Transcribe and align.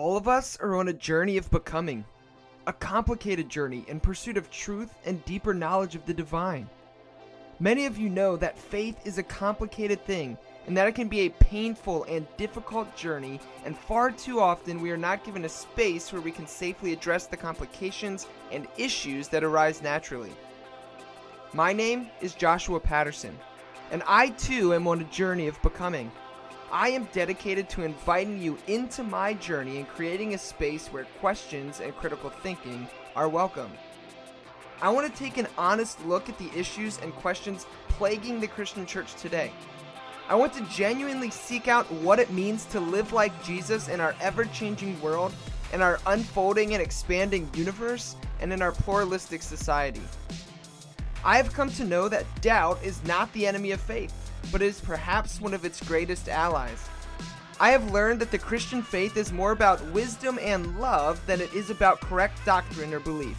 All 0.00 0.16
of 0.16 0.28
us 0.28 0.56
are 0.62 0.76
on 0.76 0.88
a 0.88 0.94
journey 0.94 1.36
of 1.36 1.50
becoming, 1.50 2.06
a 2.66 2.72
complicated 2.72 3.50
journey 3.50 3.84
in 3.86 4.00
pursuit 4.00 4.38
of 4.38 4.50
truth 4.50 4.94
and 5.04 5.22
deeper 5.26 5.52
knowledge 5.52 5.94
of 5.94 6.06
the 6.06 6.14
divine. 6.14 6.70
Many 7.58 7.84
of 7.84 7.98
you 7.98 8.08
know 8.08 8.34
that 8.36 8.58
faith 8.58 8.96
is 9.06 9.18
a 9.18 9.22
complicated 9.22 10.02
thing 10.06 10.38
and 10.66 10.74
that 10.74 10.88
it 10.88 10.94
can 10.94 11.08
be 11.08 11.20
a 11.20 11.44
painful 11.44 12.04
and 12.04 12.26
difficult 12.38 12.96
journey, 12.96 13.40
and 13.66 13.76
far 13.76 14.10
too 14.10 14.40
often 14.40 14.80
we 14.80 14.90
are 14.90 14.96
not 14.96 15.22
given 15.22 15.44
a 15.44 15.50
space 15.50 16.10
where 16.10 16.22
we 16.22 16.32
can 16.32 16.46
safely 16.46 16.94
address 16.94 17.26
the 17.26 17.36
complications 17.36 18.26
and 18.50 18.66
issues 18.78 19.28
that 19.28 19.44
arise 19.44 19.82
naturally. 19.82 20.32
My 21.52 21.74
name 21.74 22.08
is 22.22 22.32
Joshua 22.32 22.80
Patterson, 22.80 23.38
and 23.90 24.02
I 24.06 24.30
too 24.30 24.72
am 24.72 24.88
on 24.88 25.02
a 25.02 25.12
journey 25.12 25.46
of 25.46 25.60
becoming. 25.60 26.10
I 26.72 26.90
am 26.90 27.08
dedicated 27.12 27.68
to 27.70 27.82
inviting 27.82 28.40
you 28.40 28.56
into 28.68 29.02
my 29.02 29.34
journey 29.34 29.78
and 29.78 29.88
creating 29.88 30.34
a 30.34 30.38
space 30.38 30.86
where 30.86 31.04
questions 31.18 31.80
and 31.80 31.96
critical 31.96 32.30
thinking 32.30 32.86
are 33.16 33.28
welcome. 33.28 33.72
I 34.80 34.88
want 34.90 35.12
to 35.12 35.18
take 35.18 35.36
an 35.36 35.48
honest 35.58 36.04
look 36.06 36.28
at 36.28 36.38
the 36.38 36.48
issues 36.56 36.98
and 37.00 37.12
questions 37.12 37.66
plaguing 37.88 38.38
the 38.38 38.46
Christian 38.46 38.86
church 38.86 39.16
today. 39.16 39.50
I 40.28 40.36
want 40.36 40.52
to 40.54 40.64
genuinely 40.66 41.30
seek 41.30 41.66
out 41.66 41.90
what 41.90 42.20
it 42.20 42.30
means 42.30 42.66
to 42.66 42.78
live 42.78 43.12
like 43.12 43.42
Jesus 43.42 43.88
in 43.88 44.00
our 44.00 44.14
ever 44.20 44.44
changing 44.44 45.00
world, 45.00 45.34
in 45.72 45.82
our 45.82 45.98
unfolding 46.06 46.72
and 46.72 46.80
expanding 46.80 47.50
universe, 47.52 48.14
and 48.40 48.52
in 48.52 48.62
our 48.62 48.70
pluralistic 48.70 49.42
society. 49.42 50.02
I 51.24 51.36
have 51.36 51.52
come 51.52 51.70
to 51.70 51.84
know 51.84 52.08
that 52.08 52.26
doubt 52.42 52.78
is 52.84 53.02
not 53.02 53.32
the 53.32 53.44
enemy 53.44 53.72
of 53.72 53.80
faith 53.80 54.14
but 54.52 54.62
is 54.62 54.80
perhaps 54.80 55.40
one 55.40 55.54
of 55.54 55.64
its 55.64 55.82
greatest 55.82 56.28
allies. 56.28 56.88
I 57.58 57.70
have 57.70 57.90
learned 57.90 58.20
that 58.20 58.30
the 58.30 58.38
Christian 58.38 58.82
faith 58.82 59.16
is 59.16 59.32
more 59.32 59.52
about 59.52 59.84
wisdom 59.92 60.38
and 60.40 60.80
love 60.80 61.20
than 61.26 61.40
it 61.40 61.52
is 61.52 61.68
about 61.68 62.00
correct 62.00 62.44
doctrine 62.46 62.94
or 62.94 63.00
belief. 63.00 63.36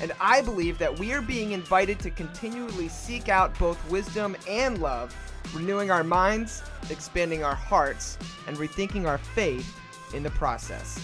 And 0.00 0.12
I 0.20 0.40
believe 0.40 0.78
that 0.78 0.98
we 0.98 1.12
are 1.12 1.20
being 1.20 1.52
invited 1.52 1.98
to 2.00 2.10
continually 2.10 2.88
seek 2.88 3.28
out 3.28 3.56
both 3.58 3.90
wisdom 3.90 4.36
and 4.48 4.78
love, 4.78 5.14
renewing 5.54 5.90
our 5.90 6.02
minds, 6.02 6.62
expanding 6.90 7.44
our 7.44 7.54
hearts, 7.54 8.18
and 8.46 8.56
rethinking 8.56 9.06
our 9.06 9.18
faith 9.18 9.78
in 10.14 10.22
the 10.22 10.30
process. 10.30 10.98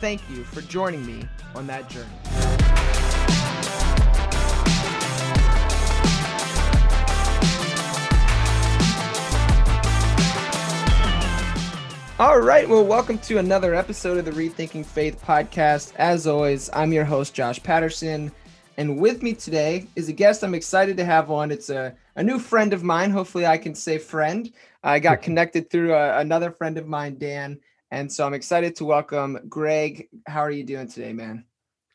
Thank 0.00 0.28
you 0.28 0.42
for 0.44 0.62
joining 0.62 1.06
me 1.06 1.28
on 1.54 1.66
that 1.68 1.88
journey. 1.88 2.51
All 12.22 12.38
right. 12.38 12.68
Well, 12.68 12.84
welcome 12.84 13.18
to 13.18 13.38
another 13.38 13.74
episode 13.74 14.16
of 14.16 14.24
the 14.24 14.30
Rethinking 14.30 14.86
Faith 14.86 15.20
podcast. 15.26 15.92
As 15.96 16.28
always, 16.28 16.70
I'm 16.72 16.92
your 16.92 17.04
host, 17.04 17.34
Josh 17.34 17.60
Patterson. 17.60 18.30
And 18.76 18.96
with 18.96 19.24
me 19.24 19.34
today 19.34 19.88
is 19.96 20.08
a 20.08 20.12
guest 20.12 20.44
I'm 20.44 20.54
excited 20.54 20.96
to 20.98 21.04
have 21.04 21.32
on. 21.32 21.50
It's 21.50 21.68
a, 21.68 21.96
a 22.14 22.22
new 22.22 22.38
friend 22.38 22.72
of 22.72 22.84
mine. 22.84 23.10
Hopefully, 23.10 23.44
I 23.44 23.58
can 23.58 23.74
say 23.74 23.98
friend. 23.98 24.52
I 24.84 25.00
got 25.00 25.20
connected 25.22 25.68
through 25.68 25.94
a, 25.94 26.18
another 26.18 26.52
friend 26.52 26.78
of 26.78 26.86
mine, 26.86 27.18
Dan. 27.18 27.58
And 27.90 28.10
so 28.10 28.24
I'm 28.24 28.34
excited 28.34 28.76
to 28.76 28.84
welcome 28.84 29.40
Greg. 29.48 30.08
How 30.28 30.42
are 30.42 30.52
you 30.52 30.62
doing 30.62 30.86
today, 30.86 31.12
man? 31.12 31.44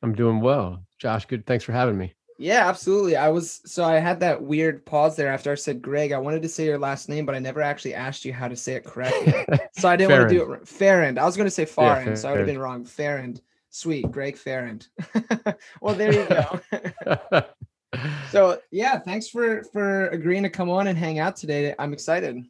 I'm 0.04 0.14
doing 0.14 0.42
well. 0.42 0.84
Josh, 1.00 1.26
good. 1.26 1.46
Thanks 1.46 1.64
for 1.64 1.72
having 1.72 1.98
me. 1.98 2.17
Yeah, 2.40 2.68
absolutely. 2.68 3.16
I 3.16 3.30
was 3.30 3.62
so 3.66 3.84
I 3.84 3.96
had 3.96 4.20
that 4.20 4.42
weird 4.42 4.86
pause 4.86 5.16
there 5.16 5.28
after 5.30 5.52
I 5.52 5.56
said 5.56 5.82
Greg. 5.82 6.12
I 6.12 6.20
wanted 6.20 6.44
to 6.44 6.50
say 6.50 6.66
your 6.66 6.78
last 6.78 7.10
name, 7.10 7.26
but 7.26 7.34
I 7.34 7.40
never 7.40 7.62
actually 7.62 7.96
asked 7.96 8.26
you 8.26 8.32
how 8.32 8.48
to 8.48 8.56
say 8.56 8.74
it 8.74 8.86
correctly. 8.86 9.34
so 9.72 9.90
I 9.90 9.96
didn't 9.96 10.12
want 10.12 10.30
to 10.30 10.36
do 10.36 10.52
it. 10.54 10.68
Farrand. 10.68 11.18
I 11.18 11.26
was 11.26 11.36
going 11.36 11.48
to 11.48 11.52
say 11.52 11.66
Farrand, 11.66 12.10
yeah, 12.10 12.16
so 12.16 12.30
I 12.30 12.32
would 12.32 12.40
have 12.40 12.48
been 12.48 12.60
wrong. 12.60 12.86
Farrand. 12.86 13.42
Sweet, 13.70 14.10
Greg 14.12 14.38
Farrand. 14.38 14.88
well, 15.82 15.96
there 15.96 16.14
you 16.14 16.28
go. 16.28 17.44
so 18.32 18.60
yeah, 18.72 19.00
thanks 19.00 19.28
for 19.30 19.64
for 19.74 20.08
agreeing 20.10 20.44
to 20.44 20.50
come 20.50 20.70
on 20.70 20.88
and 20.88 20.98
hang 20.98 21.20
out 21.20 21.36
today. 21.36 21.74
I'm 21.80 21.94
excited. 21.94 22.44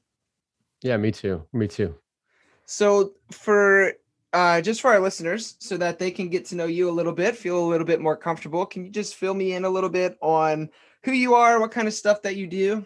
Yeah, 0.82 0.98
me 0.98 1.12
too. 1.12 1.46
Me 1.54 1.68
too. 1.68 1.96
So 2.66 3.14
for 3.32 3.94
uh, 4.34 4.62
just 4.62 4.82
for 4.82 4.92
our 4.92 5.00
listeners, 5.00 5.56
so 5.60 5.78
that 5.78 6.00
they 6.00 6.12
can 6.12 6.30
get 6.30 6.46
to 6.46 6.56
know 6.56 6.66
you 6.66 6.90
a 6.90 6.92
little 6.92 7.14
bit, 7.14 7.36
feel 7.36 7.60
a 7.60 7.70
little 7.70 7.88
bit 7.88 8.02
more 8.02 8.18
comfortable. 8.18 8.66
Can 8.66 8.86
you 8.86 8.92
just 8.92 9.16
fill 9.16 9.34
me 9.34 9.54
in 9.54 9.66
a 9.66 9.70
little 9.70 9.90
bit 9.90 10.18
on 10.22 10.70
who 11.04 11.12
you 11.12 11.36
are, 11.36 11.60
what 11.60 11.72
kind 11.72 11.88
of 11.88 11.94
stuff 11.94 12.22
that 12.24 12.36
you 12.36 12.48
do? 12.48 12.86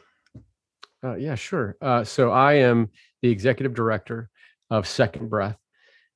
Uh, 1.03 1.15
yeah, 1.15 1.35
sure. 1.35 1.77
Uh, 1.81 2.03
so 2.03 2.31
I 2.31 2.53
am 2.53 2.89
the 3.21 3.29
executive 3.29 3.73
director 3.73 4.29
of 4.69 4.87
Second 4.87 5.29
Breath, 5.29 5.57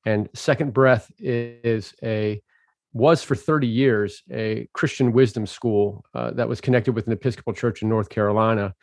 and 0.05 0.29
Second 0.33 0.73
Breath 0.73 1.11
is 1.19 1.93
a 2.03 2.41
was 2.93 3.21
for 3.21 3.35
30 3.35 3.67
years 3.67 4.23
a 4.31 4.69
Christian 4.73 5.11
wisdom 5.11 5.45
school 5.45 6.05
uh, 6.13 6.31
that 6.31 6.47
was 6.47 6.61
connected 6.61 6.93
with 6.93 7.07
an 7.07 7.13
Episcopal 7.13 7.51
church 7.51 7.81
in 7.81 7.89
North 7.89 8.09
Carolina, 8.09 8.73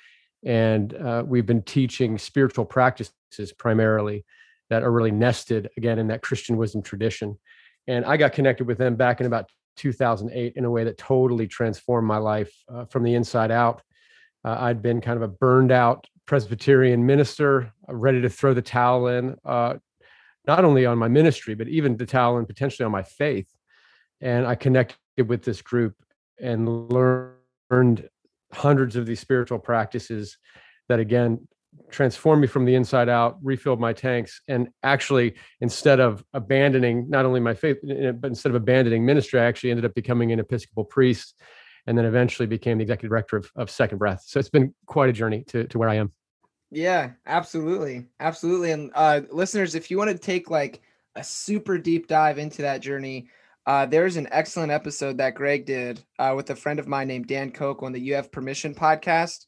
and 0.44 0.92
uh, 0.94 1.22
we've 1.24 1.46
been 1.46 1.62
teaching 1.62 2.18
spiritual 2.18 2.64
practices 2.64 3.52
primarily 3.56 4.24
that 4.72 4.82
are 4.82 4.90
really 4.90 5.10
nested 5.10 5.68
again 5.76 5.98
in 5.98 6.08
that 6.08 6.22
Christian 6.22 6.56
wisdom 6.56 6.82
tradition. 6.82 7.38
And 7.86 8.06
I 8.06 8.16
got 8.16 8.32
connected 8.32 8.66
with 8.66 8.78
them 8.78 8.96
back 8.96 9.20
in 9.20 9.26
about 9.26 9.50
2008 9.76 10.54
in 10.56 10.64
a 10.64 10.70
way 10.70 10.84
that 10.84 10.96
totally 10.96 11.46
transformed 11.46 12.08
my 12.08 12.16
life 12.16 12.50
uh, 12.72 12.86
from 12.86 13.02
the 13.02 13.14
inside 13.14 13.50
out. 13.50 13.82
Uh, 14.46 14.56
I'd 14.58 14.80
been 14.80 15.02
kind 15.02 15.18
of 15.18 15.22
a 15.22 15.28
burned 15.28 15.72
out 15.72 16.06
Presbyterian 16.26 17.04
minister, 17.04 17.70
uh, 17.86 17.94
ready 17.94 18.22
to 18.22 18.30
throw 18.30 18.54
the 18.54 18.62
towel 18.62 19.08
in, 19.08 19.36
uh, 19.44 19.74
not 20.46 20.64
only 20.64 20.86
on 20.86 20.96
my 20.96 21.08
ministry, 21.08 21.54
but 21.54 21.68
even 21.68 21.98
the 21.98 22.06
towel 22.06 22.38
in 22.38 22.46
potentially 22.46 22.86
on 22.86 22.92
my 22.92 23.02
faith. 23.02 23.48
And 24.22 24.46
I 24.46 24.54
connected 24.54 25.28
with 25.28 25.42
this 25.42 25.60
group 25.60 25.96
and 26.40 26.88
learned 26.90 28.08
hundreds 28.54 28.96
of 28.96 29.04
these 29.04 29.20
spiritual 29.20 29.58
practices 29.58 30.38
that, 30.88 30.98
again, 30.98 31.46
transformed 31.90 32.40
me 32.40 32.46
from 32.46 32.64
the 32.64 32.74
inside 32.74 33.08
out, 33.08 33.38
refilled 33.42 33.80
my 33.80 33.92
tanks, 33.92 34.40
and 34.48 34.68
actually, 34.82 35.34
instead 35.60 36.00
of 36.00 36.24
abandoning 36.32 37.08
not 37.08 37.24
only 37.24 37.40
my 37.40 37.54
faith, 37.54 37.78
but 37.82 38.28
instead 38.28 38.50
of 38.50 38.56
abandoning 38.56 39.04
ministry, 39.04 39.40
I 39.40 39.44
actually 39.44 39.70
ended 39.70 39.84
up 39.84 39.94
becoming 39.94 40.32
an 40.32 40.40
Episcopal 40.40 40.84
priest, 40.84 41.40
and 41.86 41.96
then 41.96 42.04
eventually 42.04 42.46
became 42.46 42.78
the 42.78 42.82
executive 42.82 43.10
director 43.10 43.36
of, 43.36 43.50
of 43.56 43.70
Second 43.70 43.98
Breath. 43.98 44.22
So 44.26 44.38
it's 44.38 44.50
been 44.50 44.74
quite 44.86 45.10
a 45.10 45.12
journey 45.12 45.44
to 45.48 45.66
to 45.68 45.78
where 45.78 45.88
I 45.88 45.96
am. 45.96 46.12
Yeah, 46.70 47.10
absolutely, 47.26 48.06
absolutely. 48.18 48.70
And 48.70 48.90
uh, 48.94 49.20
listeners, 49.30 49.74
if 49.74 49.90
you 49.90 49.98
want 49.98 50.10
to 50.10 50.18
take 50.18 50.50
like 50.50 50.80
a 51.14 51.24
super 51.24 51.78
deep 51.78 52.08
dive 52.08 52.38
into 52.38 52.62
that 52.62 52.80
journey. 52.80 53.28
Uh, 53.66 53.86
there's 53.86 54.16
an 54.16 54.28
excellent 54.32 54.72
episode 54.72 55.18
that 55.18 55.34
Greg 55.34 55.66
did 55.66 56.02
uh, 56.18 56.32
with 56.34 56.50
a 56.50 56.56
friend 56.56 56.78
of 56.78 56.88
mine 56.88 57.08
named 57.08 57.28
Dan 57.28 57.50
Koch 57.50 57.82
on 57.82 57.92
the 57.92 58.00
You 58.00 58.14
Have 58.14 58.32
Permission 58.32 58.74
podcast. 58.74 59.46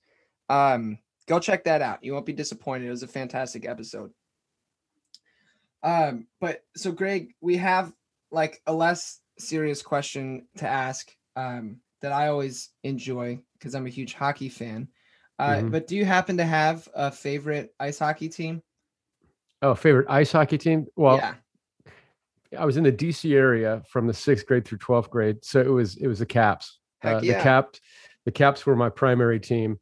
Um, 0.48 0.98
Go 1.26 1.40
check 1.40 1.64
that 1.64 1.82
out. 1.82 2.04
You 2.04 2.12
won't 2.12 2.26
be 2.26 2.32
disappointed. 2.32 2.86
It 2.86 2.90
was 2.90 3.02
a 3.02 3.08
fantastic 3.08 3.66
episode. 3.66 4.10
Um, 5.82 6.26
but 6.40 6.62
so 6.76 6.92
Greg, 6.92 7.34
we 7.40 7.56
have 7.58 7.92
like 8.30 8.60
a 8.66 8.72
less 8.72 9.20
serious 9.38 9.82
question 9.82 10.46
to 10.58 10.68
ask 10.68 11.10
um, 11.36 11.78
that 12.00 12.12
I 12.12 12.28
always 12.28 12.70
enjoy 12.82 13.40
because 13.58 13.74
I'm 13.74 13.86
a 13.86 13.90
huge 13.90 14.14
hockey 14.14 14.48
fan. 14.48 14.88
Uh, 15.38 15.56
mm-hmm. 15.56 15.68
But 15.70 15.86
do 15.86 15.96
you 15.96 16.04
happen 16.04 16.36
to 16.36 16.44
have 16.44 16.88
a 16.94 17.10
favorite 17.10 17.74
ice 17.80 17.98
hockey 17.98 18.28
team? 18.28 18.62
Oh, 19.62 19.74
favorite 19.74 20.06
ice 20.08 20.32
hockey 20.32 20.58
team? 20.58 20.86
Well, 20.96 21.16
yeah. 21.16 21.34
I 22.58 22.64
was 22.64 22.76
in 22.76 22.84
the 22.84 22.92
DC 22.92 23.34
area 23.34 23.82
from 23.88 24.06
the 24.06 24.14
sixth 24.14 24.46
grade 24.46 24.64
through 24.64 24.78
12th 24.78 25.10
grade. 25.10 25.44
So 25.44 25.60
it 25.60 25.68
was, 25.68 25.96
it 25.96 26.06
was 26.06 26.20
the 26.20 26.26
caps, 26.26 26.78
uh, 27.02 27.20
yeah. 27.22 27.38
the 27.38 27.42
caps, 27.42 27.80
the 28.24 28.32
caps 28.32 28.64
were 28.64 28.76
my 28.76 28.90
primary 28.90 29.40
team. 29.40 29.80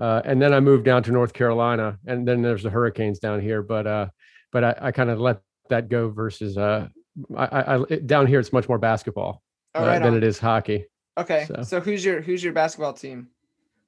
Uh, 0.00 0.22
and 0.24 0.40
then 0.40 0.54
I 0.54 0.60
moved 0.60 0.84
down 0.84 1.02
to 1.04 1.12
North 1.12 1.32
Carolina, 1.34 1.98
and 2.06 2.26
then 2.26 2.40
there's 2.40 2.62
the 2.62 2.70
Hurricanes 2.70 3.18
down 3.18 3.40
here. 3.40 3.62
But 3.62 3.86
uh, 3.86 4.08
but 4.50 4.64
I, 4.64 4.74
I 4.80 4.92
kind 4.92 5.10
of 5.10 5.20
let 5.20 5.40
that 5.68 5.88
go. 5.88 6.08
Versus 6.08 6.56
uh, 6.56 6.88
I, 7.36 7.76
I, 7.76 7.96
down 8.06 8.26
here 8.26 8.40
it's 8.40 8.52
much 8.52 8.68
more 8.68 8.78
basketball 8.78 9.42
oh, 9.74 9.86
right 9.86 9.98
than 9.98 10.12
on. 10.12 10.16
it 10.16 10.24
is 10.24 10.38
hockey. 10.38 10.86
Okay, 11.18 11.44
so. 11.46 11.62
so 11.62 11.80
who's 11.80 12.04
your 12.04 12.22
who's 12.22 12.42
your 12.42 12.54
basketball 12.54 12.94
team? 12.94 13.28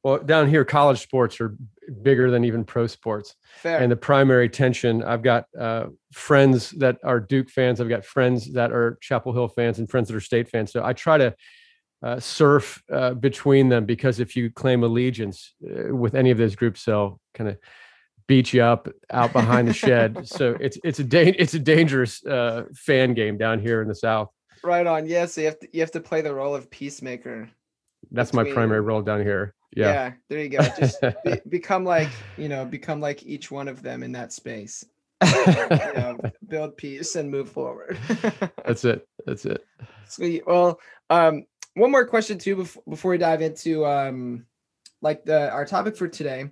Well, 0.03 0.19
down 0.19 0.49
here, 0.49 0.65
college 0.65 1.01
sports 1.01 1.41
are 1.41 1.57
bigger 2.03 2.31
than 2.31 2.45
even 2.45 2.65
pro 2.65 2.89
sports. 2.89 3.37
Fair. 3.63 3.79
And 3.79 3.91
the 3.91 3.97
primary 3.97 4.49
tension, 4.49 5.03
I've 5.05 5.23
got 5.23 5.45
uh, 5.59 5.87
friends 6.13 6.71
that 6.73 6.99
are 7.05 7.21
Duke 7.21 7.49
fans. 7.49 7.81
I've 7.81 7.89
got 7.89 8.05
friends 8.05 8.53
that 8.53 8.73
are 8.73 8.99
Chapel 9.01 9.33
Hill 9.33 9.49
fans 9.49 9.79
and 9.79 9.89
friends 9.89 10.09
that 10.09 10.17
are 10.17 10.21
State 10.21 10.49
fans. 10.49 10.73
So 10.73 10.85
I 10.85 10.93
try 10.93 11.19
to 11.19 11.35
uh, 12.03 12.19
surf 12.19 12.83
uh, 12.93 13.15
between 13.15 13.69
them 13.69 13.85
because 13.85 14.19
if 14.21 14.35
you 14.37 14.51
claim 14.51 14.83
allegiance 14.83 15.55
uh, 15.65 15.95
with 15.95 16.15
any 16.15 16.31
of 16.31 16.39
those 16.39 16.57
groups, 16.57 16.85
they'll 16.85 17.21
kind 17.35 17.51
of 17.51 17.59
beat 18.27 18.53
you 18.53 18.63
up 18.63 18.89
out 19.11 19.33
behind 19.33 19.69
the 19.69 19.75
shed. 19.75 20.19
So 20.27 20.57
it's 20.61 20.79
it's 20.85 20.99
a 20.99 21.05
da- 21.05 21.35
it's 21.39 21.55
a 21.55 21.59
dangerous 21.59 22.25
uh, 22.25 22.65
fan 22.75 23.15
game 23.15 23.39
down 23.39 23.61
here 23.61 23.83
in 23.83 23.89
the 23.89 23.95
South. 23.95 24.31
Right 24.65 24.87
on. 24.87 25.07
Yes, 25.07 25.13
yeah, 25.13 25.27
so 25.27 25.41
you 25.41 25.47
have 25.47 25.59
to 25.61 25.69
you 25.73 25.81
have 25.81 25.91
to 25.93 26.01
play 26.01 26.21
the 26.23 26.35
role 26.35 26.55
of 26.55 26.71
peacemaker. 26.71 27.49
That's 28.11 28.31
between... 28.31 28.49
my 28.49 28.55
primary 28.55 28.81
role 28.81 29.03
down 29.03 29.21
here. 29.23 29.55
Yeah. 29.75 29.93
Yeah. 29.93 30.13
There 30.29 30.39
you 30.41 30.49
go. 30.49 30.59
Just 30.79 31.01
be, 31.25 31.41
become 31.49 31.85
like 31.85 32.11
you 32.37 32.49
know 32.49 32.65
become 32.65 33.01
like 33.01 33.23
each 33.23 33.51
one 33.51 33.69
of 33.69 33.83
them 33.83 34.03
in 34.03 34.13
that 34.13 34.33
space. 34.33 34.85
you 35.25 35.47
know, 35.47 36.19
build 36.49 36.77
peace 36.77 37.15
and 37.15 37.31
move 37.31 37.49
forward. 37.49 37.97
That's 38.65 38.85
it. 38.85 39.07
That's 39.25 39.45
it. 39.45 39.65
Sweet. 40.09 40.43
Well, 40.47 40.81
um, 41.11 41.45
one 41.75 41.91
more 41.91 42.07
question 42.07 42.39
too 42.39 42.57
before, 42.57 42.83
before 42.89 43.11
we 43.13 43.19
dive 43.19 43.43
into 43.43 43.87
um, 43.87 44.47
like 45.01 45.25
the 45.25 45.51
our 45.51 45.65
topic 45.65 45.97
for 45.97 46.09
today. 46.09 46.51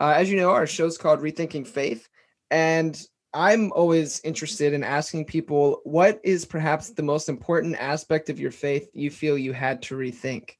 Uh, 0.00 0.12
as 0.16 0.30
you 0.30 0.36
know, 0.36 0.50
our 0.50 0.66
show's 0.66 0.98
called 0.98 1.20
Rethinking 1.20 1.66
Faith, 1.66 2.08
and 2.50 3.00
I'm 3.32 3.72
always 3.72 4.20
interested 4.24 4.72
in 4.72 4.84
asking 4.84 5.26
people 5.26 5.80
what 5.84 6.20
is 6.24 6.44
perhaps 6.44 6.90
the 6.90 7.02
most 7.02 7.28
important 7.28 7.76
aspect 7.76 8.30
of 8.30 8.40
your 8.40 8.50
faith 8.50 8.88
you 8.92 9.10
feel 9.10 9.38
you 9.38 9.52
had 9.52 9.82
to 9.82 9.96
rethink. 9.96 10.52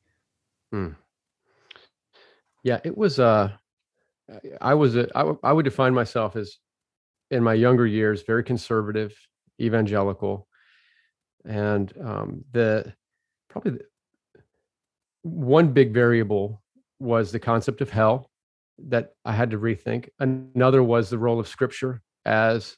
Hmm. 0.72 0.88
Yeah, 2.62 2.80
it 2.84 2.96
was. 2.96 3.18
Uh, 3.18 3.52
I 4.60 4.74
was. 4.74 4.96
A, 4.96 5.08
I, 5.14 5.20
w- 5.20 5.38
I 5.42 5.52
would 5.52 5.64
define 5.64 5.94
myself 5.94 6.36
as, 6.36 6.58
in 7.30 7.42
my 7.42 7.54
younger 7.54 7.86
years, 7.86 8.22
very 8.22 8.42
conservative, 8.42 9.14
evangelical, 9.60 10.48
and 11.44 11.92
um, 12.02 12.44
the 12.52 12.92
probably 13.48 13.78
one 15.26 15.72
big 15.72 15.92
variable 15.92 16.62
was 16.98 17.32
the 17.32 17.38
concept 17.38 17.80
of 17.80 17.90
hell 17.90 18.30
that 18.88 19.12
I 19.24 19.32
had 19.32 19.50
to 19.50 19.58
rethink. 19.58 20.08
Another 20.18 20.82
was 20.82 21.10
the 21.10 21.18
role 21.18 21.40
of 21.40 21.48
Scripture 21.48 22.02
as 22.24 22.76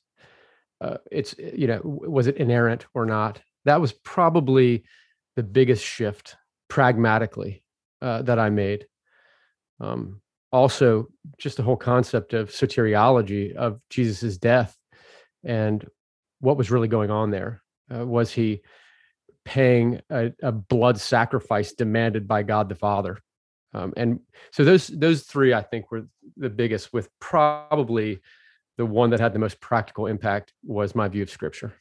uh, 0.81 0.99
it's 1.11 1.35
you 1.39 1.67
know 1.67 1.81
was 1.83 2.27
it 2.27 2.37
inerrant 2.37 2.87
or 2.95 3.05
not. 3.05 3.41
That 3.65 3.81
was 3.81 3.93
probably 3.93 4.85
the 5.37 5.43
biggest 5.43 5.85
shift 5.85 6.37
pragmatically 6.69 7.63
uh, 8.01 8.23
that 8.23 8.39
I 8.39 8.51
made. 8.51 8.87
Um, 9.81 10.21
also, 10.51 11.09
just 11.39 11.57
the 11.57 11.63
whole 11.63 11.77
concept 11.77 12.33
of 12.33 12.51
soteriology 12.51 13.55
of 13.55 13.81
Jesus's 13.91 14.39
death 14.39 14.77
and 15.45 15.87
what 16.41 16.57
was 16.57 16.71
really 16.71 16.89
going 16.89 17.11
on 17.11 17.31
there. 17.31 17.63
Uh, 17.95 18.07
was 18.07 18.33
he 18.33 18.63
paying 19.49 20.03
a, 20.11 20.31
a, 20.43 20.53
blood 20.53 21.01
sacrifice 21.01 21.73
demanded 21.73 22.29
by 22.29 22.43
God 22.43 22.69
the 22.69 22.75
Father? 22.75 23.17
Um, 23.73 23.95
and 23.97 24.21
so 24.51 24.63
those 24.63 24.89
those 24.89 25.23
three, 25.23 25.55
I 25.55 25.63
think, 25.63 25.91
were 25.91 26.07
the 26.37 26.51
biggest. 26.51 26.93
With 26.93 27.09
probably 27.19 28.21
the 28.77 28.85
one 28.85 29.09
that 29.11 29.21
had 29.21 29.33
the 29.33 29.39
most 29.39 29.59
practical 29.59 30.07
impact 30.07 30.53
was 30.63 30.95
my 30.95 31.09
view 31.09 31.23
of 31.23 31.31
Scripture. 31.31 31.73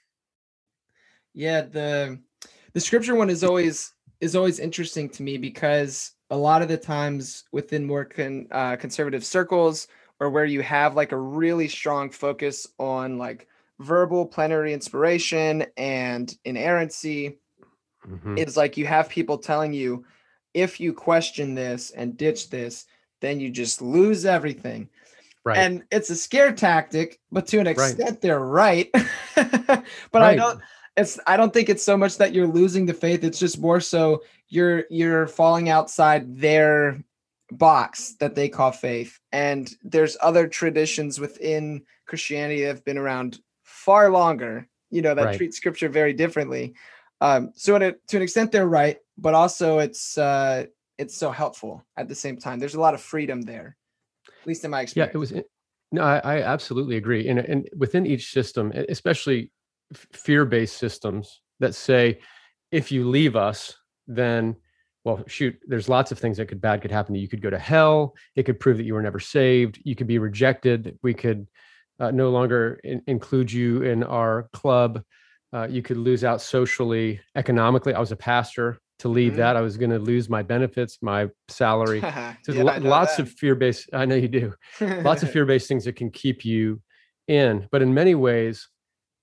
Yeah, 1.33 1.61
the 1.61 2.19
the 2.71 2.79
Scripture 2.79 3.15
one 3.15 3.29
is 3.29 3.43
always 3.43 3.93
is 4.21 4.33
always 4.33 4.59
interesting 4.59 5.09
to 5.09 5.23
me 5.23 5.37
because 5.37 6.13
a 6.29 6.37
lot 6.37 6.61
of 6.61 6.69
the 6.69 6.77
times 6.77 7.43
within 7.51 7.85
more 7.85 8.05
con, 8.05 8.47
uh, 8.51 8.77
conservative 8.77 9.25
circles 9.25 9.89
or 10.21 10.29
where 10.29 10.45
you 10.45 10.61
have 10.61 10.95
like 10.95 11.11
a 11.11 11.17
really 11.17 11.67
strong 11.67 12.09
focus 12.09 12.65
on 12.79 13.17
like 13.17 13.47
verbal 13.79 14.25
plenary 14.25 14.73
inspiration 14.73 15.65
and 15.75 16.35
inerrancy 16.45 17.39
mm-hmm. 18.07 18.37
it's 18.37 18.57
like 18.57 18.77
you 18.77 18.85
have 18.85 19.09
people 19.09 19.37
telling 19.37 19.73
you 19.73 20.05
if 20.53 20.79
you 20.79 20.93
question 20.93 21.53
this 21.53 21.91
and 21.91 22.17
ditch 22.17 22.49
this 22.49 22.85
then 23.21 23.39
you 23.39 23.49
just 23.49 23.81
lose 23.81 24.25
everything 24.25 24.89
right 25.43 25.57
and 25.57 25.83
it's 25.91 26.09
a 26.09 26.15
scare 26.15 26.51
tactic 26.51 27.19
but 27.31 27.47
to 27.47 27.59
an 27.59 27.67
extent 27.67 27.99
right. 27.99 28.21
they're 28.21 28.39
right 28.39 28.89
but 29.35 29.85
right. 30.13 30.23
i 30.23 30.35
don't 30.35 30.61
it's 30.95 31.19
i 31.27 31.37
don't 31.37 31.53
think 31.53 31.69
it's 31.69 31.83
so 31.83 31.95
much 31.95 32.17
that 32.17 32.33
you're 32.33 32.47
losing 32.47 32.85
the 32.85 32.93
faith 32.93 33.23
it's 33.23 33.39
just 33.39 33.59
more 33.59 33.79
so 33.79 34.23
you're 34.49 34.85
you're 34.89 35.27
falling 35.27 35.69
outside 35.69 36.37
their 36.37 37.01
box 37.51 38.15
that 38.19 38.35
they 38.35 38.49
call 38.49 38.71
faith 38.71 39.19
and 39.31 39.75
there's 39.83 40.17
other 40.21 40.47
traditions 40.47 41.19
within 41.19 41.81
christianity 42.05 42.61
that 42.61 42.67
have 42.67 42.85
been 42.85 42.97
around 42.97 43.39
far 43.63 44.09
longer 44.09 44.67
you 44.89 45.01
know 45.01 45.15
that 45.15 45.37
treat 45.37 45.53
scripture 45.53 45.87
very 45.87 46.13
differently 46.13 46.73
um 47.21 47.51
so 47.55 47.77
to, 47.77 47.95
to 48.07 48.17
an 48.17 48.23
extent 48.23 48.51
they're 48.51 48.67
right 48.67 48.97
but 49.17 49.33
also 49.33 49.79
it's 49.79 50.17
uh 50.17 50.65
it's 50.97 51.15
so 51.15 51.29
helpful 51.29 51.85
at 51.95 52.07
the 52.07 52.15
same 52.15 52.37
time. 52.37 52.57
There's 52.57 52.73
a 52.73 52.79
lot 52.81 52.95
of 52.95 53.01
freedom 53.01 53.41
there 53.41 53.77
at 54.27 54.47
least 54.47 54.65
in 54.65 54.71
my 54.71 54.81
experience 54.81 55.11
yeah 55.11 55.15
it 55.15 55.19
was 55.19 55.33
no 55.91 56.01
i, 56.01 56.17
I 56.17 56.41
absolutely 56.41 56.97
agree. 56.97 57.27
And, 57.27 57.39
and 57.39 57.69
within 57.75 58.05
each 58.05 58.31
system 58.31 58.71
especially 58.89 59.51
fear-based 59.93 60.77
systems 60.77 61.41
that 61.59 61.75
say 61.75 62.19
if 62.71 62.91
you 62.91 63.07
leave 63.07 63.35
us 63.35 63.75
then 64.07 64.55
well 65.03 65.23
shoot 65.27 65.57
there's 65.67 65.87
lots 65.87 66.11
of 66.11 66.19
things 66.19 66.37
that 66.37 66.47
could 66.47 66.59
bad 66.59 66.81
could 66.81 66.91
happen 66.91 67.13
to 67.13 67.19
you. 67.19 67.23
You 67.23 67.29
could 67.29 67.41
go 67.41 67.49
to 67.49 67.59
hell. 67.59 68.13
It 68.35 68.43
could 68.43 68.59
prove 68.59 68.77
that 68.77 68.85
you 68.85 68.93
were 68.93 69.01
never 69.01 69.19
saved. 69.19 69.79
You 69.85 69.95
could 69.95 70.07
be 70.07 70.19
rejected. 70.19 70.97
We 71.01 71.13
could 71.13 71.47
uh, 71.99 72.11
no 72.11 72.29
longer 72.29 72.79
in, 72.83 73.01
include 73.07 73.51
you 73.51 73.83
in 73.83 74.03
our 74.03 74.49
club 74.53 75.01
uh, 75.57 75.67
you 75.67 75.81
could 75.81 75.97
lose 75.97 76.23
out 76.23 76.41
socially 76.41 77.19
economically 77.35 77.93
i 77.93 77.99
was 77.99 78.11
a 78.11 78.15
pastor 78.15 78.77
to 78.99 79.07
leave 79.07 79.33
mm-hmm. 79.33 79.41
that 79.41 79.55
i 79.55 79.61
was 79.61 79.77
going 79.77 79.89
to 79.89 79.99
lose 79.99 80.29
my 80.29 80.43
benefits 80.43 80.99
my 81.01 81.27
salary 81.47 82.01
so 82.43 82.51
yeah, 82.51 82.63
lo- 82.63 82.77
lots 82.79 83.17
that. 83.17 83.23
of 83.23 83.31
fear-based 83.31 83.89
i 83.93 84.05
know 84.05 84.15
you 84.15 84.27
do 84.27 84.53
lots 85.01 85.23
of 85.23 85.31
fear-based 85.31 85.67
things 85.67 85.85
that 85.85 85.95
can 85.95 86.11
keep 86.11 86.45
you 86.45 86.81
in 87.27 87.67
but 87.71 87.81
in 87.81 87.93
many 87.93 88.15
ways 88.15 88.67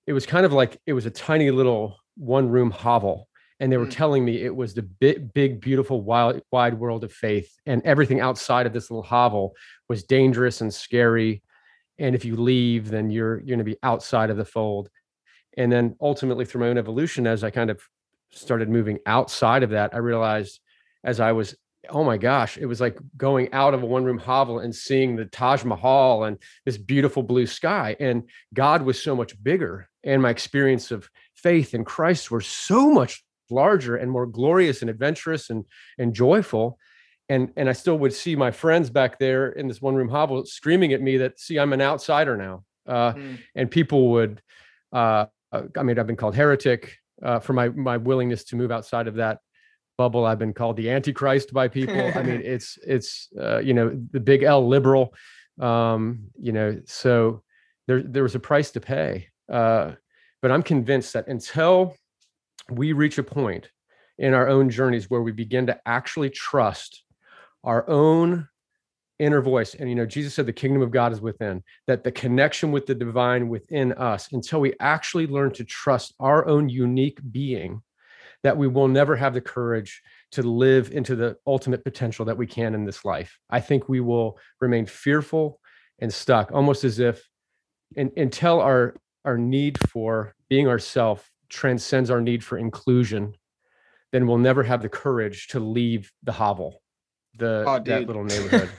it 0.07 0.13
was 0.13 0.25
kind 0.25 0.45
of 0.45 0.53
like 0.53 0.77
it 0.85 0.93
was 0.93 1.05
a 1.05 1.11
tiny 1.11 1.51
little 1.51 1.97
one 2.15 2.49
room 2.49 2.71
hovel 2.71 3.27
and 3.59 3.71
they 3.71 3.77
were 3.77 3.85
mm. 3.85 3.91
telling 3.91 4.25
me 4.25 4.41
it 4.41 4.53
was 4.53 4.73
the 4.73 4.81
big, 4.81 5.33
big, 5.33 5.61
beautiful, 5.61 6.01
wild, 6.01 6.41
wide 6.51 6.73
world 6.73 7.03
of 7.03 7.13
faith, 7.13 7.49
and 7.65 7.81
everything 7.83 8.19
outside 8.19 8.65
of 8.65 8.73
this 8.73 8.91
little 8.91 9.03
hovel 9.03 9.53
was 9.87 10.03
dangerous 10.03 10.61
and 10.61 10.73
scary. 10.73 11.41
And 11.97 12.13
if 12.15 12.25
you 12.25 12.35
leave, 12.35 12.89
then 12.89 13.09
you're 13.09 13.37
you're 13.37 13.55
going 13.55 13.59
to 13.59 13.63
be 13.63 13.77
outside 13.81 14.29
of 14.29 14.37
the 14.37 14.45
fold. 14.45 14.89
And 15.57 15.71
then 15.71 15.95
ultimately, 16.01 16.45
through 16.45 16.61
my 16.61 16.67
own 16.67 16.77
evolution, 16.77 17.27
as 17.27 17.43
I 17.43 17.49
kind 17.49 17.69
of 17.69 17.81
started 18.31 18.69
moving 18.69 18.99
outside 19.05 19.63
of 19.63 19.69
that, 19.71 19.93
I 19.93 19.97
realized 19.97 20.59
as 21.03 21.19
I 21.19 21.31
was, 21.31 21.55
oh 21.89 22.03
my 22.03 22.17
gosh, 22.17 22.57
it 22.57 22.65
was 22.65 22.81
like 22.81 22.97
going 23.15 23.51
out 23.53 23.73
of 23.73 23.83
a 23.83 23.85
one 23.85 24.03
room 24.03 24.17
hovel 24.17 24.59
and 24.59 24.75
seeing 24.75 25.15
the 25.15 25.25
Taj 25.25 25.63
Mahal 25.63 26.23
and 26.23 26.37
this 26.65 26.77
beautiful 26.77 27.23
blue 27.23 27.45
sky. 27.45 27.95
And 27.99 28.23
God 28.53 28.81
was 28.81 29.01
so 29.01 29.15
much 29.15 29.41
bigger. 29.41 29.87
And 30.03 30.21
my 30.21 30.29
experience 30.29 30.91
of 30.91 31.09
faith 31.35 31.73
in 31.73 31.85
Christ 31.85 32.31
were 32.31 32.41
so 32.41 32.89
much 32.89 33.23
larger 33.49 33.95
and 33.95 34.11
more 34.11 34.25
glorious 34.25 34.81
and 34.81 34.89
adventurous 34.89 35.49
and 35.49 35.65
and 35.97 36.13
joyful 36.13 36.79
and 37.29 37.51
and 37.55 37.69
i 37.69 37.73
still 37.73 37.97
would 37.97 38.13
see 38.13 38.35
my 38.35 38.51
friends 38.51 38.89
back 38.89 39.19
there 39.19 39.49
in 39.49 39.67
this 39.67 39.81
one 39.81 39.95
room 39.95 40.09
hovel 40.09 40.45
screaming 40.45 40.93
at 40.93 41.01
me 41.01 41.17
that 41.17 41.39
see 41.39 41.59
i'm 41.59 41.73
an 41.73 41.81
outsider 41.81 42.35
now 42.35 42.63
uh, 42.87 43.13
mm. 43.13 43.37
and 43.55 43.69
people 43.71 44.11
would 44.11 44.41
uh, 44.93 45.25
i 45.77 45.83
mean 45.83 45.97
i've 45.97 46.07
been 46.07 46.15
called 46.15 46.35
heretic 46.35 46.97
uh, 47.23 47.39
for 47.39 47.53
my 47.53 47.69
my 47.69 47.97
willingness 47.97 48.43
to 48.45 48.55
move 48.55 48.71
outside 48.71 49.07
of 49.07 49.15
that 49.15 49.39
bubble. 49.97 50.25
I've 50.25 50.39
been 50.39 50.53
called 50.53 50.75
the 50.75 50.89
antichrist 50.89 51.53
by 51.53 51.69
people. 51.69 52.11
I 52.13 52.21
mean 52.21 52.41
it's 52.43 52.77
it's 52.85 53.29
uh, 53.39 53.59
you 53.59 53.73
know 53.73 53.97
the 54.11 54.19
big 54.19 54.43
l 54.43 54.67
liberal. 54.67 55.13
Um, 55.59 56.25
you 56.37 56.51
know 56.51 56.81
so 56.85 57.43
there 57.87 58.03
there 58.03 58.23
was 58.23 58.35
a 58.35 58.39
price 58.39 58.71
to 58.71 58.81
pay. 58.81 59.27
Uh, 59.51 59.91
but 60.45 60.51
i'm 60.51 60.61
convinced 60.61 61.13
that 61.13 61.27
until 61.27 61.95
we 62.69 62.93
reach 62.93 63.17
a 63.17 63.23
point 63.23 63.71
in 64.19 64.35
our 64.35 64.47
own 64.47 64.69
journeys 64.69 65.09
where 65.09 65.23
we 65.23 65.31
begin 65.31 65.65
to 65.65 65.79
actually 65.87 66.29
trust 66.29 67.03
our 67.63 67.89
own 67.89 68.47
inner 69.19 69.41
voice. 69.41 69.75
And 69.75 69.89
you 69.89 69.95
know 69.95 70.05
jesus 70.05 70.33
said 70.33 70.45
the 70.45 70.53
kingdom 70.53 70.81
of 70.81 70.91
god 70.91 71.13
is 71.13 71.21
within 71.21 71.63
that 71.87 72.03
the 72.03 72.11
connection 72.11 72.71
with 72.71 72.85
the 72.85 72.95
divine 72.95 73.49
within 73.49 73.93
us 73.93 74.31
until 74.31 74.61
we 74.61 74.73
actually 74.79 75.27
learn 75.27 75.51
to 75.53 75.63
trust 75.63 76.13
our 76.19 76.47
own 76.47 76.69
unique 76.69 77.19
being 77.31 77.81
that 78.45 78.57
we 78.57 78.67
will 78.67 78.87
never 78.87 79.15
have 79.15 79.33
the 79.33 79.41
courage 79.41 80.03
to 80.31 80.43
live 80.43 80.91
into 80.91 81.15
the 81.15 81.35
ultimate 81.47 81.83
potential 81.83 82.25
that 82.25 82.37
we 82.37 82.45
can 82.45 82.75
in 82.75 82.85
this 82.85 83.03
life. 83.03 83.39
I 83.49 83.59
think 83.59 83.89
we 83.89 84.01
will 84.01 84.37
remain 84.61 84.85
fearful 84.85 85.59
and 85.97 86.13
stuck 86.13 86.51
almost 86.51 86.83
as 86.83 86.99
if 86.99 87.27
in, 87.95 88.11
until 88.17 88.61
our 88.61 88.95
our 89.23 89.37
need 89.37 89.79
for 89.89 90.35
being 90.47 90.67
ourself 90.67 91.27
transcends 91.49 92.11
our 92.11 92.21
need 92.21 92.43
for 92.43 92.59
inclusion, 92.59 93.33
then 94.11 94.27
we'll 94.27 94.37
never 94.37 94.61
have 94.61 94.83
the 94.83 94.89
courage 94.89 95.47
to 95.47 95.59
leave 95.59 96.11
the 96.21 96.31
hovel, 96.31 96.83
the 97.37 97.63
oh, 97.67 97.79
that 97.79 98.07
little 98.07 98.23
neighborhood. 98.23 98.69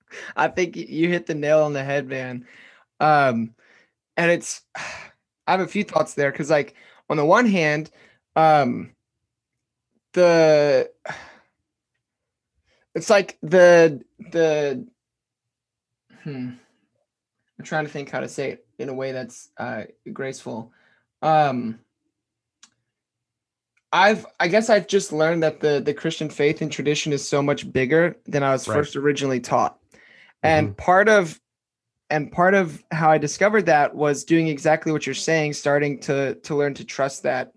I 0.36 0.48
think 0.48 0.76
you 0.76 1.08
hit 1.08 1.26
the 1.26 1.34
nail 1.34 1.62
on 1.62 1.72
the 1.72 1.84
head, 1.84 2.08
man. 2.08 2.46
Um, 2.98 3.54
and 4.16 4.30
it's 4.30 4.62
I 4.76 5.52
have 5.52 5.60
a 5.60 5.66
few 5.66 5.84
thoughts 5.84 6.14
there 6.14 6.30
because, 6.30 6.50
like, 6.50 6.74
on 7.08 7.16
the 7.16 7.24
one 7.24 7.46
hand, 7.46 7.90
um, 8.36 8.92
the 10.12 10.90
it's 12.94 13.10
like 13.10 13.38
the 13.42 14.02
the 14.32 14.86
hmm, 16.22 16.50
I'm 17.58 17.64
trying 17.64 17.84
to 17.84 17.90
think 17.90 18.10
how 18.10 18.20
to 18.20 18.28
say 18.28 18.52
it 18.52 18.66
in 18.78 18.88
a 18.88 18.94
way 18.94 19.12
that's 19.12 19.50
uh, 19.58 19.84
graceful 20.12 20.72
um 21.22 21.78
I've 23.92 24.24
I 24.38 24.48
guess 24.48 24.70
I've 24.70 24.86
just 24.86 25.12
learned 25.12 25.42
that 25.42 25.60
the 25.60 25.80
the 25.84 25.94
Christian 25.94 26.30
faith 26.30 26.62
and 26.62 26.70
tradition 26.70 27.12
is 27.12 27.26
so 27.26 27.42
much 27.42 27.70
bigger 27.72 28.16
than 28.26 28.42
I 28.42 28.52
was 28.52 28.68
right. 28.68 28.76
first 28.76 28.96
originally 28.96 29.40
taught. 29.40 29.78
And 30.42 30.68
mm-hmm. 30.68 30.76
part 30.76 31.08
of 31.08 31.40
and 32.08 32.30
part 32.30 32.54
of 32.54 32.82
how 32.90 33.10
I 33.10 33.18
discovered 33.18 33.66
that 33.66 33.94
was 33.94 34.24
doing 34.24 34.48
exactly 34.48 34.92
what 34.92 35.06
you're 35.06 35.14
saying, 35.14 35.54
starting 35.54 35.98
to 36.00 36.36
to 36.36 36.54
learn 36.54 36.74
to 36.74 36.84
trust 36.84 37.24
that 37.24 37.52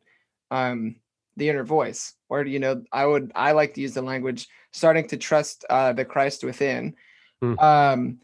um 0.50 0.96
the 1.38 1.50
inner 1.50 1.64
voice. 1.64 2.14
Or 2.30 2.44
you 2.44 2.60
know, 2.60 2.84
I 2.92 3.06
would 3.06 3.32
I 3.36 3.52
like 3.52 3.76
to 3.76 3.82
use 3.82 3.94
the 3.94 4.02
language 4.02 4.48
starting 4.72 5.08
to 5.10 5.18
trust 5.18 5.66
uh 5.70 5.94
the 5.94 6.06
Christ 6.06 6.44
within. 6.44 6.96
Mm. 7.44 7.62
Um 7.62 8.18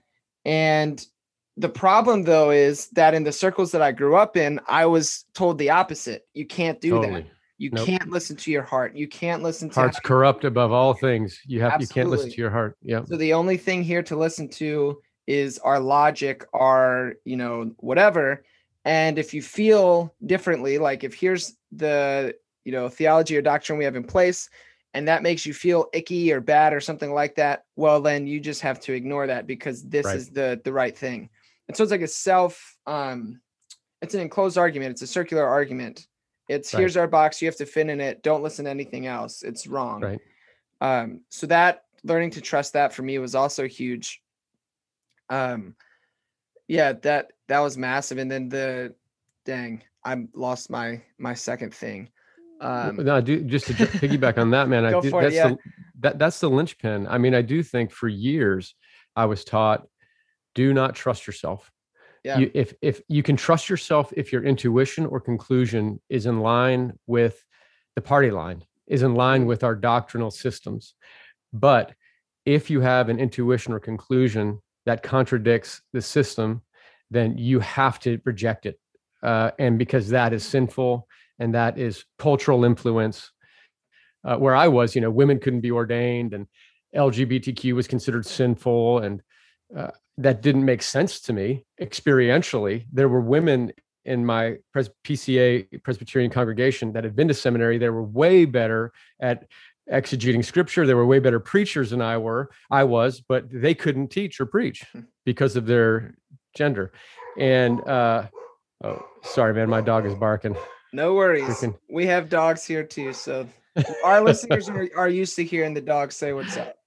and 0.45 1.05
the 1.57 1.69
problem 1.69 2.23
though 2.23 2.49
is 2.49 2.87
that 2.89 3.13
in 3.13 3.23
the 3.23 3.31
circles 3.31 3.71
that 3.73 3.83
I 3.83 3.91
grew 3.91 4.15
up 4.15 4.35
in, 4.35 4.59
I 4.67 4.87
was 4.87 5.25
told 5.35 5.59
the 5.59 5.71
opposite. 5.71 6.25
You 6.33 6.47
can't 6.47 6.81
do 6.81 6.91
totally. 6.91 7.21
that. 7.21 7.29
You 7.59 7.69
Nope. 7.71 7.85
can't 7.85 8.09
listen 8.09 8.37
to 8.37 8.51
your 8.51 8.63
heart. 8.63 8.95
You 8.95 9.07
can't 9.07 9.43
listen 9.43 9.69
to 9.69 9.75
Heart's 9.75 9.99
corrupt 9.99 10.45
above 10.45 10.71
all 10.71 10.93
things. 10.93 11.39
You 11.45 11.59
have 11.61 11.79
you 11.81 11.87
can't 11.87 12.09
listen 12.09 12.31
to 12.31 12.37
your 12.37 12.49
heart. 12.49 12.77
Yeah. 12.81 13.03
So 13.03 13.17
the 13.17 13.33
only 13.33 13.57
thing 13.57 13.83
here 13.83 14.01
to 14.03 14.15
listen 14.15 14.47
to 14.51 15.01
is 15.27 15.59
our 15.59 15.79
logic, 15.79 16.45
our, 16.53 17.15
you 17.25 17.35
know, 17.35 17.73
whatever. 17.77 18.45
And 18.85 19.19
if 19.19 19.33
you 19.33 19.41
feel 19.41 20.15
differently, 20.25 20.77
like 20.77 21.03
if 21.03 21.13
here's 21.13 21.57
the, 21.73 22.33
you 22.63 22.71
know, 22.71 22.87
theology 22.87 23.35
or 23.35 23.41
doctrine 23.41 23.77
we 23.77 23.83
have 23.83 23.97
in 23.97 24.05
place, 24.05 24.49
and 24.93 25.07
that 25.09 25.21
makes 25.21 25.45
you 25.45 25.53
feel 25.53 25.87
icky 25.93 26.31
or 26.31 26.39
bad 26.39 26.73
or 26.73 26.79
something 26.79 27.13
like 27.13 27.35
that, 27.35 27.65
well, 27.75 28.01
then 28.01 28.25
you 28.25 28.39
just 28.39 28.61
have 28.61 28.79
to 28.79 28.93
ignore 28.93 29.27
that 29.27 29.45
because 29.45 29.83
this 29.83 30.05
Right. 30.05 30.15
is 30.15 30.29
the 30.29 30.61
the 30.63 30.73
right 30.73 30.97
thing. 30.97 31.29
And 31.67 31.75
so 31.75 31.83
it's 31.83 31.91
like 31.91 32.01
a 32.01 32.07
self, 32.07 32.77
um, 32.87 33.41
it's 34.01 34.13
an 34.13 34.21
enclosed 34.21 34.57
argument, 34.57 34.91
it's 34.91 35.01
a 35.01 35.07
circular 35.07 35.45
argument. 35.45 36.07
It's 36.49 36.73
Right. 36.73 36.79
here's 36.81 36.97
our 36.97 37.07
box, 37.07 37.41
you 37.41 37.47
have 37.47 37.55
to 37.57 37.65
fit 37.65 37.87
in 37.89 38.01
it. 38.01 38.23
Don't 38.23 38.43
listen 38.43 38.65
to 38.65 38.71
anything 38.71 39.05
else. 39.07 39.43
It's 39.43 39.67
wrong 39.67 40.01
Right. 40.01 40.19
um 40.81 41.21
so 41.29 41.47
that 41.47 41.83
learning 42.03 42.31
to 42.31 42.41
trust 42.41 42.73
that 42.73 42.93
for 42.93 43.03
me 43.03 43.17
was 43.19 43.35
also 43.35 43.67
huge 43.67 44.21
um 45.29 45.75
yeah 46.67 46.93
that 46.93 47.31
that 47.47 47.59
was 47.59 47.77
massive 47.77 48.17
and 48.17 48.31
then 48.31 48.47
the 48.49 48.93
dang 49.45 49.83
i 50.05 50.15
lost 50.33 50.69
my 50.69 51.01
my 51.17 51.33
second 51.33 51.73
thing 51.73 52.09
um 52.61 52.95
no, 52.97 53.15
I 53.15 53.21
do 53.21 53.41
just 53.41 53.67
to 53.67 53.73
piggyback 53.73 54.37
on 54.37 54.51
that, 54.51 54.67
man. 54.67 54.85
I 54.85 54.91
do, 55.01 55.09
for 55.09 55.21
it, 55.21 55.23
that's 55.25 55.35
yeah. 55.35 55.47
the 55.49 55.57
that 56.01 56.19
that's 56.19 56.39
the 56.41 56.49
linchpin. 56.49 57.07
I 57.07 57.17
mean, 57.17 57.33
I 57.33 57.41
do 57.41 57.63
think 57.63 57.91
for 57.91 58.09
years 58.09 58.75
I 59.15 59.25
was 59.25 59.45
taught, 59.45 59.87
do 60.55 60.73
not 60.73 60.93
trust 60.93 61.25
yourself. 61.25 61.71
Yeah. 62.23 62.39
You, 62.39 62.51
if 62.53 62.73
if 62.81 63.01
you 63.07 63.23
can 63.23 63.35
trust 63.37 63.69
yourself, 63.69 64.11
if 64.17 64.31
your 64.31 64.43
intuition 64.43 65.05
or 65.05 65.19
conclusion 65.19 66.01
is 66.09 66.25
in 66.25 66.39
line 66.41 66.97
with 67.07 67.43
the 67.95 68.01
party 68.01 68.31
line, 68.31 68.63
is 68.87 69.03
in 69.03 69.15
line 69.15 69.43
Mhm. 69.43 69.47
with 69.47 69.63
our 69.63 69.75
doctrinal 69.75 70.31
systems, 70.31 70.95
but 71.53 71.93
if 72.45 72.69
you 72.69 72.81
have 72.81 73.09
an 73.09 73.19
intuition 73.19 73.73
or 73.73 73.79
conclusion 73.79 74.61
that 74.85 75.03
contradicts 75.03 75.81
the 75.93 76.01
system, 76.01 76.61
then 77.11 77.37
you 77.37 77.59
have 77.59 77.99
to 77.99 78.19
reject 78.25 78.65
it, 78.65 78.79
uh, 79.23 79.51
and 79.59 79.77
because 79.77 80.09
that 80.09 80.33
is 80.33 80.43
sinful 80.43 81.07
and 81.39 81.53
that 81.53 81.77
is 81.77 82.05
cultural 82.17 82.63
influence. 82.65 83.31
Uh, 84.25 84.35
where 84.37 84.55
I 84.55 84.67
was, 84.67 84.95
you 84.95 85.01
know, 85.01 85.09
women 85.11 85.39
couldn't 85.39 85.61
be 85.61 85.71
ordained, 85.71 86.33
and 86.33 86.47
LGBTQ 86.93 87.73
was 87.73 87.87
considered 87.87 88.25
sinful, 88.25 88.99
and 88.99 89.21
uh, 89.75 89.91
that 90.19 90.41
didn't 90.41 90.65
make 90.65 90.81
sense 90.81 91.19
to 91.21 91.33
me 91.33 91.65
experientially. 91.81 92.85
There 92.91 93.09
were 93.09 93.21
women 93.21 93.71
in 94.05 94.25
my 94.25 94.57
Pres- 94.73 94.89
PCA 95.05 95.81
Presbyterian 95.83 96.31
congregation 96.31 96.93
that 96.93 97.03
had 97.03 97.15
been 97.15 97.27
to 97.27 97.33
seminary. 97.33 97.77
They 97.77 97.89
were 97.89 98.03
way 98.03 98.45
better 98.45 98.91
at 99.19 99.47
exegeting 99.91 100.43
scripture. 100.45 100.85
They 100.85 100.93
were 100.93 101.05
way 101.05 101.19
better 101.19 101.39
preachers 101.39 101.89
than 101.91 102.01
I 102.01 102.17
were. 102.17 102.49
I 102.69 102.83
was, 102.83 103.21
but 103.21 103.45
they 103.51 103.73
couldn't 103.73 104.09
teach 104.09 104.39
or 104.39 104.45
preach 104.45 104.85
because 105.25 105.55
of 105.55 105.65
their 105.65 106.15
gender. 106.55 106.91
And 107.37 107.81
uh, 107.87 108.27
oh, 108.83 109.05
sorry, 109.23 109.53
man, 109.53 109.69
my 109.69 109.81
dog 109.81 110.05
is 110.05 110.15
barking. 110.15 110.55
no 110.93 111.13
worries 111.13 111.43
Freaking- 111.43 111.77
we 111.89 112.07
have 112.07 112.29
dogs 112.29 112.65
here 112.65 112.83
too 112.83 113.13
so 113.13 113.47
our 114.03 114.21
listeners 114.23 114.67
are, 114.75 114.89
are 114.97 115.07
used 115.07 115.35
to 115.35 115.43
hearing 115.43 115.75
the 115.75 115.81
dogs 115.81 116.15
say 116.15 116.33
what's 116.33 116.57
up 116.57 116.78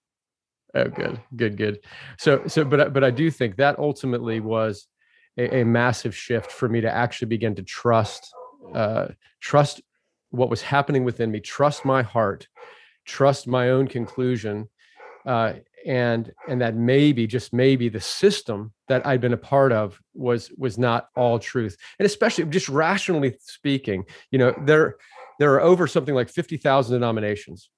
Oh, 0.75 0.89
good, 0.89 1.21
good, 1.37 1.57
good. 1.57 1.81
So, 2.19 2.47
so, 2.47 2.65
but, 2.65 2.93
but 2.93 3.05
I 3.05 3.11
do 3.11 3.31
think 3.31 3.57
that 3.57 3.79
ultimately 3.79 4.41
was 4.41 4.87
a, 5.37 5.59
a 5.61 5.65
massive 5.65 6.17
shift 6.17 6.51
for 6.51 6.69
me 6.69 6.81
to 6.81 6.91
actually 6.91 7.29
begin 7.29 7.55
to 7.57 7.63
trust, 7.63 8.33
uh, 8.75 9.09
trust 9.41 9.83
what 10.31 10.49
was 10.49 10.63
happening 10.63 11.05
within 11.05 11.31
me, 11.31 11.41
trust 11.41 11.85
my 11.85 12.03
heart, 12.03 12.49
trust 13.05 13.47
my 13.47 13.71
own 13.71 13.87
conclusion, 13.87 14.69
uh, 15.27 15.55
and 15.85 16.33
and 16.49 16.61
that 16.61 16.75
maybe, 16.75 17.27
just 17.27 17.53
maybe, 17.53 17.89
the 17.89 18.01
system 18.01 18.73
that 18.89 19.07
I'd 19.07 19.21
been 19.21 19.33
a 19.33 19.37
part 19.37 19.73
of 19.73 20.01
was 20.15 20.51
was 20.57 20.79
not 20.79 21.09
all 21.17 21.39
truth, 21.39 21.77
and 21.99 22.07
especially 22.07 22.45
just 22.47 22.69
rationally 22.69 23.37
speaking, 23.41 24.05
you 24.31 24.39
know, 24.39 24.55
there 24.65 24.97
there 25.39 25.53
are 25.55 25.61
over 25.61 25.87
something 25.87 26.15
like 26.15 26.31
fifty 26.31 26.57
thousand 26.57 26.95
denominations 26.95 27.69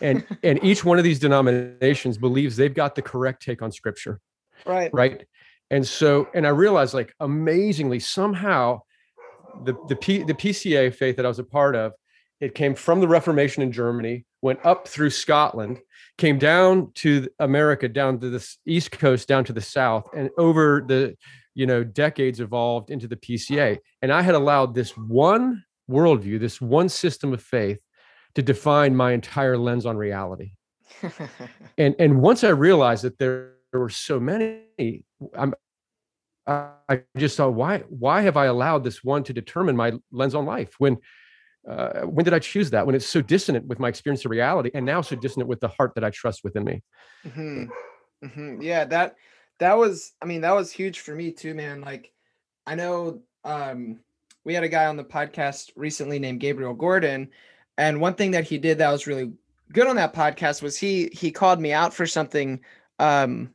and 0.00 0.24
and 0.42 0.62
each 0.62 0.84
one 0.84 0.98
of 0.98 1.04
these 1.04 1.18
denominations 1.18 2.18
believes 2.18 2.56
they've 2.56 2.74
got 2.74 2.94
the 2.94 3.02
correct 3.02 3.42
take 3.42 3.62
on 3.62 3.72
scripture 3.72 4.20
right. 4.64 4.90
right? 4.92 5.26
And 5.70 5.86
so 5.86 6.28
and 6.34 6.46
i 6.46 6.50
realized 6.50 6.94
like 6.94 7.12
amazingly 7.20 7.98
somehow 7.98 8.80
the 9.64 9.74
the 9.88 9.96
P, 9.96 10.22
the 10.22 10.34
pca 10.34 10.94
faith 10.94 11.16
that 11.16 11.24
i 11.24 11.28
was 11.28 11.38
a 11.38 11.44
part 11.44 11.74
of 11.74 11.92
it 12.40 12.54
came 12.54 12.74
from 12.74 13.00
the 13.00 13.08
reformation 13.08 13.62
in 13.62 13.72
germany 13.72 14.24
went 14.42 14.64
up 14.64 14.86
through 14.86 15.10
scotland 15.10 15.78
came 16.18 16.38
down 16.38 16.92
to 16.94 17.28
america 17.40 17.88
down 17.88 18.20
to 18.20 18.30
the 18.30 18.56
east 18.66 18.92
coast 18.92 19.26
down 19.26 19.44
to 19.44 19.52
the 19.52 19.60
south 19.60 20.08
and 20.14 20.30
over 20.38 20.84
the 20.86 21.16
you 21.54 21.66
know 21.66 21.82
decades 21.82 22.38
evolved 22.38 22.90
into 22.90 23.08
the 23.08 23.16
pca 23.16 23.78
and 24.02 24.12
i 24.12 24.22
had 24.22 24.34
allowed 24.34 24.74
this 24.74 24.96
one 24.96 25.64
worldview 25.90 26.38
this 26.38 26.60
one 26.60 26.88
system 26.88 27.32
of 27.32 27.42
faith 27.42 27.80
to 28.36 28.42
define 28.42 28.94
my 28.94 29.12
entire 29.12 29.58
lens 29.58 29.84
on 29.84 29.96
reality 29.96 30.52
and 31.78 31.94
and 31.98 32.20
once 32.20 32.44
I 32.44 32.50
realized 32.50 33.04
that 33.04 33.18
there, 33.18 33.52
there 33.72 33.80
were 33.80 33.88
so 33.88 34.18
many, 34.20 35.04
I'm, 35.34 35.54
I 36.46 36.70
I 36.88 37.02
just 37.16 37.36
thought, 37.36 37.54
why 37.54 37.78
why 37.88 38.22
have 38.22 38.36
I 38.36 38.46
allowed 38.46 38.84
this 38.84 39.02
one 39.02 39.24
to 39.24 39.32
determine 39.32 39.76
my 39.76 39.92
lens 40.12 40.34
on 40.34 40.46
life? 40.46 40.74
When 40.78 40.98
uh, 41.68 42.02
when 42.02 42.24
did 42.24 42.34
I 42.34 42.38
choose 42.38 42.70
that? 42.70 42.86
When 42.86 42.94
it's 42.94 43.06
so 43.06 43.20
dissonant 43.20 43.66
with 43.66 43.78
my 43.78 43.88
experience 43.88 44.24
of 44.24 44.30
reality, 44.30 44.70
and 44.72 44.86
now 44.86 45.00
so 45.00 45.16
dissonant 45.16 45.48
with 45.48 45.60
the 45.60 45.68
heart 45.68 45.94
that 45.96 46.04
I 46.04 46.10
trust 46.10 46.44
within 46.44 46.64
me. 46.64 46.82
hmm 47.34 47.64
hmm 48.24 48.60
Yeah, 48.62 48.84
that 48.86 49.16
that 49.58 49.76
was 49.76 50.12
I 50.22 50.26
mean, 50.26 50.42
that 50.42 50.54
was 50.54 50.70
huge 50.70 51.00
for 51.00 51.14
me 51.14 51.32
too, 51.32 51.54
man. 51.54 51.80
Like 51.80 52.12
I 52.66 52.76
know 52.76 53.22
um 53.44 54.00
we 54.44 54.54
had 54.54 54.62
a 54.64 54.68
guy 54.68 54.86
on 54.86 54.96
the 54.96 55.04
podcast 55.04 55.72
recently 55.74 56.20
named 56.20 56.38
Gabriel 56.40 56.74
Gordon, 56.74 57.30
and 57.78 58.00
one 58.00 58.14
thing 58.14 58.30
that 58.32 58.44
he 58.44 58.58
did 58.58 58.78
that 58.78 58.90
was 58.90 59.06
really 59.06 59.32
good 59.72 59.86
on 59.86 59.96
that 59.96 60.14
podcast 60.14 60.62
was 60.62 60.76
he 60.76 61.08
he 61.12 61.30
called 61.30 61.60
me 61.60 61.72
out 61.72 61.92
for 61.92 62.06
something 62.06 62.60
um 62.98 63.50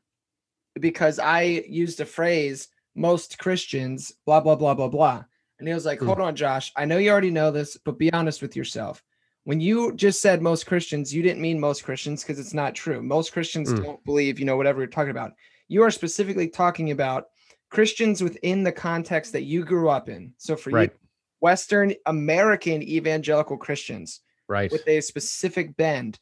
because 0.80 1.20
I 1.20 1.42
used 1.68 2.00
a 2.00 2.06
phrase 2.06 2.68
most 2.96 3.38
Christians 3.40 4.12
blah 4.26 4.40
blah 4.42 4.56
blah 4.56 4.74
blah 4.74 4.88
blah. 4.88 5.24
And 5.60 5.68
he 5.68 5.74
was 5.74 5.86
like, 5.86 6.00
Hmm. 6.00 6.08
"Hold 6.08 6.20
on, 6.22 6.36
Josh. 6.36 6.72
I 6.76 6.86
know 6.86 6.98
you 6.98 7.12
already 7.12 7.30
know 7.32 7.52
this, 7.52 7.78
but 7.78 7.98
be 8.00 8.12
honest 8.14 8.42
with 8.42 8.56
yourself. 8.56 9.04
When 9.44 9.60
you 9.60 9.94
just 9.96 10.22
said 10.22 10.42
most 10.42 10.66
Christians, 10.68 11.14
you 11.14 11.22
didn't 11.24 11.42
mean 11.42 11.60
most 11.60 11.84
Christians 11.84 12.24
because 12.24 12.40
it's 12.40 12.54
not 12.54 12.76
true. 12.76 13.02
Most 13.02 13.32
Christians 13.34 13.72
Hmm. 13.72 13.82
don't 13.82 14.06
believe, 14.06 14.40
you 14.40 14.46
know, 14.46 14.58
whatever 14.58 14.80
you're 14.80 14.88
talking 14.88 15.12
about. 15.12 15.34
You 15.68 15.84
are 15.84 15.92
specifically 15.92 16.48
talking 16.48 16.92
about 16.92 17.28
Christians 17.70 18.22
within 18.22 18.64
the 18.64 18.72
context 18.72 19.32
that 19.34 19.44
you 19.44 19.64
grew 19.64 19.90
up 19.90 20.10
in. 20.10 20.34
So 20.38 20.56
for 20.56 20.70
Right. 20.72 20.92
you, 20.92 21.01
Western 21.42 21.94
American 22.06 22.82
evangelical 22.82 23.58
Christians 23.58 24.22
Right. 24.48 24.72
with 24.72 24.88
a 24.88 25.02
specific 25.02 25.76
bend. 25.76 26.20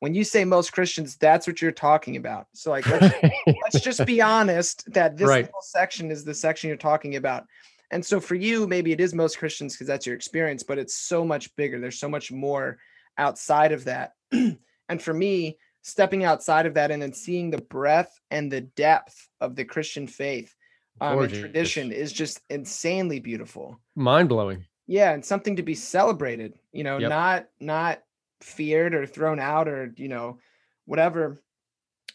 When 0.00 0.14
you 0.14 0.24
say 0.24 0.44
most 0.44 0.72
Christians, 0.72 1.16
that's 1.16 1.46
what 1.46 1.62
you're 1.62 1.72
talking 1.72 2.16
about. 2.16 2.46
So 2.52 2.70
like 2.70 2.86
let's, 2.86 3.14
let's 3.62 3.80
just 3.80 4.04
be 4.04 4.20
honest 4.20 4.84
that 4.92 5.16
this 5.16 5.28
Right. 5.28 5.44
little 5.46 5.62
section 5.62 6.10
is 6.10 6.24
the 6.24 6.34
section 6.34 6.68
you're 6.68 6.76
talking 6.76 7.16
about. 7.16 7.44
And 7.90 8.04
so 8.04 8.18
for 8.18 8.34
you, 8.34 8.66
maybe 8.66 8.92
it 8.92 9.00
is 9.00 9.14
most 9.14 9.38
Christians 9.38 9.74
because 9.74 9.86
that's 9.86 10.06
your 10.06 10.16
experience, 10.16 10.62
but 10.62 10.78
it's 10.78 10.96
so 10.96 11.24
much 11.24 11.54
bigger. 11.54 11.80
There's 11.80 12.00
so 12.00 12.08
much 12.08 12.32
more 12.32 12.78
outside 13.16 13.72
of 13.72 13.84
that. 13.84 14.12
and 14.32 15.00
for 15.00 15.14
me, 15.14 15.58
stepping 15.82 16.24
outside 16.24 16.66
of 16.66 16.74
that 16.74 16.90
and 16.90 17.00
then 17.00 17.12
seeing 17.12 17.50
the 17.50 17.62
breadth 17.62 18.18
and 18.32 18.50
the 18.50 18.62
depth 18.62 19.28
of 19.40 19.54
the 19.54 19.64
Christian 19.64 20.08
faith 20.08 20.55
um, 21.00 21.18
and 21.18 21.32
tradition 21.32 21.92
is 21.92 22.12
just 22.12 22.40
insanely 22.50 23.20
beautiful. 23.20 23.78
Mind 23.94 24.28
blowing. 24.28 24.64
Yeah, 24.86 25.12
and 25.12 25.24
something 25.24 25.56
to 25.56 25.62
be 25.62 25.74
celebrated, 25.74 26.54
you 26.72 26.84
know, 26.84 26.98
Yep. 26.98 27.10
not 27.10 27.48
not 27.60 28.02
feared 28.40 28.94
or 28.94 29.06
thrown 29.06 29.40
out 29.40 29.68
or, 29.68 29.92
you 29.96 30.08
know, 30.08 30.38
whatever. 30.84 31.40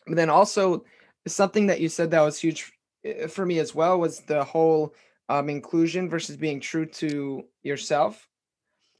But 0.07 0.15
then 0.15 0.29
also 0.29 0.85
something 1.27 1.67
that 1.67 1.79
you 1.81 1.89
said 1.89 2.11
that 2.11 2.21
was 2.21 2.39
huge 2.39 2.71
uh, 3.05 3.27
for 3.27 3.45
me 3.45 3.59
as 3.59 3.75
well 3.75 3.99
was 3.99 4.21
the 4.21 4.43
whole 4.43 4.95
um 5.29 5.49
inclusion 5.49 6.09
versus 6.09 6.37
being 6.37 6.59
true 6.59 6.85
to 6.85 7.43
yourself. 7.63 8.27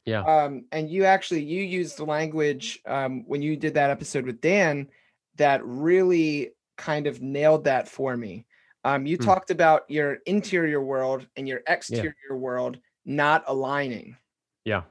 Yeah. 0.06 0.24
Um 0.24 0.66
and 0.72 0.90
you 0.90 1.06
actually 1.06 1.44
you 1.44 1.64
used 1.64 1.98
the 1.98 2.06
language 2.06 2.80
um 2.86 3.24
when 3.28 3.42
you 3.42 3.56
did 3.56 3.76
that 3.76 3.90
episode 3.90 4.26
with 4.26 4.42
Dan 4.42 4.90
that 5.38 5.66
really 5.66 6.52
kind 6.78 7.08
of 7.08 7.22
nailed 7.22 7.64
that 7.66 7.88
for 7.88 8.18
me. 8.18 8.46
Um, 8.84 9.06
you 9.06 9.18
Hmm. 9.18 9.26
talked 9.26 9.52
about 9.52 9.90
your 9.90 10.20
interior 10.26 10.82
world 10.82 11.28
and 11.36 11.48
your 11.48 11.62
exterior 11.68 12.14
world 12.32 12.78
not 13.06 13.44
aligning. 13.48 14.18
Yeah. 14.66 14.84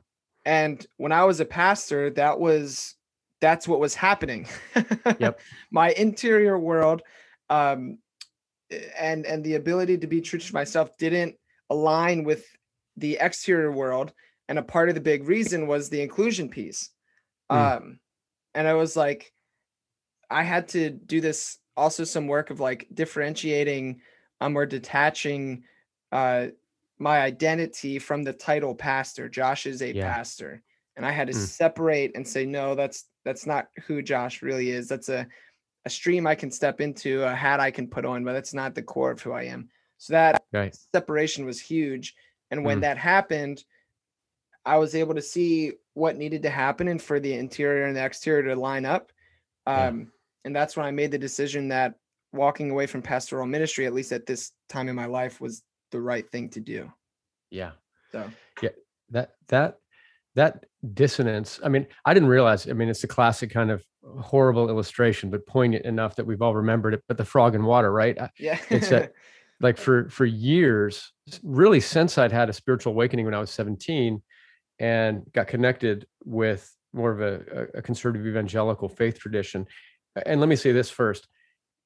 And 0.45 0.85
when 0.97 1.13
I 1.13 1.25
was 1.25 1.41
a 1.41 1.45
pastor, 1.45 2.11
that 2.11 2.39
was 2.39 2.95
that's 3.41 3.67
what 3.67 3.81
was 3.81 3.95
happening. 3.95 4.47
Yep. 5.19 5.41
My 5.71 5.91
interior 5.91 6.59
world 6.59 7.03
um 7.49 7.99
and 8.99 9.27
and 9.27 9.43
the 9.43 9.57
ability 9.57 9.99
to 9.99 10.07
be 10.07 10.21
true 10.21 10.39
to 10.39 10.55
myself 10.55 10.97
didn't 10.99 11.37
align 11.69 12.25
with 12.25 12.45
the 12.97 13.19
exterior 13.21 13.73
world. 13.73 14.13
And 14.49 14.59
a 14.59 14.63
part 14.63 14.89
of 14.89 14.95
the 14.95 15.01
big 15.01 15.27
reason 15.29 15.67
was 15.67 15.89
the 15.89 16.03
inclusion 16.03 16.49
piece. 16.49 16.91
Hmm. 17.51 17.57
Um 17.57 18.01
and 18.55 18.67
I 18.67 18.75
was 18.75 18.97
like, 18.97 19.33
I 20.29 20.43
had 20.43 20.69
to 20.69 20.91
do 20.91 21.21
this 21.21 21.59
also 21.81 22.05
some 22.05 22.27
work 22.29 22.51
of 22.51 22.61
like 22.61 22.87
differentiating 22.95 24.01
um 24.43 24.57
or 24.57 24.67
detaching 24.67 25.65
uh 26.13 26.49
my 26.99 27.21
identity 27.23 27.99
from 27.99 28.23
the 28.23 28.33
title 28.35 28.75
pastor. 28.75 29.27
Josh 29.29 29.65
is 29.65 29.81
a 29.81 29.93
Yeah. 29.93 30.13
pastor. 30.13 30.63
And 30.97 31.07
I 31.07 31.11
had 31.13 31.29
to 31.29 31.33
Mm. 31.33 31.47
separate 31.47 32.13
and 32.15 32.29
say, 32.29 32.45
no, 32.45 32.75
that's 32.75 33.07
that's 33.25 33.47
not 33.47 33.69
who 33.87 34.03
Josh 34.03 34.43
really 34.43 34.71
is. 34.71 34.87
That's 34.89 35.09
a 35.09 35.27
a 35.87 35.91
stream 35.91 36.27
I 36.27 36.35
can 36.35 36.51
step 36.51 36.83
into, 36.83 37.23
a 37.25 37.35
hat 37.35 37.59
I 37.59 37.71
can 37.71 37.89
put 37.89 38.05
on, 38.05 38.23
but 38.23 38.35
that's 38.35 38.53
not 38.53 38.75
the 38.75 38.83
core 38.83 39.11
of 39.11 39.23
who 39.23 39.33
I 39.33 39.45
am. 39.45 39.71
So 39.97 40.13
that 40.13 40.45
Right. 40.53 40.77
separation 40.95 41.47
was 41.47 41.59
huge. 41.59 42.15
And 42.51 42.67
when 42.67 42.79
Mm. 42.79 42.83
that 42.83 42.99
happened, 42.99 43.65
I 44.67 44.77
was 44.77 44.95
able 44.95 45.15
to 45.15 45.23
see 45.23 45.73
what 45.95 46.19
needed 46.19 46.43
to 46.43 46.51
happen 46.51 46.87
and 46.89 47.01
for 47.01 47.19
the 47.19 47.33
interior 47.33 47.87
and 47.87 47.97
the 47.97 48.05
exterior 48.05 48.43
to 48.55 48.61
line 48.61 48.85
up. 48.85 49.11
Yeah. 49.67 49.93
And 50.45 50.55
that's 50.55 50.77
when 50.77 50.87
I 50.87 50.91
made 50.91 51.11
the 51.11 51.19
decision 51.19 51.69
that 51.69 51.95
walking 52.33 52.71
away 52.71 52.87
from 52.87 53.03
pastoral 53.03 53.47
ministry, 53.47 53.87
at 53.87 53.93
least 53.93 54.13
at 54.13 54.27
this 54.27 54.53
time 54.69 54.89
in 54.89 54.97
my 54.97 55.07
life, 55.07 55.41
was 55.41 55.63
the 55.91 56.01
right 56.01 56.29
thing 56.31 56.49
to 56.51 56.61
do. 56.61 56.91
Yeah. 57.51 57.73
So 58.13 58.31
yeah, 58.63 58.71
that 59.11 59.33
that 59.49 59.79
that 60.35 60.65
dissonance 60.95 61.61
i 61.65 61.69
mean 61.69 61.87
i 62.05 62.15
didn't 62.15 62.29
realize 62.29 62.69
i 62.69 62.73
mean 62.73 62.89
it's 62.89 63.05
a 63.05 63.09
classic 63.09 63.51
kind 63.51 63.71
of 63.71 63.85
horrible 64.21 64.69
illustration 64.69 65.31
but 65.31 65.47
poignant 65.47 65.85
enough 65.85 66.17
that 66.17 66.25
we've 66.25 66.41
all 66.41 66.55
remembered 66.55 66.95
it 66.95 67.03
but 67.09 67.19
the 67.19 67.25
frog 67.25 67.55
in 67.55 67.65
water 67.65 67.93
right 67.93 68.17
yeah, 68.39 68.59
It's 68.71 68.91
like 69.61 69.77
for 69.77 70.09
for 70.09 70.25
years 70.25 71.13
really 71.43 71.81
since 71.81 72.17
i'd 72.17 72.33
had 72.33 72.49
a 72.49 72.53
spiritual 72.53 72.93
awakening 72.93 73.25
when 73.25 73.35
i 73.35 73.39
was 73.39 73.51
17 73.51 74.23
and 74.79 75.23
got 75.33 75.49
connected 75.49 76.07
with 76.25 76.75
more 76.93 77.13
of 77.13 77.21
a- 77.21 77.67
a 77.75 77.83
conservative 77.83 78.27
evangelical 78.27 78.89
faith 78.89 79.19
tradition 79.19 79.67
and 80.27 80.41
let 80.41 80.49
me 80.49 80.57
say 80.57 80.73
this 80.73 80.91
first 80.91 81.27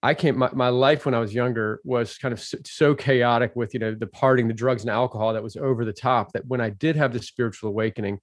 i 0.03 0.15
came 0.15 0.39
my, 0.39 0.51
my 0.53 0.69
life 0.69 1.05
when 1.05 1.15
i 1.15 1.19
was 1.19 1.35
younger 1.35 1.81
was 1.85 2.19
kind 2.19 2.33
of 2.33 2.41
so, 2.41 2.59
so 2.65 2.95
chaotic 2.95 3.55
with 3.55 3.75
you 3.75 3.81
know 3.81 3.95
the 3.95 4.07
partying 4.07 4.49
the 4.49 4.55
drugs 4.55 4.83
and 4.83 4.91
alcohol 4.91 5.33
that 5.33 5.43
was 5.43 5.57
over 5.57 5.85
the 5.85 5.93
top 5.93 6.33
that 6.33 6.47
when 6.47 6.61
i 6.61 6.71
did 6.71 6.97
have 6.97 7.13
the 7.13 7.23
spiritual 7.23 7.69
awakening 7.71 8.19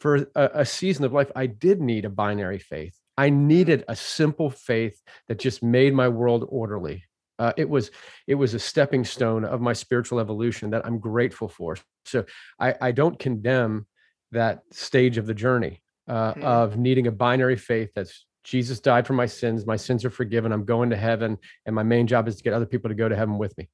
for 0.00 0.28
a, 0.34 0.50
a 0.54 0.64
season 0.64 1.04
of 1.04 1.12
life 1.12 1.30
i 1.36 1.46
did 1.46 1.80
need 1.80 2.04
a 2.04 2.10
binary 2.10 2.58
faith. 2.58 2.98
I 3.16 3.30
needed 3.30 3.84
a 3.86 3.94
simple 3.94 4.50
faith 4.50 5.00
that 5.28 5.38
just 5.38 5.62
made 5.62 5.94
my 5.94 6.08
world 6.08 6.44
orderly. 6.48 7.04
Uh, 7.38 7.52
it 7.56 7.68
was 7.68 7.92
it 8.26 8.34
was 8.34 8.54
a 8.54 8.58
stepping 8.58 9.04
stone 9.04 9.44
of 9.44 9.60
my 9.60 9.72
spiritual 9.72 10.18
evolution 10.18 10.70
that 10.70 10.84
i'm 10.84 10.98
grateful 10.98 11.48
for. 11.48 11.76
So 12.04 12.24
i 12.58 12.74
i 12.80 12.92
don't 12.92 13.16
condemn 13.18 13.86
that 14.32 14.62
stage 14.72 15.16
of 15.16 15.26
the 15.26 15.34
journey 15.34 15.80
uh, 16.08 16.32
Hmm. 16.32 16.42
of 16.42 16.76
needing 16.76 17.06
a 17.06 17.12
binary 17.12 17.56
faith 17.56 17.90
that's 17.94 18.26
jesus 18.44 18.80
died 18.80 19.06
for 19.06 19.14
my 19.14 19.26
sins. 19.26 19.66
My 19.66 19.76
sins 19.76 20.04
are 20.04 20.10
forgiven. 20.10 20.52
I'm 20.52 20.64
going 20.64 20.90
to 20.90 20.96
heaven 20.96 21.38
and 21.66 21.74
my 21.74 21.82
main 21.82 22.06
job 22.06 22.28
is 22.28 22.36
to 22.36 22.42
get 22.42 22.52
other 22.52 22.66
people 22.66 22.88
to 22.88 22.94
go 22.94 23.08
to 23.08 23.16
heaven 23.16 23.38
with 23.38 23.56
me. 23.58 23.68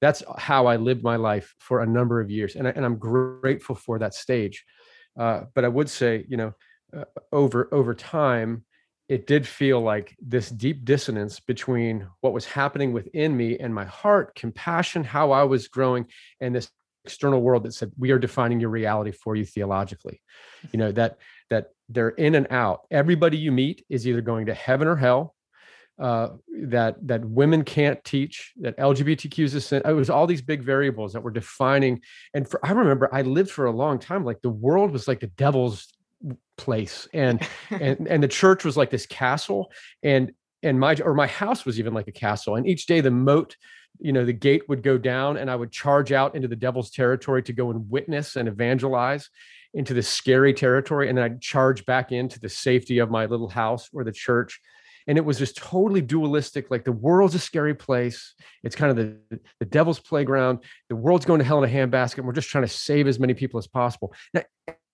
That's 0.00 0.22
how 0.38 0.66
i 0.66 0.76
lived 0.76 1.02
my 1.02 1.16
life 1.16 1.54
for 1.58 1.82
a 1.82 1.86
number 1.86 2.20
of 2.20 2.30
years 2.30 2.56
and, 2.56 2.66
I, 2.66 2.70
and 2.70 2.84
i'm 2.84 2.96
grateful 2.96 3.74
for 3.74 3.98
that 3.98 4.14
stage. 4.14 4.64
Uh, 5.18 5.42
but 5.54 5.64
i 5.64 5.68
would 5.68 5.88
say 5.88 6.24
you 6.28 6.36
know 6.36 6.52
uh, 6.96 7.04
over 7.32 7.68
over 7.72 7.94
time 7.94 8.64
it 9.08 9.26
did 9.26 9.46
feel 9.46 9.80
like 9.80 10.16
this 10.20 10.48
deep 10.48 10.84
dissonance 10.84 11.38
between 11.40 12.08
what 12.20 12.32
was 12.32 12.46
happening 12.46 12.92
within 12.92 13.36
me 13.36 13.58
and 13.58 13.74
my 13.74 13.84
heart, 13.84 14.34
compassion, 14.34 15.04
how 15.04 15.30
I 15.30 15.42
was 15.44 15.68
growing, 15.68 16.06
and 16.40 16.54
this 16.54 16.70
external 17.04 17.42
world 17.42 17.64
that 17.64 17.74
said, 17.74 17.92
we 17.98 18.12
are 18.12 18.18
defining 18.18 18.60
your 18.60 18.70
reality 18.70 19.12
for 19.12 19.36
you 19.36 19.44
theologically. 19.44 20.22
You 20.72 20.78
know, 20.78 20.92
that 20.92 21.18
that 21.50 21.72
they're 21.88 22.10
in 22.10 22.34
and 22.34 22.46
out. 22.50 22.82
Everybody 22.90 23.36
you 23.36 23.52
meet 23.52 23.84
is 23.88 24.06
either 24.06 24.20
going 24.20 24.46
to 24.46 24.54
heaven 24.54 24.88
or 24.88 24.96
hell. 24.96 25.34
Uh, 25.96 26.30
that 26.62 26.96
that 27.06 27.24
women 27.24 27.62
can't 27.62 28.02
teach, 28.02 28.52
that 28.56 28.76
LGBTQ 28.78 29.44
is 29.44 29.54
a 29.54 29.60
sin. 29.60 29.80
It 29.84 29.92
was 29.92 30.10
all 30.10 30.26
these 30.26 30.42
big 30.42 30.60
variables 30.60 31.12
that 31.12 31.22
were 31.22 31.30
defining. 31.30 32.00
And 32.34 32.48
for 32.48 32.58
I 32.66 32.72
remember 32.72 33.08
I 33.14 33.22
lived 33.22 33.52
for 33.52 33.66
a 33.66 33.70
long 33.70 34.00
time, 34.00 34.24
like 34.24 34.42
the 34.42 34.50
world 34.50 34.90
was 34.90 35.06
like 35.06 35.20
the 35.20 35.28
devil's 35.28 35.92
place. 36.56 37.06
And 37.14 37.46
and 37.70 38.08
and 38.08 38.20
the 38.20 38.28
church 38.28 38.64
was 38.64 38.76
like 38.76 38.90
this 38.90 39.06
castle 39.06 39.70
and 40.02 40.32
and 40.64 40.80
my 40.80 40.96
or 41.04 41.14
my 41.14 41.28
house 41.28 41.64
was 41.64 41.78
even 41.78 41.94
like 41.94 42.08
a 42.08 42.12
castle 42.12 42.56
and 42.56 42.66
each 42.66 42.86
day 42.86 43.00
the 43.00 43.10
moat 43.10 43.56
you 44.00 44.12
know 44.12 44.24
the 44.24 44.32
gate 44.32 44.68
would 44.68 44.82
go 44.82 44.98
down 44.98 45.36
and 45.36 45.50
i 45.50 45.54
would 45.54 45.70
charge 45.70 46.10
out 46.10 46.34
into 46.34 46.48
the 46.48 46.56
devil's 46.56 46.90
territory 46.90 47.42
to 47.42 47.52
go 47.52 47.70
and 47.70 47.88
witness 47.90 48.34
and 48.34 48.48
evangelize 48.48 49.30
into 49.74 49.92
this 49.92 50.08
scary 50.08 50.54
territory 50.54 51.08
and 51.08 51.18
then 51.18 51.24
i'd 51.24 51.40
charge 51.40 51.84
back 51.84 52.12
into 52.12 52.40
the 52.40 52.48
safety 52.48 52.98
of 52.98 53.10
my 53.10 53.26
little 53.26 53.48
house 53.48 53.88
or 53.92 54.04
the 54.04 54.12
church. 54.12 54.60
And 55.06 55.18
it 55.18 55.24
was 55.24 55.38
just 55.38 55.58
totally 55.58 56.00
dualistic 56.00 56.70
like 56.70 56.84
the 56.84 56.92
world's 56.92 57.34
a 57.34 57.38
scary 57.38 57.74
place. 57.74 58.34
It's 58.62 58.74
kind 58.74 58.90
of 58.90 58.96
the 58.96 59.38
the 59.60 59.66
devil's 59.66 60.00
playground. 60.00 60.60
The 60.88 60.96
world's 60.96 61.26
going 61.26 61.40
to 61.40 61.44
hell 61.44 61.62
in 61.62 61.68
a 61.68 61.72
handbasket 61.72 62.18
and 62.18 62.26
we're 62.26 62.32
just 62.32 62.48
trying 62.48 62.64
to 62.64 62.68
save 62.68 63.06
as 63.06 63.20
many 63.20 63.34
people 63.34 63.58
as 63.58 63.66
possible. 63.66 64.14
Now, 64.32 64.44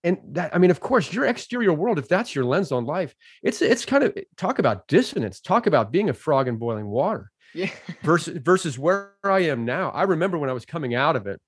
and 0.03 0.17
that 0.31 0.53
i 0.55 0.57
mean 0.57 0.71
of 0.71 0.79
course 0.79 1.13
your 1.13 1.25
exterior 1.25 1.71
world 1.71 1.99
if 1.99 2.07
that's 2.07 2.33
your 2.33 2.43
lens 2.43 2.71
on 2.71 2.85
life 2.85 3.13
it's 3.43 3.61
it's 3.61 3.85
kind 3.85 4.03
of 4.03 4.17
talk 4.35 4.59
about 4.59 4.87
dissonance. 4.87 5.39
Talk 5.39 5.67
about 5.67 5.91
being 5.91 6.09
a 6.09 6.13
frog 6.13 6.47
in 6.47 6.57
boiling 6.57 6.87
water 6.87 7.31
yeah, 7.53 7.69
versus 8.01 8.37
versus 8.37 8.79
where 8.79 9.13
i 9.23 9.39
am 9.39 9.63
now. 9.63 9.91
I 9.91 10.03
remember 10.03 10.37
when 10.37 10.49
i 10.49 10.53
was 10.53 10.65
coming 10.65 10.95
out 10.95 11.15
of 11.15 11.27
it 11.27 11.39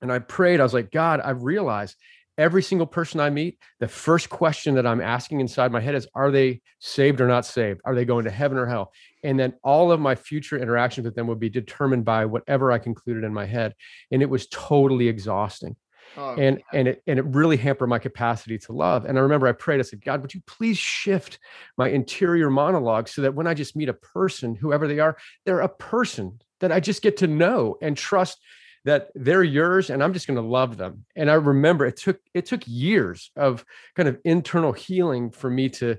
and 0.00 0.10
i 0.10 0.18
prayed 0.18 0.58
i 0.58 0.62
was 0.62 0.74
like 0.74 0.90
god 0.90 1.20
i 1.22 1.30
realized 1.30 1.96
every 2.38 2.62
single 2.62 2.86
person 2.86 3.20
i 3.20 3.30
meet 3.30 3.58
the 3.80 3.88
first 3.88 4.30
question 4.30 4.74
that 4.74 4.86
i'm 4.86 5.00
asking 5.00 5.40
inside 5.40 5.70
my 5.70 5.80
head 5.80 5.94
is 5.94 6.06
are 6.14 6.30
they 6.30 6.60
saved 6.82 7.20
or 7.20 7.28
not 7.28 7.46
saved? 7.46 7.80
Are 7.84 7.94
they 7.94 8.04
going 8.04 8.24
to 8.24 8.30
heaven 8.30 8.58
or 8.58 8.66
hell? 8.66 8.92
And 9.22 9.38
then 9.38 9.54
all 9.62 9.92
of 9.92 10.00
my 10.00 10.16
future 10.16 10.58
interactions 10.58 11.04
with 11.04 11.14
them 11.14 11.28
would 11.28 11.38
be 11.38 11.48
determined 11.48 12.04
by 12.04 12.26
whatever 12.26 12.72
i 12.72 12.78
concluded 12.78 13.24
in 13.24 13.32
my 13.32 13.46
head. 13.46 13.74
And 14.10 14.20
it 14.20 14.28
was 14.28 14.48
totally 14.48 15.08
exhausting. 15.08 15.76
Oh, 16.16 16.34
and 16.34 16.60
and 16.74 16.88
it 16.88 17.02
and 17.06 17.18
it 17.18 17.24
really 17.26 17.56
hampered 17.56 17.88
my 17.88 18.00
capacity 18.00 18.58
to 18.58 18.72
love. 18.72 19.06
And 19.06 19.16
i 19.16 19.22
remember 19.22 19.46
i 19.46 19.52
prayed 19.52 19.78
i 19.78 19.82
said 19.82 20.04
god 20.04 20.20
would 20.20 20.34
you 20.34 20.42
please 20.46 20.76
shift 20.76 21.38
my 21.78 21.88
interior 21.88 22.50
monologue 22.50 23.08
so 23.08 23.22
that 23.22 23.34
when 23.34 23.46
i 23.46 23.54
just 23.54 23.76
meet 23.76 23.88
a 23.88 23.94
person 23.94 24.54
whoever 24.54 24.86
they 24.86 24.98
are 24.98 25.16
they're 25.46 25.60
a 25.60 25.68
person 25.68 26.38
that 26.60 26.70
i 26.70 26.80
just 26.80 27.00
get 27.00 27.16
to 27.18 27.26
know 27.26 27.76
and 27.80 27.96
trust 27.96 28.38
that 28.84 29.10
they're 29.14 29.44
yours 29.44 29.90
and 29.90 30.02
i'm 30.02 30.12
just 30.12 30.26
going 30.26 30.36
to 30.36 30.42
love 30.42 30.76
them 30.76 31.04
and 31.16 31.30
i 31.30 31.34
remember 31.34 31.86
it 31.86 31.96
took 31.96 32.20
it 32.34 32.46
took 32.46 32.62
years 32.66 33.30
of 33.36 33.64
kind 33.94 34.08
of 34.08 34.18
internal 34.24 34.72
healing 34.72 35.30
for 35.30 35.48
me 35.50 35.68
to 35.68 35.96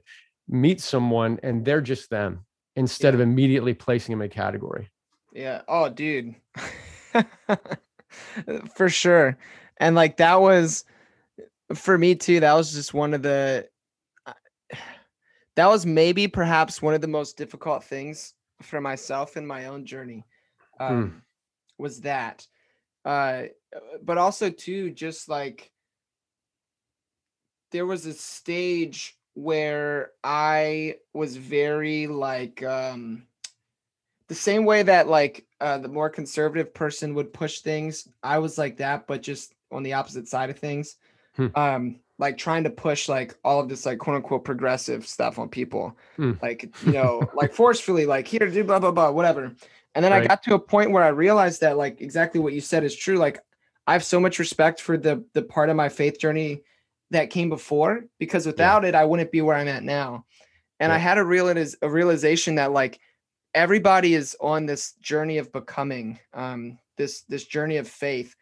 meet 0.50 0.82
someone 0.82 1.40
and 1.44 1.64
they're 1.64 1.82
just 1.82 2.10
them 2.10 2.46
instead 2.76 3.14
of 3.14 3.20
immediately 3.20 3.74
placing 3.74 4.14
them 4.14 4.22
in 4.22 4.26
a 4.26 4.30
category 4.30 4.90
Yeah. 5.34 5.62
Oh, 5.68 5.90
dude. 5.90 6.36
for 8.76 8.90
sure. 8.90 9.38
And 9.78 9.96
like 9.96 10.18
that 10.18 10.40
was 10.40 10.86
for 11.74 11.98
me 11.98 12.16
too. 12.16 12.40
That 12.40 12.54
was 12.54 12.74
just 12.74 12.94
one 12.94 13.14
of 13.14 13.24
the 13.24 13.68
uh, 14.26 14.34
that 15.56 15.68
was 15.68 15.86
maybe 15.86 16.28
perhaps 16.28 16.82
one 16.82 16.94
of 16.94 17.02
the 17.02 17.08
most 17.08 17.38
difficult 17.38 17.84
things 17.84 18.34
for 18.62 18.80
myself 18.82 19.38
in 19.38 19.46
my 19.46 19.66
own 19.66 19.86
journey. 19.86 20.26
Um 20.80 21.24
was 21.78 22.02
that 22.02 22.48
uh 23.06 23.44
but 24.04 24.18
also 24.18 24.50
too 24.50 24.92
just 24.92 25.28
like 25.30 25.72
there 27.72 27.86
was 27.86 28.06
a 28.06 28.14
stage 28.14 29.18
where 29.34 30.12
I 30.24 30.98
was 31.14 31.38
very 31.38 32.08
like 32.08 32.64
um 32.64 33.24
the 34.28 34.36
same 34.36 34.66
way 34.66 34.84
that 34.84 35.08
like 35.08 35.46
uh 35.60 35.80
the 35.80 35.88
more 35.88 36.10
conservative 36.10 36.74
person 36.74 37.16
would 37.16 37.34
push 37.34 37.60
things, 37.60 38.08
I 38.22 38.38
was 38.40 38.58
like 38.58 38.78
that, 38.78 39.08
but 39.08 39.22
just 39.22 39.54
on 39.72 39.84
the 39.84 39.94
opposite 39.94 40.28
side 40.28 40.50
of 40.50 40.60
things. 40.60 40.96
Hmm. 41.36 41.48
Um 41.56 42.00
like 42.20 42.38
trying 42.38 42.64
to 42.64 42.70
push 42.70 43.10
like 43.10 43.36
all 43.44 43.60
of 43.60 43.70
this 43.70 43.86
like 43.86 43.98
quote 43.98 44.18
unquote 44.18 44.46
progressive 44.46 45.08
stuff 45.08 45.40
on 45.40 45.50
people. 45.50 45.98
Hmm. 46.16 46.34
Like, 46.42 46.74
you 46.86 46.94
know, 46.94 47.28
like 47.34 47.54
forcefully, 47.54 48.06
like 48.06 48.28
here 48.28 48.48
do 48.48 48.64
blah 48.64 48.80
blah 48.80 48.92
blah, 48.92 49.12
whatever. 49.12 49.54
And 49.96 50.04
then 50.04 50.12
I 50.14 50.26
got 50.26 50.42
to 50.44 50.56
a 50.56 50.60
point 50.60 50.92
where 50.92 51.04
I 51.04 51.10
realized 51.10 51.62
that 51.62 51.78
like 51.78 52.02
exactly 52.02 52.40
what 52.40 52.54
you 52.54 52.62
said 52.62 52.84
is 52.84 52.96
true. 52.96 53.18
Like 53.18 53.40
I 53.86 53.94
have 53.94 54.04
so 54.04 54.20
much 54.20 54.40
respect 54.40 54.82
for 54.82 54.98
the 54.98 55.24
the 55.34 55.44
part 55.44 55.70
of 55.70 55.76
my 55.76 55.90
faith 55.90 56.20
journey 56.20 56.64
that 57.12 57.30
came 57.30 57.50
before 57.50 58.06
because 58.18 58.46
without 58.48 58.86
it 58.86 58.96
I 58.96 59.06
wouldn't 59.06 59.32
be 59.32 59.42
where 59.42 59.56
I'm 59.56 59.68
at 59.68 59.84
now. 59.84 60.26
And 60.80 60.92
I 60.92 60.98
had 60.98 61.18
a 61.18 61.22
realiz- 61.24 61.76
a 61.82 61.90
realization 61.90 62.56
that 62.56 62.72
like 62.72 63.00
everybody 63.54 64.16
is 64.16 64.36
on 64.42 64.66
this 64.66 64.94
journey 64.94 65.38
of 65.38 65.52
becoming 65.52 66.20
um 66.34 66.80
this 66.98 67.22
this 67.30 67.46
journey 67.46 67.78
of 67.78 67.88
faith 67.88 68.36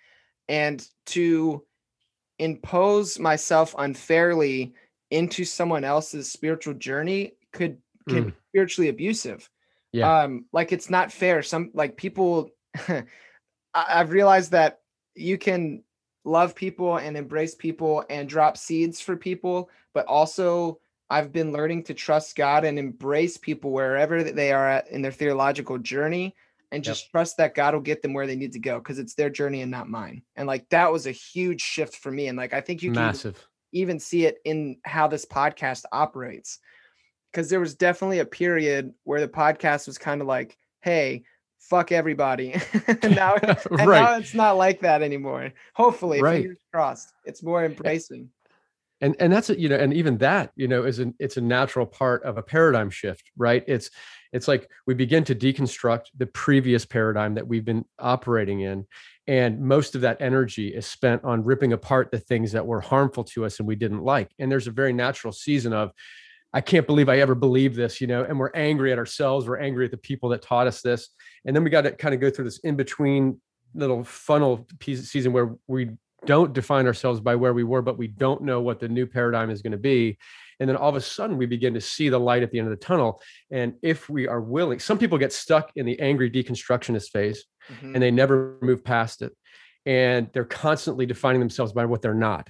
and 0.48 0.88
to 1.08 1.66
impose 2.40 3.20
myself 3.20 3.76
unfairly 3.78 4.74
into 5.12 5.44
someone 5.44 5.84
else's 5.84 6.32
spiritual 6.32 6.74
journey 6.76 7.34
could 7.52 7.78
can 8.10 8.24
Mm. 8.24 8.26
be 8.28 8.34
spiritually 8.50 8.90
abusive 8.90 9.50
Yeah. 9.94 10.24
um 10.24 10.46
like 10.54 10.72
it's 10.72 10.90
not 10.90 11.12
fair 11.12 11.42
some 11.44 11.72
like 11.74 11.98
people 11.98 12.50
i've 13.74 14.12
realized 14.12 14.52
that 14.52 14.80
you 15.16 15.38
can 15.38 15.84
love 16.24 16.56
people 16.56 16.98
and 16.98 17.18
embrace 17.18 17.56
people 17.56 18.06
and 18.10 18.30
drop 18.30 18.58
seeds 18.58 19.02
for 19.02 19.16
people 19.18 19.70
but 19.94 20.06
also 20.06 20.80
i've 21.10 21.32
been 21.32 21.52
learning 21.52 21.84
to 21.84 21.94
trust 21.94 22.36
god 22.36 22.64
and 22.64 22.78
embrace 22.80 23.38
people 23.38 23.72
wherever 23.72 24.24
they 24.24 24.52
are 24.52 24.68
at 24.70 24.88
in 24.90 25.02
their 25.02 25.12
theological 25.12 25.78
journey 25.78 26.36
and 26.72 26.86
Yep. 26.86 26.92
just 26.92 27.12
trust 27.12 27.38
that 27.38 27.56
god 27.56 27.74
will 27.74 27.82
get 27.82 28.02
them 28.02 28.14
where 28.14 28.28
they 28.28 28.36
need 28.38 28.54
to 28.54 28.60
go 28.60 28.78
because 28.78 29.00
it's 29.00 29.16
their 29.16 29.30
journey 29.30 29.62
and 29.62 29.72
not 29.72 29.90
mine 29.90 30.22
and 30.38 30.48
like 30.48 30.70
that 30.70 30.92
was 30.92 31.06
a 31.08 31.12
huge 31.12 31.62
shift 31.62 31.96
for 31.98 32.12
me 32.12 32.28
and 32.28 32.38
like 32.38 32.54
i 32.54 32.62
think 32.62 32.82
you 32.82 32.92
can 32.94 33.04
Massive. 33.04 33.46
even 33.74 34.00
see 34.00 34.26
it 34.26 34.38
in 34.46 34.78
how 34.84 35.08
this 35.08 35.26
podcast 35.26 35.84
operates. 35.92 36.60
Because 37.32 37.50
there 37.50 37.60
was 37.60 37.76
definitely 37.76 38.20
a 38.20 38.26
period 38.26 38.94
where 39.04 39.22
the 39.22 39.28
podcast 39.28 39.88
was 39.88 39.98
kind 39.98 40.22
of 40.22 40.28
like, 40.28 40.58
hey, 40.82 41.24
fuck 41.60 41.92
everybody. 41.92 42.54
and 42.88 43.16
now, 43.16 43.36
and 43.42 43.88
now 43.88 44.18
it's 44.18 44.34
not 44.34 44.58
like 44.58 44.82
that 44.82 45.02
anymore. 45.02 45.52
Hopefully, 45.74 46.22
Right. 46.22 46.42
fingers 46.42 46.58
crossed. 46.74 47.14
It's 47.26 47.42
more 47.44 47.64
embracing. 47.64 48.30
and 49.00 49.16
and 49.20 49.32
that's 49.32 49.50
a, 49.50 49.60
you 49.60 49.68
know 49.70 49.78
and 49.78 49.94
even 49.94 50.18
that 50.20 50.52
you 50.56 50.68
know 50.68 50.84
is 50.84 51.00
an 51.00 51.14
it's 51.20 51.38
a 51.38 51.42
natural 51.42 51.86
part 51.88 52.22
of 52.24 52.38
a 52.38 52.44
paradigm 52.44 52.90
shift 52.92 53.32
right 53.36 53.64
it's 53.68 53.90
it's 54.32 54.48
like 54.48 54.70
we 54.86 54.94
begin 54.94 55.24
to 55.24 55.34
deconstruct 55.34 56.06
the 56.18 56.28
previous 56.28 56.86
paradigm 56.86 57.34
that 57.34 57.48
we've 57.48 57.66
been 57.66 57.84
operating 57.98 58.60
in 58.60 58.86
and 59.28 59.60
most 59.60 59.96
of 59.96 60.02
that 60.02 60.22
energy 60.22 60.68
is 60.68 60.86
spent 60.86 61.24
on 61.24 61.44
ripping 61.44 61.74
apart 61.74 62.12
the 62.12 62.20
things 62.20 62.52
that 62.52 62.66
were 62.68 62.80
harmful 62.82 63.24
to 63.24 63.44
us 63.44 63.58
and 63.58 63.68
we 63.68 63.76
didn't 63.76 64.04
like 64.04 64.30
and 64.38 64.52
there's 64.52 64.68
a 64.68 64.72
very 64.72 64.94
natural 64.94 65.34
season 65.34 65.74
of 65.74 65.92
i 66.54 66.62
can't 66.62 66.88
believe 66.88 67.10
i 67.10 67.20
ever 67.20 67.36
believed 67.36 67.76
this 67.76 68.02
you 68.02 68.08
know 68.08 68.24
and 68.24 68.38
we're 68.40 68.52
angry 68.54 68.92
at 68.92 68.98
ourselves 68.98 69.48
we're 69.48 69.60
angry 69.60 69.86
at 69.86 69.92
the 69.92 69.98
people 69.98 70.30
that 70.30 70.42
taught 70.42 70.68
us 70.68 70.82
this 70.82 71.10
and 71.46 71.56
then 71.56 71.64
we 71.64 71.70
got 71.70 71.82
to 71.82 71.92
kind 71.92 72.14
of 72.14 72.22
go 72.22 72.30
through 72.30 72.46
this 72.46 72.60
in 72.60 72.76
between 72.76 73.40
little 73.74 74.04
funnel 74.04 74.68
piece 74.80 75.10
season 75.10 75.32
where 75.34 75.56
we 75.68 75.90
don't 76.26 76.54
define 76.54 76.86
ourselves 76.86 77.20
by 77.20 77.36
where 77.36 77.54
we 77.54 77.64
were, 77.64 77.82
but 77.82 77.98
we 77.98 78.08
don't 78.08 78.44
know 78.44 78.62
what 78.62 78.80
the 78.80 78.88
new 78.88 79.08
paradigm 79.08 79.50
is 79.50 79.62
going 79.62 79.72
to 79.72 79.78
be. 79.78 80.18
And 80.60 80.70
then 80.70 80.78
all 80.78 80.90
of 80.90 80.96
a 80.96 81.02
sudden, 81.02 81.38
we 81.38 81.48
begin 81.48 81.74
to 81.74 81.82
see 81.82 82.10
the 82.10 82.20
light 82.20 82.44
at 82.44 82.52
the 82.52 82.60
end 82.60 82.68
of 82.68 82.80
the 82.80 82.86
tunnel. 82.86 83.20
And 83.50 83.74
if 83.82 84.08
we 84.08 84.28
are 84.28 84.40
willing, 84.40 84.80
some 84.80 85.00
people 85.00 85.18
get 85.18 85.34
stuck 85.34 85.72
in 85.76 85.86
the 85.86 86.00
angry 86.00 86.30
deconstructionist 86.30 87.10
phase 87.10 87.46
Mhm. 87.72 87.94
and 87.96 88.04
they 88.04 88.12
never 88.12 88.58
move 88.62 88.84
past 88.84 89.24
it. 89.24 89.36
And 89.86 90.30
they're 90.34 90.46
constantly 90.46 91.08
defining 91.08 91.40
themselves 91.40 91.74
by 91.74 91.86
what 91.86 92.04
they're 92.04 92.14
not, 92.14 92.50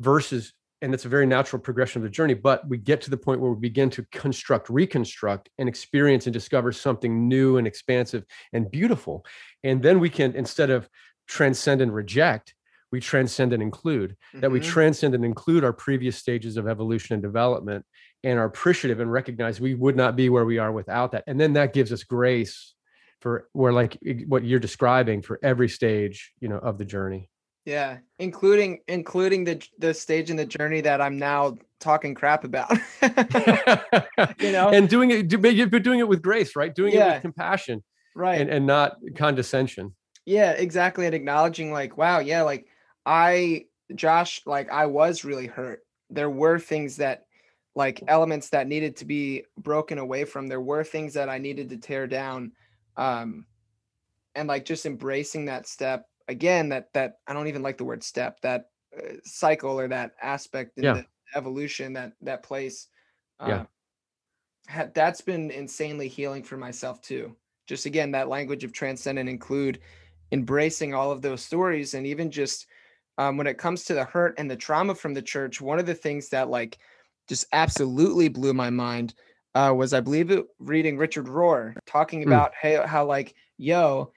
versus, 0.00 0.54
and 0.82 0.92
it's 0.92 1.04
a 1.04 1.08
very 1.08 1.26
natural 1.26 1.62
progression 1.62 2.00
of 2.00 2.02
the 2.02 2.10
journey. 2.10 2.34
But 2.34 2.68
we 2.68 2.76
get 2.76 3.00
to 3.02 3.10
the 3.10 3.16
point 3.16 3.40
where 3.40 3.52
we 3.52 3.60
begin 3.60 3.88
to 3.90 4.04
construct, 4.12 4.68
reconstruct, 4.68 5.48
and 5.58 5.68
experience 5.68 6.26
and 6.26 6.34
discover 6.34 6.72
something 6.72 7.28
new 7.28 7.56
and 7.56 7.66
expansive 7.66 8.24
and 8.52 8.70
beautiful. 8.70 9.24
And 9.62 9.82
then 9.82 10.00
we 10.00 10.10
can, 10.10 10.34
instead 10.34 10.70
of 10.70 10.88
transcend 11.28 11.80
and 11.80 11.94
reject, 11.94 12.54
we 12.90 13.00
transcend 13.00 13.52
and 13.54 13.62
include 13.62 14.16
that 14.34 14.50
we 14.50 14.60
Mhm. 14.60 14.64
transcend 14.64 15.14
and 15.14 15.24
include 15.24 15.64
our 15.64 15.72
previous 15.72 16.16
stages 16.16 16.58
of 16.58 16.68
evolution 16.68 17.14
and 17.14 17.22
development 17.22 17.86
and 18.22 18.38
are 18.38 18.44
appreciative 18.44 19.00
and 19.00 19.10
recognize 19.10 19.60
we 19.60 19.74
would 19.74 19.96
not 19.96 20.14
be 20.14 20.28
where 20.28 20.44
we 20.44 20.58
are 20.58 20.70
without 20.70 21.12
that 21.12 21.24
and 21.26 21.40
then 21.40 21.54
that 21.54 21.72
gives 21.72 21.90
us 21.90 22.04
grace 22.04 22.74
for 23.22 23.48
where 23.52 23.72
like 23.72 23.98
what 24.26 24.44
you're 24.44 24.60
describing 24.60 25.22
for 25.22 25.38
every 25.42 25.68
stage 25.70 26.32
you 26.38 26.48
know 26.48 26.58
of 26.58 26.76
the 26.76 26.84
journey 26.84 27.30
yeah, 27.64 27.98
including 28.18 28.80
including 28.88 29.44
the 29.44 29.66
the 29.78 29.94
stage 29.94 30.30
in 30.30 30.36
the 30.36 30.46
journey 30.46 30.80
that 30.82 31.00
I'm 31.00 31.18
now 31.18 31.56
talking 31.80 32.14
crap 32.14 32.44
about. 32.44 32.70
You 34.38 34.52
know? 34.52 34.70
and 34.70 34.88
doing 34.88 35.10
it 35.10 35.70
but 35.70 35.82
doing 35.82 35.98
it 35.98 36.08
with 36.08 36.22
grace 36.22 36.54
right 36.54 36.74
doing 36.74 36.94
it 36.94 37.04
with 37.04 37.22
compassion 37.22 37.82
right. 38.14 38.40
and, 38.40 38.50
and 38.50 38.66
not 38.66 38.96
condescension 39.16 39.94
Yeah, 40.24 40.52
exactly. 40.52 41.06
And 41.06 41.14
acknowledging 41.14 41.72
like, 41.72 41.96
wow, 41.96 42.20
yeah, 42.20 42.42
like 42.42 42.66
I 43.04 43.66
Josh, 43.94 44.42
like 44.46 44.70
I 44.70 44.86
was 44.86 45.24
really 45.24 45.46
hurt. 45.46 45.80
There 46.10 46.30
were 46.30 46.58
things 46.58 46.96
that 46.96 47.24
like 47.74 48.02
elements 48.06 48.50
that 48.50 48.66
needed 48.66 48.96
to 48.96 49.04
be 49.04 49.44
broken 49.58 49.98
away 49.98 50.24
from. 50.24 50.46
There 50.46 50.60
were 50.60 50.84
things 50.84 51.14
that 51.14 51.28
I 51.28 51.38
needed 51.38 51.70
to 51.70 51.78
tear 51.78 52.06
down. 52.06 52.52
Um 52.96 53.46
and 54.34 54.48
like 54.48 54.64
just 54.64 54.86
embracing 54.86 55.46
that 55.46 55.66
step 55.66 56.06
again 56.28 56.68
that 56.70 56.92
that 56.94 57.18
I 57.26 57.32
don't 57.32 57.48
even 57.48 57.62
like 57.62 57.78
the 57.78 57.84
word 57.84 58.02
step, 58.02 58.40
that 58.42 58.70
uh, 58.96 59.14
cycle 59.24 59.78
or 59.78 59.88
that 59.88 60.12
aspect 60.22 60.78
in 60.78 60.84
Yeah. 60.84 60.92
the 60.92 61.06
evolution 61.34 61.92
that 61.94 62.12
that 62.22 62.42
place 62.42 62.88
Yeah. 63.40 63.62
uh, 63.62 63.64
had, 64.66 64.94
that's 64.94 65.20
been 65.20 65.50
insanely 65.50 66.08
healing 66.08 66.42
for 66.42 66.56
myself 66.56 67.00
too 67.02 67.34
just 67.66 67.86
again 67.86 68.10
that 68.12 68.28
language 68.28 68.64
of 68.64 68.72
transcend 68.72 69.18
and 69.18 69.28
include 69.28 69.80
embracing 70.30 70.94
all 70.94 71.10
of 71.10 71.22
those 71.22 71.44
stories 71.44 71.94
and 71.94 72.06
even 72.06 72.30
just 72.30 72.66
um, 73.18 73.36
when 73.36 73.46
it 73.46 73.58
comes 73.58 73.84
to 73.84 73.94
the 73.94 74.04
hurt 74.04 74.34
and 74.38 74.50
the 74.50 74.56
trauma 74.56 74.94
from 74.94 75.14
the 75.14 75.22
church 75.22 75.60
one 75.60 75.78
of 75.78 75.86
the 75.86 75.94
things 75.94 76.28
that 76.28 76.48
like 76.48 76.78
just 77.28 77.46
absolutely 77.52 78.28
blew 78.28 78.52
my 78.54 78.70
mind 78.70 79.14
uh, 79.54 79.72
was 79.76 79.92
i 79.92 80.00
believe 80.00 80.30
it 80.30 80.46
reading 80.58 80.96
richard 80.96 81.26
rohr 81.26 81.76
talking 81.86 82.22
Mm. 82.24 82.24
about 82.24 82.52
how, 82.60 82.86
how 82.86 83.04
like 83.04 83.34
yo 83.58 84.12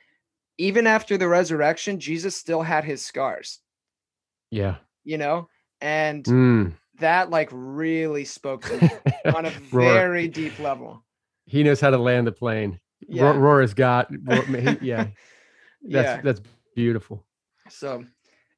even 0.57 0.87
after 0.87 1.17
the 1.17 1.27
resurrection 1.27 1.99
jesus 1.99 2.35
still 2.35 2.61
had 2.61 2.83
his 2.83 3.05
scars. 3.05 3.59
Yeah. 4.51 4.75
You 5.03 5.17
know? 5.17 5.49
And 5.81 6.23
Mm. 6.23 6.73
that 6.99 7.29
like 7.29 7.49
really 7.51 8.25
spoke 8.25 8.63
to 8.63 8.77
me 8.77 8.89
on 9.35 9.45
a 9.45 9.49
very 9.49 10.27
deep 10.27 10.59
level. 10.59 11.03
He 11.45 11.63
knows 11.63 11.81
how 11.81 11.89
to 11.89 11.97
land 11.97 12.25
the 12.27 12.31
plane. 12.31 12.79
Yeah. 13.07 13.23
Rohr, 13.23 13.37
Rohr 13.37 13.61
has 13.61 13.73
got 13.73 14.11
Rohr, 14.11 14.79
he- 14.79 14.87
yeah. 14.87 15.07
That's 15.87 16.17
yeah. 16.17 16.21
that's 16.21 16.41
beautiful. 16.75 17.25
So 17.69 18.03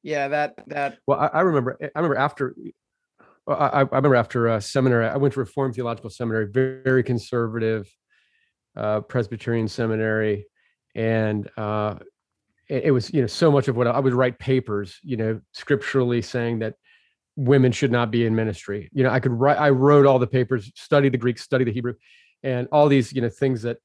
yeah 0.02 0.28
that 0.28 0.54
that 0.68 0.98
Well, 1.06 1.18
I, 1.20 1.26
I 1.26 1.40
remember. 1.40 1.76
I 1.82 1.90
remember 1.98 2.16
after. 2.16 2.54
I, 3.46 3.52
I 3.52 3.80
remember 3.82 4.14
after 4.16 4.46
a 4.46 4.60
seminary. 4.60 5.06
I 5.06 5.16
went 5.16 5.34
to 5.34 5.40
Reformed 5.40 5.74
Theological 5.74 6.10
Seminary, 6.10 6.46
very, 6.50 6.82
very 6.82 7.02
conservative, 7.02 7.90
uh, 8.76 9.00
Presbyterian 9.00 9.68
seminary, 9.68 10.46
and 10.98 11.48
uh, 11.56 11.94
it, 12.68 12.86
it 12.86 12.90
was 12.90 13.14
you 13.14 13.20
know 13.20 13.28
so 13.28 13.50
much 13.50 13.68
of 13.68 13.76
what 13.76 13.86
I, 13.86 13.92
I 13.92 14.00
would 14.00 14.12
write 14.12 14.38
papers, 14.38 14.98
you 15.02 15.16
know, 15.16 15.40
scripturally 15.52 16.20
saying 16.20 16.58
that 16.58 16.74
women 17.36 17.70
should 17.70 17.92
not 17.92 18.10
be 18.10 18.26
in 18.26 18.34
ministry. 18.34 18.90
You 18.92 19.04
know, 19.04 19.10
I 19.10 19.20
could 19.20 19.32
write. 19.32 19.58
I 19.58 19.70
wrote 19.70 20.06
all 20.06 20.18
the 20.18 20.26
papers, 20.26 20.70
study 20.74 21.08
the 21.08 21.16
Greek, 21.16 21.38
study 21.38 21.64
the 21.64 21.72
Hebrew, 21.72 21.94
and 22.42 22.66
all 22.72 22.88
these 22.88 23.12
you 23.12 23.22
know 23.22 23.28
things 23.28 23.62
that 23.62 23.78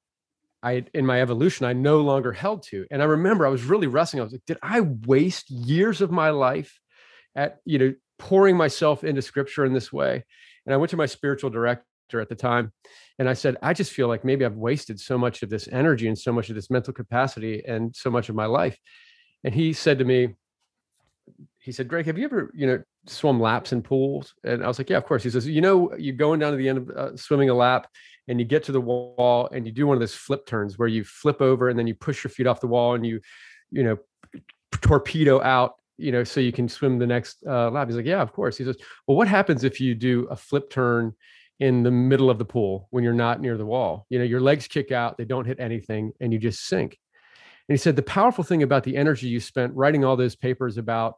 I 0.64 0.86
in 0.96 1.06
my 1.06 1.22
evolution 1.22 1.68
I 1.68 1.74
no 1.74 2.02
longer 2.02 2.34
held 2.34 2.64
to. 2.64 2.88
And 2.90 3.02
I 3.02 3.06
remember 3.06 3.46
I 3.46 3.52
was 3.52 3.64
really 3.64 3.88
wrestling. 3.88 4.20
I 4.20 4.24
was 4.24 4.34
like, 4.34 4.46
did 4.48 4.58
I 4.64 4.82
waste 4.82 5.52
years 5.52 6.02
of 6.02 6.12
my 6.12 6.32
life 6.32 6.80
at 7.36 7.60
you 7.64 7.78
know 7.78 7.94
pouring 8.18 8.58
myself 8.58 9.04
into 9.04 9.22
scripture 9.22 9.66
in 9.66 9.74
this 9.74 9.94
way? 9.94 10.26
And 10.66 10.74
I 10.74 10.78
went 10.78 10.90
to 10.90 10.98
my 10.98 11.06
spiritual 11.06 11.52
director 11.52 11.86
at 12.14 12.30
the 12.30 12.36
time 12.36 12.72
and 13.20 13.30
I 13.30 13.34
said, 13.34 13.58
I 13.62 13.74
just 13.74 13.92
feel 13.92 14.08
like 14.08 14.26
maybe 14.26 14.46
I've 14.46 14.56
wasted 14.56 15.00
so 15.00 15.18
much 15.18 15.44
of 15.44 15.50
this 15.50 15.68
energy 15.72 16.08
and 16.08 16.18
so 16.18 16.32
much 16.32 16.50
of 16.50 16.56
this 16.56 16.70
mental 16.70 16.94
capacity 16.94 17.64
and 17.66 17.96
so 17.96 18.10
much 18.10 18.30
of 18.30 18.36
my 18.36 18.46
life. 18.46 18.78
And 19.44 19.54
he 19.54 19.74
said 19.74 20.00
to 20.00 20.06
me, 20.06 20.36
he 21.60 21.72
said, 21.72 21.88
Greg, 21.88 22.06
have 22.08 22.18
you 22.18 22.26
ever, 22.26 22.52
you 22.54 22.68
know, 22.68 22.84
swum 23.08 23.40
laps 23.40 23.72
in 23.72 23.82
pools? 23.82 24.34
And 24.44 24.64
I 24.64 24.68
was 24.68 24.78
like, 24.78 24.90
yeah, 24.90 24.98
of 24.98 25.06
course. 25.06 25.24
He 25.24 25.30
says, 25.30 25.48
you 25.48 25.62
know, 25.62 25.96
you're 25.98 26.16
going 26.16 26.40
down 26.40 26.52
to 26.52 26.58
the 26.58 26.68
end 26.68 26.78
of 26.78 26.90
uh, 26.90 27.16
swimming 27.16 27.50
a 27.50 27.54
lap 27.54 27.88
and 28.28 28.40
you 28.40 28.46
get 28.46 28.64
to 28.64 28.72
the 28.72 28.82
wall 28.82 29.50
and 29.54 29.66
you 29.66 29.72
do 29.72 29.88
one 29.88 29.96
of 29.96 30.02
those 30.02 30.16
flip 30.16 30.46
turns 30.46 30.78
where 30.78 30.88
you 30.88 31.04
flip 31.04 31.42
over 31.42 31.70
and 31.70 31.80
then 31.80 31.88
you 31.88 31.96
push 31.96 32.24
your 32.24 32.32
feet 32.32 32.48
off 32.48 32.60
the 32.60 32.68
wall 32.68 32.96
and 32.96 33.06
you, 33.06 33.22
you 33.72 33.84
know, 33.84 33.98
torpedo 34.82 35.42
out, 35.42 35.76
you 35.98 36.12
know, 36.12 36.24
so 36.24 36.40
you 36.40 36.52
can 36.52 36.68
swim 36.68 37.00
the 37.00 37.08
next 37.08 37.44
uh, 37.48 37.70
lap. 37.70 37.88
He's 37.88 37.96
like, 37.96 38.06
yeah, 38.06 38.22
of 38.22 38.34
course. 38.34 38.58
He 38.58 38.66
says, 38.66 38.78
well, 39.08 39.16
what 39.16 39.28
happens 39.28 39.64
if 39.64 39.80
you 39.80 39.96
do 39.96 40.28
a 40.30 40.36
flip 40.36 40.70
turn 40.70 41.14
in 41.60 41.84
the 41.84 41.92
middle 41.92 42.30
of 42.30 42.38
the 42.38 42.46
pool 42.46 42.88
when 42.90 43.04
you're 43.04 43.14
not 43.14 43.42
near 43.42 43.58
the 43.58 43.66
wall? 43.66 44.06
You 44.10 44.20
know, 44.20 44.26
your 44.26 44.42
legs 44.42 44.68
kick 44.68 44.92
out, 44.92 45.18
they 45.18 45.26
don't 45.26 45.46
hit 45.46 45.60
anything, 45.60 46.12
and 46.20 46.34
you 46.34 46.40
just 46.40 46.66
sink. 46.66 46.98
And 47.68 47.74
he 47.74 47.78
said, 47.78 47.96
the 47.96 48.04
powerful 48.04 48.44
thing 48.44 48.64
about 48.64 48.84
the 48.84 48.98
energy 48.98 49.28
you 49.28 49.40
spent 49.40 49.74
writing 49.76 50.04
all 50.04 50.18
those 50.18 50.36
papers 50.36 50.78
about 50.78 51.16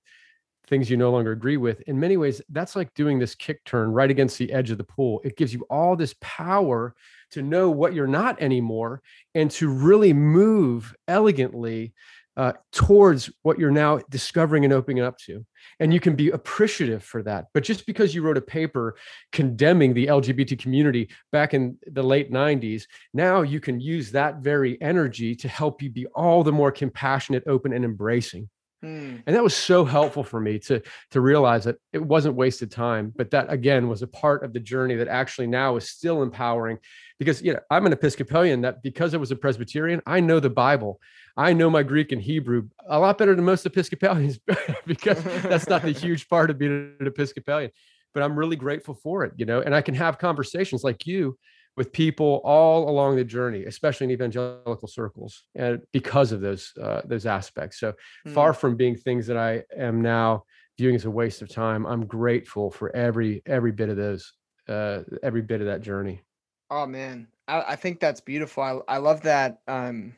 things 0.67 0.89
you 0.89 0.97
no 0.97 1.11
longer 1.11 1.31
agree 1.31 1.57
with, 1.57 1.81
in 1.81 1.99
many 1.99 2.17
ways, 2.17 2.41
that's 2.49 2.75
like 2.75 2.93
doing 2.95 3.19
this 3.19 3.35
kick 3.35 3.63
turn 3.65 3.91
right 3.91 4.09
against 4.09 4.37
the 4.37 4.51
edge 4.51 4.71
of 4.71 4.77
the 4.77 4.83
pool. 4.83 5.21
It 5.23 5.37
gives 5.37 5.53
you 5.53 5.65
all 5.69 5.95
this 5.95 6.15
power 6.21 6.95
to 7.31 7.41
know 7.41 7.69
what 7.69 7.93
you're 7.93 8.07
not 8.07 8.41
anymore 8.41 9.01
and 9.33 9.49
to 9.51 9.69
really 9.69 10.13
move 10.13 10.95
elegantly 11.07 11.93
uh, 12.37 12.53
towards 12.71 13.29
what 13.43 13.57
you're 13.57 13.71
now 13.71 13.99
discovering 14.09 14.65
and 14.65 14.73
opening 14.73 15.01
up 15.01 15.17
to. 15.17 15.45
And 15.79 15.93
you 15.93 15.99
can 15.99 16.15
be 16.15 16.31
appreciative 16.31 17.03
for 17.03 17.23
that. 17.23 17.45
But 17.53 17.63
just 17.63 17.85
because 17.85 18.13
you 18.13 18.21
wrote 18.21 18.37
a 18.37 18.41
paper 18.41 18.95
condemning 19.31 19.93
the 19.93 20.07
LGBT 20.07 20.59
community 20.59 21.09
back 21.31 21.53
in 21.53 21.77
the 21.87 22.03
late 22.03 22.31
90s, 22.31 22.83
now 23.13 23.41
you 23.41 23.59
can 23.59 23.79
use 23.79 24.11
that 24.11 24.37
very 24.37 24.79
energy 24.81 25.35
to 25.35 25.47
help 25.47 25.81
you 25.81 25.89
be 25.89 26.05
all 26.07 26.43
the 26.43 26.51
more 26.51 26.71
compassionate, 26.71 27.43
open, 27.47 27.73
and 27.73 27.85
embracing. 27.85 28.49
Hmm. 28.81 29.17
And 29.25 29.35
that 29.35 29.43
was 29.43 29.55
so 29.55 29.85
helpful 29.85 30.23
for 30.23 30.39
me 30.39 30.59
to 30.59 30.81
to 31.11 31.21
realize 31.21 31.63
that 31.63 31.77
it 31.93 32.05
wasn't 32.05 32.35
wasted 32.35 32.69
time, 32.69 33.11
but 33.15 33.31
that 33.31 33.51
again 33.51 33.87
was 33.87 34.01
a 34.01 34.07
part 34.07 34.43
of 34.43 34.53
the 34.53 34.59
journey 34.59 34.95
that 34.95 35.07
actually 35.07 35.47
now 35.47 35.75
is 35.77 35.89
still 35.89 36.21
empowering 36.21 36.77
because 37.19 37.41
you 37.41 37.53
know 37.53 37.59
I'm 37.69 37.85
an 37.85 37.93
Episcopalian 37.93 38.61
that 38.61 38.83
because 38.83 39.13
I 39.13 39.17
was 39.17 39.31
a 39.31 39.35
Presbyterian, 39.35 40.01
I 40.05 40.19
know 40.19 40.39
the 40.39 40.49
Bible. 40.49 40.99
I 41.37 41.53
know 41.53 41.69
my 41.69 41.83
Greek 41.83 42.11
and 42.11 42.21
Hebrew 42.21 42.69
a 42.87 42.99
lot 42.99 43.17
better 43.17 43.35
than 43.35 43.45
most 43.45 43.65
Episcopalians 43.65 44.39
because 44.85 45.21
that's 45.23 45.69
not 45.69 45.81
the 45.81 45.91
huge 46.05 46.27
part 46.29 46.49
of 46.49 46.57
being 46.57 46.95
an 46.99 47.07
Episcopalian. 47.07 47.71
But 48.13 48.23
I'm 48.23 48.37
really 48.37 48.55
grateful 48.55 48.93
for 48.93 49.25
it, 49.25 49.33
you 49.35 49.45
know, 49.45 49.61
and 49.61 49.75
I 49.75 49.81
can 49.81 49.95
have 49.95 50.17
conversations 50.17 50.83
like 50.83 51.05
you 51.05 51.37
with 51.77 51.91
people 51.91 52.41
all 52.45 52.89
along 52.89 53.17
the 53.17 53.23
journey, 53.23 53.65
especially 53.65 54.05
in 54.05 54.11
evangelical 54.11 54.87
circles, 54.87 55.43
and 55.55 55.81
because 55.91 56.31
of 56.31 56.41
those 56.41 56.71
uh, 56.81 57.01
those 57.05 57.25
aspects. 57.25 57.79
So 57.79 57.93
mm. 58.25 58.33
far 58.33 58.53
from 58.53 58.75
being 58.75 58.95
things 58.95 59.27
that 59.27 59.37
I 59.37 59.63
am 59.77 60.01
now 60.01 60.43
viewing 60.77 60.95
as 60.95 61.05
a 61.05 61.11
waste 61.11 61.41
of 61.41 61.49
time, 61.49 61.85
I'm 61.85 62.05
grateful 62.05 62.71
for 62.71 62.95
every 62.95 63.41
every 63.45 63.71
bit 63.71 63.89
of 63.89 63.97
those, 63.97 64.33
uh, 64.69 64.99
every 65.21 65.41
bit 65.41 65.61
of 65.61 65.67
that 65.67 65.81
journey. 65.81 66.21
Oh 66.69 66.85
man, 66.85 67.27
I, 67.47 67.61
I 67.61 67.75
think 67.75 67.99
that's 67.99 68.21
beautiful. 68.21 68.63
I, 68.63 68.95
I 68.95 68.97
love 68.97 69.21
that 69.21 69.59
um, 69.67 70.15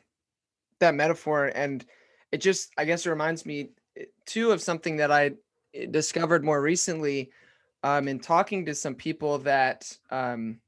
that 0.80 0.94
metaphor, 0.94 1.52
and 1.54 1.84
it 2.32 2.38
just 2.38 2.70
I 2.78 2.84
guess 2.84 3.06
it 3.06 3.10
reminds 3.10 3.44
me 3.44 3.70
eh, 3.96 4.04
too 4.26 4.50
of 4.52 4.62
something 4.62 4.96
that 4.96 5.10
I 5.10 5.32
eh, 5.74 5.86
discovered 5.90 6.44
more 6.44 6.62
recently 6.62 7.30
um, 7.82 8.08
in 8.08 8.18
talking 8.18 8.64
to 8.66 8.74
some 8.74 8.94
people 8.94 9.38
that 9.38 9.96
um, 10.10 10.58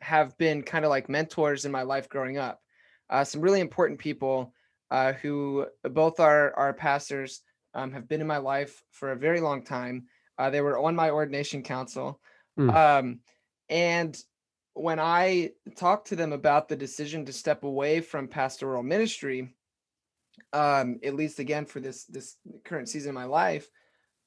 have 0.00 0.36
been 0.38 0.62
kind 0.62 0.84
of 0.84 0.90
like 0.90 1.08
mentors 1.08 1.64
in 1.64 1.72
my 1.72 1.82
life 1.82 2.08
growing 2.08 2.38
up. 2.38 2.60
Uh, 3.08 3.24
some 3.24 3.40
really 3.40 3.60
important 3.60 3.98
people 3.98 4.52
uh, 4.90 5.12
who 5.14 5.66
both 5.90 6.20
are 6.20 6.54
are 6.56 6.72
pastors 6.72 7.42
um, 7.74 7.92
have 7.92 8.08
been 8.08 8.20
in 8.20 8.26
my 8.26 8.38
life 8.38 8.82
for 8.90 9.12
a 9.12 9.16
very 9.16 9.40
long 9.40 9.62
time. 9.62 10.04
Uh, 10.38 10.50
they 10.50 10.60
were 10.60 10.78
on 10.78 10.94
my 10.94 11.10
ordination 11.10 11.62
council, 11.62 12.20
mm. 12.58 12.74
um, 12.74 13.20
and 13.68 14.22
when 14.74 14.98
I 15.00 15.50
talked 15.76 16.08
to 16.08 16.16
them 16.16 16.32
about 16.32 16.68
the 16.68 16.76
decision 16.76 17.24
to 17.26 17.32
step 17.32 17.64
away 17.64 18.00
from 18.00 18.28
pastoral 18.28 18.82
ministry, 18.82 19.54
um, 20.52 21.00
at 21.04 21.14
least 21.14 21.38
again 21.38 21.66
for 21.66 21.80
this 21.80 22.04
this 22.04 22.36
current 22.64 22.88
season 22.88 23.10
of 23.10 23.14
my 23.14 23.24
life, 23.24 23.68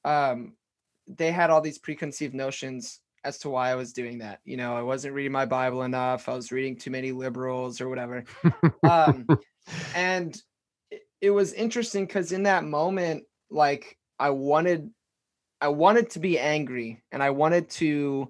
um, 0.04 0.54
they 1.06 1.32
had 1.32 1.50
all 1.50 1.60
these 1.60 1.78
preconceived 1.78 2.34
notions 2.34 3.00
as 3.24 3.38
to 3.38 3.50
why 3.50 3.70
I 3.70 3.74
was 3.74 3.92
doing 3.92 4.18
that. 4.18 4.40
You 4.44 4.56
know, 4.56 4.76
I 4.76 4.82
wasn't 4.82 5.14
reading 5.14 5.32
my 5.32 5.46
Bible 5.46 5.82
enough. 5.82 6.28
I 6.28 6.34
was 6.34 6.52
reading 6.52 6.76
too 6.76 6.90
many 6.90 7.12
liberals 7.12 7.80
or 7.80 7.88
whatever. 7.88 8.24
um, 8.82 9.26
and 9.94 10.40
it, 10.90 11.02
it 11.20 11.30
was 11.30 11.52
interesting 11.54 12.06
because 12.06 12.32
in 12.32 12.44
that 12.44 12.64
moment, 12.64 13.24
like 13.50 13.98
I 14.18 14.30
wanted, 14.30 14.90
I 15.60 15.68
wanted 15.68 16.10
to 16.10 16.18
be 16.18 16.38
angry 16.38 17.02
and 17.10 17.22
I 17.22 17.30
wanted 17.30 17.70
to, 17.70 18.28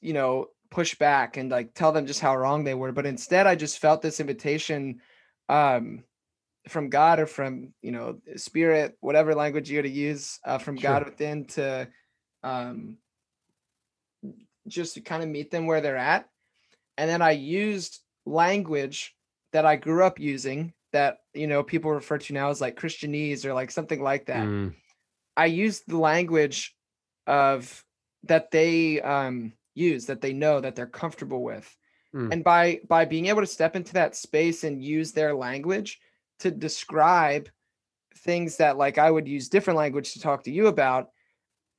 you 0.00 0.12
know, 0.14 0.46
push 0.70 0.94
back 0.94 1.36
and 1.36 1.50
like 1.50 1.74
tell 1.74 1.92
them 1.92 2.06
just 2.06 2.20
how 2.20 2.36
wrong 2.36 2.64
they 2.64 2.74
were. 2.74 2.92
But 2.92 3.06
instead, 3.06 3.46
I 3.46 3.54
just 3.54 3.78
felt 3.78 4.02
this 4.02 4.20
invitation 4.20 5.00
um, 5.48 6.04
from 6.68 6.90
God 6.90 7.20
or 7.20 7.26
from 7.26 7.72
you 7.82 7.92
know 7.92 8.18
spirit, 8.36 8.96
whatever 9.00 9.34
language 9.34 9.70
you're 9.70 9.82
to 9.82 9.88
use, 9.88 10.38
uh, 10.44 10.58
from 10.58 10.76
sure. 10.76 10.90
God 10.90 11.04
within 11.04 11.44
to 11.46 11.88
um, 12.42 12.96
just 14.68 14.94
to 14.94 15.00
kind 15.00 15.22
of 15.22 15.28
meet 15.28 15.50
them 15.50 15.66
where 15.66 15.80
they're 15.80 15.96
at. 15.96 16.28
And 16.96 17.08
then 17.08 17.22
I 17.22 17.32
used 17.32 18.00
language 18.26 19.14
that 19.52 19.66
I 19.66 19.76
grew 19.76 20.04
up 20.04 20.20
using 20.20 20.72
that, 20.92 21.18
you 21.34 21.46
know, 21.46 21.62
people 21.62 21.90
refer 21.90 22.18
to 22.18 22.32
now 22.32 22.50
as 22.50 22.60
like 22.60 22.78
Christianese 22.78 23.44
or 23.44 23.54
like 23.54 23.70
something 23.70 24.02
like 24.02 24.26
that. 24.26 24.46
Mm. 24.46 24.74
I 25.36 25.46
used 25.46 25.84
the 25.86 25.98
language 25.98 26.74
of 27.26 27.84
that 28.24 28.50
they 28.50 29.00
um, 29.00 29.52
use, 29.80 30.06
that 30.06 30.20
they 30.20 30.32
know, 30.32 30.60
that 30.60 30.76
they're 30.76 30.86
comfortable 30.86 31.42
with. 31.42 31.76
Mm. 32.14 32.32
And 32.32 32.44
by 32.44 32.80
by 32.88 33.04
being 33.04 33.26
able 33.26 33.40
to 33.40 33.46
step 33.46 33.76
into 33.76 33.92
that 33.94 34.16
space 34.16 34.64
and 34.64 34.82
use 34.82 35.12
their 35.12 35.34
language 35.34 36.00
to 36.40 36.50
describe 36.50 37.48
things 38.18 38.56
that 38.56 38.76
like 38.76 38.98
I 38.98 39.10
would 39.10 39.28
use 39.28 39.48
different 39.48 39.78
language 39.78 40.12
to 40.12 40.20
talk 40.20 40.44
to 40.44 40.50
you 40.50 40.66
about, 40.66 41.10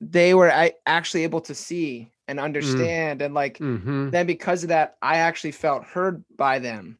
they 0.01 0.33
were 0.33 0.51
I, 0.51 0.73
actually 0.85 1.23
able 1.23 1.41
to 1.41 1.55
see 1.55 2.11
and 2.27 2.39
mm. 2.39 2.43
understand 2.43 3.19
mm. 3.19 3.25
and 3.25 3.33
like 3.33 3.59
mm-hmm. 3.59 4.09
then 4.09 4.25
because 4.25 4.63
of 4.63 4.69
that 4.69 4.95
i 5.01 5.17
actually 5.17 5.51
felt 5.51 5.83
heard 5.83 6.23
by 6.35 6.57
them 6.59 6.97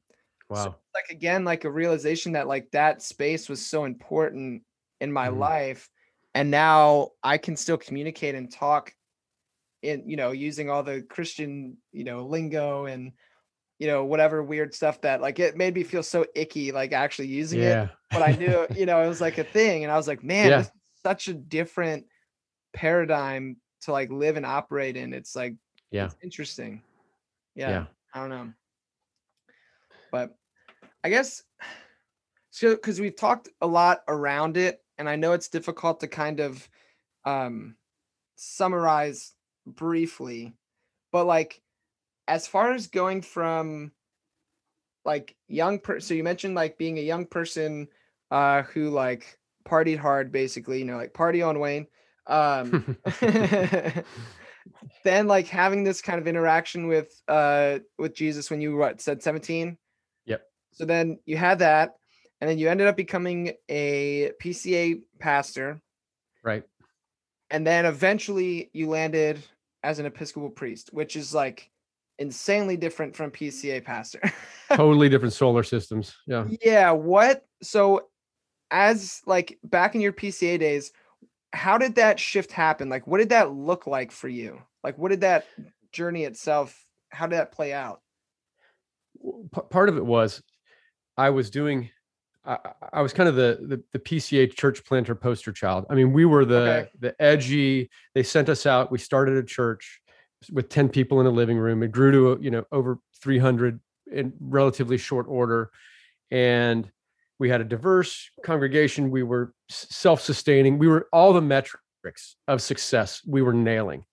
wow 0.50 0.64
so, 0.64 0.76
like 0.94 1.10
again 1.10 1.44
like 1.44 1.66
a 1.66 1.72
realization 1.72 2.34
that 2.34 2.48
like 2.48 2.70
that 2.72 3.02
space 3.02 3.50
was 3.50 3.66
so 3.66 3.86
important 3.86 4.62
in 5.00 5.12
my 5.12 5.30
mm. 5.30 5.38
life 5.38 5.90
and 6.36 6.52
now 6.52 7.10
i 7.24 7.38
can 7.38 7.56
still 7.56 7.78
communicate 7.78 8.36
and 8.36 8.52
talk 8.52 8.94
in 9.82 10.08
you 10.08 10.16
know 10.16 10.32
using 10.32 10.70
all 10.70 10.84
the 10.84 11.02
christian 11.02 11.78
you 11.92 12.04
know 12.04 12.26
lingo 12.26 12.86
and 12.86 13.12
you 13.80 13.88
know 13.88 14.06
whatever 14.06 14.44
weird 14.44 14.74
stuff 14.74 15.02
that 15.02 15.22
like 15.22 15.40
it 15.40 15.58
made 15.58 15.74
me 15.74 15.84
feel 15.84 16.04
so 16.04 16.26
icky 16.36 16.72
like 16.72 16.92
actually 16.92 17.28
using 17.28 17.60
yeah. 17.60 17.84
it 17.84 17.90
but 18.12 18.22
i 18.22 18.32
knew 18.34 18.68
you 18.76 18.86
know 18.86 19.02
it 19.02 19.08
was 19.08 19.22
like 19.22 19.38
a 19.38 19.44
thing 19.44 19.84
and 19.84 19.92
i 19.92 19.98
was 19.98 20.08
like 20.08 20.24
man 20.24 20.50
yeah. 20.50 20.58
this 20.58 20.68
is 20.68 20.74
such 21.04 21.28
a 21.28 21.34
different 21.34 22.06
paradigm 22.74 23.58
to 23.82 23.92
like 23.92 24.12
live 24.12 24.38
and 24.38 24.46
operate 24.46 24.98
in. 24.98 25.14
It's 25.14 25.36
like 25.36 25.56
yeah, 25.92 26.06
it's 26.06 26.16
interesting. 26.24 26.84
Yeah, 27.56 27.70
yeah, 27.70 27.86
I 28.14 28.20
don't 28.20 28.30
know, 28.30 28.54
but 30.12 30.36
I 31.04 31.10
guess 31.10 31.44
so 32.50 32.76
because 32.76 33.00
we've 33.00 33.16
talked 33.16 33.50
a 33.62 33.68
lot 33.68 34.02
around 34.08 34.58
it, 34.58 34.82
and 34.98 35.10
I 35.10 35.16
know 35.16 35.34
it's 35.34 35.50
difficult 35.50 36.00
to 36.02 36.08
kind 36.08 36.40
of 36.40 36.68
um 37.26 37.76
summarize 38.36 39.34
briefly, 39.66 40.54
but 41.12 41.26
like 41.26 41.62
as 42.28 42.48
far 42.48 42.72
as 42.72 42.88
going 42.88 43.22
from 43.22 43.92
like 45.04 45.36
young 45.48 45.80
person 45.80 46.02
so 46.02 46.14
you 46.14 46.24
mentioned 46.24 46.56
like 46.56 46.78
being 46.78 47.00
a 47.00 47.02
young 47.02 47.26
person 47.26 47.88
uh 48.30 48.62
who 48.64 48.90
like 48.90 49.40
partied 49.68 49.98
hard 49.98 50.32
basically 50.32 50.80
you 50.80 50.86
know 50.86 50.96
like 50.96 51.14
party 51.14 51.42
on 51.42 51.60
wayne 51.60 51.88
um 52.28 52.96
then 55.04 55.28
like 55.28 55.48
having 55.48 55.84
this 55.84 56.02
kind 56.02 56.20
of 56.20 56.28
interaction 56.28 56.88
with 56.88 57.20
uh 57.28 57.80
with 57.98 58.16
jesus 58.16 58.52
when 58.52 58.62
you 58.62 58.76
what 58.76 59.02
said 59.02 59.22
17 59.24 59.78
yep. 60.26 60.44
So 60.74 60.86
then 60.86 61.20
you 61.26 61.36
had 61.38 61.60
that 61.60 61.96
and 62.40 62.50
then 62.50 62.58
you 62.58 62.70
ended 62.70 62.88
up 62.88 62.96
becoming 62.96 63.54
a 63.70 64.32
pca 64.42 65.02
pastor. 65.20 65.82
Right 66.44 66.64
and 67.52 67.66
then 67.66 67.86
eventually 67.86 68.70
you 68.74 68.90
landed 68.90 69.42
as 69.84 70.00
an 70.00 70.06
episcopal 70.06 70.50
priest 70.50 70.90
which 70.94 71.16
is 71.16 71.34
like 71.34 71.70
insanely 72.20 72.78
different 72.78 73.16
from 73.16 73.32
pca 73.32 73.84
pastor 73.84 74.22
totally 74.74 75.10
different 75.10 75.34
solar 75.34 75.64
systems 75.64 76.16
yeah 76.28 76.46
yeah 76.64 76.92
what 76.92 77.46
so 77.62 78.08
as 78.72 79.22
like 79.26 79.58
back 79.64 79.96
in 79.96 80.02
your 80.02 80.14
pca 80.14 80.60
days 80.60 80.92
how 81.54 81.78
did 81.78 81.96
that 81.96 82.20
shift 82.20 82.52
happen? 82.52 82.90
Like, 82.90 83.08
what 83.08 83.18
did 83.18 83.30
that 83.30 83.52
look 83.52 83.88
like 83.88 84.12
for 84.12 84.28
you? 84.28 84.62
Like, 84.84 84.98
what 84.98 85.10
did 85.10 85.22
that 85.22 85.46
journey 85.92 86.24
itself? 86.24 86.86
How 87.10 87.28
did 87.28 87.38
that 87.38 87.52
play 87.52 87.74
out? 87.74 88.02
P- 89.22 89.62
part 89.70 89.90
of 89.90 89.98
it 89.98 90.06
was 90.06 90.42
I 91.18 91.30
was 91.30 91.50
doing. 91.50 91.90
I, 92.44 92.58
I 92.94 93.02
was 93.02 93.14
kind 93.14 93.30
of 93.30 93.36
the, 93.36 93.60
the, 93.62 93.84
the 93.92 94.00
PCA 94.00 94.54
church 94.56 94.84
planter 94.84 95.16
poster 95.16 95.52
child. 95.52 95.86
I 95.90 95.96
mean, 95.96 96.12
we 96.12 96.26
were 96.26 96.46
the 96.46 96.56
okay. 96.56 96.90
the 97.00 97.22
edgy. 97.22 97.90
They 98.16 98.24
sent 98.24 98.50
us 98.50 98.66
out. 98.66 98.92
We 98.92 98.98
started 98.98 99.38
a 99.38 99.44
church 99.44 100.02
with 100.52 100.70
ten 100.70 100.90
people 100.90 101.22
in 101.22 101.28
a 101.28 101.32
living 101.32 101.58
room. 101.58 101.84
It 101.84 101.92
grew 101.92 102.12
to 102.12 102.44
you 102.44 102.52
know 102.52 102.66
over 102.72 102.98
three 103.22 103.38
hundred 103.38 103.80
in 104.12 104.34
relatively 104.40 104.98
short 104.98 105.28
order, 105.30 105.70
and 106.32 106.90
we 107.42 107.50
had 107.50 107.60
a 107.60 107.64
diverse 107.64 108.30
congregation 108.46 109.10
we 109.10 109.24
were 109.24 109.52
self-sustaining 109.68 110.78
we 110.78 110.88
were 110.88 111.08
all 111.12 111.34
the 111.34 111.42
metrics 111.42 112.36
of 112.48 112.62
success 112.62 113.20
we 113.28 113.42
were 113.42 113.52
nailing 113.52 114.06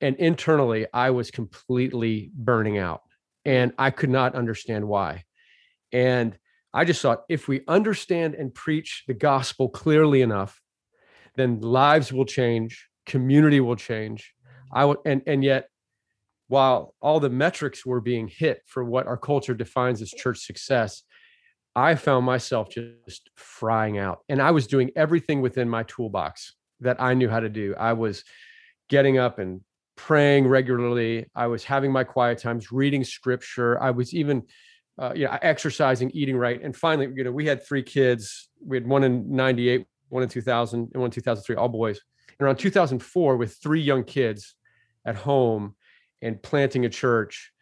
and 0.00 0.14
internally 0.16 0.86
i 0.94 1.10
was 1.10 1.32
completely 1.32 2.30
burning 2.32 2.78
out 2.78 3.02
and 3.44 3.72
i 3.76 3.90
could 3.90 4.08
not 4.08 4.36
understand 4.36 4.86
why 4.86 5.24
and 5.90 6.38
i 6.76 6.84
just 6.84 7.02
thought 7.02 7.24
if 7.28 7.48
we 7.48 7.62
understand 7.66 8.34
and 8.34 8.54
preach 8.54 9.02
the 9.08 9.14
gospel 9.14 9.68
clearly 9.68 10.22
enough 10.22 10.60
then 11.34 11.60
lives 11.60 12.12
will 12.12 12.24
change 12.24 12.88
community 13.06 13.60
will 13.60 13.76
change 13.76 14.32
i 14.72 14.84
would 14.84 14.98
and 15.04 15.22
and 15.26 15.42
yet 15.42 15.68
while 16.48 16.94
all 17.00 17.18
the 17.18 17.28
metrics 17.28 17.84
were 17.84 18.00
being 18.00 18.28
hit 18.28 18.62
for 18.66 18.84
what 18.84 19.08
our 19.08 19.16
culture 19.16 19.54
defines 19.54 20.00
as 20.00 20.10
church 20.10 20.38
success 20.38 21.02
I 21.76 21.94
found 21.94 22.24
myself 22.24 22.70
just 22.70 23.30
frying 23.36 23.98
out. 23.98 24.20
And 24.30 24.40
I 24.40 24.50
was 24.50 24.66
doing 24.66 24.90
everything 24.96 25.42
within 25.42 25.68
my 25.68 25.82
toolbox 25.82 26.54
that 26.80 27.00
I 27.02 27.12
knew 27.12 27.28
how 27.28 27.40
to 27.40 27.50
do. 27.50 27.74
I 27.78 27.92
was 27.92 28.24
getting 28.88 29.18
up 29.18 29.38
and 29.38 29.60
praying 29.94 30.48
regularly. 30.48 31.26
I 31.34 31.48
was 31.48 31.64
having 31.64 31.92
my 31.92 32.02
quiet 32.02 32.38
times, 32.38 32.72
reading 32.72 33.04
scripture. 33.04 33.80
I 33.80 33.90
was 33.90 34.14
even, 34.14 34.44
uh, 34.98 35.12
you 35.14 35.24
know, 35.24 35.38
exercising, 35.42 36.10
eating 36.12 36.36
right. 36.36 36.62
And 36.62 36.74
finally, 36.74 37.12
you 37.14 37.24
know, 37.24 37.32
we 37.32 37.46
had 37.46 37.66
three 37.66 37.82
kids. 37.82 38.48
We 38.64 38.76
had 38.76 38.86
one 38.86 39.04
in 39.04 39.34
98, 39.34 39.86
one 40.08 40.22
in 40.22 40.28
2000, 40.28 40.90
and 40.92 41.00
one 41.00 41.08
in 41.08 41.10
2003, 41.10 41.56
all 41.56 41.68
boys. 41.68 42.00
And 42.38 42.46
around 42.46 42.56
2004, 42.56 43.36
with 43.36 43.56
three 43.62 43.80
young 43.80 44.04
kids 44.04 44.54
at 45.04 45.16
home 45.16 45.74
and 46.22 46.42
planting 46.42 46.84
a 46.84 46.88
church, 46.88 47.52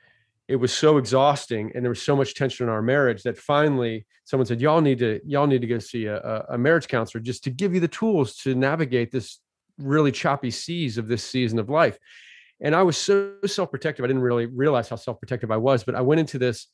it 0.47 0.57
was 0.57 0.73
so 0.73 0.99
exhausting 0.99 1.73
and 1.75 1.85
there 1.85 1.91
was 1.91 2.03
so 2.03 2.15
much 2.15 2.35
tension 2.35 2.67
in 2.67 2.71
our 2.71 2.83
marriage 2.83 3.23
that 3.23 3.39
finally 3.39 4.07
someone 4.25 4.47
said 4.47 4.61
y'all 4.61 4.81
need 4.81 4.99
to 4.99 5.21
y'all 5.25 5.47
need 5.47 5.61
to 5.61 5.67
go 5.67 5.79
see 5.79 6.07
a, 6.07 6.45
a 6.51 6.59
marriage 6.59 6.87
counselor 6.87 7.23
just 7.23 7.45
to 7.45 7.51
give 7.51 7.75
you 7.75 7.81
the 7.81 7.89
tools 7.89 8.37
to 8.37 8.55
navigate 8.55 9.11
this 9.11 9.41
really 9.79 10.13
choppy 10.13 10.51
seas 10.51 10.99
of 10.99 11.09
this 11.09 11.25
season 11.25 11.59
of 11.59 11.71
life 11.71 11.99
and 12.61 12.75
i 12.75 12.83
was 12.83 12.97
so 12.97 13.35
self-protective 13.47 14.05
i 14.05 14.07
didn't 14.07 14.23
really 14.23 14.47
realize 14.47 14.89
how 14.89 14.97
self-protective 14.97 15.51
i 15.51 15.57
was 15.57 15.83
but 15.83 15.95
i 15.95 16.01
went 16.01 16.21
into 16.21 16.39
this 16.39 16.69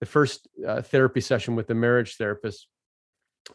the 0.00 0.06
first 0.06 0.48
uh, 0.66 0.82
therapy 0.82 1.20
session 1.20 1.56
with 1.56 1.66
the 1.66 1.74
marriage 1.74 2.16
therapist 2.16 2.68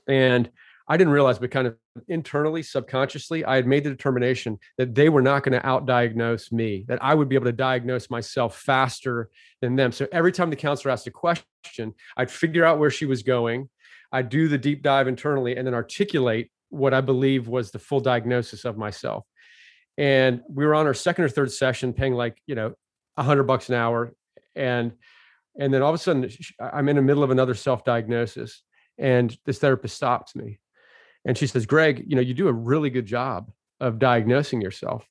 and 0.07 0.49
I 0.87 0.97
didn't 0.97 1.13
realize, 1.13 1.39
but 1.39 1.51
kind 1.51 1.67
of 1.67 1.77
internally, 2.07 2.63
subconsciously, 2.63 3.45
I 3.45 3.55
had 3.55 3.67
made 3.67 3.83
the 3.83 3.89
determination 3.89 4.59
that 4.77 4.93
they 4.93 5.09
were 5.09 5.21
not 5.21 5.43
going 5.43 5.59
to 5.59 5.65
outdiagnose 5.65 6.51
me, 6.51 6.85
that 6.87 7.01
I 7.01 7.15
would 7.15 7.29
be 7.29 7.35
able 7.35 7.45
to 7.45 7.53
diagnose 7.53 8.09
myself 8.09 8.57
faster 8.57 9.29
than 9.61 9.75
them. 9.75 9.91
So 9.91 10.07
every 10.11 10.31
time 10.31 10.49
the 10.49 10.55
counselor 10.55 10.91
asked 10.91 11.07
a 11.07 11.11
question, 11.11 11.93
I'd 12.17 12.31
figure 12.31 12.65
out 12.65 12.79
where 12.79 12.89
she 12.89 13.05
was 13.05 13.23
going. 13.23 13.69
I'd 14.11 14.29
do 14.29 14.47
the 14.47 14.57
deep 14.57 14.81
dive 14.81 15.07
internally 15.07 15.55
and 15.55 15.65
then 15.65 15.73
articulate 15.73 16.51
what 16.69 16.93
I 16.93 17.01
believe 17.01 17.47
was 17.47 17.71
the 17.71 17.79
full 17.79 18.01
diagnosis 18.01 18.65
of 18.65 18.77
myself. 18.77 19.25
And 19.97 20.41
we 20.49 20.65
were 20.65 20.75
on 20.75 20.87
our 20.87 20.93
second 20.93 21.25
or 21.25 21.29
third 21.29 21.51
session, 21.51 21.93
paying 21.93 22.15
like, 22.15 22.37
you 22.47 22.55
know, 22.55 22.73
a 23.15 23.23
hundred 23.23 23.43
bucks 23.43 23.69
an 23.69 23.75
hour. 23.75 24.13
And 24.55 24.93
and 25.59 25.73
then 25.73 25.81
all 25.81 25.89
of 25.89 25.95
a 25.95 25.97
sudden 25.97 26.29
I'm 26.59 26.89
in 26.89 26.95
the 26.95 27.01
middle 27.01 27.23
of 27.23 27.31
another 27.31 27.53
self-diagnosis. 27.53 28.63
And 28.97 29.35
this 29.45 29.59
therapist 29.59 29.95
stops 29.95 30.35
me 30.35 30.59
and 31.25 31.37
she 31.37 31.47
says, 31.47 31.65
Greg, 31.65 32.03
you 32.07 32.15
know, 32.15 32.21
you 32.21 32.33
do 32.33 32.47
a 32.47 32.53
really 32.53 32.89
good 32.89 33.05
job 33.05 33.51
of 33.79 33.99
diagnosing 33.99 34.61
yourself. 34.61 35.05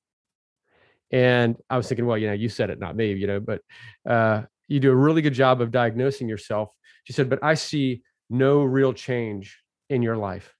And 1.12 1.56
I 1.68 1.76
was 1.76 1.88
thinking, 1.88 2.06
well, 2.06 2.18
you 2.18 2.28
know, 2.28 2.34
you 2.34 2.48
said 2.48 2.70
it, 2.70 2.78
not 2.78 2.96
me, 2.96 3.12
you 3.12 3.26
know, 3.26 3.40
but 3.40 3.62
uh, 4.08 4.42
you 4.68 4.78
do 4.78 4.92
a 4.92 4.96
really 4.96 5.22
good 5.22 5.34
job 5.34 5.60
of 5.60 5.72
diagnosing 5.72 6.28
yourself. 6.28 6.70
She 7.04 7.12
said, 7.12 7.28
but 7.28 7.42
I 7.42 7.54
see 7.54 8.02
no 8.28 8.62
real 8.62 8.92
change 8.92 9.58
in 9.88 10.02
your 10.02 10.16
life. 10.16 10.54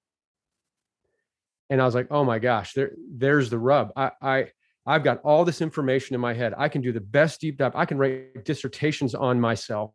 And 1.68 1.80
I 1.80 1.84
was 1.84 1.94
like, 1.94 2.08
oh 2.10 2.24
my 2.24 2.40
gosh, 2.40 2.72
there, 2.72 2.92
there's 3.08 3.48
the 3.48 3.58
rub. 3.58 3.92
I, 3.94 4.10
I, 4.20 4.46
I've 4.86 5.04
got 5.04 5.20
all 5.22 5.44
this 5.44 5.60
information 5.60 6.14
in 6.14 6.20
my 6.20 6.34
head. 6.34 6.54
I 6.56 6.68
can 6.68 6.80
do 6.80 6.92
the 6.92 7.00
best 7.00 7.40
deep 7.40 7.58
dive. 7.58 7.72
I 7.74 7.84
can 7.84 7.98
write 7.98 8.44
dissertations 8.44 9.14
on 9.14 9.40
myself 9.40 9.92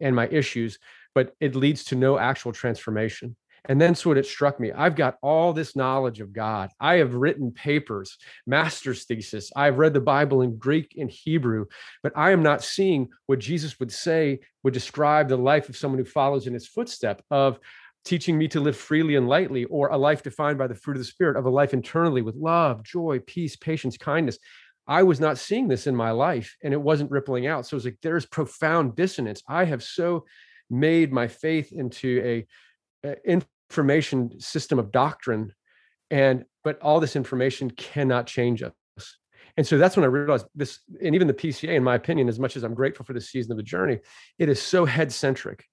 and 0.00 0.14
my 0.14 0.28
issues, 0.28 0.78
but 1.14 1.32
it 1.40 1.54
leads 1.54 1.84
to 1.84 1.96
no 1.96 2.18
actual 2.18 2.52
transformation. 2.52 3.36
And 3.68 3.80
then 3.80 3.94
so 3.94 4.12
it 4.12 4.26
struck 4.26 4.60
me. 4.60 4.70
I've 4.72 4.94
got 4.94 5.16
all 5.22 5.52
this 5.52 5.74
knowledge 5.74 6.20
of 6.20 6.32
God. 6.32 6.70
I 6.78 6.96
have 6.96 7.14
written 7.14 7.50
papers, 7.50 8.16
master's 8.46 9.04
thesis. 9.04 9.50
I've 9.56 9.78
read 9.78 9.92
the 9.92 10.00
Bible 10.00 10.42
in 10.42 10.56
Greek 10.56 10.94
and 10.96 11.10
Hebrew, 11.10 11.66
but 12.02 12.12
I 12.16 12.30
am 12.30 12.42
not 12.42 12.62
seeing 12.62 13.08
what 13.26 13.40
Jesus 13.40 13.78
would 13.80 13.92
say 13.92 14.40
would 14.62 14.74
describe 14.74 15.28
the 15.28 15.36
life 15.36 15.68
of 15.68 15.76
someone 15.76 15.98
who 15.98 16.04
follows 16.04 16.46
in 16.46 16.54
his 16.54 16.68
footstep 16.68 17.22
of 17.30 17.58
teaching 18.06 18.38
me 18.38 18.48
to 18.48 18.60
live 18.60 18.76
freely 18.76 19.16
and 19.16 19.28
lightly, 19.28 19.64
or 19.64 19.88
a 19.88 19.96
life 19.98 20.22
defined 20.22 20.58
by 20.58 20.66
the 20.66 20.74
fruit 20.74 20.96
of 20.96 21.00
the 21.00 21.04
Spirit, 21.04 21.36
of 21.36 21.44
a 21.44 21.50
life 21.50 21.74
internally 21.74 22.22
with 22.22 22.36
love, 22.36 22.82
joy, 22.82 23.20
peace, 23.26 23.56
patience, 23.56 23.98
kindness. 23.98 24.38
I 24.86 25.02
was 25.02 25.20
not 25.20 25.38
seeing 25.38 25.68
this 25.68 25.86
in 25.86 25.96
my 25.96 26.12
life 26.12 26.56
and 26.62 26.72
it 26.72 26.80
wasn't 26.80 27.10
rippling 27.10 27.46
out. 27.46 27.66
So 27.66 27.76
it's 27.76 27.84
like 27.84 27.98
there's 28.02 28.24
profound 28.24 28.94
dissonance. 28.94 29.42
I 29.48 29.64
have 29.64 29.82
so 29.82 30.24
made 30.70 31.12
my 31.12 31.28
faith 31.28 31.72
into 31.72 32.44
a, 33.04 33.08
a 33.08 33.30
information 33.70 34.38
system 34.40 34.78
of 34.78 34.92
doctrine 34.92 35.52
and 36.10 36.44
but 36.64 36.80
all 36.82 37.00
this 37.00 37.16
information 37.16 37.70
cannot 37.70 38.26
change 38.26 38.62
us 38.62 38.72
and 39.56 39.66
so 39.66 39.76
that's 39.78 39.96
when 39.96 40.04
i 40.04 40.08
realized 40.08 40.46
this 40.54 40.80
and 41.02 41.14
even 41.14 41.26
the 41.26 41.34
pca 41.34 41.68
in 41.68 41.82
my 41.82 41.94
opinion 41.94 42.28
as 42.28 42.38
much 42.38 42.56
as 42.56 42.62
i'm 42.62 42.74
grateful 42.74 43.04
for 43.04 43.12
the 43.12 43.20
season 43.20 43.52
of 43.52 43.56
the 43.56 43.62
journey 43.62 43.98
it 44.38 44.48
is 44.48 44.62
so 44.62 44.84
head 44.84 45.12
centric 45.12 45.64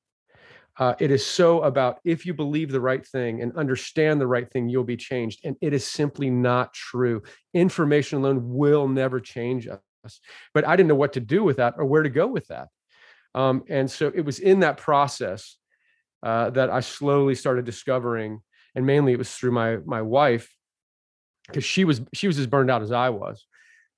uh, 0.79 0.95
it 0.99 1.11
is 1.11 1.25
so 1.25 1.61
about 1.61 1.99
if 2.03 2.25
you 2.25 2.33
believe 2.33 2.71
the 2.71 2.81
right 2.81 3.05
thing 3.05 3.41
and 3.41 3.55
understand 3.55 4.19
the 4.19 4.27
right 4.27 4.49
thing 4.51 4.69
you'll 4.69 4.83
be 4.83 4.97
changed. 4.97 5.41
And 5.43 5.55
it 5.61 5.73
is 5.73 5.85
simply 5.85 6.29
not 6.29 6.73
true. 6.73 7.21
Information 7.53 8.19
alone 8.19 8.49
will 8.49 8.87
never 8.87 9.19
change 9.19 9.67
us. 9.67 10.19
But 10.53 10.67
i 10.67 10.75
didn't 10.75 10.89
know 10.89 10.95
what 10.95 11.13
to 11.13 11.19
do 11.19 11.43
with 11.43 11.57
that 11.57 11.75
or 11.77 11.85
where 11.85 12.03
to 12.03 12.09
go 12.09 12.27
with 12.27 12.47
that. 12.47 12.69
Um, 13.35 13.63
and 13.69 13.89
so 13.89 14.11
it 14.13 14.21
was 14.21 14.39
in 14.39 14.61
that 14.61 14.77
process 14.77 15.57
uh, 16.23 16.49
that 16.51 16.69
I 16.69 16.79
slowly 16.79 17.35
started 17.35 17.65
discovering, 17.65 18.41
and 18.75 18.85
mainly 18.85 19.13
it 19.13 19.17
was 19.17 19.33
through 19.33 19.51
my 19.51 19.77
my 19.85 20.01
wife, 20.01 20.53
because 21.47 21.63
she 21.63 21.83
was 21.83 22.01
she 22.13 22.27
was 22.27 22.39
as 22.39 22.47
burned 22.47 22.71
out 22.71 22.81
as 22.81 22.91
I 22.91 23.09
was, 23.09 23.45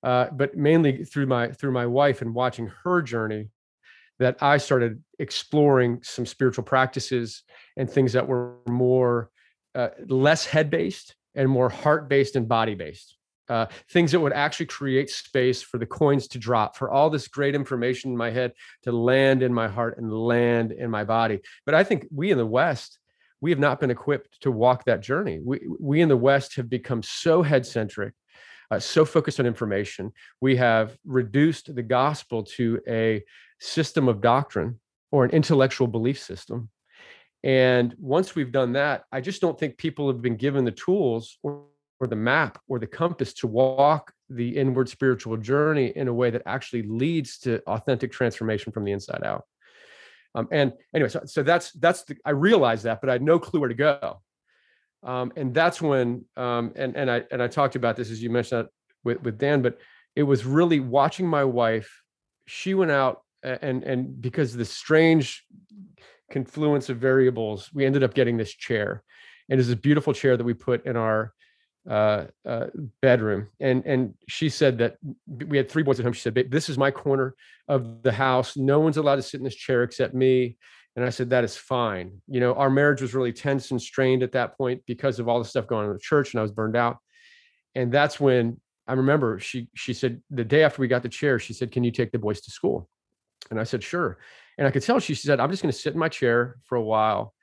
uh, 0.04 0.28
but 0.32 0.56
mainly 0.56 1.04
through 1.04 1.28
my 1.28 1.52
through 1.52 1.72
my 1.72 1.86
wife 1.86 2.22
and 2.22 2.34
watching 2.34 2.72
her 2.84 3.02
journey, 3.02 3.50
that 4.20 4.38
I 4.42 4.58
started 4.58 5.04
exploring 5.20 6.00
some 6.04 6.26
spiritual 6.26 6.64
practices 6.64 7.44
and 7.78 7.90
things 7.90 8.14
that 8.14 8.28
were 8.28 8.56
more 8.68 9.30
uh, 9.74 9.90
less 10.08 10.46
head 10.46 10.70
based 10.70 11.16
and 11.36 11.50
more 11.50 11.70
heart 11.70 12.08
based 12.08 12.36
and 12.36 12.48
body 12.48 12.76
based 12.76 13.16
uh, 13.50 13.68
things 13.90 14.12
that 14.12 14.20
would 14.20 14.34
actually 14.34 14.66
create 14.66 15.10
space 15.10 15.62
for 15.62 15.78
the 15.78 15.86
coins 15.86 16.28
to 16.30 16.40
drop, 16.40 16.76
for 16.76 16.90
all 16.90 17.10
this 17.10 17.28
great 17.28 17.56
information 17.56 18.12
in 18.12 18.18
my 18.18 18.32
head 18.32 18.54
to 18.84 18.92
land 18.92 19.44
in 19.44 19.54
my 19.54 19.68
heart 19.68 19.98
and 19.98 20.12
land 20.12 20.72
in 20.72 20.90
my 20.90 21.04
body. 21.04 21.40
But 21.66 21.76
I 21.76 21.84
think 21.84 22.08
we 22.12 22.32
in 22.32 22.38
the 22.38 22.46
West, 22.46 23.00
we 23.42 23.52
have 23.52 23.60
not 23.60 23.80
been 23.80 23.92
equipped 23.92 24.42
to 24.42 24.52
walk 24.52 24.86
that 24.86 25.02
journey. 25.02 25.40
We, 25.44 25.62
we 25.80 26.02
in 26.02 26.10
the 26.10 26.18
West 26.18 26.56
have 26.56 26.70
become 26.70 27.04
so 27.04 27.44
head 27.44 27.66
centric, 27.66 28.14
uh, 28.72 28.80
so 28.80 29.06
focused 29.06 29.40
on 29.40 29.46
information. 29.46 30.12
We 30.42 30.56
have 30.58 30.98
reduced 31.06 31.74
the 31.74 31.84
gospel 31.84 32.44
to 32.58 32.80
a 32.88 33.24
system 33.60 34.08
of 34.08 34.22
doctrine 34.22 34.80
or 35.12 35.26
an 35.26 35.32
intellectual 35.32 35.88
belief 35.88 36.20
system. 36.20 36.70
And 37.44 37.94
once 38.00 38.36
we've 38.36 38.52
done 38.52 38.74
that, 38.74 39.04
I 39.12 39.22
just 39.22 39.40
don't 39.40 39.60
think 39.60 39.78
people 39.78 40.08
have 40.08 40.22
been 40.22 40.36
given 40.36 40.66
the 40.66 40.72
tools 40.72 41.38
or 41.44 41.66
or 42.00 42.08
the 42.08 42.16
map 42.16 42.60
or 42.68 42.80
the 42.80 42.88
compass 42.88 43.34
to 43.34 43.48
walk 43.48 44.12
the 44.30 44.58
inward 44.58 44.90
spiritual 44.90 45.38
journey 45.38 45.94
in 45.96 46.08
a 46.08 46.14
way 46.14 46.30
that 46.30 46.42
actually 46.46 46.84
leads 46.84 47.40
to 47.40 47.62
authentic 47.68 48.12
transformation 48.12 48.72
from 48.72 48.84
the 48.84 48.92
inside 48.92 49.24
out. 49.24 49.46
Um, 50.34 50.48
and 50.52 50.74
anyway, 50.94 51.10
so, 51.10 51.22
so 51.26 51.44
that's 51.44 51.72
that's 51.74 52.04
the, 52.04 52.18
I 52.26 52.32
realized 52.32 52.84
that, 52.84 53.00
but 53.00 53.10
I 53.10 53.14
had 53.14 53.22
no 53.22 53.40
clue 53.40 53.60
where 53.60 53.70
to 53.70 53.76
go. 53.76 54.22
Um, 55.06 55.32
and 55.36 55.54
that's 55.54 55.82
when 55.82 56.26
um, 56.36 56.74
and 56.76 56.96
and 56.96 57.10
I 57.10 57.24
and 57.32 57.42
I 57.42 57.48
talked 57.48 57.76
about 57.76 57.96
this 57.96 58.10
as 58.10 58.22
you 58.22 58.30
mentioned 58.30 58.66
that 58.66 58.72
with 59.04 59.22
with 59.22 59.38
Dan, 59.38 59.62
but 59.62 59.78
it 60.16 60.24
was 60.24 60.46
really 60.46 60.80
watching 60.80 61.28
my 61.28 61.44
wife. 61.44 62.02
She 62.48 62.74
went 62.74 62.92
out 62.92 63.22
and 63.44 63.84
and 63.84 64.22
because 64.22 64.54
of 64.54 64.58
the 64.58 64.66
strange 64.66 65.46
confluence 66.32 66.90
of 66.90 66.98
variables, 66.98 67.70
we 67.74 67.86
ended 67.86 68.04
up 68.04 68.14
getting 68.14 68.38
this 68.38 68.54
chair. 68.54 69.04
And 69.50 69.60
it's 69.60 69.70
a 69.70 69.76
beautiful 69.76 70.14
chair 70.14 70.36
that 70.36 70.44
we 70.44 70.54
put 70.54 70.86
in 70.86 70.98
our 70.98 71.34
uh, 71.88 72.26
uh, 72.48 72.68
bedroom, 73.02 73.48
and 73.60 73.86
and 73.86 74.16
she 74.28 74.50
said 74.50 74.80
that 74.80 74.98
we 75.28 75.56
had 75.56 75.70
three 75.70 75.84
boys 75.84 76.00
at 76.00 76.04
home. 76.04 76.14
She 76.14 76.22
said, 76.22 76.34
"This 76.50 76.68
is 76.68 76.80
my 76.80 76.90
corner 76.90 77.36
of 77.68 78.02
the 78.02 78.12
house. 78.12 78.58
No 78.58 78.80
one's 78.80 78.98
allowed 78.98 79.18
to 79.18 79.22
sit 79.22 79.40
in 79.40 79.44
this 79.44 79.56
chair 79.56 79.84
except 79.84 80.16
me." 80.16 80.58
And 80.96 81.04
I 81.04 81.10
said, 81.10 81.30
"That 81.30 81.44
is 81.44 81.58
fine." 81.58 82.22
You 82.28 82.40
know, 82.40 82.54
our 82.54 82.70
marriage 82.70 83.02
was 83.02 83.14
really 83.14 83.34
tense 83.34 83.72
and 83.72 83.82
strained 83.82 84.24
at 84.24 84.32
that 84.34 84.58
point 84.58 84.82
because 84.86 85.20
of 85.20 85.28
all 85.28 85.40
the 85.40 85.46
stuff 85.46 85.68
going 85.68 85.86
on 85.86 85.92
in 85.92 85.94
the 85.94 86.00
church, 86.00 86.34
and 86.34 86.40
I 86.40 86.44
was 86.44 86.52
burned 86.52 86.76
out. 86.76 86.98
And 87.76 87.92
that's 87.92 88.20
when 88.20 88.60
I 88.88 88.94
remember 88.94 89.40
she 89.40 89.68
she 89.76 89.94
said 89.94 90.22
the 90.30 90.46
day 90.46 90.64
after 90.64 90.82
we 90.82 90.88
got 90.88 91.04
the 91.04 91.10
chair, 91.10 91.40
she 91.40 91.54
said, 91.54 91.72
"Can 91.72 91.84
you 91.84 91.92
take 91.92 92.12
the 92.12 92.20
boys 92.20 92.42
to 92.42 92.52
school?" 92.52 92.90
And 93.52 93.60
I 93.60 93.64
said, 93.64 93.84
"Sure." 93.84 94.18
And 94.58 94.68
I 94.68 94.72
could 94.72 94.84
tell 94.84 95.00
she 95.00 95.16
said, 95.16 95.40
"I'm 95.40 95.52
just 95.52 95.62
going 95.62 95.72
to 95.72 95.78
sit 95.78 95.94
in 95.94 96.00
my 96.00 96.10
chair 96.10 96.58
for 96.66 96.76
a 96.76 96.84
while." 96.84 97.36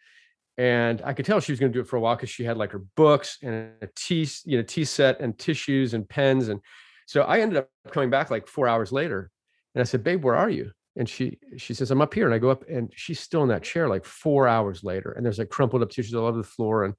and 0.59 1.01
I 1.05 1.13
could 1.15 1.25
tell 1.25 1.41
she 1.41 1.53
was 1.53 1.61
going 1.61 1.73
to 1.73 1.77
do 1.77 1.81
it 1.81 1.89
for 1.89 1.97
a 1.97 2.01
while 2.01 2.15
because 2.15 2.31
she 2.31 2.45
had 2.45 2.57
like 2.57 2.73
her 2.73 2.85
books 2.97 3.39
and 3.43 3.73
a 3.81 3.89
tea, 3.97 4.29
you 4.45 4.59
know, 4.59 4.63
tea 4.63 4.85
set 4.85 5.21
and 5.21 5.39
tissues 5.39 5.95
and 5.95 6.09
pens. 6.09 6.49
And 6.49 6.61
so 7.07 7.23
I 7.23 7.41
ended 7.41 7.59
up 7.59 7.69
coming 7.91 8.11
back 8.11 8.31
like 8.31 8.47
four 8.47 8.69
hours 8.69 8.93
later, 8.93 9.31
and 9.75 9.81
I 9.81 9.85
said, 9.85 10.05
"Babe, 10.05 10.23
where 10.23 10.37
are 10.37 10.51
you?" 10.51 10.73
And 10.97 11.09
she 11.09 11.39
she 11.57 11.75
says, 11.75 11.91
"I'm 11.91 12.03
up 12.03 12.13
here." 12.15 12.27
And 12.27 12.35
I 12.35 12.39
go 12.39 12.51
up, 12.51 12.65
and 12.69 12.93
she's 12.95 13.21
still 13.21 13.43
in 13.43 13.49
that 13.49 13.63
chair 13.63 13.89
like 13.89 14.05
four 14.05 14.47
hours 14.47 14.85
later, 14.85 15.13
and 15.13 15.25
there's 15.25 15.39
like 15.39 15.49
crumpled 15.49 15.83
up 15.83 15.91
tissues 15.91 16.15
all 16.15 16.27
over 16.27 16.37
the 16.39 16.45
floor, 16.45 16.85
and 16.85 16.95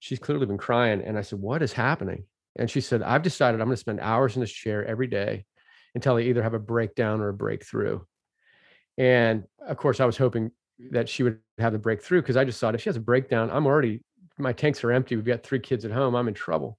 she's 0.00 0.18
clearly 0.18 0.46
been 0.46 0.58
crying. 0.58 1.02
And 1.02 1.16
I 1.16 1.22
said, 1.22 1.38
"What 1.40 1.62
is 1.62 1.72
happening?" 1.72 2.24
And 2.56 2.70
she 2.70 2.80
said, 2.80 3.02
"I've 3.02 3.22
decided 3.22 3.60
I'm 3.60 3.68
going 3.68 3.76
to 3.76 3.80
spend 3.80 4.00
hours 4.00 4.34
in 4.36 4.40
this 4.40 4.52
chair 4.52 4.84
every 4.84 5.06
day 5.06 5.44
until 5.94 6.16
I 6.16 6.22
either 6.22 6.42
have 6.42 6.54
a 6.54 6.58
breakdown 6.58 7.20
or 7.20 7.28
a 7.28 7.34
breakthrough." 7.34 8.00
And 8.98 9.44
of 9.64 9.76
course, 9.76 10.00
I 10.00 10.06
was 10.06 10.16
hoping 10.16 10.50
that 10.90 11.08
she 11.08 11.22
would 11.22 11.38
have 11.58 11.72
the 11.72 11.78
breakthrough 11.78 12.22
because 12.22 12.36
I 12.36 12.44
just 12.44 12.60
thought 12.60 12.74
if 12.74 12.82
she 12.82 12.88
has 12.88 12.96
a 12.96 13.00
breakdown, 13.00 13.50
I'm 13.50 13.66
already 13.66 14.02
my 14.38 14.52
tanks 14.52 14.82
are 14.82 14.92
empty. 14.92 15.16
We've 15.16 15.24
got 15.24 15.42
three 15.42 15.60
kids 15.60 15.84
at 15.84 15.90
home. 15.90 16.14
I'm 16.14 16.28
in 16.28 16.34
trouble. 16.34 16.78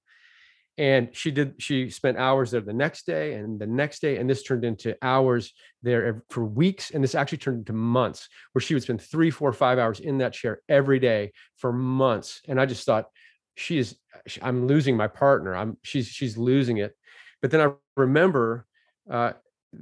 And 0.77 1.09
she 1.11 1.31
did. 1.31 1.55
She 1.59 1.89
spent 1.89 2.17
hours 2.17 2.51
there 2.51 2.61
the 2.61 2.73
next 2.73 3.05
day 3.05 3.33
and 3.33 3.59
the 3.59 3.67
next 3.67 3.99
day, 4.01 4.17
and 4.17 4.29
this 4.29 4.41
turned 4.41 4.63
into 4.63 4.97
hours 5.01 5.53
there 5.83 6.23
for 6.29 6.45
weeks. 6.45 6.91
And 6.91 7.03
this 7.03 7.13
actually 7.13 7.39
turned 7.39 7.59
into 7.59 7.73
months, 7.73 8.29
where 8.53 8.61
she 8.61 8.73
would 8.73 8.83
spend 8.83 9.01
three, 9.01 9.29
four, 9.29 9.51
five 9.51 9.77
hours 9.77 9.99
in 9.99 10.19
that 10.19 10.33
chair 10.33 10.61
every 10.69 10.99
day 10.99 11.33
for 11.57 11.73
months. 11.73 12.41
And 12.47 12.59
I 12.59 12.65
just 12.65 12.85
thought, 12.85 13.07
she 13.55 13.77
is. 13.77 13.97
I'm 14.41 14.67
losing 14.67 14.95
my 14.95 15.07
partner. 15.07 15.55
I'm. 15.55 15.77
She's. 15.83 16.07
She's 16.07 16.37
losing 16.37 16.77
it. 16.77 16.95
But 17.41 17.51
then 17.51 17.61
I 17.61 17.73
remember 17.97 18.65
uh, 19.09 19.33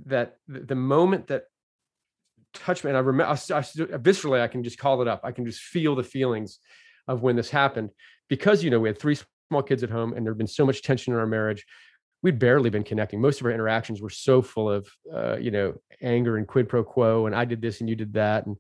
that 0.08 0.38
the 0.48 0.76
moment 0.76 1.28
that 1.28 1.44
touched 2.54 2.84
me, 2.84 2.90
and 2.90 2.98
I 2.98 3.02
remember 3.02 3.30
I, 3.30 3.34
I, 3.34 3.62
viscerally, 4.00 4.42
I 4.42 4.48
can 4.48 4.64
just 4.64 4.78
call 4.78 5.02
it 5.02 5.08
up. 5.08 5.22
I 5.24 5.32
can 5.32 5.46
just 5.46 5.62
feel 5.62 5.96
the 5.96 6.04
feelings 6.04 6.60
of 7.08 7.22
when 7.22 7.36
this 7.36 7.50
happened 7.50 7.90
because 8.28 8.64
you 8.64 8.70
know 8.70 8.80
we 8.80 8.90
had 8.90 9.00
three 9.00 9.18
small 9.50 9.64
kids 9.64 9.84
at 9.84 9.90
home 9.90 10.14
and 10.14 10.26
there 10.26 10.32
had 10.32 10.38
been 10.38 10.48
so 10.48 10.66
much 10.66 10.82
tension 10.82 11.14
in 11.14 11.20
our 11.20 11.28
marriage 11.28 11.66
we'd 12.22 12.40
barely 12.40 12.70
been 12.70 12.84
connecting. 12.84 13.22
Most 13.22 13.40
of 13.40 13.46
our 13.46 13.52
interactions 13.52 14.02
were 14.02 14.10
so 14.10 14.42
full 14.42 14.70
of 14.70 14.88
uh, 15.14 15.38
you 15.38 15.52
know 15.52 15.76
anger 16.02 16.38
and 16.38 16.48
quid 16.48 16.70
pro 16.70 16.84
quo 16.84 17.26
and 17.26 17.36
i 17.36 17.44
did 17.44 17.62
this 17.62 17.82
and 17.82 17.90
you 17.90 17.96
did 17.96 18.14
that 18.14 18.46
and 18.46 18.56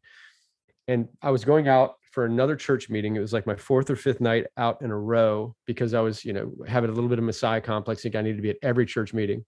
and 0.87 1.07
i 1.21 1.31
was 1.31 1.45
going 1.45 1.67
out 1.67 1.95
for 2.11 2.25
another 2.25 2.55
church 2.55 2.89
meeting. 2.89 3.15
It 3.15 3.19
was 3.19 3.33
like 3.33 3.45
my 3.45 3.55
fourth 3.55 3.89
or 3.91 3.95
fifth 3.95 4.19
night 4.19 4.47
out 4.57 4.81
in 4.81 4.91
a 4.91 4.97
row 4.97 5.55
because 5.65 5.93
i 5.93 6.01
was 6.01 6.25
you 6.25 6.33
know 6.33 6.51
having 6.67 6.89
a 6.89 6.93
little 6.93 7.09
bit 7.09 7.19
of 7.19 7.25
messiah 7.25 7.61
complex 7.61 8.01
think 8.01 8.15
i 8.15 8.21
needed 8.21 8.37
to 8.37 8.41
be 8.41 8.49
at 8.49 8.57
every 8.61 8.85
church 8.85 9.13
meeting. 9.13 9.45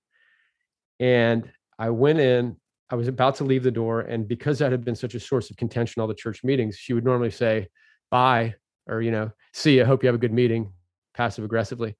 And 1.00 1.52
i 1.80 1.90
went 1.90 2.20
in 2.20 2.56
i 2.90 2.96
was 2.96 3.08
about 3.08 3.36
to 3.36 3.44
leave 3.44 3.64
the 3.64 3.72
door 3.72 4.02
and 4.02 4.28
because 4.28 4.60
that 4.60 4.72
had 4.72 4.86
been 4.86 4.96
such 4.96 5.16
a 5.16 5.20
source 5.20 5.50
of 5.50 5.58
contention 5.58 6.02
all 6.02 6.08
the 6.08 6.14
church 6.14 6.44
meetings 6.44 6.78
she 6.78 6.94
would 6.94 7.06
normally 7.06 7.32
say 7.32 7.68
bye 8.10 8.54
or 8.88 9.02
you 9.02 9.12
know 9.12 9.32
see 9.54 9.82
i 9.82 9.84
hope 9.84 10.04
you 10.04 10.08
have 10.08 10.16
a 10.16 10.26
good 10.26 10.34
meeting 10.34 10.72
passive 11.14 11.44
aggressively. 11.44 11.96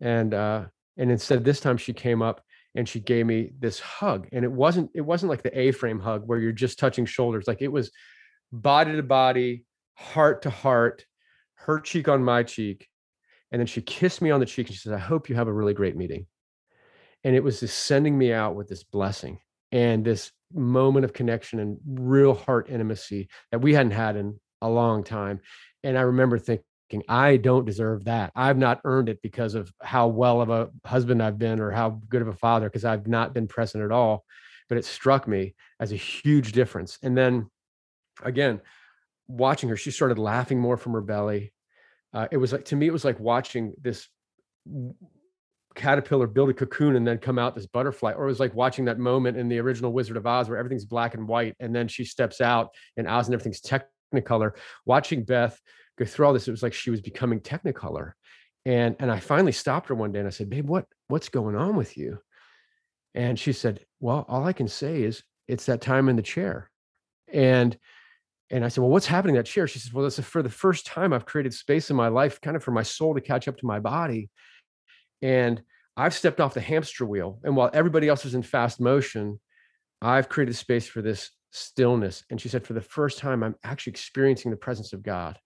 And 0.00 0.34
uh 0.34 0.64
and 0.96 1.10
instead 1.10 1.44
this 1.44 1.60
time 1.60 1.76
she 1.76 1.92
came 1.92 2.22
up 2.22 2.42
and 2.74 2.88
she 2.88 3.00
gave 3.00 3.26
me 3.26 3.52
this 3.58 3.78
hug. 3.80 4.28
And 4.32 4.44
it 4.44 4.52
wasn't 4.52 4.90
it 4.94 5.02
wasn't 5.02 5.30
like 5.30 5.42
the 5.42 5.58
a-frame 5.58 6.00
hug 6.00 6.26
where 6.26 6.38
you're 6.38 6.52
just 6.52 6.78
touching 6.78 7.06
shoulders. 7.06 7.46
Like 7.46 7.62
it 7.62 7.72
was 7.72 7.90
body 8.50 8.96
to 8.96 9.02
body 9.02 9.64
heart 9.94 10.42
to 10.42 10.50
heart 10.50 11.04
her 11.54 11.80
cheek 11.80 12.08
on 12.08 12.24
my 12.24 12.42
cheek. 12.42 12.88
And 13.50 13.60
then 13.60 13.66
she 13.66 13.82
kissed 13.82 14.22
me 14.22 14.30
on 14.30 14.40
the 14.40 14.46
cheek 14.46 14.68
and 14.68 14.74
she 14.74 14.80
said 14.80 14.94
i 14.94 14.98
hope 14.98 15.28
you 15.28 15.34
have 15.34 15.48
a 15.48 15.52
really 15.52 15.74
great 15.74 15.96
meeting. 15.96 16.26
And 17.24 17.36
it 17.36 17.44
was 17.44 17.60
just 17.60 17.78
sending 17.78 18.16
me 18.16 18.32
out 18.32 18.56
with 18.56 18.68
this 18.68 18.82
blessing 18.82 19.38
and 19.70 20.04
this 20.04 20.32
moment 20.52 21.04
of 21.04 21.12
connection 21.12 21.60
and 21.60 21.78
real 21.86 22.34
heart 22.34 22.68
intimacy 22.68 23.28
that 23.50 23.60
we 23.60 23.74
hadn't 23.74 23.92
had 23.92 24.16
in 24.16 24.40
a 24.60 24.68
long 24.68 25.04
time. 25.04 25.40
And 25.84 25.96
I 25.96 26.02
remember 26.02 26.38
thinking, 26.38 26.64
I 27.08 27.36
don't 27.36 27.64
deserve 27.64 28.04
that. 28.04 28.32
I've 28.34 28.58
not 28.58 28.80
earned 28.84 29.08
it 29.08 29.22
because 29.22 29.54
of 29.54 29.72
how 29.80 30.08
well 30.08 30.40
of 30.40 30.50
a 30.50 30.70
husband 30.84 31.22
I've 31.22 31.38
been 31.38 31.60
or 31.60 31.70
how 31.70 32.00
good 32.08 32.22
of 32.22 32.28
a 32.28 32.34
father, 32.34 32.68
because 32.68 32.84
I've 32.84 33.06
not 33.06 33.32
been 33.32 33.48
present 33.48 33.84
at 33.84 33.92
all. 33.92 34.24
But 34.68 34.78
it 34.78 34.84
struck 34.84 35.26
me 35.28 35.54
as 35.80 35.92
a 35.92 35.96
huge 35.96 36.52
difference. 36.52 36.98
And 37.02 37.16
then 37.16 37.50
again, 38.22 38.60
watching 39.28 39.68
her, 39.68 39.76
she 39.76 39.90
started 39.90 40.18
laughing 40.18 40.58
more 40.58 40.76
from 40.76 40.92
her 40.92 41.00
belly. 41.00 41.52
Uh, 42.12 42.28
it 42.30 42.36
was 42.36 42.52
like, 42.52 42.66
to 42.66 42.76
me, 42.76 42.86
it 42.86 42.92
was 42.92 43.04
like 43.04 43.18
watching 43.20 43.74
this 43.80 44.08
caterpillar 45.74 46.26
build 46.26 46.50
a 46.50 46.54
cocoon 46.54 46.96
and 46.96 47.06
then 47.06 47.18
come 47.18 47.38
out 47.38 47.54
this 47.54 47.66
butterfly 47.66 48.12
or 48.12 48.24
it 48.24 48.28
was 48.28 48.40
like 48.40 48.54
watching 48.54 48.84
that 48.84 48.98
moment 48.98 49.38
in 49.38 49.48
the 49.48 49.58
original 49.58 49.92
wizard 49.92 50.18
of 50.18 50.26
oz 50.26 50.48
where 50.48 50.58
everything's 50.58 50.84
black 50.84 51.14
and 51.14 51.26
white 51.26 51.56
and 51.60 51.74
then 51.74 51.88
she 51.88 52.04
steps 52.04 52.42
out 52.42 52.68
and 52.98 53.08
oz 53.08 53.26
and 53.26 53.34
everything's 53.34 53.62
Technicolor. 54.12 54.52
Watching 54.84 55.24
Beth 55.24 55.58
go 55.98 56.04
through 56.04 56.26
all 56.26 56.32
this, 56.32 56.48
it 56.48 56.52
was 56.52 56.62
like 56.62 56.74
she 56.74 56.90
was 56.90 57.00
becoming 57.00 57.40
Technicolor. 57.40 58.12
And 58.64 58.96
and 59.00 59.10
I 59.10 59.18
finally 59.18 59.52
stopped 59.52 59.88
her 59.88 59.94
one 59.94 60.12
day 60.12 60.20
and 60.20 60.28
I 60.28 60.30
said, 60.30 60.50
"Babe, 60.50 60.68
what 60.68 60.86
what's 61.08 61.28
going 61.28 61.56
on 61.56 61.76
with 61.76 61.96
you?" 61.96 62.18
And 63.14 63.38
she 63.38 63.52
said, 63.52 63.84
"Well, 64.00 64.24
all 64.28 64.44
I 64.46 64.52
can 64.52 64.68
say 64.68 65.02
is 65.02 65.22
it's 65.48 65.66
that 65.66 65.80
time 65.80 66.08
in 66.08 66.16
the 66.16 66.22
chair." 66.22 66.70
And 67.32 67.76
and 68.50 68.64
I 68.64 68.68
said, 68.68 68.82
"Well, 68.82 68.90
what's 68.90 69.06
happening 69.06 69.34
in 69.34 69.40
that 69.40 69.46
chair?" 69.46 69.66
She 69.66 69.80
says, 69.80 69.92
"Well, 69.92 70.06
it's 70.06 70.20
for 70.20 70.42
the 70.42 70.48
first 70.48 70.86
time 70.86 71.12
I've 71.12 71.26
created 71.26 71.54
space 71.54 71.90
in 71.90 71.96
my 71.96 72.08
life, 72.08 72.40
kind 72.40 72.56
of 72.56 72.62
for 72.62 72.70
my 72.70 72.84
soul 72.84 73.14
to 73.14 73.20
catch 73.20 73.48
up 73.48 73.56
to 73.58 73.66
my 73.66 73.80
body." 73.80 74.30
And 75.22 75.62
I've 75.96 76.14
stepped 76.14 76.40
off 76.40 76.54
the 76.54 76.60
hamster 76.60 77.04
wheel, 77.04 77.40
and 77.42 77.56
while 77.56 77.70
everybody 77.72 78.08
else 78.08 78.24
is 78.24 78.34
in 78.34 78.42
fast 78.42 78.80
motion, 78.80 79.40
I've 80.00 80.28
created 80.28 80.56
space 80.56 80.86
for 80.86 81.02
this 81.02 81.30
stillness. 81.52 82.24
And 82.30 82.40
she 82.40 82.48
said, 82.48 82.66
for 82.66 82.72
the 82.72 82.80
first 82.80 83.18
time, 83.18 83.42
I'm 83.42 83.54
actually 83.62 83.92
experiencing 83.92 84.50
the 84.50 84.56
presence 84.56 84.92
of 84.92 85.02
God 85.02 85.38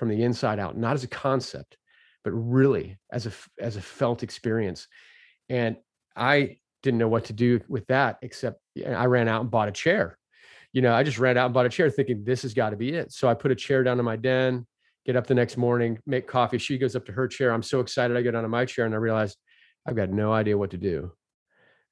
from 0.00 0.08
the 0.08 0.22
inside 0.22 0.58
out, 0.58 0.78
not 0.78 0.94
as 0.94 1.04
a 1.04 1.08
concept, 1.08 1.76
but 2.24 2.30
really 2.30 2.98
as 3.12 3.26
a 3.26 3.32
as 3.60 3.76
a 3.76 3.82
felt 3.82 4.22
experience. 4.22 4.88
And 5.50 5.76
I 6.16 6.56
didn't 6.82 6.96
know 6.96 7.06
what 7.08 7.26
to 7.26 7.34
do 7.34 7.60
with 7.68 7.86
that, 7.88 8.16
except 8.22 8.62
I 8.84 9.04
ran 9.04 9.28
out 9.28 9.42
and 9.42 9.50
bought 9.50 9.68
a 9.68 9.72
chair. 9.72 10.16
You 10.72 10.80
know, 10.80 10.94
I 10.94 11.02
just 11.02 11.18
ran 11.18 11.36
out 11.36 11.44
and 11.44 11.54
bought 11.54 11.66
a 11.66 11.68
chair 11.68 11.90
thinking 11.90 12.24
this 12.24 12.40
has 12.42 12.54
got 12.54 12.70
to 12.70 12.76
be 12.76 12.94
it. 12.94 13.12
So 13.12 13.28
I 13.28 13.34
put 13.34 13.50
a 13.50 13.54
chair 13.54 13.82
down 13.82 13.98
in 13.98 14.04
my 14.06 14.16
den, 14.16 14.66
get 15.04 15.16
up 15.16 15.26
the 15.26 15.34
next 15.34 15.58
morning, 15.58 15.98
make 16.06 16.26
coffee. 16.26 16.56
She 16.56 16.78
goes 16.78 16.96
up 16.96 17.04
to 17.04 17.12
her 17.12 17.28
chair. 17.28 17.52
I'm 17.52 17.62
so 17.62 17.80
excited. 17.80 18.16
I 18.16 18.22
go 18.22 18.30
down 18.30 18.44
to 18.44 18.48
my 18.48 18.64
chair 18.64 18.86
and 18.86 18.94
I 18.94 18.98
realize 18.98 19.36
I've 19.84 19.96
got 19.96 20.08
no 20.08 20.32
idea 20.32 20.56
what 20.56 20.70
to 20.70 20.78
do 20.78 21.12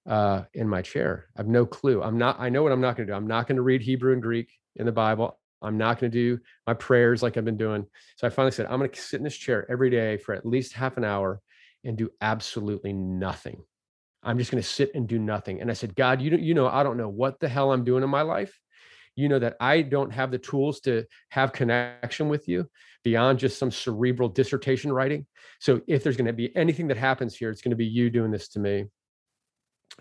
uh, 0.08 0.44
in 0.54 0.66
my 0.66 0.80
chair. 0.80 1.26
I 1.36 1.40
have 1.40 1.48
no 1.48 1.66
clue. 1.66 2.02
I'm 2.02 2.16
not, 2.16 2.40
I 2.40 2.48
know 2.48 2.62
what 2.62 2.72
I'm 2.72 2.80
not 2.80 2.96
going 2.96 3.06
to 3.06 3.12
do. 3.12 3.16
I'm 3.16 3.26
not 3.26 3.48
going 3.48 3.56
to 3.56 3.62
read 3.62 3.82
Hebrew 3.82 4.14
and 4.14 4.22
Greek 4.22 4.50
in 4.76 4.86
the 4.86 4.92
Bible. 4.92 5.37
I'm 5.62 5.78
not 5.78 5.98
going 5.98 6.10
to 6.10 6.18
do 6.18 6.42
my 6.66 6.74
prayers 6.74 7.22
like 7.22 7.36
I've 7.36 7.44
been 7.44 7.56
doing. 7.56 7.86
So 8.16 8.26
I 8.26 8.30
finally 8.30 8.52
said, 8.52 8.66
I'm 8.66 8.78
going 8.78 8.90
to 8.90 9.00
sit 9.00 9.18
in 9.18 9.24
this 9.24 9.36
chair 9.36 9.70
every 9.70 9.90
day 9.90 10.16
for 10.16 10.34
at 10.34 10.46
least 10.46 10.72
half 10.72 10.96
an 10.96 11.04
hour 11.04 11.40
and 11.84 11.96
do 11.96 12.10
absolutely 12.20 12.92
nothing. 12.92 13.62
I'm 14.22 14.38
just 14.38 14.50
going 14.50 14.62
to 14.62 14.68
sit 14.68 14.94
and 14.94 15.08
do 15.08 15.18
nothing. 15.18 15.60
And 15.60 15.70
I 15.70 15.74
said, 15.74 15.94
God, 15.94 16.20
you, 16.20 16.36
you 16.36 16.54
know, 16.54 16.68
I 16.68 16.82
don't 16.82 16.96
know 16.96 17.08
what 17.08 17.40
the 17.40 17.48
hell 17.48 17.72
I'm 17.72 17.84
doing 17.84 18.02
in 18.02 18.10
my 18.10 18.22
life. 18.22 18.58
You 19.16 19.28
know 19.28 19.38
that 19.40 19.56
I 19.58 19.82
don't 19.82 20.12
have 20.12 20.30
the 20.30 20.38
tools 20.38 20.80
to 20.80 21.04
have 21.30 21.52
connection 21.52 22.28
with 22.28 22.46
you 22.46 22.68
beyond 23.02 23.40
just 23.40 23.58
some 23.58 23.70
cerebral 23.70 24.28
dissertation 24.28 24.92
writing. 24.92 25.26
So 25.58 25.80
if 25.88 26.04
there's 26.04 26.16
going 26.16 26.26
to 26.26 26.32
be 26.32 26.54
anything 26.56 26.88
that 26.88 26.96
happens 26.96 27.34
here, 27.36 27.50
it's 27.50 27.62
going 27.62 27.70
to 27.70 27.76
be 27.76 27.86
you 27.86 28.10
doing 28.10 28.30
this 28.30 28.48
to 28.50 28.60
me 28.60 28.84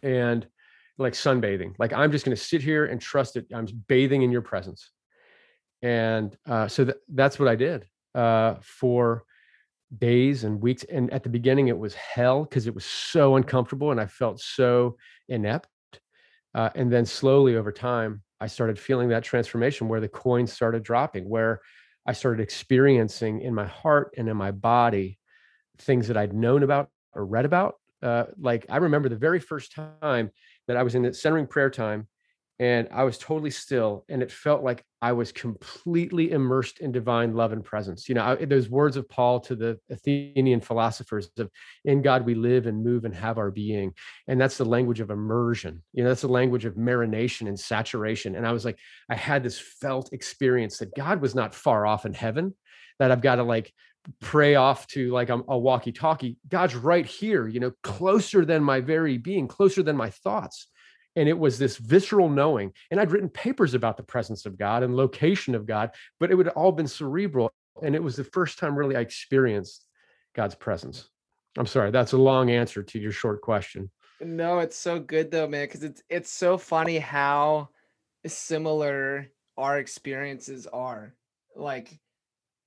and 0.04 0.46
like 1.00 1.14
sunbathing. 1.14 1.74
Like 1.80 1.94
I'm 1.94 2.12
just 2.12 2.26
going 2.26 2.36
to 2.36 2.42
sit 2.42 2.62
here 2.62 2.86
and 2.86 3.02
trust 3.02 3.38
it. 3.38 3.48
I'm 3.54 3.66
bathing 3.88 4.22
in 4.22 4.32
your 4.32 4.42
presence. 4.42 4.92
And 5.82 6.36
uh, 6.46 6.68
so 6.68 6.86
th- 6.86 6.98
that's 7.10 7.40
what 7.40 7.48
I 7.48 7.56
did 7.56 7.88
uh, 8.16 8.56
for 8.62 9.24
days 9.98 10.44
and 10.44 10.62
weeks. 10.62 10.84
And 10.86 11.12
at 11.12 11.24
the 11.24 11.30
beginning, 11.30 11.68
it 11.68 11.78
was 11.78 11.94
hell 11.94 12.44
because 12.44 12.68
it 12.68 12.76
was 12.76 12.86
so 12.86 13.36
uncomfortable 13.36 13.92
and 13.92 14.02
I 14.02 14.08
felt 14.08 14.40
so 14.40 14.98
inept. 15.30 15.70
Uh, 16.54 16.70
and 16.76 16.92
then 16.92 17.06
slowly 17.06 17.56
over 17.56 17.72
time, 17.72 18.24
I 18.40 18.48
started 18.48 18.80
feeling 18.80 19.10
that 19.10 19.24
transformation 19.24 19.88
where 19.88 20.00
the 20.00 20.08
coins 20.08 20.52
started 20.52 20.84
dropping, 20.84 21.30
where 21.30 21.62
I 22.06 22.14
started 22.14 22.42
experiencing 22.42 23.42
in 23.42 23.54
my 23.54 23.66
heart 23.66 24.14
and 24.18 24.30
in 24.30 24.38
my 24.38 24.52
body 24.52 25.20
things 25.80 26.08
that 26.08 26.18
I'd 26.18 26.34
known 26.34 26.64
about 26.64 26.90
or 27.14 27.26
read 27.26 27.46
about 27.46 27.76
uh, 28.02 28.26
like 28.40 28.66
I 28.70 28.78
remember 28.78 29.10
the 29.10 29.16
very 29.16 29.40
first 29.40 29.74
time 29.74 30.32
that 30.68 30.78
I 30.78 30.84
was 30.84 30.96
in 30.96 31.04
the 31.04 31.14
centering 31.14 31.48
prayer 31.48 31.70
time 31.70 32.08
and 32.60 32.88
I 32.92 33.04
was 33.04 33.18
totally 33.18 33.52
still 33.52 34.04
and 34.10 34.24
it 34.24 34.32
felt 34.32 34.64
like 34.64 34.84
I 35.00 35.12
was 35.12 35.32
completely 35.32 36.32
immersed 36.32 36.80
in 36.80 36.92
divine 36.92 37.36
love 37.36 37.52
and 37.52 37.64
presence. 37.64 38.10
You 38.10 38.16
know, 38.16 38.24
I, 38.24 38.46
those 38.46 38.68
words 38.68 38.98
of 38.98 39.08
Paul 39.08 39.40
to 39.42 39.56
the 39.56 39.80
Athenian 39.92 40.62
philosophers 40.62 41.30
of 41.38 41.52
in 41.86 42.02
God 42.02 42.26
we 42.26 42.34
live 42.34 42.66
and 42.66 42.84
move 42.84 43.06
and 43.06 43.14
have 43.14 43.38
our 43.38 43.52
being. 43.52 43.94
And 44.28 44.42
that's 44.42 44.58
the 44.58 44.66
language 44.66 45.00
of 45.00 45.12
immersion. 45.12 45.84
You 45.94 46.04
know, 46.04 46.10
that's 46.10 46.22
the 46.22 46.28
language 46.28 46.66
of 46.66 46.74
marination 46.74 47.48
and 47.48 47.60
saturation. 47.60 48.36
And 48.36 48.48
I 48.48 48.52
was 48.52 48.66
like, 48.66 48.80
I 49.08 49.16
had 49.16 49.44
this 49.44 49.60
felt 49.60 50.14
experience 50.14 50.80
that 50.80 50.96
God 50.96 51.22
was 51.22 51.36
not 51.36 51.54
far 51.54 51.86
off 51.86 52.08
in 52.08 52.14
heaven, 52.14 52.56
that 52.98 53.12
I've 53.12 53.22
got 53.22 53.36
to 53.36 53.44
like 53.44 53.72
pray 54.20 54.56
off 54.56 54.88
to 54.88 55.12
like 55.12 55.30
a, 55.30 55.40
a 55.48 55.58
walkie 55.58 55.92
talkie. 55.92 56.38
God's 56.48 56.76
right 56.76 57.06
here, 57.06 57.48
you 57.48 57.60
know, 57.60 57.72
closer 57.84 58.46
than 58.46 58.64
my 58.64 58.82
very 58.82 59.20
being, 59.20 59.48
closer 59.48 59.84
than 59.84 59.96
my 59.96 60.10
thoughts. 60.10 60.68
And 61.18 61.28
it 61.28 61.38
was 61.38 61.58
this 61.58 61.78
visceral 61.78 62.30
knowing. 62.30 62.72
And 62.92 63.00
I'd 63.00 63.12
written 63.12 63.28
papers 63.28 63.74
about 63.74 63.98
the 63.98 64.04
presence 64.04 64.46
of 64.46 64.56
God 64.56 64.84
and 64.84 64.96
location 64.96 65.56
of 65.56 65.66
God, 65.66 65.90
but 66.20 66.30
it 66.30 66.36
would 66.36 66.48
all 66.50 66.72
been 66.72 66.88
cerebral. 66.88 67.52
And 67.82 67.96
it 67.96 68.04
was 68.04 68.16
the 68.16 68.24
first 68.24 68.60
time 68.60 68.78
really 68.78 68.96
I 68.96 69.00
experienced 69.02 69.84
God's 70.36 70.54
presence. 70.54 71.10
I'm 71.58 71.66
sorry, 71.66 71.90
that's 71.90 72.14
a 72.14 72.18
long 72.18 72.52
answer 72.52 72.84
to 72.84 73.00
your 73.00 73.12
short 73.12 73.42
question. 73.42 73.90
No, 74.22 74.60
it's 74.60 74.78
so 74.78 75.00
good 75.00 75.32
though, 75.32 75.48
man, 75.48 75.66
because 75.66 75.84
it's 75.84 76.04
it's 76.08 76.32
so 76.32 76.58
funny 76.58 77.00
how 77.00 77.70
similar 78.28 79.28
our 79.58 79.80
experiences 79.80 80.68
are. 80.68 81.16
Like 81.56 82.00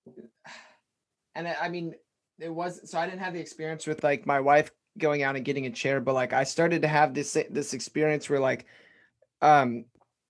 and 1.37 1.47
I 1.47 1.69
mean, 1.69 1.95
it 2.41 2.53
was 2.53 2.91
so 2.91 2.99
I 2.99 3.07
didn't 3.07 3.21
have 3.21 3.35
the 3.35 3.41
experience 3.41 3.87
with 3.87 4.03
like 4.03 4.27
my 4.27 4.41
wife 4.41 4.73
going 4.99 5.23
out 5.23 5.37
and 5.37 5.45
getting 5.45 5.67
a 5.67 5.71
chair, 5.71 6.01
but 6.01 6.15
like 6.15 6.33
I 6.33 6.45
started 6.45 6.83
to 6.83 6.89
have 6.89 7.15
this 7.15 7.37
this 7.51 7.75
experience 7.75 8.29
where 8.29 8.41
like, 8.41 8.67
um, 9.43 9.85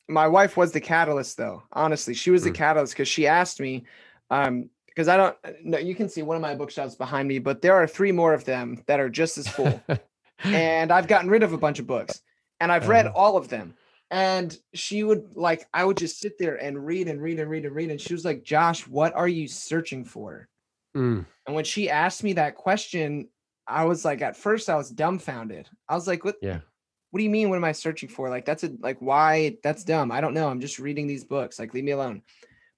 my 0.09 0.29
wife 0.29 0.57
was 0.57 0.73
the 0.73 0.81
catalyst 0.81 1.37
though. 1.37 1.63
Honestly, 1.73 2.15
she 2.15 2.31
was 2.31 2.45
the 2.45 2.51
Mm. 2.51 2.55
catalyst 2.55 2.95
because 2.95 3.09
she 3.09 3.27
asked 3.27 3.61
me, 3.61 3.85
um, 4.31 4.71
because 4.87 5.09
I 5.09 5.17
don't 5.17 5.37
no, 5.63 5.79
you 5.79 5.95
can 5.95 6.09
see 6.09 6.23
one 6.23 6.37
of 6.37 6.43
my 6.43 6.55
bookshelves 6.55 6.97
behind 6.97 7.29
me, 7.29 7.39
but 7.39 7.63
there 7.63 7.75
are 7.75 7.87
three 7.87 8.13
more 8.13 8.35
of 8.35 8.45
them 8.45 8.83
that 8.87 9.01
are 9.01 9.09
just 9.09 9.39
as 9.39 9.49
full. 9.49 9.87
and 10.45 10.93
I've 10.93 11.07
gotten 11.09 11.31
rid 11.31 11.43
of 11.43 11.53
a 11.53 11.59
bunch 11.59 11.79
of 11.79 11.87
books 11.87 12.23
and 12.61 12.73
I've 12.73 12.89
read 12.89 13.07
Uh-huh. 13.07 13.15
all 13.15 13.37
of 13.37 13.49
them. 13.49 13.75
And 14.11 14.57
she 14.75 15.05
would 15.05 15.37
like, 15.37 15.67
I 15.73 15.85
would 15.85 15.97
just 15.97 16.19
sit 16.19 16.37
there 16.39 16.57
and 16.57 16.85
read 16.85 17.07
and 17.09 17.23
read 17.23 17.39
and 17.39 17.49
read 17.49 17.65
and 17.65 17.75
read. 17.75 17.91
And 17.91 18.01
she 18.01 18.13
was 18.13 18.25
like, 18.25 18.43
Josh, 18.43 18.87
what 18.89 19.15
are 19.15 19.29
you 19.29 19.47
searching 19.47 20.05
for? 20.05 20.49
Mm, 20.97 21.25
And 21.47 21.55
when 21.55 21.65
she 21.65 21.89
asked 21.89 22.25
me 22.25 22.33
that 22.35 22.57
question, 22.57 23.29
I 23.71 23.85
was 23.85 24.05
like, 24.05 24.21
at 24.23 24.37
first 24.37 24.69
I 24.69 24.77
was 24.77 24.91
dumbfounded. 24.91 25.69
I 25.89 25.95
was 25.95 26.07
like, 26.07 26.25
what, 26.25 26.37
yeah. 26.43 26.61
what 27.11 27.19
do 27.19 27.25
you 27.25 27.31
mean? 27.31 27.49
What 27.49 27.57
am 27.57 27.65
I 27.65 27.73
searching 27.73 28.09
for? 28.09 28.29
Like, 28.29 28.45
that's 28.45 28.65
a, 28.65 28.73
like, 28.81 28.99
why? 29.01 29.57
That's 29.63 29.85
dumb. 29.85 30.11
I 30.11 30.21
don't 30.21 30.35
know. 30.35 30.49
I'm 30.49 30.61
just 30.61 30.79
reading 30.79 31.07
these 31.07 31.25
books. 31.25 31.59
Like, 31.59 31.73
leave 31.73 31.85
me 31.85 31.93
alone. 31.93 32.23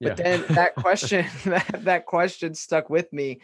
But 0.00 0.18
yeah. 0.18 0.24
then 0.24 0.44
that 0.54 0.74
question, 0.76 1.26
that, 1.44 1.84
that 1.84 2.06
question 2.06 2.54
stuck 2.54 2.90
with 2.90 3.12
me. 3.12 3.40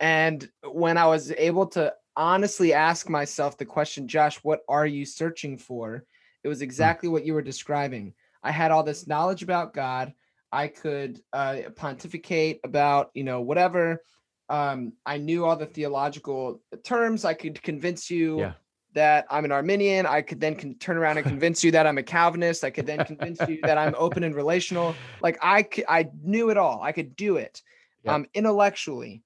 And 0.00 0.48
when 0.68 0.98
I 0.98 1.06
was 1.06 1.32
able 1.32 1.66
to 1.68 1.94
honestly 2.16 2.72
ask 2.72 3.08
myself 3.08 3.56
the 3.56 3.64
question, 3.64 4.08
Josh, 4.08 4.36
what 4.42 4.60
are 4.68 4.86
you 4.86 5.04
searching 5.04 5.56
for? 5.56 6.04
It 6.42 6.48
was 6.48 6.62
exactly 6.62 7.08
what 7.08 7.24
you 7.24 7.34
were 7.34 7.42
describing. 7.42 8.14
I 8.42 8.50
had 8.50 8.70
all 8.70 8.82
this 8.82 9.06
knowledge 9.06 9.42
about 9.42 9.72
God. 9.72 10.12
I 10.52 10.68
could 10.68 11.20
uh, 11.32 11.56
pontificate 11.74 12.60
about, 12.62 13.10
you 13.14 13.24
know, 13.24 13.40
whatever. 13.40 14.02
Um, 14.48 14.92
I 15.06 15.16
knew 15.18 15.44
all 15.44 15.56
the 15.56 15.66
theological 15.66 16.60
terms. 16.82 17.24
I 17.24 17.34
could 17.34 17.62
convince 17.62 18.10
you 18.10 18.40
Yeah. 18.40 18.52
that 18.94 19.26
I'm 19.30 19.44
an 19.44 19.52
Arminian. 19.52 20.04
I 20.06 20.20
could 20.22 20.40
then 20.40 20.54
con- 20.54 20.74
turn 20.78 20.96
around 20.98 21.16
and 21.18 21.26
convince 21.34 21.64
you 21.64 21.70
that 21.72 21.86
I'm 21.86 21.96
a 21.98 22.02
Calvinist. 22.02 22.62
I 22.64 22.70
could 22.70 22.86
then 22.86 23.04
convince 23.06 23.40
you 23.48 23.60
that 23.62 23.78
I'm 23.78 23.94
open 23.96 24.22
and 24.22 24.34
relational. 24.34 24.94
Like 25.22 25.38
I, 25.42 25.66
c- 25.72 25.84
I 25.88 26.10
knew 26.22 26.50
it 26.50 26.58
all. 26.58 26.82
I 26.82 26.92
could 26.92 27.16
do 27.16 27.36
it, 27.38 27.62
Yeah. 28.02 28.14
um, 28.16 28.26
intellectually. 28.34 29.22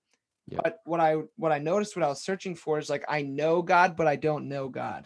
Yeah. 0.47 0.61
But 0.62 0.79
what 0.85 1.01
I 1.01 1.14
what 1.37 1.51
I 1.53 1.59
noticed, 1.59 1.97
what 1.97 2.05
I 2.05 2.09
was 2.09 2.23
searching 2.23 2.55
for, 2.55 2.79
is 2.79 2.89
like 2.89 3.05
I 3.09 3.23
know 3.23 3.61
God, 3.61 3.97
but 3.97 4.07
I 4.07 4.16
don't 4.16 4.49
know 4.49 4.69
God. 4.69 5.05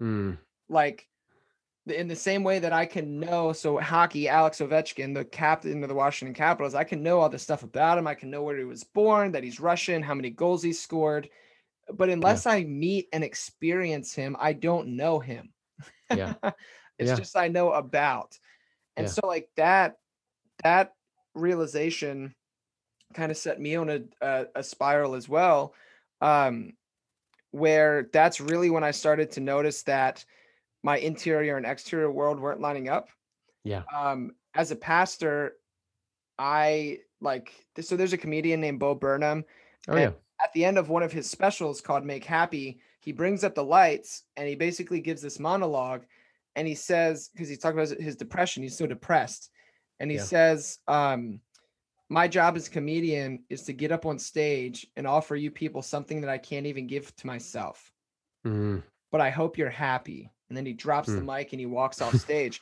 Mm, 0.00 0.38
Like 0.68 1.07
in 1.90 2.08
the 2.08 2.16
same 2.16 2.42
way 2.44 2.58
that 2.58 2.72
I 2.72 2.86
can 2.86 3.18
know. 3.18 3.52
So 3.52 3.78
hockey, 3.78 4.28
Alex 4.28 4.58
Ovechkin, 4.58 5.14
the 5.14 5.24
captain 5.24 5.82
of 5.82 5.88
the 5.88 5.94
Washington 5.94 6.34
Capitals, 6.34 6.74
I 6.74 6.84
can 6.84 7.02
know 7.02 7.20
all 7.20 7.28
the 7.28 7.38
stuff 7.38 7.62
about 7.62 7.98
him. 7.98 8.06
I 8.06 8.14
can 8.14 8.30
know 8.30 8.42
where 8.42 8.56
he 8.56 8.64
was 8.64 8.84
born, 8.84 9.32
that 9.32 9.42
he's 9.44 9.60
Russian, 9.60 10.02
how 10.02 10.14
many 10.14 10.30
goals 10.30 10.62
he 10.62 10.72
scored. 10.72 11.28
But 11.92 12.10
unless 12.10 12.46
I 12.46 12.64
meet 12.64 13.08
and 13.12 13.24
experience 13.24 14.14
him, 14.14 14.36
I 14.38 14.52
don't 14.52 14.96
know 14.96 15.18
him. 15.18 15.52
Yeah. 16.10 16.34
it's 16.98 17.10
Yeah. 17.10 17.16
just 17.16 17.36
I 17.36 17.48
know 17.48 17.72
about. 17.72 18.38
And 18.96 19.06
Yeah. 19.06 19.12
so 19.12 19.26
like 19.26 19.50
that 19.56 19.96
that 20.62 20.94
realization 21.34 22.34
kind 23.14 23.30
of 23.30 23.36
set 23.36 23.60
me 23.60 23.76
on 23.76 23.90
a, 23.90 24.00
a 24.20 24.46
a 24.56 24.62
spiral 24.62 25.14
as 25.14 25.28
well. 25.28 25.74
Um 26.20 26.72
where 27.50 28.08
that's 28.12 28.40
really 28.40 28.70
when 28.70 28.84
I 28.84 28.90
started 28.90 29.32
to 29.32 29.40
notice 29.40 29.82
that 29.84 30.24
my 30.82 30.98
interior 30.98 31.56
and 31.56 31.66
exterior 31.66 32.10
world 32.10 32.40
weren't 32.40 32.60
lining 32.60 32.88
up. 32.88 33.08
yeah. 33.64 33.82
Um 33.94 34.32
as 34.54 34.70
a 34.70 34.76
pastor, 34.76 35.54
I 36.38 37.00
like 37.20 37.52
so 37.80 37.96
there's 37.96 38.12
a 38.12 38.18
comedian 38.18 38.60
named 38.60 38.78
Bo 38.80 38.94
Burnham 38.94 39.44
Oh 39.88 39.96
yeah. 39.96 40.10
at 40.42 40.52
the 40.52 40.64
end 40.64 40.78
of 40.78 40.88
one 40.88 41.02
of 41.02 41.12
his 41.12 41.28
specials 41.28 41.80
called 41.80 42.04
Make 42.04 42.24
Happy, 42.24 42.80
he 43.00 43.12
brings 43.12 43.42
up 43.44 43.54
the 43.54 43.64
lights 43.64 44.22
and 44.36 44.46
he 44.48 44.54
basically 44.54 45.00
gives 45.00 45.22
this 45.22 45.38
monologue 45.40 46.04
and 46.56 46.66
he 46.66 46.74
says, 46.74 47.28
because 47.32 47.48
he's 47.48 47.58
talking 47.58 47.78
about 47.78 47.96
his 48.00 48.16
depression, 48.16 48.62
he's 48.62 48.76
so 48.76 48.86
depressed. 48.86 49.50
And 50.00 50.10
he 50.10 50.16
Yeah. 50.16 50.24
says, 50.24 50.78
um, 50.88 51.40
my 52.08 52.26
job 52.26 52.56
as 52.56 52.66
a 52.68 52.70
comedian 52.70 53.44
is 53.48 53.62
to 53.64 53.72
get 53.72 53.92
up 53.92 54.06
on 54.06 54.18
stage 54.18 54.86
and 54.96 55.06
offer 55.06 55.36
you 55.36 55.50
people 55.50 55.82
something 55.82 56.20
that 56.22 56.30
I 56.30 56.38
can't 56.38 56.66
even 56.66 56.86
give 56.86 57.14
to 57.16 57.26
myself. 57.26 57.92
Mm, 58.46 58.82
But 59.10 59.20
I 59.20 59.30
hope 59.30 59.58
you're 59.58 59.70
happy. 59.70 60.30
And 60.48 60.56
then 60.56 60.66
he 60.66 60.72
drops 60.72 61.12
the 61.12 61.20
Hmm. 61.20 61.26
mic 61.26 61.52
and 61.52 61.60
he 61.60 61.66
walks 61.66 62.00
off 62.00 62.16
stage. 62.18 62.60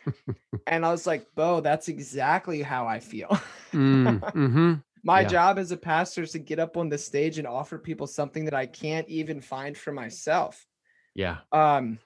and 0.67 0.85
I 0.85 0.91
was 0.91 1.07
like, 1.07 1.27
Bo, 1.35 1.61
that's 1.61 1.89
exactly 1.89 2.63
how 2.63 2.87
I 2.87 3.01
feel. 3.01 3.29
mm, 3.73 4.21
mhm. 4.35 4.83
My 5.05 5.23
Yeah. 5.23 5.29
job 5.29 5.59
as 5.59 5.71
a 5.71 5.77
pastor 5.77 6.23
is 6.23 6.33
to 6.33 6.39
get 6.41 6.59
up 6.59 6.77
on 6.77 6.89
the 6.89 6.99
stage 6.99 7.39
and 7.39 7.47
offer 7.47 7.79
people 7.79 8.07
something 8.07 8.45
that 8.47 8.55
I 8.55 8.67
can't 8.67 9.09
even 9.09 9.41
find 9.41 9.77
for 9.79 9.93
myself. 9.93 10.67
Yeah. 11.15 11.39
Um, 11.53 11.99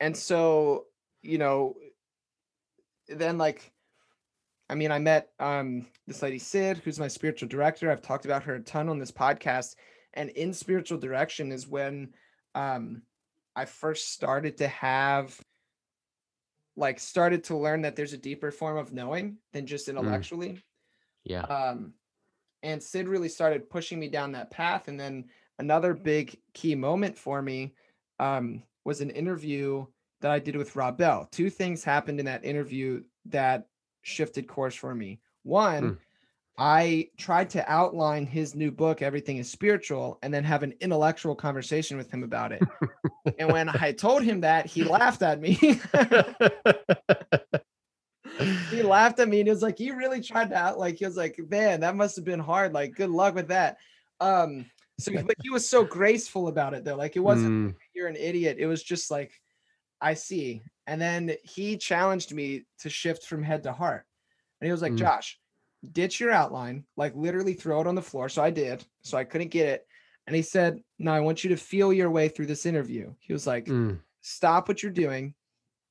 and 0.00 0.16
so, 0.16 0.86
you 1.22 1.38
know, 1.38 1.76
then 3.08 3.38
like, 3.38 3.70
I 4.68 4.74
mean, 4.74 4.90
I 4.90 4.98
met 4.98 5.28
um 5.38 5.86
this 6.06 6.22
lady 6.22 6.38
Sid, 6.38 6.78
who's 6.78 6.98
my 6.98 7.08
spiritual 7.08 7.48
director. 7.48 7.90
I've 7.90 8.02
talked 8.02 8.24
about 8.24 8.44
her 8.44 8.54
a 8.54 8.60
ton 8.60 8.88
on 8.88 8.98
this 8.98 9.12
podcast. 9.12 9.76
And 10.14 10.30
in 10.30 10.52
spiritual 10.54 10.98
direction 10.98 11.52
is 11.52 11.68
when 11.68 12.14
um 12.54 13.02
I 13.56 13.64
first 13.66 14.12
started 14.12 14.56
to 14.58 14.68
have 14.68 15.38
like 16.76 16.98
started 16.98 17.44
to 17.44 17.56
learn 17.56 17.82
that 17.82 17.94
there's 17.96 18.12
a 18.12 18.18
deeper 18.18 18.50
form 18.50 18.76
of 18.76 18.92
knowing 18.92 19.36
than 19.52 19.66
just 19.66 19.88
intellectually 19.88 20.60
Yeah. 21.24 21.42
um 21.42 21.94
and 22.62 22.82
sid 22.82 23.06
really 23.08 23.28
started 23.28 23.70
pushing 23.70 24.00
me 24.00 24.08
down 24.08 24.32
that 24.32 24.50
path 24.50 24.88
and 24.88 24.98
then 24.98 25.26
another 25.60 25.94
big 25.94 26.36
key 26.52 26.74
moment 26.74 27.16
for 27.16 27.40
me 27.42 27.74
um 28.18 28.62
was 28.84 29.00
an 29.00 29.10
interview 29.10 29.86
that 30.20 30.32
i 30.32 30.38
did 30.40 30.56
with 30.56 30.74
rob 30.74 30.98
bell 30.98 31.28
two 31.30 31.48
things 31.48 31.84
happened 31.84 32.18
in 32.18 32.26
that 32.26 32.44
interview 32.44 33.02
that 33.26 33.68
shifted 34.02 34.48
course 34.48 34.74
for 34.74 34.94
me 34.96 35.20
one 35.44 35.82
Hmm. 35.90 35.94
I 36.58 37.08
tried 37.18 37.50
to 37.50 37.70
outline 37.70 38.26
his 38.26 38.54
new 38.54 38.70
book 38.70 39.02
everything 39.02 39.38
is 39.38 39.50
spiritual 39.50 40.18
and 40.22 40.32
then 40.32 40.44
have 40.44 40.62
an 40.62 40.74
intellectual 40.80 41.34
conversation 41.34 41.96
with 41.96 42.10
him 42.10 42.22
about 42.22 42.52
it 42.52 42.62
and 43.38 43.48
when 43.48 43.68
i 43.68 43.92
told 43.92 44.22
him 44.22 44.40
that 44.40 44.66
he 44.66 44.84
laughed 44.84 45.22
at 45.22 45.40
me 45.40 45.54
he 48.70 48.82
laughed 48.82 49.20
at 49.20 49.28
me 49.28 49.40
and 49.40 49.46
he 49.46 49.50
was 49.50 49.62
like, 49.62 49.80
"You 49.80 49.96
really 49.96 50.20
tried 50.20 50.50
to 50.50 50.56
out 50.56 50.78
like." 50.78 50.98
He 50.98 51.04
was 51.04 51.16
like, 51.16 51.38
"Man, 51.48 51.80
that 51.80 51.96
must 51.96 52.16
have 52.16 52.24
been 52.24 52.40
hard. 52.40 52.72
Like, 52.72 52.94
good 52.94 53.10
luck 53.10 53.34
with 53.34 53.48
that." 53.48 53.78
Um, 54.20 54.66
so 54.98 55.12
but 55.12 55.36
he 55.42 55.50
was 55.50 55.68
so 55.68 55.84
graceful 55.84 56.48
about 56.48 56.74
it 56.74 56.84
though. 56.84 56.96
Like, 56.96 57.16
it 57.16 57.20
wasn't 57.20 57.52
Mm, 57.52 57.74
you're 57.94 58.08
an 58.08 58.16
idiot. 58.16 58.56
It 58.58 58.66
was 58.66 58.82
just 58.82 59.10
like, 59.10 59.32
I 60.00 60.14
see. 60.14 60.62
And 60.86 61.00
then 61.00 61.34
he 61.42 61.76
challenged 61.76 62.34
me 62.34 62.64
to 62.80 62.90
shift 62.90 63.26
from 63.26 63.42
head 63.42 63.62
to 63.64 63.72
heart, 63.72 64.04
and 64.60 64.66
he 64.66 64.72
was 64.72 64.82
like, 64.82 64.92
Mm. 64.92 64.98
"Josh, 64.98 65.38
ditch 65.92 66.20
your 66.20 66.30
outline. 66.30 66.84
Like, 66.96 67.14
literally 67.14 67.54
throw 67.54 67.80
it 67.80 67.86
on 67.86 67.94
the 67.94 68.02
floor." 68.02 68.28
So 68.28 68.42
I 68.42 68.50
did. 68.50 68.84
So 69.02 69.18
I 69.18 69.24
couldn't 69.24 69.48
get 69.48 69.68
it, 69.68 69.86
and 70.26 70.34
he 70.34 70.42
said, 70.42 70.82
"No, 70.98 71.12
I 71.12 71.20
want 71.20 71.44
you 71.44 71.50
to 71.50 71.56
feel 71.56 71.92
your 71.92 72.10
way 72.10 72.28
through 72.28 72.46
this 72.46 72.66
interview." 72.66 73.14
He 73.20 73.32
was 73.32 73.46
like, 73.46 73.66
mm, 73.66 73.98
stop 74.20 74.68
what 74.68 74.82
you're 74.82 74.92
doing 74.92 75.34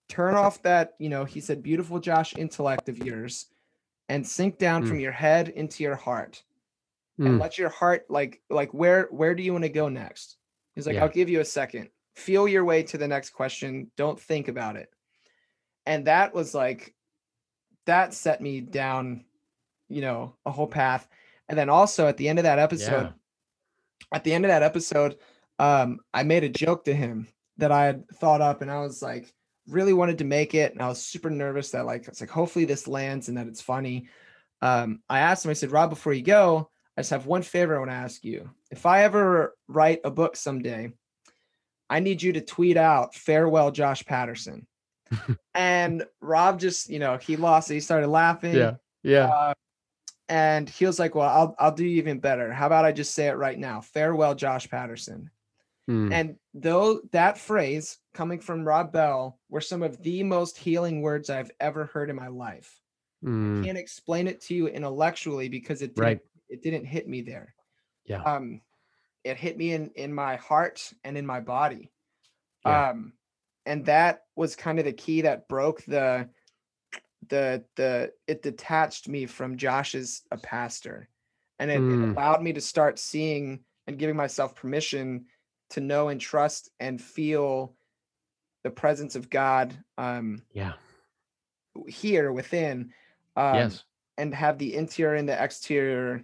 turn 0.09 0.35
off 0.35 0.61
that 0.63 0.93
you 0.99 1.09
know 1.09 1.23
he 1.23 1.39
said 1.39 1.63
beautiful 1.63 1.99
josh 1.99 2.35
intellect 2.35 2.89
of 2.89 2.97
yours 2.97 3.47
and 4.09 4.25
sink 4.25 4.57
down 4.57 4.83
Mm. 4.83 4.87
from 4.87 4.99
your 4.99 5.11
head 5.11 5.49
into 5.49 5.83
your 5.83 5.95
heart 5.95 6.43
and 7.17 7.27
mm. 7.27 7.39
let 7.41 7.57
your 7.57 7.69
heart 7.69 8.05
like 8.09 8.41
like 8.49 8.73
where 8.73 9.07
where 9.11 9.33
do 9.33 9.43
you 9.43 9.53
want 9.53 9.63
to 9.63 9.69
go 9.69 9.87
next 9.89 10.37
he's 10.75 10.85
like 10.85 10.95
Yeah. 10.95 11.03
i'll 11.03 11.09
give 11.09 11.29
you 11.29 11.39
a 11.39 11.45
second 11.45 11.89
feel 12.15 12.47
your 12.47 12.65
way 12.65 12.83
to 12.83 12.97
the 12.97 13.07
next 13.07 13.31
question 13.31 13.89
don't 13.97 14.19
think 14.19 14.49
about 14.49 14.75
it 14.75 14.89
and 15.85 16.05
that 16.05 16.33
was 16.33 16.53
like 16.53 16.93
that 17.85 18.13
set 18.13 18.41
me 18.41 18.61
down 18.61 19.25
you 19.93 20.01
know 20.01 20.35
a 20.45 20.51
whole 20.51 20.67
path 20.67 21.07
and 21.49 21.57
then 21.57 21.69
also 21.69 22.07
at 22.07 22.17
the 22.17 22.27
end 22.29 22.39
of 22.39 22.43
that 22.43 22.59
episode 22.59 23.03
Yeah. 23.03 23.11
at 24.13 24.23
the 24.23 24.33
end 24.33 24.45
of 24.45 24.49
that 24.49 24.63
episode 24.63 25.17
um 25.59 25.99
i 26.13 26.23
made 26.23 26.43
a 26.43 26.49
joke 26.49 26.85
to 26.85 26.93
him 26.95 27.27
that 27.57 27.71
i 27.71 27.85
had 27.85 28.07
thought 28.15 28.41
up 28.41 28.61
and 28.61 28.71
i 28.71 28.79
was 28.79 29.01
like 29.01 29.33
really 29.69 29.93
wanted 29.93 30.17
to 30.17 30.23
make 30.25 30.53
it 30.55 30.73
and 30.73 30.81
i 30.81 30.87
was 30.87 31.05
super 31.05 31.29
nervous 31.29 31.71
that 31.71 31.85
like 31.85 32.07
it's 32.07 32.21
like 32.21 32.29
hopefully 32.29 32.65
this 32.65 32.87
lands 32.87 33.27
and 33.29 33.37
that 33.37 33.47
it's 33.47 33.61
funny 33.61 34.07
um 34.61 35.01
i 35.09 35.19
asked 35.19 35.45
him 35.45 35.51
i 35.51 35.53
said 35.53 35.71
rob 35.71 35.89
before 35.89 36.13
you 36.13 36.23
go 36.23 36.69
i 36.97 37.01
just 37.01 37.11
have 37.11 37.25
one 37.25 37.41
favor 37.41 37.75
i 37.75 37.79
want 37.79 37.91
to 37.91 37.95
ask 37.95 38.23
you 38.23 38.49
if 38.71 38.85
i 38.85 39.03
ever 39.03 39.55
write 39.67 40.01
a 40.03 40.11
book 40.11 40.35
someday 40.35 40.91
i 41.89 41.99
need 41.99 42.21
you 42.21 42.33
to 42.33 42.41
tweet 42.41 42.77
out 42.77 43.13
farewell 43.15 43.71
josh 43.71 44.03
patterson 44.05 44.65
and 45.53 46.03
rob 46.21 46.59
just 46.59 46.89
you 46.89 46.99
know 46.99 47.17
he 47.17 47.35
lost 47.35 47.69
it 47.69 47.75
he 47.75 47.79
started 47.79 48.07
laughing 48.07 48.55
Yeah. 48.55 48.73
Yeah. 49.03 49.25
uh, 49.27 49.53
and 50.29 50.69
he 50.69 50.85
was 50.85 50.99
like, 50.99 51.15
"Well, 51.15 51.29
I'll 51.29 51.55
I'll 51.59 51.71
do 51.75 51.85
even 51.85 52.19
better. 52.19 52.51
How 52.53 52.67
about 52.67 52.85
I 52.85 52.91
just 52.91 53.13
say 53.13 53.27
it 53.27 53.33
right 53.37 53.57
now? 53.57 53.81
Farewell, 53.81 54.35
Josh 54.35 54.69
Patterson." 54.69 55.29
Mm, 55.89 56.13
And 56.13 56.35
though 56.53 57.01
that 57.11 57.37
phrase 57.37 57.97
coming 58.13 58.39
from 58.39 58.65
Rob 58.65 58.93
Bell 58.93 59.37
were 59.49 59.59
some 59.59 59.83
of 59.83 60.01
the 60.01 60.23
most 60.23 60.57
healing 60.57 61.01
words 61.01 61.29
I've 61.29 61.51
ever 61.59 61.85
heard 61.87 62.09
in 62.09 62.15
my 62.15 62.29
life. 62.29 62.79
mm, 63.21 63.65
Can't 63.65 63.77
explain 63.77 64.27
it 64.27 64.39
to 64.43 64.53
you 64.55 64.67
intellectually 64.67 65.49
because 65.49 65.81
it 65.81 65.87
didn't, 65.95 65.99
Right. 66.05 66.19
it 66.47 66.61
didn't 66.63 66.85
hit 66.85 67.09
me 67.09 67.21
there. 67.21 67.53
Yeah. 68.05 68.23
Um, 68.23 68.61
it 69.25 69.35
hit 69.35 69.57
me 69.57 69.73
in 69.73 69.89
in 69.95 70.13
my 70.13 70.37
heart 70.37 70.93
and 71.03 71.17
in 71.17 71.25
my 71.25 71.41
body. 71.41 71.91
Yeah. 72.65 72.91
Um, 72.91 73.13
and 73.65 73.85
that 73.85 74.23
was 74.37 74.55
kind 74.55 74.79
of 74.79 74.85
the 74.85 74.93
key 74.93 75.21
that 75.21 75.49
broke 75.49 75.83
the 75.83 76.29
the 77.29 77.63
the 77.75 78.11
it 78.27 78.41
detached 78.41 79.07
me 79.07 79.25
from 79.25 79.57
Josh 79.57 79.95
as 79.95 80.21
a 80.31 80.37
pastor, 80.37 81.07
and 81.59 81.71
it, 81.71 81.89
it 81.89 81.99
Mm. 81.99 82.13
allowed 82.13 82.41
me 82.41 82.53
to 82.53 82.61
start 82.61 82.99
seeing 82.99 83.63
and 83.87 83.97
giving 83.97 84.15
myself 84.15 84.55
permission 84.55 85.25
to 85.71 85.81
know 85.81 86.09
and 86.09 86.21
trust 86.21 86.69
and 86.79 87.01
feel 87.01 87.75
the 88.63 88.69
presence 88.69 89.15
of 89.15 89.29
God 89.29 89.75
um, 89.97 90.41
Yeah. 90.53 90.73
here 91.87 92.31
within, 92.31 92.93
um, 93.35 93.55
yes. 93.55 93.83
and 94.17 94.33
have 94.33 94.57
the 94.57 94.75
interior 94.75 95.15
and 95.15 95.27
the 95.27 95.41
exterior 95.43 96.23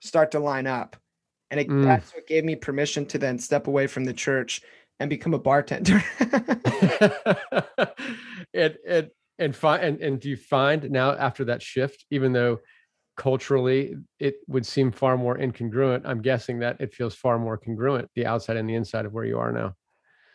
start 0.00 0.30
to 0.32 0.38
line 0.38 0.66
up. 0.66 0.96
And 1.50 1.60
it, 1.60 1.68
Mm. 1.68 1.84
that's 1.84 2.14
what 2.14 2.26
gave 2.26 2.44
me 2.44 2.56
permission 2.56 3.06
to 3.06 3.18
then 3.18 3.38
step 3.38 3.66
away 3.66 3.86
from 3.86 4.04
the 4.04 4.12
church 4.12 4.62
and 5.00 5.10
become 5.10 5.34
a 5.34 5.38
bartender. 5.38 6.02
and 8.54 8.76
and 8.86 9.10
and 9.38 9.54
find 9.56 9.82
and, 9.84 10.00
and 10.00 10.20
do 10.20 10.28
you 10.30 10.36
find 10.36 10.90
now 10.90 11.12
after 11.12 11.44
that 11.46 11.62
shift, 11.62 12.04
even 12.10 12.32
though 12.32 12.60
culturally 13.16 13.96
it 14.18 14.36
would 14.48 14.66
seem 14.66 14.92
far 14.92 15.16
more 15.18 15.36
incongruent, 15.38 16.02
I'm 16.06 16.22
guessing 16.22 16.60
that 16.60 16.80
it 16.80 16.94
feels 16.94 17.14
far 17.14 17.38
more 17.38 17.58
congruent, 17.58 18.10
the 18.14 18.26
outside 18.26 18.56
and 18.56 18.68
the 18.68 18.74
inside 18.74 19.06
of 19.06 19.12
where 19.12 19.24
you 19.24 19.38
are 19.38 19.52
now. 19.52 19.74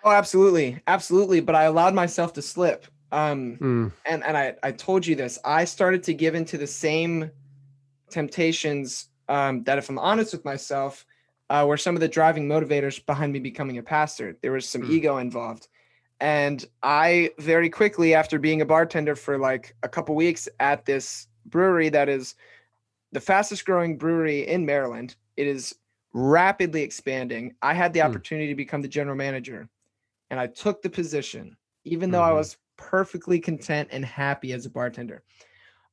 oh, 0.03 0.11
absolutely. 0.11 0.81
Absolutely. 0.87 1.39
But 1.39 1.55
I 1.55 1.63
allowed 1.63 1.93
myself 1.93 2.33
to 2.33 2.41
slip. 2.41 2.85
Um, 3.11 3.61
Mm, 3.61 3.91
and 4.05 4.23
and 4.23 4.37
I, 4.37 4.55
I 4.63 4.71
told 4.71 5.05
you 5.05 5.15
this 5.15 5.37
i 5.43 5.65
started 5.65 6.03
to 6.03 6.13
give 6.13 6.33
into 6.35 6.57
the 6.57 6.67
same 6.67 7.31
temptations 8.11 9.09
um, 9.29 9.63
that 9.65 9.77
if 9.77 9.89
i'm 9.89 9.99
honest 9.99 10.33
with 10.33 10.45
myself 10.45 11.05
uh, 11.49 11.65
were 11.67 11.77
some 11.77 11.95
of 11.95 12.01
the 12.01 12.07
driving 12.07 12.47
motivators 12.47 13.05
behind 13.05 13.33
me 13.33 13.39
becoming 13.39 13.77
a 13.77 13.83
pastor 13.83 14.37
there 14.41 14.51
was 14.53 14.67
some 14.67 14.83
Hmm. 14.83 14.85
ego 14.85 15.17
involved 15.17 15.67
and 16.19 16.65
i 16.83 17.29
very 17.39 17.69
quickly 17.69 18.13
after 18.13 18.39
being 18.39 18.61
a 18.61 18.65
bartender 18.65 19.15
for 19.15 19.37
like 19.37 19.75
a 19.83 19.89
couple 19.89 20.15
weeks 20.15 20.47
at 20.59 20.85
this 20.85 21.27
brewery 21.45 21.89
that 21.89 22.09
is 22.09 22.35
the 23.11 23.21
fastest 23.21 23.65
growing 23.65 23.97
brewery 23.97 24.47
in 24.47 24.65
maryland 24.65 25.15
it 25.37 25.47
is 25.47 25.75
rapidly 26.13 26.81
expanding 26.81 27.53
i 27.61 27.73
had 27.73 27.93
the 27.93 27.99
Hmm. 27.99 28.07
opportunity 28.07 28.47
to 28.47 28.55
become 28.55 28.81
the 28.81 28.87
general 28.87 29.15
manager 29.15 29.69
and 30.29 30.39
i 30.39 30.47
took 30.47 30.81
the 30.81 30.89
position 30.89 31.55
even 31.83 32.09
though 32.11 32.23
i 32.23 32.31
Mhm. 32.31 32.35
was 32.35 32.57
perfectly 32.77 33.39
content 33.39 33.89
and 33.91 34.05
happy 34.05 34.53
as 34.53 34.65
a 34.65 34.69
bartender. 34.69 35.23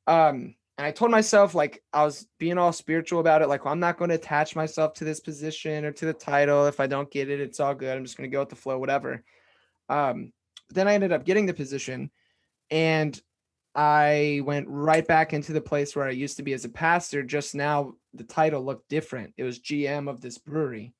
Um, 0.07 0.55
and 0.77 0.87
I 0.87 0.91
told 0.91 1.11
myself 1.11 1.55
like 1.55 1.83
I 1.95 2.05
was 2.05 2.27
being 2.39 2.59
all 2.59 2.73
spiritual 2.73 3.21
about 3.21 3.41
it, 3.43 3.49
like 3.49 3.65
well, 3.65 3.73
I'm 3.73 3.81
not 3.81 3.97
going 3.97 4.11
to 4.11 4.17
attach 4.17 4.55
myself 4.55 4.93
to 4.95 5.05
this 5.05 5.19
position 5.19 5.85
or 5.85 5.93
to 5.93 6.05
the 6.05 6.13
title. 6.13 6.67
If 6.67 6.81
I 6.81 6.87
don't 6.87 7.11
get 7.11 7.31
it, 7.31 7.41
it's 7.41 7.59
all 7.59 7.75
good. 7.75 7.97
I'm 7.97 8.05
just 8.05 8.19
going 8.19 8.29
to 8.29 8.35
go 8.35 8.41
with 8.41 8.51
the 8.51 8.57
flow, 8.57 8.79
whatever. 8.79 9.25
Um, 9.89 10.33
then 10.71 10.89
I 10.89 10.95
ended 10.95 11.13
up 11.13 11.25
getting 11.25 11.47
the 11.47 11.55
position, 11.55 12.11
and 12.71 13.21
I 13.75 14.43
went 14.45 14.69
right 14.69 15.07
back 15.07 15.33
into 15.33 15.53
the 15.53 15.61
place 15.61 15.95
where 15.97 16.07
I 16.07 16.13
used 16.13 16.37
to 16.39 16.43
be 16.43 16.53
as 16.53 16.65
a 16.65 16.69
pastor. 16.69 17.23
Just 17.23 17.55
now, 17.55 17.95
the 18.13 18.25
title 18.25 18.65
looked 18.65 18.89
different. 18.89 19.35
It 19.37 19.45
was 19.45 19.59
GM 19.61 20.09
of 20.09 20.21
this 20.21 20.39
brewery 20.39 20.95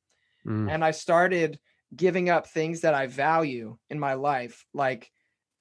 mm, 0.45 0.69
and 0.69 0.85
I 0.85 0.91
started 0.91 1.59
giving 1.95 2.29
up 2.31 2.47
things 2.47 2.81
that 2.81 2.95
I 2.95 3.07
value 3.07 3.77
in 3.91 3.99
my 3.99 4.15
life, 4.15 4.67
like 4.75 5.11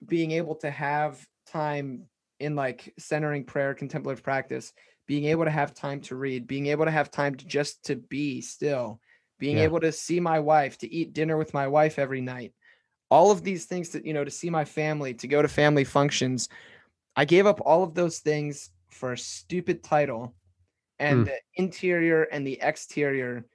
being 0.06 0.32
able 0.32 0.56
to 0.56 0.72
have 0.72 1.26
time 1.48 2.08
in 2.40 2.56
like 2.56 2.94
centering 2.98 3.46
prayer, 3.46 3.74
contemplative 3.74 4.24
practice, 4.24 4.74
being 5.08 5.26
able 5.26 5.46
to 5.46 5.52
have 5.52 5.74
time 5.74 6.02
to 6.02 6.16
read, 6.16 6.48
being 6.48 6.68
able 6.68 6.86
to 6.86 6.92
have 6.92 7.12
time 7.12 7.36
to 7.36 7.46
just 7.46 7.84
to 7.86 7.96
be 7.96 8.42
still, 8.42 9.00
being 9.40 9.58
Yeah. 9.58 9.64
able 9.66 9.80
to 9.82 9.92
see 9.92 10.20
my 10.20 10.40
wife, 10.40 10.78
to 10.80 10.92
eat 10.92 11.14
dinner 11.14 11.38
with 11.38 11.54
my 11.54 11.68
wife 11.68 12.00
every 12.00 12.22
night. 12.22 12.54
All 13.14 13.32
of 13.32 13.44
these 13.44 13.68
things 13.68 13.92
that, 13.92 14.06
you 14.06 14.14
know, 14.14 14.26
to 14.26 14.32
see 14.32 14.50
my 14.50 14.66
family, 14.66 15.14
to 15.16 15.28
go 15.30 15.42
to 15.44 15.50
family 15.50 15.86
functions. 15.86 16.50
I 17.16 17.26
gave 17.26 17.46
up 17.48 17.62
all 17.66 17.84
of 17.84 17.96
those 17.96 18.20
things 18.20 18.72
for 18.92 19.14
a 19.14 19.18
stupid 19.20 19.84
title 19.84 20.36
and 21.00 21.26
Mm. 21.26 21.26
the 21.26 21.40
interior 21.56 22.24
and 22.24 22.48
the 22.48 22.60
exterior 22.62 23.48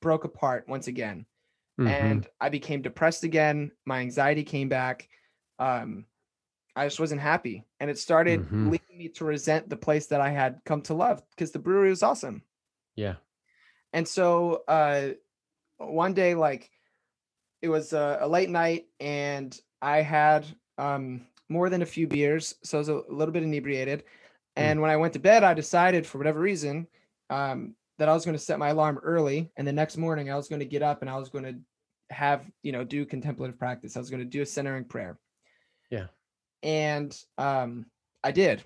broke 0.00 0.24
apart 0.24 0.68
once 0.68 0.86
again 0.86 1.26
mhm. 1.78 2.20
and 2.20 2.28
I 2.40 2.50
became 2.50 2.82
depressed 2.82 3.24
again. 3.24 3.72
My 3.86 4.00
anxiety 4.00 4.44
came 4.44 4.68
back. 4.68 5.08
Um, 5.58 6.06
I 6.76 6.86
just 6.86 7.00
wasn't 7.00 7.20
happy, 7.22 7.66
and 7.80 7.90
it 7.90 7.98
started 7.98 8.48
Mhm. 8.50 8.64
leading 8.64 8.98
me 8.98 9.08
to 9.10 9.24
resent 9.26 9.68
the 9.70 9.76
place 9.76 10.08
that 10.08 10.20
I 10.22 10.30
had 10.30 10.62
come 10.66 10.82
to 10.84 10.94
love 10.94 11.22
because 11.30 11.52
the 11.52 11.58
brewery 11.60 11.90
was 11.90 12.02
awesome. 12.04 12.44
yeah. 12.96 13.16
And 13.92 14.06
so 14.06 14.64
uh, 14.68 15.12
one 15.78 16.14
day, 16.14 16.34
like 16.34 16.70
it 17.62 17.68
was 17.68 17.92
a, 17.92 18.18
a 18.20 18.28
late 18.28 18.50
night, 18.50 18.86
and 19.00 19.58
I 19.82 20.02
had 20.02 20.46
um, 20.76 21.26
more 21.48 21.68
than 21.70 21.82
a 21.82 21.86
few 21.86 22.06
beers, 22.06 22.54
so 22.62 22.78
I 22.78 22.80
was 22.80 22.88
a 22.88 23.02
little 23.08 23.32
bit 23.32 23.42
inebriated. 23.42 24.04
And 24.56 24.80
when 24.80 24.90
I 24.90 24.96
went 24.96 25.12
to 25.12 25.20
bed, 25.20 25.44
I 25.44 25.54
decided 25.54 26.06
for 26.06 26.18
whatever 26.18 26.40
reason 26.40 26.88
um, 27.30 27.74
that 27.98 28.08
I 28.08 28.12
was 28.12 28.24
going 28.24 28.36
to 28.36 28.42
set 28.42 28.58
my 28.58 28.70
alarm 28.70 28.98
early, 29.02 29.50
and 29.56 29.66
the 29.66 29.72
next 29.72 29.96
morning 29.96 30.30
I 30.30 30.36
was 30.36 30.48
going 30.48 30.60
to 30.60 30.66
get 30.66 30.82
up 30.82 31.00
and 31.00 31.10
I 31.10 31.16
was 31.16 31.28
going 31.28 31.44
to 31.44 31.54
have 32.10 32.42
you 32.62 32.72
know 32.72 32.84
do 32.84 33.04
contemplative 33.04 33.58
practice. 33.58 33.96
I 33.96 34.00
was 34.00 34.10
going 34.10 34.22
to 34.22 34.28
do 34.28 34.42
a 34.42 34.46
centering 34.46 34.84
prayer. 34.84 35.18
Yeah. 35.90 36.06
And 36.62 37.16
um, 37.36 37.86
I 38.24 38.32
did. 38.32 38.64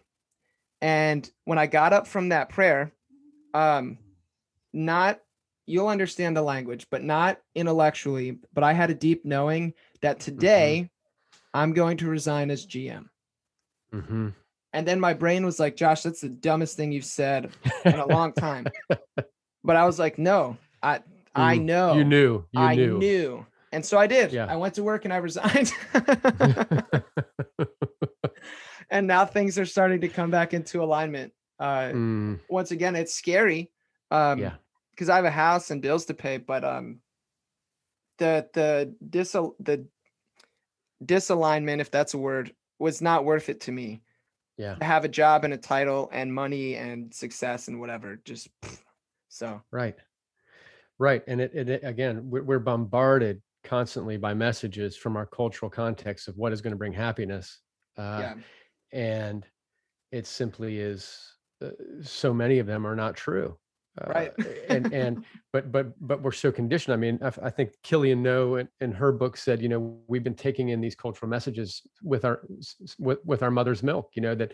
And 0.80 1.30
when 1.45 1.59
I 1.59 1.66
got 1.66 1.93
up 1.93 2.07
from 2.07 2.30
that 2.30 2.49
prayer, 2.49 2.93
um, 3.55 3.99
not 4.72 5.20
you'll 5.67 5.89
understand 5.89 6.37
the 6.37 6.43
language, 6.43 6.87
but 6.91 7.03
not 7.03 7.39
intellectually. 7.55 8.39
But 8.53 8.65
I 8.65 8.73
had 8.73 8.91
a 8.91 8.95
deep 8.95 9.25
knowing 9.25 9.75
that 10.01 10.21
today 10.21 10.91
I'm 11.55 11.73
going 11.73 11.97
to 11.99 12.09
resign 12.09 12.51
as 12.51 12.67
GM. 12.67 13.07
hmm 13.93 14.29
And 14.73 14.87
then 14.87 15.01
my 15.01 15.15
brain 15.15 15.45
was 15.45 15.61
like, 15.61 15.77
Josh, 15.77 16.03
that's 16.03 16.21
the 16.21 16.29
dumbest 16.29 16.77
thing 16.77 16.93
you've 16.93 17.05
said 17.05 17.53
in 17.85 17.99
a 17.99 18.07
long 18.07 18.33
time. 18.33 18.71
but 19.65 19.77
I 19.77 19.85
was 19.85 19.99
like, 19.99 20.19
no, 20.19 20.57
I 20.83 21.01
I 21.35 21.59
Mm, 21.59 21.65
know. 21.65 21.95
You 21.97 22.05
knew. 22.05 22.45
You 22.53 22.61
I 22.61 22.75
knew. 22.75 22.99
knew. 22.99 23.47
And 23.73 23.85
so 23.85 23.99
I 23.99 24.07
did. 24.07 24.33
Yeah. 24.33 24.47
I 24.51 24.57
went 24.57 24.75
to 24.75 24.83
work 24.83 25.05
and 25.07 25.15
I 25.15 25.17
resigned. 25.17 25.73
and 28.91 29.07
now 29.07 29.25
things 29.25 29.59
are 29.59 29.65
starting 29.65 30.03
to 30.03 30.09
come 30.09 30.31
back 30.31 30.53
into 30.55 30.83
alignment. 30.83 31.33
Uh 31.59 31.93
Mm, 31.95 32.41
once 32.49 32.71
again, 32.71 32.97
it's 32.97 33.15
scary. 33.15 33.71
Um 34.11 34.41
yeah. 34.41 34.53
Because 34.93 35.09
I 35.09 35.16
have 35.16 35.24
a 35.24 35.30
house 35.30 35.70
and 35.70 35.82
bills 35.82 36.07
to 36.07 36.14
pay, 36.14 36.38
but 36.38 36.64
um 36.64 37.01
the 38.18 38.49
the 38.53 38.95
dis 39.09 39.32
the 39.32 39.86
disalignment, 41.05 41.80
if 41.80 41.90
that's 41.90 42.14
a 42.14 42.18
word, 42.18 42.55
was 42.78 43.03
not 43.03 43.24
worth 43.24 43.49
it 43.49 43.61
to 43.62 43.72
me. 43.72 44.03
Yeah. 44.59 44.74
To 44.74 44.84
have 44.84 45.05
a 45.05 45.09
job 45.09 45.45
and 45.45 45.55
a 45.55 45.57
title 45.57 46.11
and 46.12 46.32
money 46.32 46.76
and 46.76 47.12
success 47.12 47.68
and 47.68 47.80
whatever. 47.80 48.20
Just 48.24 48.49
so 49.28 49.62
Right. 49.70 49.97
Right. 50.99 51.22
And 51.26 51.40
it, 51.40 51.55
it, 51.55 51.80
again, 51.82 52.30
we're, 52.30 52.43
we're 52.43 52.59
bombarded 52.59 53.40
constantly 53.64 54.18
by 54.18 54.34
messages 54.34 54.97
from 54.97 55.16
our 55.16 55.26
cultural 55.26 55.70
context 55.70 56.28
of 56.28 56.36
what 56.36 56.53
is 56.53 56.61
going 56.61 56.72
to 56.72 56.76
bring 56.76 56.93
happiness. 56.93 57.61
Uh, 57.97 58.18
yeah. 58.20 58.34
And 58.93 59.47
it 60.12 60.26
simply 60.26 60.78
is, 60.78 61.18
uh, 61.64 61.70
so 62.03 62.34
many 62.34 62.59
of 62.59 62.66
them 62.66 62.86
are 62.86 62.95
not 62.95 63.16
true. 63.16 63.57
Right. 64.07 64.32
Uh, 64.40 64.45
and, 64.70 64.93
and, 64.93 65.24
but, 65.53 65.70
but, 65.70 65.93
but 66.01 66.22
we're 66.22 66.32
so 66.32 66.51
conditioned. 66.51 66.95
I 66.95 66.97
mean, 66.97 67.18
I, 67.22 67.32
I 67.43 67.51
think 67.51 67.72
Killian 67.82 68.22
Noe 68.22 68.57
in, 68.57 68.68
in 68.80 68.93
her 68.93 69.12
book 69.12 69.36
said, 69.36 69.61
you 69.61 69.68
know, 69.68 70.01
we've 70.07 70.24
been 70.24 70.34
taking 70.34 70.70
in 70.70 70.80
these 70.80 70.95
cultural 70.95 71.28
messages 71.28 71.82
with 72.03 72.24
our, 72.24 72.40
with, 72.99 73.18
with 73.24 73.43
our 73.43 73.51
mother's 73.51 73.82
milk, 73.82 74.12
you 74.14 74.22
know, 74.22 74.34
that 74.34 74.53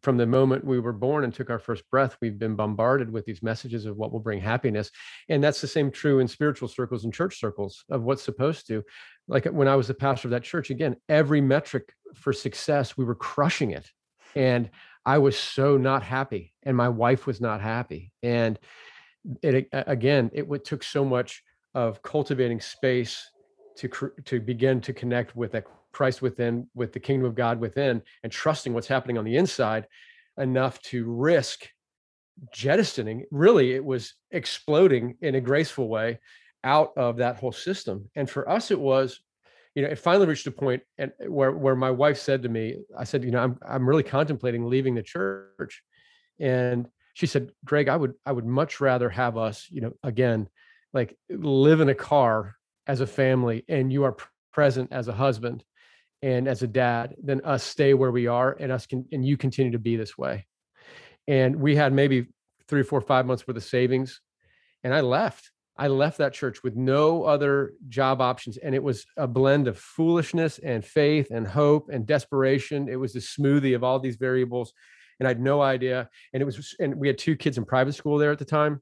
from 0.00 0.16
the 0.16 0.26
moment 0.26 0.64
we 0.64 0.80
were 0.80 0.92
born 0.92 1.22
and 1.22 1.32
took 1.32 1.50
our 1.50 1.58
first 1.58 1.88
breath, 1.90 2.16
we've 2.20 2.38
been 2.38 2.56
bombarded 2.56 3.12
with 3.12 3.24
these 3.24 3.42
messages 3.42 3.84
of 3.86 3.96
what 3.96 4.10
will 4.10 4.20
bring 4.20 4.40
happiness. 4.40 4.90
And 5.28 5.44
that's 5.44 5.60
the 5.60 5.68
same 5.68 5.90
true 5.90 6.18
in 6.18 6.26
spiritual 6.26 6.66
circles 6.66 7.04
and 7.04 7.14
church 7.14 7.38
circles 7.38 7.84
of 7.90 8.02
what's 8.02 8.22
supposed 8.22 8.66
to. 8.68 8.82
Like 9.28 9.44
when 9.44 9.68
I 9.68 9.76
was 9.76 9.86
the 9.86 9.94
pastor 9.94 10.28
of 10.28 10.32
that 10.32 10.42
church, 10.42 10.70
again, 10.70 10.96
every 11.08 11.40
metric 11.40 11.94
for 12.14 12.32
success, 12.32 12.96
we 12.96 13.04
were 13.04 13.14
crushing 13.14 13.70
it. 13.70 13.88
And 14.34 14.70
I 15.04 15.18
was 15.18 15.38
so 15.38 15.76
not 15.76 16.02
happy, 16.02 16.54
and 16.62 16.76
my 16.76 16.88
wife 16.88 17.26
was 17.26 17.40
not 17.40 17.60
happy. 17.60 18.12
And 18.22 18.58
it 19.42 19.68
again, 19.72 20.30
it 20.32 20.64
took 20.64 20.82
so 20.82 21.04
much 21.04 21.42
of 21.74 22.02
cultivating 22.02 22.60
space 22.60 23.30
to 23.76 23.88
to 24.24 24.40
begin 24.40 24.80
to 24.82 24.92
connect 24.92 25.34
with 25.34 25.52
that 25.52 25.64
Christ 25.92 26.22
within, 26.22 26.68
with 26.74 26.92
the 26.92 27.00
kingdom 27.00 27.26
of 27.26 27.34
God 27.34 27.60
within, 27.60 28.02
and 28.22 28.32
trusting 28.32 28.72
what's 28.72 28.88
happening 28.88 29.18
on 29.18 29.24
the 29.24 29.36
inside 29.36 29.86
enough 30.38 30.80
to 30.82 31.10
risk 31.10 31.68
jettisoning. 32.52 33.24
Really, 33.30 33.72
it 33.72 33.84
was 33.84 34.14
exploding 34.30 35.16
in 35.20 35.34
a 35.34 35.40
graceful 35.40 35.88
way 35.88 36.18
out 36.64 36.92
of 36.96 37.16
that 37.18 37.36
whole 37.36 37.52
system. 37.52 38.08
And 38.16 38.28
for 38.30 38.48
us, 38.48 38.70
it 38.70 38.80
was, 38.80 39.20
you 39.74 39.82
know, 39.82 39.88
it 39.88 39.98
finally 39.98 40.26
reached 40.26 40.46
a 40.46 40.50
point 40.50 40.82
and 40.98 41.12
uh, 41.24 41.30
where 41.30 41.52
where 41.52 41.76
my 41.76 41.90
wife 41.90 42.18
said 42.18 42.42
to 42.42 42.48
me, 42.48 42.76
I 42.96 43.04
said, 43.04 43.24
you 43.24 43.30
know, 43.30 43.42
I'm 43.42 43.58
I'm 43.66 43.88
really 43.88 44.02
contemplating 44.02 44.66
leaving 44.66 44.94
the 44.94 45.02
church. 45.02 45.82
And 46.38 46.88
she 47.14 47.26
said, 47.26 47.52
Greg, 47.64 47.88
I 47.88 47.96
would 47.96 48.14
I 48.26 48.32
would 48.32 48.46
much 48.46 48.80
rather 48.80 49.08
have 49.08 49.36
us, 49.36 49.66
you 49.70 49.80
know, 49.80 49.92
again, 50.02 50.48
like 50.92 51.16
live 51.30 51.80
in 51.80 51.88
a 51.88 51.94
car 51.94 52.56
as 52.86 53.00
a 53.00 53.06
family 53.06 53.64
and 53.68 53.92
you 53.92 54.04
are 54.04 54.16
present 54.52 54.92
as 54.92 55.08
a 55.08 55.12
husband 55.12 55.64
and 56.22 56.46
as 56.46 56.62
a 56.62 56.66
dad 56.66 57.14
than 57.22 57.40
us 57.42 57.62
stay 57.62 57.94
where 57.94 58.10
we 58.10 58.26
are 58.26 58.56
and 58.58 58.70
us 58.70 58.86
can 58.86 59.06
and 59.12 59.26
you 59.26 59.36
continue 59.36 59.72
to 59.72 59.78
be 59.78 59.96
this 59.96 60.18
way 60.18 60.46
and 61.28 61.56
we 61.56 61.76
had 61.76 61.92
maybe 61.92 62.26
three 62.68 62.82
four 62.82 63.00
five 63.00 63.26
months 63.26 63.46
worth 63.46 63.56
of 63.56 63.64
savings 63.64 64.20
and 64.84 64.94
i 64.94 65.00
left 65.00 65.51
i 65.76 65.88
left 65.88 66.18
that 66.18 66.32
church 66.32 66.62
with 66.62 66.76
no 66.76 67.24
other 67.24 67.72
job 67.88 68.20
options 68.20 68.56
and 68.58 68.74
it 68.74 68.82
was 68.82 69.06
a 69.16 69.26
blend 69.26 69.68
of 69.68 69.78
foolishness 69.78 70.58
and 70.58 70.84
faith 70.84 71.30
and 71.30 71.46
hope 71.46 71.88
and 71.90 72.06
desperation. 72.06 72.88
It 72.88 72.96
was 72.96 73.14
a 73.16 73.20
smoothie 73.20 73.74
of 73.74 73.84
all 73.84 73.98
these 73.98 74.16
variables 74.16 74.72
and 75.18 75.26
i 75.26 75.30
had 75.30 75.40
no 75.40 75.62
idea 75.62 76.08
and 76.32 76.40
it 76.40 76.44
was 76.44 76.74
and 76.80 76.94
we 76.94 77.06
had 77.06 77.18
two 77.18 77.36
kids 77.36 77.58
in 77.58 77.64
private 77.64 77.94
school 77.94 78.18
there 78.18 78.32
at 78.32 78.38
the 78.38 78.44
time 78.44 78.80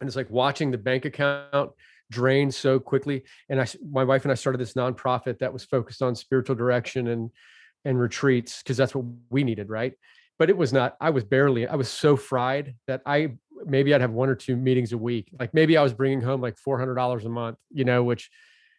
and 0.00 0.08
it's 0.08 0.16
like 0.16 0.30
watching 0.30 0.70
the 0.70 0.78
bank 0.78 1.04
account 1.04 1.70
drain 2.10 2.50
so 2.50 2.78
quickly 2.78 3.22
and 3.48 3.60
i 3.60 3.66
my 3.90 4.04
wife 4.04 4.24
and 4.24 4.32
i 4.32 4.34
started 4.34 4.58
this 4.58 4.74
nonprofit 4.74 5.38
that 5.38 5.52
was 5.52 5.64
focused 5.64 6.02
on 6.02 6.14
spiritual 6.14 6.54
direction 6.54 7.08
and 7.08 7.30
and 7.84 7.98
retreats 7.98 8.62
because 8.62 8.76
that's 8.76 8.94
what 8.94 9.04
we 9.30 9.44
needed 9.44 9.68
right? 9.68 9.94
But 10.38 10.50
it 10.50 10.56
was 10.56 10.72
not 10.72 10.96
i 11.00 11.10
was 11.10 11.24
barely 11.24 11.68
i 11.68 11.76
was 11.76 11.88
so 11.88 12.16
fried 12.16 12.74
that 12.86 13.00
i 13.06 13.34
maybe 13.66 13.94
i'd 13.94 14.00
have 14.00 14.12
one 14.12 14.28
or 14.28 14.34
two 14.34 14.56
meetings 14.56 14.92
a 14.92 14.98
week. 14.98 15.30
Like 15.38 15.54
maybe 15.54 15.76
i 15.76 15.82
was 15.82 15.92
bringing 15.92 16.20
home 16.20 16.40
like 16.40 16.56
$400 16.56 17.24
a 17.24 17.28
month 17.28 17.58
you 17.70 17.84
know 17.84 18.02
which 18.02 18.30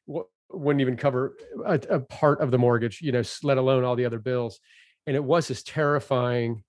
w- 0.08 0.26
wouldn't 0.50 0.82
even 0.82 0.98
cover 0.98 1.36
a, 1.66 1.80
a 1.90 2.00
part 2.00 2.42
of 2.42 2.52
the 2.52 2.58
mortgage 2.58 3.02
you 3.02 3.12
know 3.12 3.24
let 3.44 3.58
alone 3.58 3.84
all 3.84 3.96
the 3.96 4.06
other 4.06 4.20
bills. 4.20 4.60
And 5.06 5.16
it 5.16 5.24
was 5.24 5.48
this 5.48 5.64
terrifying 5.64 6.64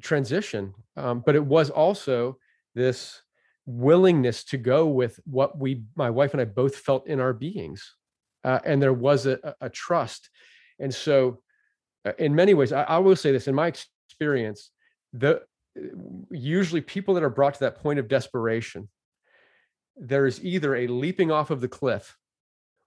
transition 0.00 0.74
um, 0.96 1.22
but 1.24 1.34
it 1.34 1.44
was 1.44 1.70
also 1.70 2.38
this 2.74 3.22
willingness 3.66 4.44
to 4.44 4.56
go 4.56 4.86
with 4.86 5.20
what 5.24 5.58
we 5.58 5.82
my 5.94 6.08
wife 6.08 6.32
and 6.32 6.40
i 6.40 6.44
both 6.44 6.76
felt 6.76 7.06
in 7.06 7.20
our 7.20 7.32
beings 7.32 7.96
uh, 8.44 8.60
and 8.64 8.80
there 8.80 8.92
was 8.92 9.26
a, 9.26 9.54
a, 9.60 9.68
trust. 9.68 10.30
And 10.78 10.94
so 10.94 11.40
uh, 12.04 12.12
in 12.18 12.34
many 12.34 12.54
ways 12.54 12.72
I, 12.72 12.82
I, 12.84 12.98
will 12.98 13.16
say 13.16 13.32
this 13.32 13.48
in 13.48 13.54
my 13.54 13.72
experience 14.08 14.70
the 15.12 15.42
usually 16.30 16.80
people 16.80 17.14
that 17.14 17.22
are 17.22 17.30
brought 17.30 17.54
to 17.54 17.60
that 17.60 17.76
point 17.76 17.98
of 17.98 18.08
desperation 18.08 18.88
there 19.98 20.26
is 20.26 20.42
either 20.44 20.76
a 20.76 20.86
leaping 20.86 21.30
off 21.30 21.50
of 21.50 21.60
the 21.60 21.68
cliff 21.68 22.16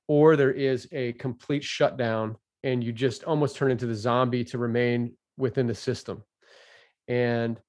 or 0.07 0.35
there 0.35 0.51
is 0.51 0.87
a 0.91 1.13
complete 1.13 1.63
shutdown 1.63 2.37
and 2.63 2.83
you 2.83 2.91
just 2.91 3.23
almost 3.23 3.55
turn 3.55 3.71
into 3.71 3.85
the 3.85 3.95
zombie 3.95 4.43
to 4.45 4.57
remain 4.57 5.13
within 5.37 5.67
the 5.67 5.75
system. 5.75 6.23
And 7.07 7.59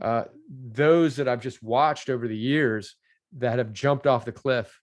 uh, 0.00 0.24
those 0.48 1.16
that 1.16 1.28
I've 1.28 1.42
just 1.42 1.62
watched 1.62 2.10
over 2.10 2.28
the 2.28 2.36
years 2.36 2.96
that 3.38 3.58
have 3.58 3.72
jumped 3.72 4.06
off 4.06 4.24
the 4.24 4.32
cliff 4.32 4.80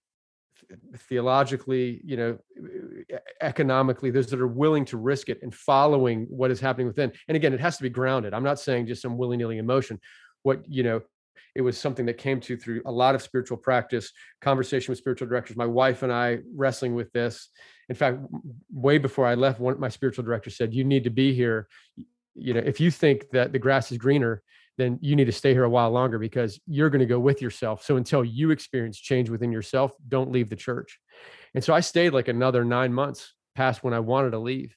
theologically, 0.96 2.00
you 2.04 2.16
know, 2.16 2.38
economically, 3.40 4.10
those 4.10 4.26
that 4.28 4.40
are 4.40 4.46
willing 4.46 4.84
to 4.86 4.96
risk 4.96 5.28
it 5.28 5.38
and 5.42 5.54
following 5.54 6.26
what 6.28 6.50
is 6.50 6.60
happening 6.60 6.86
within. 6.86 7.12
And 7.26 7.36
again, 7.36 7.54
it 7.54 7.60
has 7.60 7.76
to 7.78 7.82
be 7.82 7.88
grounded. 7.88 8.34
I'm 8.34 8.44
not 8.44 8.60
saying 8.60 8.86
just 8.86 9.02
some 9.02 9.16
willy-nilly 9.16 9.58
emotion. 9.58 10.00
What, 10.42 10.62
you 10.68 10.82
know, 10.82 11.00
it 11.54 11.62
was 11.62 11.78
something 11.78 12.06
that 12.06 12.18
came 12.18 12.40
to 12.40 12.56
through 12.56 12.82
a 12.86 12.92
lot 12.92 13.14
of 13.14 13.22
spiritual 13.22 13.56
practice, 13.56 14.12
conversation 14.40 14.92
with 14.92 14.98
spiritual 14.98 15.28
directors, 15.28 15.56
my 15.56 15.66
wife 15.66 16.02
and 16.02 16.12
I 16.12 16.38
wrestling 16.54 16.94
with 16.94 17.10
this. 17.12 17.48
In 17.88 17.96
fact, 17.96 18.18
way 18.70 18.98
before 18.98 19.26
I 19.26 19.34
left, 19.34 19.58
one 19.58 19.80
my 19.80 19.88
spiritual 19.88 20.24
director 20.24 20.50
said, 20.50 20.74
"You 20.74 20.84
need 20.84 21.04
to 21.04 21.10
be 21.10 21.32
here. 21.32 21.66
You 22.34 22.54
know, 22.54 22.60
if 22.60 22.80
you 22.80 22.90
think 22.90 23.30
that 23.30 23.52
the 23.52 23.58
grass 23.58 23.90
is 23.90 23.98
greener, 23.98 24.42
then 24.78 24.98
you 25.02 25.16
need 25.16 25.26
to 25.26 25.32
stay 25.32 25.52
here 25.52 25.64
a 25.64 25.70
while 25.70 25.90
longer 25.90 26.18
because 26.18 26.58
you're 26.66 26.88
going 26.88 27.00
to 27.00 27.06
go 27.06 27.18
with 27.18 27.42
yourself. 27.42 27.84
So 27.84 27.96
until 27.96 28.24
you 28.24 28.50
experience 28.52 28.98
change 28.98 29.28
within 29.28 29.52
yourself, 29.52 29.92
don't 30.06 30.32
leave 30.32 30.48
the 30.48 30.56
church. 30.56 30.98
And 31.54 31.62
so 31.62 31.74
I 31.74 31.80
stayed 31.80 32.10
like 32.10 32.28
another 32.28 32.64
nine 32.64 32.94
months 32.94 33.34
past 33.56 33.82
when 33.82 33.92
I 33.92 33.98
wanted 33.98 34.30
to 34.30 34.38
leave. 34.38 34.74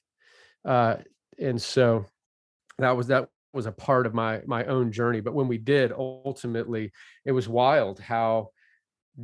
Uh, 0.64 0.96
and 1.38 1.62
so 1.62 2.04
that 2.78 2.96
was 2.96 3.06
that 3.06 3.28
was 3.52 3.66
a 3.66 3.72
part 3.72 4.06
of 4.06 4.14
my 4.14 4.40
my 4.46 4.64
own 4.64 4.90
journey. 4.92 5.20
But 5.20 5.34
when 5.34 5.48
we 5.48 5.58
did, 5.58 5.92
ultimately, 5.92 6.92
it 7.24 7.32
was 7.32 7.48
wild 7.48 8.00
how 8.00 8.50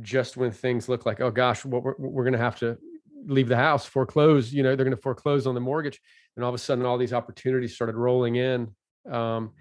just 0.01 0.37
when 0.37 0.51
things 0.51 0.87
look 0.87 1.05
like, 1.05 1.19
oh 1.19 1.31
gosh, 1.31 1.65
we're, 1.65 1.95
we're 1.97 2.23
going 2.23 2.33
to 2.33 2.39
have 2.39 2.59
to 2.59 2.77
leave 3.25 3.49
the 3.49 3.57
house, 3.57 3.85
foreclose, 3.85 4.53
you 4.53 4.63
know, 4.63 4.75
they're 4.75 4.85
going 4.85 4.95
to 4.95 5.01
foreclose 5.01 5.45
on 5.45 5.55
the 5.55 5.61
mortgage. 5.61 5.99
And 6.35 6.45
all 6.45 6.49
of 6.49 6.55
a 6.55 6.59
sudden, 6.59 6.85
all 6.85 6.97
these 6.97 7.11
opportunities 7.11 7.75
started 7.75 7.95
rolling 7.95 8.35
in. 8.35 8.73
Um, 9.11 9.51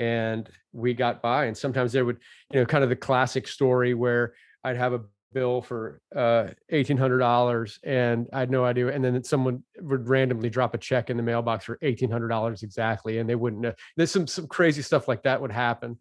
and 0.00 0.48
we 0.72 0.94
got 0.94 1.22
by 1.22 1.44
and 1.44 1.56
sometimes 1.56 1.92
there 1.92 2.04
would 2.04 2.18
you 2.52 2.58
know 2.58 2.66
kind 2.66 2.82
of 2.82 2.90
the 2.90 2.96
classic 2.96 3.46
story 3.46 3.94
where 3.94 4.32
i'd 4.64 4.76
have 4.76 4.94
a 4.94 5.02
bill 5.32 5.62
for 5.62 6.00
uh 6.16 6.48
$1800 6.72 7.78
and 7.84 8.26
i 8.32 8.40
had 8.40 8.50
no 8.50 8.64
idea 8.64 8.88
and 8.88 9.04
then 9.04 9.22
someone 9.22 9.62
would 9.80 10.08
randomly 10.08 10.50
drop 10.50 10.74
a 10.74 10.78
check 10.78 11.08
in 11.08 11.16
the 11.16 11.22
mailbox 11.22 11.66
for 11.66 11.78
$1800 11.84 12.64
exactly 12.64 13.18
and 13.18 13.30
they 13.30 13.36
wouldn't 13.36 13.62
know 13.62 13.72
there's 13.96 14.10
some 14.10 14.26
some 14.26 14.48
crazy 14.48 14.82
stuff 14.82 15.06
like 15.06 15.22
that 15.22 15.40
would 15.40 15.52
happen 15.52 15.96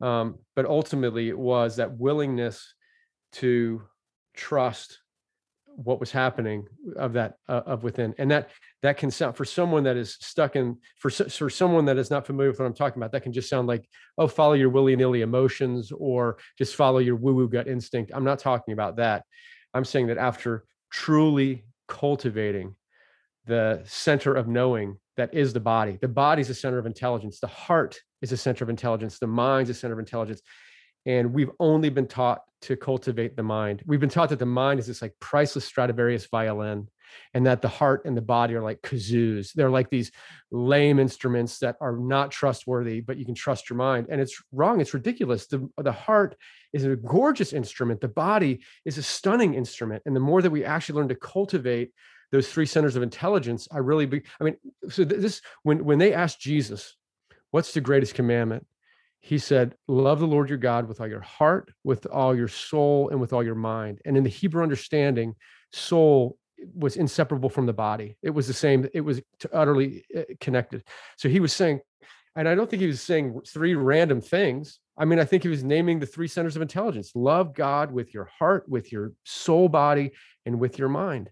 um, 0.00 0.38
but 0.56 0.64
ultimately 0.64 1.28
it 1.28 1.38
was 1.38 1.76
that 1.76 1.92
willingness 1.98 2.72
to 3.32 3.82
trust 4.34 5.00
what 5.82 6.00
was 6.00 6.10
happening 6.10 6.66
of 6.96 7.12
that 7.14 7.34
uh, 7.48 7.62
of 7.66 7.82
within 7.82 8.14
and 8.18 8.30
that 8.30 8.50
that 8.82 8.98
can 8.98 9.10
sound 9.10 9.36
for 9.36 9.44
someone 9.44 9.82
that 9.82 9.96
is 9.96 10.16
stuck 10.20 10.54
in 10.56 10.76
for 10.96 11.10
for 11.10 11.48
someone 11.48 11.84
that 11.86 11.96
is 11.96 12.10
not 12.10 12.26
familiar 12.26 12.50
with 12.50 12.58
what 12.58 12.66
i'm 12.66 12.74
talking 12.74 13.00
about 13.00 13.12
that 13.12 13.22
can 13.22 13.32
just 13.32 13.48
sound 13.48 13.66
like 13.66 13.88
oh 14.18 14.28
follow 14.28 14.52
your 14.52 14.68
willy-nilly 14.68 15.22
emotions 15.22 15.90
or 15.92 16.38
just 16.58 16.76
follow 16.76 16.98
your 16.98 17.16
woo-woo 17.16 17.48
gut 17.48 17.68
instinct. 17.68 18.12
I'm 18.14 18.24
not 18.24 18.38
talking 18.38 18.72
about 18.72 18.96
that. 18.96 19.24
I'm 19.74 19.84
saying 19.84 20.08
that 20.08 20.18
after 20.18 20.64
truly 20.90 21.64
cultivating 21.88 22.74
the 23.46 23.82
center 23.84 24.34
of 24.34 24.48
knowing 24.48 24.98
that 25.16 25.32
is 25.34 25.52
the 25.52 25.60
body 25.60 25.98
the 26.00 26.08
body 26.08 26.40
is 26.40 26.50
a 26.50 26.54
center 26.54 26.78
of 26.78 26.86
intelligence 26.86 27.40
the 27.40 27.46
heart 27.46 27.98
is 28.22 28.32
a 28.32 28.36
center 28.36 28.64
of 28.64 28.70
intelligence 28.70 29.18
the 29.18 29.26
mind 29.26 29.68
is 29.68 29.76
a 29.76 29.80
center 29.80 29.94
of 29.94 29.98
intelligence 29.98 30.40
and 31.06 31.32
we've 31.32 31.50
only 31.58 31.88
been 31.88 32.06
taught 32.06 32.42
to 32.62 32.76
cultivate 32.76 33.36
the 33.36 33.42
mind. 33.42 33.82
We've 33.86 34.00
been 34.00 34.08
taught 34.08 34.28
that 34.30 34.38
the 34.38 34.46
mind 34.46 34.80
is 34.80 34.86
this 34.86 35.02
like 35.02 35.14
priceless 35.20 35.64
Stradivarius 35.64 36.26
violin, 36.26 36.88
and 37.34 37.46
that 37.46 37.62
the 37.62 37.68
heart 37.68 38.04
and 38.04 38.16
the 38.16 38.22
body 38.22 38.54
are 38.54 38.62
like 38.62 38.82
kazoos. 38.82 39.52
They're 39.52 39.70
like 39.70 39.90
these 39.90 40.12
lame 40.50 40.98
instruments 40.98 41.58
that 41.58 41.76
are 41.80 41.96
not 41.96 42.30
trustworthy, 42.30 43.00
but 43.00 43.16
you 43.16 43.24
can 43.24 43.34
trust 43.34 43.68
your 43.68 43.76
mind. 43.76 44.06
And 44.10 44.20
it's 44.20 44.40
wrong. 44.52 44.80
It's 44.80 44.94
ridiculous. 44.94 45.46
The, 45.46 45.68
the 45.78 45.92
heart 45.92 46.36
is 46.72 46.84
a 46.84 46.96
gorgeous 46.96 47.52
instrument. 47.52 48.00
The 48.00 48.08
body 48.08 48.60
is 48.84 48.98
a 48.98 49.02
stunning 49.02 49.54
instrument. 49.54 50.02
And 50.06 50.14
the 50.14 50.20
more 50.20 50.40
that 50.40 50.50
we 50.50 50.64
actually 50.64 50.96
learn 51.00 51.08
to 51.08 51.16
cultivate 51.16 51.92
those 52.30 52.48
three 52.48 52.66
centers 52.66 52.94
of 52.94 53.02
intelligence, 53.02 53.66
I 53.72 53.78
really 53.78 54.06
be, 54.06 54.22
I 54.40 54.44
mean, 54.44 54.56
so 54.88 55.02
this 55.02 55.42
when 55.64 55.84
when 55.84 55.98
they 55.98 56.12
asked 56.14 56.38
Jesus, 56.40 56.94
what's 57.50 57.74
the 57.74 57.80
greatest 57.80 58.14
commandment? 58.14 58.66
He 59.20 59.38
said, 59.38 59.74
Love 59.86 60.20
the 60.20 60.26
Lord 60.26 60.48
your 60.48 60.58
God 60.58 60.88
with 60.88 61.00
all 61.00 61.08
your 61.08 61.20
heart, 61.20 61.72
with 61.84 62.06
all 62.06 62.34
your 62.34 62.48
soul, 62.48 63.10
and 63.10 63.20
with 63.20 63.32
all 63.32 63.42
your 63.42 63.54
mind. 63.54 64.00
And 64.04 64.16
in 64.16 64.24
the 64.24 64.30
Hebrew 64.30 64.62
understanding, 64.62 65.34
soul 65.72 66.38
was 66.74 66.96
inseparable 66.96 67.48
from 67.48 67.66
the 67.66 67.72
body. 67.72 68.16
It 68.22 68.30
was 68.30 68.46
the 68.46 68.54
same, 68.54 68.88
it 68.92 69.00
was 69.00 69.20
utterly 69.52 70.04
eh, 70.14 70.24
connected. 70.40 70.84
So 71.16 71.28
he 71.28 71.40
was 71.40 71.52
saying, 71.52 71.80
and 72.36 72.48
I 72.48 72.54
don't 72.54 72.68
think 72.68 72.80
he 72.80 72.88
was 72.88 73.02
saying 73.02 73.40
three 73.46 73.74
random 73.74 74.20
things. 74.20 74.78
I 74.96 75.04
mean, 75.04 75.18
I 75.18 75.24
think 75.24 75.42
he 75.42 75.48
was 75.48 75.64
naming 75.64 75.98
the 75.98 76.06
three 76.06 76.28
centers 76.28 76.56
of 76.56 76.62
intelligence 76.62 77.12
love 77.14 77.54
God 77.54 77.90
with 77.92 78.14
your 78.14 78.30
heart, 78.38 78.68
with 78.68 78.92
your 78.92 79.12
soul, 79.24 79.68
body, 79.68 80.12
and 80.46 80.60
with 80.60 80.78
your 80.78 80.88
mind. 80.88 81.30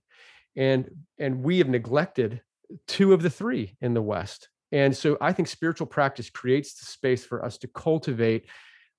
And, 0.57 0.91
and 1.19 1.43
we 1.43 1.59
have 1.59 1.69
neglected 1.69 2.43
two 2.87 3.13
of 3.13 3.23
the 3.23 3.31
three 3.31 3.77
in 3.81 3.95
the 3.95 4.03
West. 4.03 4.49
And 4.73 4.97
so 4.97 5.17
I 5.21 5.33
think 5.33 5.49
spiritual 5.49 5.87
practice 5.87 6.29
creates 6.31 6.75
the 6.79 6.85
space 6.85 7.25
for 7.25 7.45
us 7.45 7.59
to 7.59 7.69
cultivate 7.69 8.47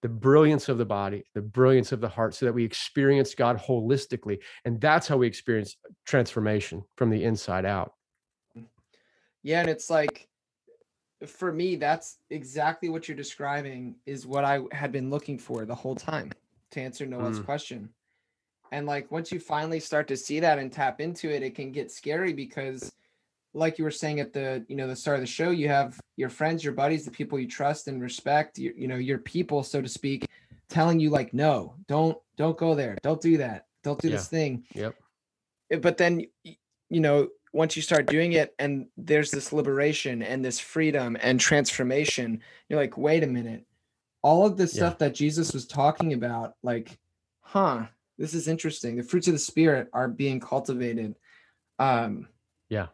the 0.02 0.10
brilliance 0.10 0.70
of 0.70 0.78
the 0.78 0.86
body, 0.86 1.26
the 1.36 1.42
brilliance 1.42 1.92
of 1.92 2.02
the 2.02 2.08
heart, 2.08 2.34
so 2.34 2.46
that 2.46 2.54
we 2.54 2.64
experience 2.64 3.36
God 3.36 3.60
holistically. 3.60 4.40
And 4.66 4.80
that's 4.80 5.08
how 5.08 5.18
we 5.18 5.28
experience 5.28 5.76
transformation 6.06 6.84
from 6.96 7.10
the 7.10 7.24
inside 7.24 7.66
out. 7.66 7.94
Yeah. 9.44 9.60
And 9.60 9.70
it's 9.70 9.90
like, 9.90 10.28
for 11.28 11.52
me, 11.52 11.76
that's 11.76 12.18
exactly 12.30 12.88
what 12.88 13.08
you're 13.08 13.18
describing, 13.18 13.96
is 14.06 14.26
what 14.26 14.46
I 14.46 14.62
had 14.72 14.92
been 14.92 15.10
looking 15.10 15.38
for 15.38 15.66
the 15.66 15.76
whole 15.76 15.96
time 15.96 16.32
to 16.72 16.80
answer 16.82 17.06
Noah's 17.06 17.40
mm. 17.40 17.46
question. 17.46 17.90
And 18.72 18.86
like, 18.86 19.12
once 19.12 19.32
you 19.32 19.40
finally 19.40 19.82
start 19.82 20.08
to 20.08 20.16
see 20.16 20.40
that 20.40 20.60
and 20.60 20.72
tap 20.72 21.02
into 21.02 21.30
it, 21.30 21.44
it 21.44 21.56
can 21.56 21.72
get 21.74 21.92
scary 21.92 22.32
because 22.32 22.92
like 23.54 23.78
you 23.78 23.84
were 23.84 23.92
saying 23.92 24.20
at 24.20 24.34
the 24.34 24.64
you 24.68 24.76
know 24.76 24.88
the 24.88 24.96
start 24.96 25.16
of 25.16 25.22
the 25.22 25.28
show 25.28 25.50
you 25.50 25.68
have 25.68 26.00
your 26.18 26.30
friends 26.30 26.64
your 26.64 26.74
buddies 26.74 27.06
the 27.06 27.12
people 27.12 27.40
you 27.40 27.48
trust 27.48 27.88
and 27.88 28.02
respect 28.02 28.58
you, 28.58 28.74
you 28.78 28.88
know 28.88 28.96
your 28.96 29.18
people 29.18 29.64
so 29.64 29.82
to 29.82 29.90
speak 29.90 30.28
telling 30.70 31.00
you 31.00 31.10
like 31.10 31.34
no 31.34 31.74
don't 31.88 32.18
don't 32.40 32.58
go 32.58 32.74
there. 32.74 32.98
Don't 33.04 33.22
do 33.22 33.38
that. 33.38 33.66
Don't 33.84 34.02
do 34.02 34.08
yeah. 34.08 34.16
this 34.16 34.30
thing. 34.30 34.64
Yep. 34.74 34.96
Eh, 35.72 35.76
but 35.78 35.98
then 35.98 36.26
you 36.44 37.00
know 37.02 37.28
once 37.52 37.76
you 37.76 37.82
start 37.82 38.06
doing 38.06 38.34
it 38.34 38.56
and 38.60 38.88
there's 38.96 39.30
this 39.30 39.52
liberation 39.52 40.22
and 40.24 40.46
this 40.46 40.60
freedom 40.60 41.18
and 41.20 41.40
transformation 41.40 42.42
you're 42.70 42.80
like 42.80 42.98
wait 42.98 43.24
a 43.24 43.28
minute. 43.28 43.66
All 44.22 44.46
of 44.46 44.58
this 44.58 44.74
yeah. 44.74 44.80
stuff 44.80 45.00
that 45.00 45.14
jesus 45.14 45.54
was 45.54 45.68
talking 45.68 46.14
about 46.14 46.54
like 46.64 46.98
huh 47.42 47.86
this 48.18 48.34
is 48.34 48.48
interesting. 48.48 48.96
The 48.96 49.04
fruits 49.04 49.28
of 49.28 49.34
the 49.34 49.40
spirit 49.40 49.90
are 49.92 50.08
being 50.08 50.40
cultivated. 50.40 51.16
Um 51.78 52.30
yeah 52.70 52.88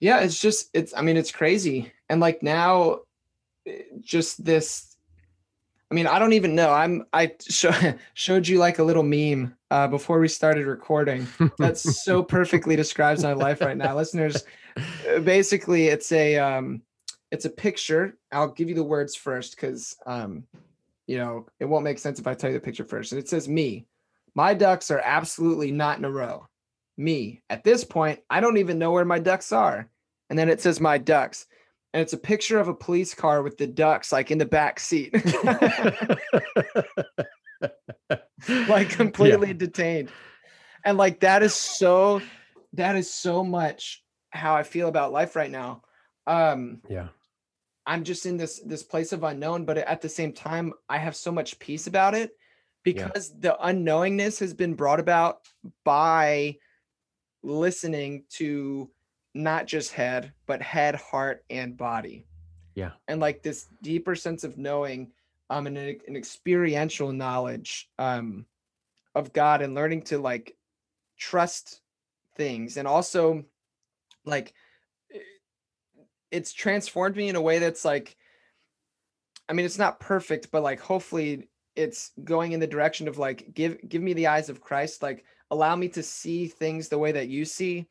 yeah 0.00 0.20
it's 0.20 0.40
just 0.40 0.70
it's 0.74 0.92
i 0.96 1.02
mean 1.02 1.16
it's 1.16 1.30
crazy. 1.30 1.92
And 2.08 2.20
like 2.20 2.42
now 2.42 3.00
eh, 3.66 3.82
just 4.00 4.44
this 4.44 4.96
i 5.90 5.94
mean 5.94 6.06
i 6.06 6.18
don't 6.18 6.32
even 6.32 6.54
know. 6.54 6.70
I'm 6.70 7.06
i 7.12 7.32
show, 7.48 7.72
showed 8.14 8.48
you 8.48 8.58
like 8.58 8.78
a 8.78 8.84
little 8.84 9.02
meme 9.02 9.54
uh, 9.70 9.86
before 9.86 10.18
we 10.18 10.26
started 10.26 10.66
recording 10.66 11.28
that's 11.58 12.02
so 12.02 12.22
perfectly 12.38 12.74
describes 12.74 13.22
my 13.22 13.34
life 13.34 13.60
right 13.60 13.76
now. 13.76 13.94
Listeners 13.94 14.44
uh, 14.76 15.20
basically 15.20 15.86
it's 15.88 16.10
a 16.12 16.38
um 16.38 16.82
it's 17.30 17.44
a 17.44 17.50
picture. 17.50 18.16
I'll 18.32 18.48
give 18.48 18.68
you 18.68 18.74
the 18.74 18.82
words 18.82 19.14
first 19.14 19.54
because 19.54 19.96
um 20.06 20.44
you 21.06 21.18
know 21.18 21.46
it 21.60 21.66
won't 21.66 21.84
make 21.84 21.98
sense 21.98 22.18
if 22.18 22.26
i 22.26 22.34
tell 22.34 22.50
you 22.50 22.58
the 22.58 22.64
picture 22.64 22.84
first. 22.84 23.12
And 23.12 23.20
it 23.20 23.28
says 23.28 23.48
me. 23.48 23.86
My 24.34 24.54
ducks 24.54 24.92
are 24.92 25.02
absolutely 25.04 25.72
not 25.72 25.98
in 25.98 26.04
a 26.04 26.10
row 26.10 26.46
me. 26.96 27.42
At 27.48 27.64
this 27.64 27.84
point, 27.84 28.20
I 28.28 28.40
don't 28.40 28.58
even 28.58 28.78
know 28.78 28.90
where 28.90 29.04
my 29.04 29.18
ducks 29.18 29.52
are. 29.52 29.88
And 30.28 30.38
then 30.38 30.48
it 30.48 30.60
says 30.60 30.80
my 30.80 30.98
ducks. 30.98 31.46
And 31.92 32.00
it's 32.00 32.12
a 32.12 32.18
picture 32.18 32.58
of 32.58 32.68
a 32.68 32.74
police 32.74 33.14
car 33.14 33.42
with 33.42 33.56
the 33.56 33.66
ducks 33.66 34.12
like 34.12 34.30
in 34.30 34.38
the 34.38 34.46
back 34.46 34.78
seat. 34.78 35.12
like 38.68 38.88
completely 38.90 39.48
yeah. 39.48 39.54
detained. 39.54 40.10
And 40.84 40.96
like 40.96 41.20
that 41.20 41.42
is 41.42 41.54
so 41.54 42.22
that 42.74 42.96
is 42.96 43.12
so 43.12 43.42
much 43.42 44.02
how 44.30 44.54
I 44.54 44.62
feel 44.62 44.88
about 44.88 45.12
life 45.12 45.34
right 45.34 45.50
now. 45.50 45.82
Um 46.26 46.80
yeah. 46.88 47.08
I'm 47.86 48.04
just 48.04 48.24
in 48.24 48.36
this 48.36 48.60
this 48.64 48.84
place 48.84 49.12
of 49.12 49.24
unknown, 49.24 49.64
but 49.64 49.78
at 49.78 50.00
the 50.00 50.08
same 50.08 50.32
time, 50.32 50.72
I 50.88 50.98
have 50.98 51.16
so 51.16 51.32
much 51.32 51.58
peace 51.58 51.88
about 51.88 52.14
it 52.14 52.30
because 52.84 53.32
yeah. 53.34 53.50
the 53.50 53.66
unknowingness 53.66 54.38
has 54.40 54.54
been 54.54 54.74
brought 54.74 55.00
about 55.00 55.40
by 55.84 56.56
listening 57.42 58.24
to 58.30 58.90
not 59.34 59.66
just 59.66 59.92
head, 59.92 60.32
but 60.46 60.60
head, 60.60 60.94
heart, 60.94 61.44
and 61.50 61.76
body. 61.76 62.26
Yeah. 62.74 62.92
And 63.08 63.20
like 63.20 63.42
this 63.42 63.66
deeper 63.82 64.14
sense 64.14 64.44
of 64.44 64.58
knowing 64.58 65.12
um 65.50 65.66
and 65.66 65.76
an, 65.76 66.00
an 66.06 66.16
experiential 66.16 67.12
knowledge 67.12 67.90
um 67.98 68.46
of 69.14 69.32
God 69.32 69.62
and 69.62 69.74
learning 69.74 70.02
to 70.02 70.18
like 70.18 70.56
trust 71.18 71.80
things 72.36 72.76
and 72.76 72.86
also 72.86 73.44
like 74.24 74.54
it's 76.30 76.52
transformed 76.52 77.16
me 77.16 77.28
in 77.28 77.36
a 77.36 77.40
way 77.40 77.58
that's 77.58 77.84
like 77.84 78.16
I 79.48 79.52
mean 79.52 79.66
it's 79.66 79.78
not 79.78 80.00
perfect 80.00 80.50
but 80.50 80.62
like 80.62 80.80
hopefully 80.80 81.48
it's 81.76 82.12
going 82.22 82.52
in 82.52 82.60
the 82.60 82.66
direction 82.66 83.08
of 83.08 83.18
like 83.18 83.52
give 83.52 83.78
give 83.88 84.02
me 84.02 84.12
the 84.12 84.28
eyes 84.28 84.48
of 84.48 84.60
Christ 84.60 85.02
like 85.02 85.24
allow 85.50 85.74
me 85.76 85.88
to 85.88 86.02
see 86.02 86.46
things 86.46 86.88
the 86.88 86.98
way 86.98 87.12
that 87.12 87.28
you 87.28 87.44
see 87.44 87.86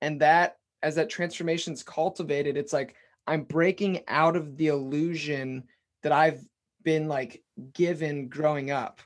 and 0.00 0.20
that 0.20 0.56
as 0.82 0.94
that 0.94 1.10
transformation 1.10 1.72
is 1.72 1.82
cultivated 1.82 2.56
it's 2.56 2.72
like 2.72 2.94
i'm 3.26 3.42
breaking 3.42 4.00
out 4.08 4.36
of 4.36 4.56
the 4.56 4.68
illusion 4.68 5.64
that 6.02 6.12
i've 6.12 6.42
been 6.82 7.08
like 7.08 7.42
given 7.72 8.28
growing 8.28 8.70
up 8.70 9.00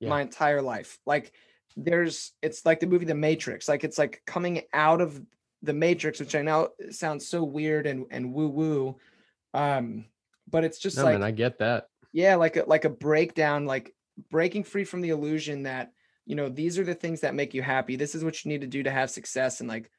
yeah. 0.00 0.08
my 0.08 0.22
entire 0.22 0.62
life 0.62 0.98
like 1.06 1.32
there's 1.76 2.32
it's 2.42 2.64
like 2.64 2.80
the 2.80 2.86
movie 2.86 3.04
the 3.04 3.14
matrix 3.14 3.68
like 3.68 3.84
it's 3.84 3.98
like 3.98 4.22
coming 4.26 4.62
out 4.72 5.00
of 5.00 5.20
the 5.62 5.72
matrix 5.72 6.20
which 6.20 6.34
i 6.34 6.42
know 6.42 6.68
sounds 6.90 7.26
so 7.28 7.42
weird 7.42 7.86
and 7.86 8.06
and 8.10 8.32
woo 8.32 8.48
woo 8.48 8.96
um 9.54 10.04
but 10.48 10.64
it's 10.64 10.78
just 10.78 10.96
no, 10.96 11.04
like 11.04 11.14
man, 11.14 11.22
i 11.22 11.30
get 11.30 11.58
that 11.58 11.88
yeah 12.12 12.36
like 12.36 12.56
a 12.56 12.64
like 12.66 12.84
a 12.84 12.90
breakdown 12.90 13.66
like 13.66 13.94
breaking 14.30 14.64
free 14.64 14.84
from 14.84 15.00
the 15.00 15.10
illusion 15.10 15.64
that 15.64 15.92
you 16.28 16.34
know 16.36 16.50
these 16.50 16.78
are 16.78 16.84
the 16.84 16.94
things 16.94 17.22
that 17.22 17.34
make 17.34 17.54
you 17.54 17.62
happy. 17.62 17.96
This 17.96 18.14
is 18.14 18.22
what 18.22 18.44
you 18.44 18.50
need 18.50 18.60
to 18.60 18.66
do 18.66 18.82
to 18.82 18.90
have 18.90 19.10
success 19.10 19.60
and 19.60 19.68
like 19.68 19.90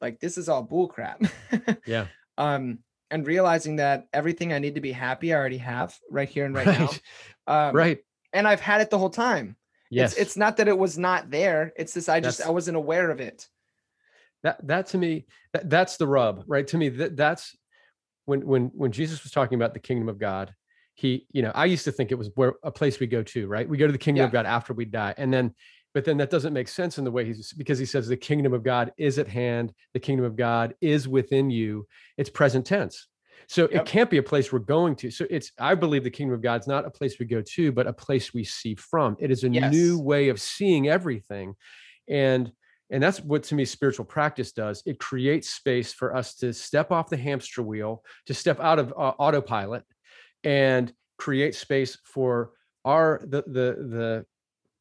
like 0.00 0.18
this 0.18 0.36
is 0.36 0.48
all 0.48 0.62
bull 0.62 0.88
crap. 0.88 1.22
Yeah. 1.86 2.06
Um 2.36 2.80
and 3.12 3.26
realizing 3.26 3.76
that 3.76 4.06
everything 4.12 4.52
i 4.52 4.58
need 4.60 4.76
to 4.76 4.80
be 4.80 4.92
happy 4.92 5.34
i 5.34 5.36
already 5.36 5.58
have 5.58 5.96
right 6.10 6.28
here 6.28 6.44
and 6.44 6.54
right, 6.54 6.66
right. 6.78 7.02
now. 7.46 7.68
Um, 7.68 7.74
right. 7.74 7.98
and 8.32 8.46
i've 8.46 8.60
had 8.60 8.80
it 8.80 8.90
the 8.90 8.98
whole 8.98 9.10
time. 9.10 9.56
Yes. 9.90 10.12
it's, 10.12 10.20
it's 10.20 10.36
not 10.36 10.56
that 10.58 10.68
it 10.68 10.78
was 10.78 10.96
not 10.96 11.30
there 11.30 11.72
it's 11.76 11.92
this 11.92 12.08
i 12.08 12.20
just 12.20 12.38
that's, 12.38 12.48
i 12.48 12.52
wasn't 12.52 12.76
aware 12.76 13.10
of 13.10 13.20
it. 13.20 13.48
That 14.42 14.66
that 14.66 14.86
to 14.88 14.98
me 14.98 15.26
that, 15.52 15.68
that's 15.68 15.96
the 15.96 16.06
rub 16.06 16.44
right? 16.46 16.66
To 16.68 16.78
me 16.78 16.88
that 16.88 17.16
that's 17.16 17.56
when 18.26 18.46
when 18.46 18.66
when 18.74 18.92
jesus 18.92 19.22
was 19.22 19.32
talking 19.32 19.56
about 19.56 19.74
the 19.74 19.80
kingdom 19.80 20.08
of 20.08 20.18
god 20.18 20.54
he 21.00 21.26
you 21.32 21.40
know 21.40 21.50
i 21.54 21.64
used 21.64 21.84
to 21.84 21.92
think 21.92 22.12
it 22.12 22.18
was 22.18 22.30
where 22.34 22.54
a 22.62 22.70
place 22.70 23.00
we 23.00 23.06
go 23.06 23.22
to 23.22 23.48
right 23.48 23.68
we 23.68 23.78
go 23.78 23.86
to 23.86 23.92
the 23.92 23.98
kingdom 23.98 24.20
yeah. 24.20 24.26
of 24.26 24.32
god 24.32 24.44
after 24.44 24.74
we 24.74 24.84
die 24.84 25.14
and 25.16 25.32
then 25.32 25.54
but 25.94 26.04
then 26.04 26.18
that 26.18 26.30
doesn't 26.30 26.52
make 26.52 26.68
sense 26.68 26.98
in 26.98 27.04
the 27.04 27.10
way 27.10 27.24
he's 27.24 27.52
because 27.54 27.78
he 27.78 27.86
says 27.86 28.06
the 28.06 28.16
kingdom 28.16 28.52
of 28.52 28.62
god 28.62 28.92
is 28.98 29.18
at 29.18 29.26
hand 29.26 29.72
the 29.94 30.00
kingdom 30.00 30.26
of 30.26 30.36
god 30.36 30.74
is 30.82 31.08
within 31.08 31.48
you 31.48 31.86
it's 32.18 32.28
present 32.28 32.66
tense 32.66 33.08
so 33.48 33.62
yep. 33.62 33.80
it 33.80 33.86
can't 33.86 34.10
be 34.10 34.18
a 34.18 34.22
place 34.22 34.52
we're 34.52 34.58
going 34.58 34.94
to 34.94 35.10
so 35.10 35.26
it's 35.30 35.52
i 35.58 35.74
believe 35.74 36.04
the 36.04 36.10
kingdom 36.10 36.34
of 36.34 36.42
god's 36.42 36.68
not 36.68 36.86
a 36.86 36.90
place 36.90 37.18
we 37.18 37.24
go 37.24 37.40
to 37.40 37.72
but 37.72 37.86
a 37.86 37.92
place 37.92 38.34
we 38.34 38.44
see 38.44 38.74
from 38.74 39.16
it 39.18 39.30
is 39.30 39.42
a 39.42 39.48
yes. 39.48 39.72
new 39.72 39.98
way 39.98 40.28
of 40.28 40.38
seeing 40.38 40.88
everything 40.88 41.54
and 42.08 42.52
and 42.90 43.02
that's 43.02 43.20
what 43.20 43.44
to 43.44 43.54
me 43.54 43.64
spiritual 43.64 44.04
practice 44.04 44.52
does 44.52 44.82
it 44.84 44.98
creates 44.98 45.48
space 45.48 45.94
for 45.94 46.14
us 46.14 46.34
to 46.34 46.52
step 46.52 46.92
off 46.92 47.08
the 47.08 47.16
hamster 47.16 47.62
wheel 47.62 48.02
to 48.26 48.34
step 48.34 48.60
out 48.60 48.78
of 48.78 48.92
uh, 48.92 49.12
autopilot 49.18 49.82
and 50.44 50.92
create 51.18 51.54
space 51.54 51.98
for 52.04 52.52
our 52.84 53.20
the 53.24 53.42
the 53.46 53.76
the 53.88 54.26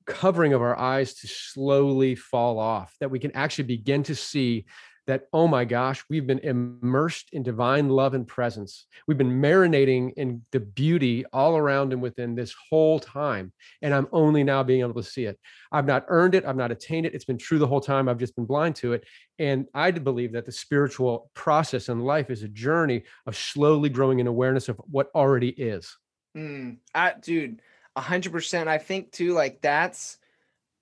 covering 0.06 0.54
of 0.54 0.62
our 0.62 0.78
eyes 0.78 1.14
to 1.14 1.28
slowly 1.28 2.16
fall 2.16 2.58
off 2.58 2.96
that 3.00 3.12
we 3.12 3.20
can 3.20 3.32
actually 3.34 3.66
begin 3.66 4.02
to 4.02 4.16
see 4.16 4.66
that 5.10 5.24
oh 5.34 5.48
my 5.48 5.66
gosh 5.66 6.04
we've 6.10 6.28
been 6.28 6.40
immersed 6.40 7.30
in 7.34 7.42
divine 7.42 7.90
love 7.90 8.14
and 8.14 8.28
presence. 8.28 8.86
We've 9.08 9.18
been 9.18 9.42
marinating 9.42 10.14
in 10.18 10.44
the 10.52 10.60
beauty 10.60 11.26
all 11.34 11.58
around 11.58 11.94
and 11.94 12.02
within 12.02 12.36
this 12.36 12.56
whole 12.70 13.00
time 13.00 13.52
and 13.82 13.94
i'm 13.94 14.08
only 14.12 14.44
now 14.44 14.62
being 14.64 14.82
able 14.82 14.94
to 14.94 15.04
see 15.04 15.26
it. 15.26 15.40
I've 15.72 15.86
not 15.86 16.06
earned 16.08 16.36
it 16.36 16.46
i've 16.46 16.56
not 16.56 16.72
attained 16.72 17.06
it 17.06 17.16
it's 17.16 17.26
been 17.26 17.38
true 17.38 17.60
the 17.60 17.68
whole 17.68 17.82
time 17.82 18.08
i've 18.08 18.20
just 18.20 18.36
been 18.36 18.46
blind 18.46 18.76
to 18.78 18.94
it 18.94 19.04
and 19.40 19.68
i 19.74 19.92
believe 19.92 20.32
that 20.34 20.46
the 20.46 20.52
spiritual 20.52 21.32
process 21.34 21.90
in 21.90 22.00
life 22.00 22.30
is 22.30 22.44
a 22.44 22.48
journey 22.48 23.04
of 23.26 23.36
slowly 23.36 23.90
growing 23.90 24.20
in 24.20 24.28
awareness 24.28 24.70
of 24.70 24.80
what 24.90 25.10
already 25.16 25.50
is. 25.50 25.98
Mm, 26.38 26.78
I, 26.94 27.16
dude 27.20 27.62
100% 27.98 28.68
i 28.68 28.78
think 28.78 29.12
too 29.12 29.34
like 29.34 29.62
that's 29.62 30.20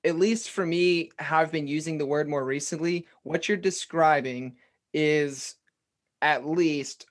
at 0.08 0.18
least 0.18 0.52
for 0.52 0.66
me, 0.66 1.12
how 1.20 1.40
I've 1.40 1.52
been 1.52 1.68
using 1.68 1.98
the 1.98 2.06
word 2.06 2.30
more 2.30 2.46
recently, 2.46 3.06
what 3.24 3.48
you're 3.48 3.58
describing 3.58 4.56
is 4.94 5.56
at 6.22 6.48
least 6.48 7.08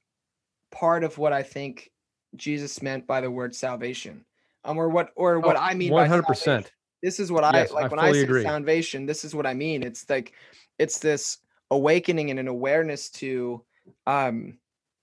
part 0.73 1.05
of 1.05 1.19
what 1.19 1.33
I 1.33 1.43
think 1.43 1.93
Jesus 2.37 2.81
meant 2.81 3.07
by 3.07 3.21
the 3.21 3.31
word 3.31 3.55
salvation. 3.55 4.25
Um, 4.65 4.79
or 4.79 4.89
what 4.89 5.11
or 5.15 5.39
what 5.39 5.57
oh, 5.57 5.61
I 5.61 5.75
mean 5.75 5.93
100%. 5.93 6.67
This 7.03 7.21
is 7.21 7.31
what 7.31 7.45
yes, 7.55 7.71
I 7.71 7.75
like 7.75 7.85
I 7.85 7.89
when 7.89 7.99
I 7.99 8.13
say 8.13 8.23
agree. 8.23 8.43
salvation, 8.43 9.05
this 9.05 9.25
is 9.25 9.35
what 9.35 9.47
I 9.47 9.53
mean. 9.53 9.83
It's 9.83 10.09
like 10.09 10.33
it's 10.79 10.99
this 10.99 11.39
awakening 11.71 12.31
and 12.31 12.41
an 12.41 12.49
awareness 12.49 13.11
to 13.11 13.63
um 14.07 14.59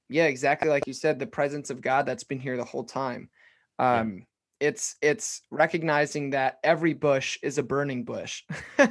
yeah, 0.09 0.25
exactly 0.25 0.67
like 0.67 0.87
you 0.87 0.93
said, 0.93 1.19
the 1.19 1.27
presence 1.27 1.69
of 1.69 1.79
God 1.79 2.05
that's 2.05 2.23
been 2.23 2.39
here 2.39 2.57
the 2.57 2.65
whole 2.65 2.83
time. 2.83 3.29
Um 3.77 4.25
it's 4.64 4.95
it's 5.01 5.41
recognizing 5.51 6.30
that 6.32 6.59
every 6.64 6.93
bush 6.93 7.38
is 7.43 7.57
a 7.57 7.64
burning 7.64 8.03
bush. 8.05 8.43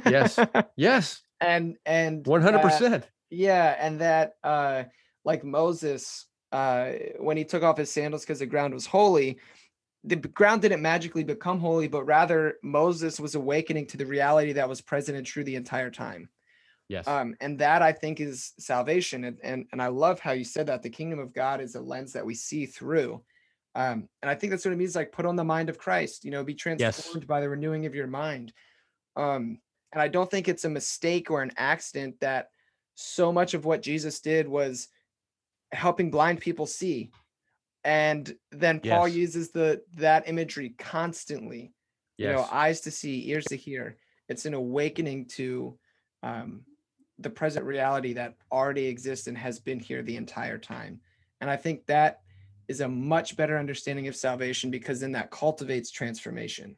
Yes. 0.05 0.39
Yes. 0.75 1.21
And 1.41 1.75
and 1.85 2.23
100% 2.23 3.03
yeah 3.33 3.75
and 3.79 3.99
that 3.99 4.35
uh 4.43 4.83
like 5.25 5.43
moses 5.43 6.27
uh 6.51 6.91
when 7.19 7.35
he 7.35 7.43
took 7.43 7.63
off 7.63 7.77
his 7.77 7.91
sandals 7.91 8.21
because 8.21 8.39
the 8.39 8.45
ground 8.45 8.73
was 8.73 8.85
holy 8.85 9.39
the 10.03 10.15
ground 10.15 10.61
didn't 10.61 10.81
magically 10.81 11.23
become 11.23 11.59
holy 11.59 11.87
but 11.87 12.05
rather 12.05 12.57
moses 12.61 13.19
was 13.19 13.35
awakening 13.35 13.87
to 13.87 13.97
the 13.97 14.05
reality 14.05 14.53
that 14.53 14.69
was 14.69 14.81
present 14.81 15.17
and 15.17 15.25
true 15.25 15.43
the 15.43 15.55
entire 15.55 15.89
time. 15.89 16.29
Yes. 16.89 17.07
Um 17.07 17.35
and 17.41 17.57
that 17.59 17.81
i 17.81 17.91
think 17.91 18.19
is 18.19 18.53
salvation 18.59 19.23
and 19.23 19.37
and, 19.43 19.65
and 19.71 19.81
i 19.81 19.87
love 19.87 20.19
how 20.19 20.31
you 20.31 20.43
said 20.43 20.67
that 20.67 20.83
the 20.83 20.89
kingdom 20.89 21.19
of 21.19 21.33
god 21.33 21.59
is 21.59 21.75
a 21.75 21.81
lens 21.81 22.13
that 22.13 22.25
we 22.25 22.35
see 22.35 22.65
through 22.67 23.23
um, 23.75 24.07
and 24.21 24.29
I 24.29 24.35
think 24.35 24.51
that's 24.51 24.65
what 24.65 24.73
it 24.73 24.77
means 24.77 24.95
like 24.95 25.11
put 25.11 25.25
on 25.25 25.35
the 25.35 25.43
mind 25.43 25.69
of 25.69 25.77
Christ, 25.77 26.25
you 26.25 26.31
know, 26.31 26.43
be 26.43 26.53
transformed 26.53 27.21
yes. 27.21 27.27
by 27.27 27.41
the 27.41 27.49
renewing 27.49 27.85
of 27.85 27.95
your 27.95 28.07
mind. 28.07 28.53
Um, 29.15 29.59
and 29.91 30.01
I 30.01 30.07
don't 30.07 30.29
think 30.29 30.47
it's 30.47 30.65
a 30.65 30.69
mistake 30.69 31.31
or 31.31 31.41
an 31.41 31.51
accident 31.57 32.19
that 32.19 32.49
so 32.95 33.31
much 33.31 33.53
of 33.53 33.65
what 33.65 33.81
Jesus 33.81 34.19
did 34.19 34.47
was 34.47 34.89
helping 35.71 36.11
blind 36.11 36.39
people 36.39 36.67
see. 36.67 37.11
And 37.83 38.33
then 38.51 38.79
Paul 38.79 39.07
yes. 39.07 39.17
uses 39.17 39.51
the 39.51 39.81
that 39.97 40.27
imagery 40.29 40.73
constantly. 40.77 41.73
Yes. 42.17 42.29
You 42.29 42.33
know, 42.35 42.47
eyes 42.51 42.81
to 42.81 42.91
see, 42.91 43.29
ears 43.29 43.45
to 43.45 43.57
hear. 43.57 43.97
It's 44.29 44.45
an 44.45 44.53
awakening 44.53 45.25
to 45.29 45.77
um, 46.21 46.61
the 47.17 47.29
present 47.29 47.65
reality 47.65 48.13
that 48.13 48.35
already 48.51 48.85
exists 48.85 49.27
and 49.27 49.37
has 49.37 49.59
been 49.59 49.79
here 49.79 50.03
the 50.03 50.15
entire 50.15 50.59
time. 50.59 51.01
And 51.41 51.49
I 51.49 51.57
think 51.57 51.85
that 51.87 52.22
is 52.67 52.81
a 52.81 52.87
much 52.87 53.35
better 53.35 53.57
understanding 53.57 54.07
of 54.07 54.15
salvation 54.15 54.71
because 54.71 54.99
then 54.99 55.11
that 55.13 55.31
cultivates 55.31 55.91
transformation. 55.91 56.77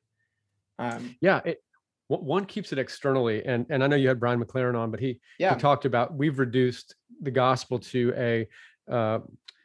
Um, 0.79 1.15
yeah, 1.21 1.41
it, 1.45 1.61
one 2.07 2.45
keeps 2.45 2.71
it 2.71 2.79
externally 2.79 3.43
and 3.45 3.65
and 3.69 3.83
i 3.83 3.87
know 3.87 3.95
you 3.95 4.07
had 4.07 4.19
brian 4.19 4.43
mclaren 4.43 4.77
on 4.77 4.91
but 4.91 4.99
he 4.99 5.19
yeah. 5.39 5.53
he 5.53 5.59
talked 5.59 5.85
about 5.85 6.13
we've 6.13 6.39
reduced 6.39 6.95
the 7.21 7.31
gospel 7.31 7.79
to 7.79 8.13
a 8.15 8.47
uh, 8.91 9.19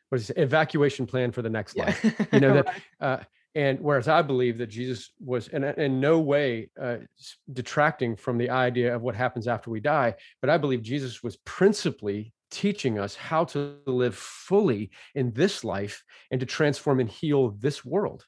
what 0.09 0.21
is 0.21 0.31
it, 0.31 0.39
evacuation 0.39 1.07
plan 1.07 1.31
for 1.33 1.43
the 1.43 1.51
next 1.51 1.77
yeah. 1.77 1.85
life 1.85 2.29
you 2.33 2.41
know 2.41 2.55
that 2.63 2.75
uh, 3.01 3.19
and 3.55 3.79
whereas 3.81 4.09
i 4.09 4.23
believe 4.23 4.57
that 4.59 4.69
jesus 4.69 5.13
was 5.23 5.49
in, 5.49 5.65
in 5.65 6.01
no 6.01 6.19
way 6.19 6.71
uh, 6.81 6.97
detracting 7.53 8.17
from 8.17 8.39
the 8.39 8.49
idea 8.49 8.95
of 8.95 9.03
what 9.03 9.15
happens 9.15 9.47
after 9.47 9.71
we 9.71 9.81
die 9.81 10.15
but 10.41 10.49
i 10.49 10.57
believe 10.57 10.83
jesus 10.83 11.23
was 11.23 11.37
principally 11.45 12.33
teaching 12.51 12.99
us 12.99 13.15
how 13.15 13.45
to 13.45 13.77
live 13.87 14.15
fully 14.15 14.91
in 15.15 15.33
this 15.33 15.65
life 15.65 16.03
and 16.31 16.41
to 16.41 16.47
transform 16.47 17.01
and 17.01 17.09
heal 17.09 17.51
this 17.61 17.85
world 17.85 18.25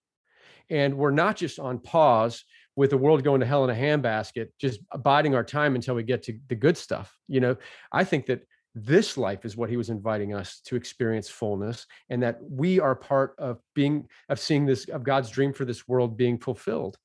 and 0.72 0.96
we're 0.96 1.10
not 1.10 1.36
just 1.36 1.58
on 1.58 1.78
pause 1.78 2.44
with 2.76 2.90
the 2.90 2.96
world 2.96 3.22
going 3.22 3.40
to 3.40 3.46
hell 3.46 3.64
in 3.64 3.70
a 3.70 3.74
handbasket, 3.74 4.48
just 4.58 4.80
biding 5.02 5.34
our 5.34 5.44
time 5.44 5.74
until 5.74 5.94
we 5.94 6.02
get 6.02 6.22
to 6.24 6.38
the 6.48 6.54
good 6.54 6.76
stuff. 6.76 7.14
You 7.28 7.40
know, 7.40 7.56
I 7.92 8.04
think 8.04 8.26
that 8.26 8.46
this 8.74 9.18
life 9.18 9.44
is 9.44 9.54
what 9.54 9.68
he 9.68 9.76
was 9.76 9.90
inviting 9.90 10.32
us 10.34 10.60
to 10.64 10.76
experience 10.76 11.28
fullness 11.28 11.86
and 12.08 12.22
that 12.22 12.38
we 12.40 12.80
are 12.80 12.94
part 12.94 13.34
of 13.38 13.58
being 13.74 14.08
of 14.30 14.38
seeing 14.38 14.64
this 14.64 14.88
of 14.88 15.02
God's 15.02 15.28
dream 15.28 15.52
for 15.52 15.66
this 15.66 15.86
world 15.86 16.16
being 16.16 16.38
fulfilled. 16.38 16.96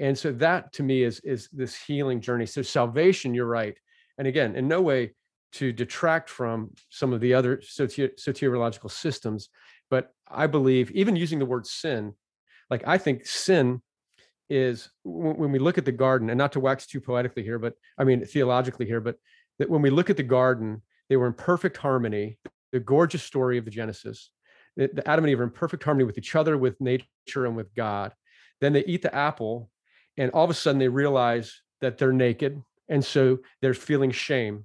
And 0.00 0.18
so 0.18 0.32
that 0.32 0.72
to 0.72 0.82
me 0.82 1.04
is 1.04 1.20
is 1.20 1.48
this 1.52 1.80
healing 1.80 2.20
journey. 2.20 2.46
So 2.46 2.60
salvation, 2.60 3.34
you're 3.34 3.46
right. 3.46 3.76
And 4.18 4.26
again, 4.26 4.56
in 4.56 4.66
no 4.66 4.80
way 4.80 5.12
to 5.52 5.72
detract 5.72 6.30
from 6.30 6.70
some 6.88 7.12
of 7.12 7.20
the 7.20 7.34
other 7.34 7.60
socio- 7.62 8.08
soteriological 8.08 8.90
systems, 8.90 9.48
but 9.90 10.10
I 10.26 10.46
believe 10.46 10.90
even 10.92 11.16
using 11.16 11.38
the 11.38 11.46
word 11.46 11.66
sin, 11.66 12.14
like 12.70 12.82
I 12.86 12.98
think 12.98 13.26
sin 13.26 13.82
is 14.48 14.88
when 15.04 15.52
we 15.52 15.58
look 15.58 15.78
at 15.78 15.84
the 15.84 15.92
garden, 15.92 16.30
and 16.30 16.38
not 16.38 16.52
to 16.52 16.60
wax 16.60 16.86
too 16.86 17.00
poetically 17.00 17.42
here, 17.42 17.58
but 17.58 17.74
I 17.98 18.04
mean 18.04 18.24
theologically 18.24 18.86
here, 18.86 19.00
but 19.00 19.16
that 19.58 19.70
when 19.70 19.82
we 19.82 19.90
look 19.90 20.10
at 20.10 20.16
the 20.16 20.22
garden, 20.22 20.82
they 21.08 21.16
were 21.16 21.26
in 21.26 21.34
perfect 21.34 21.76
harmony. 21.76 22.38
The 22.72 22.80
gorgeous 22.80 23.22
story 23.22 23.58
of 23.58 23.66
the 23.66 23.70
Genesis, 23.70 24.30
the 24.76 25.02
Adam 25.06 25.24
and 25.24 25.30
Eve 25.30 25.40
are 25.40 25.44
in 25.44 25.50
perfect 25.50 25.84
harmony 25.84 26.04
with 26.04 26.16
each 26.16 26.34
other, 26.34 26.56
with 26.56 26.80
nature, 26.80 27.44
and 27.44 27.54
with 27.54 27.74
God. 27.74 28.12
Then 28.62 28.72
they 28.72 28.84
eat 28.86 29.02
the 29.02 29.14
apple, 29.14 29.68
and 30.16 30.30
all 30.30 30.44
of 30.44 30.50
a 30.50 30.54
sudden 30.54 30.78
they 30.78 30.88
realize 30.88 31.60
that 31.82 31.98
they're 31.98 32.12
naked, 32.12 32.62
and 32.88 33.04
so 33.04 33.40
they're 33.60 33.74
feeling 33.74 34.10
shame 34.10 34.64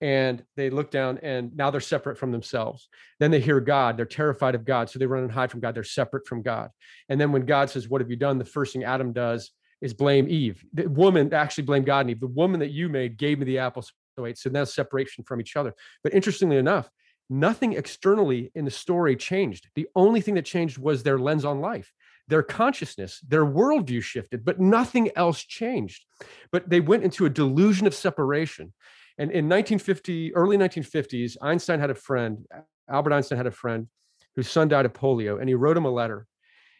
and 0.00 0.44
they 0.56 0.70
look 0.70 0.90
down 0.90 1.18
and 1.22 1.56
now 1.56 1.70
they're 1.70 1.80
separate 1.80 2.18
from 2.18 2.32
themselves. 2.32 2.88
Then 3.20 3.30
they 3.30 3.40
hear 3.40 3.60
God, 3.60 3.96
they're 3.96 4.06
terrified 4.06 4.54
of 4.54 4.64
God, 4.64 4.90
so 4.90 4.98
they 4.98 5.06
run 5.06 5.22
and 5.22 5.32
hide 5.32 5.50
from 5.50 5.60
God, 5.60 5.74
they're 5.74 5.84
separate 5.84 6.26
from 6.26 6.42
God. 6.42 6.70
And 7.08 7.20
then 7.20 7.32
when 7.32 7.46
God 7.46 7.70
says, 7.70 7.88
What 7.88 8.00
have 8.00 8.10
you 8.10 8.16
done? 8.16 8.38
the 8.38 8.44
first 8.44 8.72
thing 8.72 8.84
Adam 8.84 9.12
does 9.12 9.50
is 9.80 9.94
blame 9.94 10.28
Eve. 10.28 10.64
The 10.72 10.88
woman 10.88 11.32
actually 11.32 11.64
blamed 11.64 11.86
God 11.86 12.00
and 12.00 12.10
Eve. 12.10 12.20
The 12.20 12.26
woman 12.26 12.60
that 12.60 12.70
you 12.70 12.88
made 12.88 13.16
gave 13.16 13.38
me 13.38 13.44
the 13.44 13.58
apple, 13.58 13.82
so 13.82 14.26
ate. 14.26 14.38
So 14.38 14.50
now 14.50 14.64
separation 14.64 15.24
from 15.24 15.40
each 15.40 15.56
other. 15.56 15.74
But 16.02 16.14
interestingly 16.14 16.56
enough, 16.56 16.88
nothing 17.28 17.74
externally 17.74 18.50
in 18.54 18.64
the 18.64 18.70
story 18.70 19.16
changed. 19.16 19.68
The 19.74 19.88
only 19.94 20.20
thing 20.20 20.34
that 20.34 20.44
changed 20.44 20.78
was 20.78 21.02
their 21.02 21.18
lens 21.18 21.44
on 21.44 21.60
life 21.60 21.92
their 22.28 22.42
consciousness, 22.42 23.20
their 23.20 23.44
worldview 23.44 24.02
shifted, 24.02 24.44
but 24.44 24.60
nothing 24.60 25.10
else 25.16 25.42
changed. 25.42 26.04
But 26.50 26.70
they 26.70 26.80
went 26.80 27.04
into 27.04 27.26
a 27.26 27.30
delusion 27.30 27.86
of 27.86 27.94
separation. 27.94 28.72
And 29.18 29.30
in 29.30 29.48
1950, 29.48 30.34
early 30.34 30.56
1950s, 30.56 31.36
Einstein 31.40 31.78
had 31.78 31.90
a 31.90 31.94
friend, 31.94 32.46
Albert 32.90 33.12
Einstein 33.12 33.36
had 33.36 33.46
a 33.46 33.52
friend 33.52 33.86
whose 34.34 34.50
son 34.50 34.68
died 34.68 34.86
of 34.86 34.92
polio, 34.92 35.38
and 35.38 35.48
he 35.48 35.54
wrote 35.54 35.76
him 35.76 35.84
a 35.84 35.90
letter. 35.90 36.26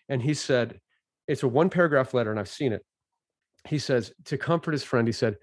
And 0.09 0.21
he 0.21 0.35
said, 0.35 0.81
it's 1.29 1.45
a 1.45 1.49
one 1.49 1.71
paragraph 1.71 2.13
letter, 2.13 2.31
and 2.31 2.41
I've 2.41 2.49
seen 2.49 2.73
it. 2.73 2.85
He 3.69 3.79
says, 3.79 4.13
to 4.27 4.37
comfort 4.37 4.73
his 4.73 4.83
friend, 4.83 5.07
he 5.09 5.13
said, 5.13 5.37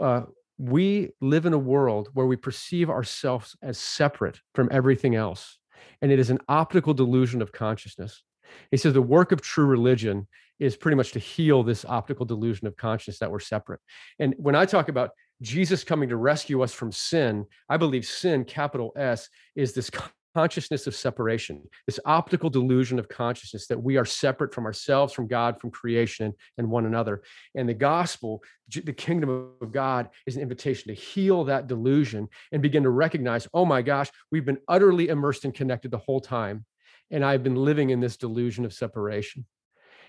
uh, 0.00 0.22
we 0.58 1.10
live 1.20 1.46
in 1.46 1.52
a 1.52 1.58
world 1.58 2.08
where 2.12 2.26
we 2.26 2.36
perceive 2.36 2.90
ourselves 2.90 3.56
as 3.62 3.78
separate 3.78 4.40
from 4.54 4.68
everything 4.72 5.14
else. 5.14 5.58
And 6.02 6.10
it 6.10 6.18
is 6.18 6.30
an 6.30 6.40
optical 6.48 6.92
delusion 6.92 7.40
of 7.40 7.52
consciousness. 7.52 8.24
He 8.70 8.76
says 8.76 8.92
the 8.92 9.02
work 9.02 9.30
of 9.30 9.40
true 9.40 9.66
religion 9.66 10.26
is 10.58 10.76
pretty 10.76 10.96
much 10.96 11.12
to 11.12 11.20
heal 11.20 11.62
this 11.62 11.84
optical 11.84 12.26
delusion 12.26 12.66
of 12.66 12.76
consciousness 12.76 13.20
that 13.20 13.30
we're 13.30 13.38
separate. 13.38 13.80
And 14.18 14.34
when 14.36 14.56
I 14.56 14.66
talk 14.66 14.88
about 14.88 15.10
Jesus 15.42 15.84
coming 15.84 16.08
to 16.08 16.16
rescue 16.16 16.62
us 16.62 16.72
from 16.72 16.92
sin, 16.92 17.46
I 17.68 17.76
believe 17.76 18.04
sin, 18.04 18.44
capital 18.44 18.92
S, 18.96 19.28
is 19.54 19.72
this 19.72 19.90
consciousness 20.34 20.86
of 20.86 20.94
separation, 20.94 21.62
this 21.86 22.00
optical 22.04 22.50
delusion 22.50 22.98
of 22.98 23.08
consciousness 23.08 23.66
that 23.66 23.82
we 23.82 23.96
are 23.96 24.04
separate 24.04 24.54
from 24.54 24.66
ourselves, 24.66 25.12
from 25.12 25.26
God, 25.26 25.60
from 25.60 25.70
creation, 25.70 26.32
and 26.58 26.70
one 26.70 26.86
another. 26.86 27.22
And 27.54 27.68
the 27.68 27.74
gospel, 27.74 28.42
the 28.68 28.92
kingdom 28.92 29.52
of 29.60 29.72
God, 29.72 30.10
is 30.26 30.36
an 30.36 30.42
invitation 30.42 30.88
to 30.88 31.00
heal 31.00 31.44
that 31.44 31.66
delusion 31.66 32.28
and 32.52 32.62
begin 32.62 32.82
to 32.82 32.90
recognize, 32.90 33.48
oh 33.54 33.64
my 33.64 33.82
gosh, 33.82 34.10
we've 34.30 34.44
been 34.44 34.60
utterly 34.68 35.08
immersed 35.08 35.44
and 35.44 35.54
connected 35.54 35.90
the 35.90 35.98
whole 35.98 36.20
time. 36.20 36.64
And 37.10 37.24
I've 37.24 37.42
been 37.42 37.56
living 37.56 37.90
in 37.90 38.00
this 38.00 38.16
delusion 38.16 38.64
of 38.64 38.72
separation 38.72 39.46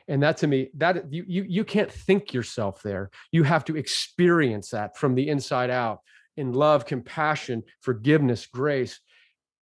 and 0.09 0.23
that 0.23 0.37
to 0.37 0.47
me 0.47 0.69
that 0.75 1.13
you 1.13 1.23
you 1.27 1.45
you 1.47 1.63
can't 1.63 1.91
think 1.91 2.33
yourself 2.33 2.81
there. 2.81 3.11
You 3.31 3.43
have 3.43 3.63
to 3.65 3.77
experience 3.77 4.71
that 4.71 4.97
from 4.97 5.15
the 5.15 5.29
inside 5.29 5.69
out 5.69 5.99
in 6.35 6.51
love 6.51 6.85
compassion 6.85 7.63
forgiveness 7.81 8.47
grace 8.47 8.99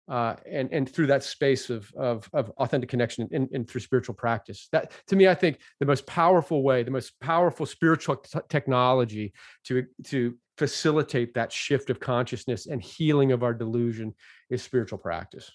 uh, 0.07 0.35
and 0.49 0.71
and 0.71 0.87
through 0.87 1.07
that 1.07 1.23
space 1.23 1.71
of 1.71 1.91
of, 1.95 2.29
of 2.31 2.51
authentic 2.57 2.89
connection 2.89 3.27
and, 3.31 3.49
and, 3.51 3.67
through 3.67 3.81
spiritual 3.81 4.13
practice. 4.13 4.69
That 4.71 4.91
to 5.07 5.15
me 5.15 5.27
i 5.27 5.33
think 5.33 5.59
the 5.79 5.85
most 5.87 6.05
powerful 6.05 6.61
way 6.61 6.83
the 6.83 6.91
most 6.91 7.19
powerful 7.19 7.65
spiritual 7.65 8.17
t- 8.17 8.39
technology 8.47 9.33
to 9.65 9.85
to 10.05 10.37
facilitate 10.57 11.33
that 11.33 11.51
shift 11.51 11.89
of 11.89 11.99
consciousness 11.99 12.67
and 12.67 12.81
healing 12.81 13.31
of 13.31 13.41
our 13.41 13.53
delusion 13.53 14.13
is 14.49 14.61
spiritual 14.61 14.99
practice. 14.99 15.51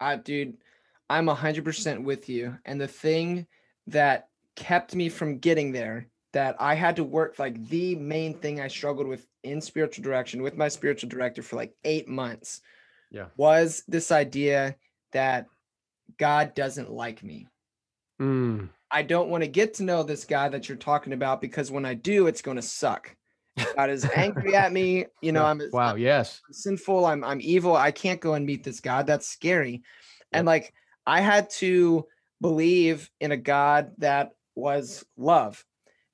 Uh, 0.00 0.16
dude 0.16 0.56
i'm 1.10 1.26
100% 1.26 2.04
with 2.04 2.28
you. 2.28 2.56
And 2.64 2.80
the 2.80 2.88
thing 2.88 3.46
that 3.86 4.28
kept 4.56 4.94
me 4.94 5.08
from 5.08 5.38
getting 5.38 5.72
there 5.72 6.08
that 6.32 6.56
I 6.60 6.74
had 6.74 6.96
to 6.96 7.04
work 7.04 7.38
like 7.38 7.68
the 7.68 7.96
main 7.96 8.34
thing 8.34 8.60
I 8.60 8.68
struggled 8.68 9.06
with 9.06 9.26
in 9.42 9.60
spiritual 9.60 10.04
direction 10.04 10.42
with 10.42 10.56
my 10.56 10.68
spiritual 10.68 11.08
director 11.08 11.42
for 11.42 11.56
like 11.56 11.74
8 11.84 12.08
months. 12.08 12.60
Yeah. 13.10 13.26
Was 13.36 13.82
this 13.88 14.12
idea 14.12 14.76
that 15.12 15.46
God 16.18 16.54
doesn't 16.54 16.90
like 16.90 17.22
me. 17.22 17.48
Mm. 18.20 18.68
I 18.90 19.02
don't 19.02 19.30
want 19.30 19.44
to 19.44 19.48
get 19.48 19.74
to 19.74 19.84
know 19.84 20.02
this 20.02 20.24
guy 20.24 20.48
that 20.48 20.68
you're 20.68 20.78
talking 20.78 21.12
about 21.12 21.40
because 21.40 21.70
when 21.70 21.84
I 21.84 21.94
do, 21.94 22.26
it's 22.26 22.42
going 22.42 22.56
to 22.56 22.62
suck. 22.62 23.14
God 23.76 23.90
is 23.90 24.08
angry 24.14 24.54
at 24.54 24.72
me. 24.72 25.06
You 25.22 25.32
know, 25.32 25.44
I'm 25.44 25.60
wow, 25.72 25.92
I'm, 25.92 25.98
yes, 25.98 26.40
I'm 26.46 26.52
sinful. 26.52 27.04
I'm 27.04 27.24
I'm 27.24 27.40
evil. 27.40 27.76
I 27.76 27.90
can't 27.90 28.20
go 28.20 28.34
and 28.34 28.46
meet 28.46 28.64
this 28.64 28.80
God. 28.80 29.06
That's 29.06 29.28
scary. 29.28 29.72
Yep. 29.72 29.80
And 30.32 30.46
like 30.46 30.72
I 31.06 31.20
had 31.20 31.50
to 31.50 32.06
believe 32.40 33.10
in 33.20 33.32
a 33.32 33.36
God 33.36 33.92
that 33.98 34.32
was 34.54 35.04
love. 35.16 35.64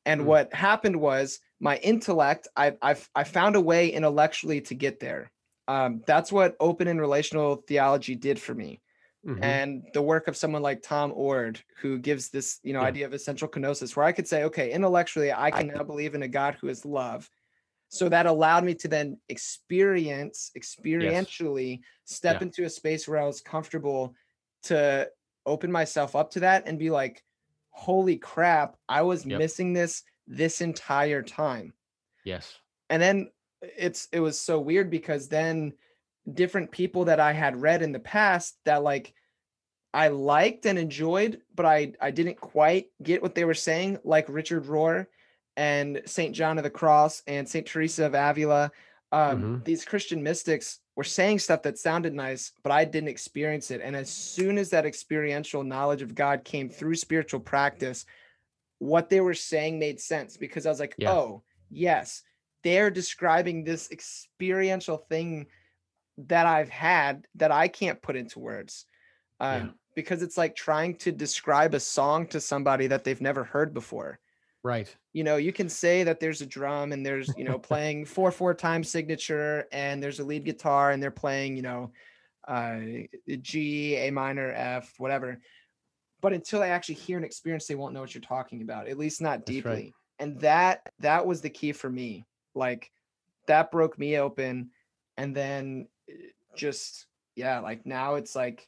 And 0.05 0.23
mm. 0.23 0.25
what 0.25 0.55
happened 0.55 0.97
was 0.97 1.41
my 1.61 1.77
intellect, 1.79 2.49
I, 2.57 2.75
I, 2.83 2.97
I 3.15 3.25
found 3.25 3.57
a 3.57 3.61
way 3.61 3.89
intellectually 3.89 4.61
to 4.63 4.75
get 4.75 5.01
there. 5.01 5.31
Um, 5.69 6.03
that's 6.07 6.31
what 6.31 6.57
open 6.61 6.89
and 6.89 7.01
relational 7.01 7.57
theology 7.57 8.15
did 8.15 8.41
for 8.41 8.55
me. 8.55 8.81
Mm-hmm. 9.27 9.43
And 9.43 9.83
the 9.93 10.03
work 10.03 10.29
of 10.29 10.37
someone 10.37 10.63
like 10.63 10.83
Tom 10.83 11.13
Oord, 11.13 11.59
who 11.81 11.99
gives 11.99 12.29
this, 12.29 12.61
you 12.63 12.73
know, 12.73 12.83
yeah. 12.83 12.87
idea 12.87 13.07
of 13.07 13.13
essential 13.13 13.49
kenosis, 13.49 13.97
where 13.97 14.07
I 14.07 14.13
could 14.13 14.29
say, 14.29 14.45
okay, 14.45 14.71
intellectually, 14.71 15.33
I 15.33 15.51
can 15.51 15.67
now 15.67 15.83
believe 15.83 16.15
in 16.15 16.23
a 16.23 16.29
God 16.29 16.57
who 16.61 16.69
is 16.69 16.85
love. 16.85 17.29
So 17.89 18.09
that 18.09 18.27
allowed 18.27 18.65
me 18.65 18.75
to 18.75 18.89
then 18.89 19.19
experience, 19.29 20.53
experientially, 20.57 21.79
yes. 21.79 21.81
step 22.05 22.37
yeah. 22.37 22.47
into 22.47 22.65
a 22.65 22.71
space 22.71 23.09
where 23.09 23.21
I 23.21 23.27
was 23.27 23.41
comfortable 23.41 24.15
to 24.65 25.09
open 25.47 25.73
myself 25.73 26.17
up 26.17 26.33
to 26.33 26.41
that 26.41 26.67
and 26.67 26.79
be 26.79 26.91
like, 26.91 27.23
holy 27.71 28.17
crap, 28.17 28.77
I 28.89 29.03
was 29.03 29.25
yep. 29.25 29.39
missing 29.39 29.73
this 29.73 30.03
this 30.27 30.61
entire 30.61 31.23
time. 31.23 31.73
Yes. 32.25 32.59
And 32.91 33.01
then 33.01 33.31
uh, 33.63 33.69
it's 33.79 34.09
it 34.13 34.21
was 34.21 34.39
so 34.39 34.59
weird 34.59 34.91
because 34.91 35.29
then 35.29 35.75
different 36.33 36.73
people 36.73 37.05
that 37.05 37.21
I 37.21 37.33
had 37.33 37.61
read 37.61 37.83
in 37.83 37.93
the 37.93 38.01
past 38.01 38.59
that 38.65 38.83
like 38.83 39.15
I 39.95 40.09
liked 40.09 40.67
and 40.67 40.79
enjoyed, 40.79 41.41
but 41.55 41.65
I 41.67 41.93
I 42.01 42.11
didn't 42.11 42.41
quite 42.41 42.87
get 43.03 43.23
what 43.23 43.35
they 43.35 43.45
were 43.45 43.55
saying, 43.55 43.99
like 44.05 44.27
Richard 44.29 44.65
Rohr 44.65 45.07
and 45.57 46.03
Saint 46.05 46.35
John 46.35 46.59
of 46.59 46.65
the 46.65 46.71
Cross 46.71 47.23
and 47.27 47.49
Saint 47.49 47.67
Teresa 47.67 48.07
of 48.07 48.15
Avila. 48.15 48.73
Um, 49.13 49.21
mm-hmm. 49.21 49.63
These 49.65 49.85
Christian 49.85 50.23
mystics 50.23 50.81
were 50.97 51.05
saying 51.05 51.39
stuff 51.39 51.63
that 51.63 51.79
sounded 51.79 52.15
nice, 52.15 52.53
but 52.63 52.73
I 52.73 52.85
didn't 52.85 53.09
experience 53.09 53.71
it. 53.71 53.81
And 53.83 53.95
as 53.95 54.11
soon 54.11 54.59
as 54.59 54.71
that 54.71 54.87
experiential 54.87 55.63
knowledge 55.63 56.03
of 56.03 56.15
God 56.15 56.45
came 56.45 56.69
through 56.69 56.95
spiritual 56.97 57.41
practice, 57.41 58.07
what 58.79 59.09
they 59.09 59.21
were 59.21 59.35
saying 59.35 59.79
made 59.79 60.01
sense 60.01 60.37
because 60.37 60.67
I 60.67 60.71
was 60.71 60.81
like, 60.81 60.95
yeah. 60.99 61.13
oh, 61.13 61.43
yes, 61.71 62.23
they're 62.63 62.91
describing 62.91 63.63
this 63.63 63.91
experiential 63.91 64.99
thing 65.09 65.47
that 66.19 66.47
I've 66.47 66.69
had 66.69 67.27
that 67.37 67.53
I 67.53 67.69
can't 67.69 68.03
put 68.03 68.17
into 68.17 68.41
words. 68.41 68.87
Um, 69.39 69.61
yeah. 69.61 69.69
Because 69.95 70.23
it's 70.23 70.37
like 70.37 70.57
trying 70.57 70.97
to 70.97 71.13
describe 71.13 71.75
a 71.75 71.81
song 71.81 72.27
to 72.29 72.41
somebody 72.41 72.87
that 72.89 73.05
they've 73.05 73.21
never 73.21 73.45
heard 73.45 73.73
before. 73.73 74.19
Right. 74.67 74.93
You 75.13 75.23
know, 75.23 75.37
you 75.37 75.53
can 75.53 75.69
say 75.69 76.03
that 76.03 76.19
there's 76.19 76.41
a 76.41 76.47
drum 76.47 76.91
and 76.91 77.07
there's, 77.07 77.33
you 77.37 77.45
know, 77.45 77.57
playing 77.71 78.05
four 78.05 78.33
four 78.33 78.53
time 78.53 78.83
signature 78.83 79.69
and 79.71 80.03
there's 80.03 80.19
a 80.19 80.25
lead 80.25 80.45
guitar 80.45 80.91
and 80.91 81.01
they're 81.01 81.13
playing, 81.13 81.55
you 81.55 81.63
know, 81.63 81.93
uh 82.49 82.81
G, 83.41 83.95
A 83.95 84.11
minor, 84.11 84.51
F, 84.51 84.93
whatever. 84.99 85.41
But 86.21 86.33
until 86.33 86.59
they 86.59 86.71
actually 86.73 86.97
hear 86.97 87.17
and 87.17 87.25
experience, 87.25 87.69
they 87.69 87.77
won't 87.77 87.95
know 87.95 88.01
what 88.01 88.13
you're 88.13 88.23
talking 88.23 88.61
about, 88.61 88.89
at 88.89 88.99
least 88.99 89.21
not 89.21 89.47
deeply. 89.47 89.71
right. 89.71 89.93
And 90.19 90.41
that 90.41 90.81
that 90.99 91.25
was 91.25 91.41
the 91.41 91.51
key 91.51 91.71
for 91.71 91.89
me. 91.89 92.25
Like 92.57 92.91
that 93.47 93.71
broke 93.71 93.97
me 93.97 94.19
open. 94.19 94.71
And 95.17 95.33
then 95.33 95.87
eh, 96.11 96.15
just 96.57 97.07
yeah, 97.37 97.61
like 97.61 97.87
now 97.87 98.17
it's 98.17 98.35
like 98.35 98.67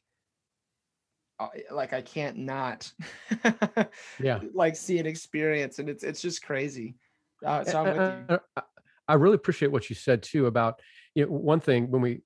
like 1.71 1.93
I 1.93 2.03
can't 2.03 2.39
not 2.39 2.91
Yeah. 4.21 4.41
like 4.55 4.77
see 4.77 4.99
an 4.99 5.07
experience 5.07 5.79
and 5.79 5.89
it's 5.89 6.05
it's 6.05 6.21
just 6.21 6.43
crazy. 6.43 6.97
Uh, 7.45 7.65
so 7.65 7.83
I'm 7.83 7.97
with 7.97 7.97
you. 7.97 8.37
Uh, 8.37 8.39
uh, 8.57 8.63
I 9.07 9.15
really 9.15 9.37
appreciate 9.37 9.71
what 9.71 9.89
you 9.89 9.97
said 9.97 10.23
too 10.23 10.47
about 10.47 10.81
you 11.15 11.25
know, 11.25 11.33
one 11.33 11.61
thing 11.61 11.91
when 11.91 12.03
we 12.03 12.21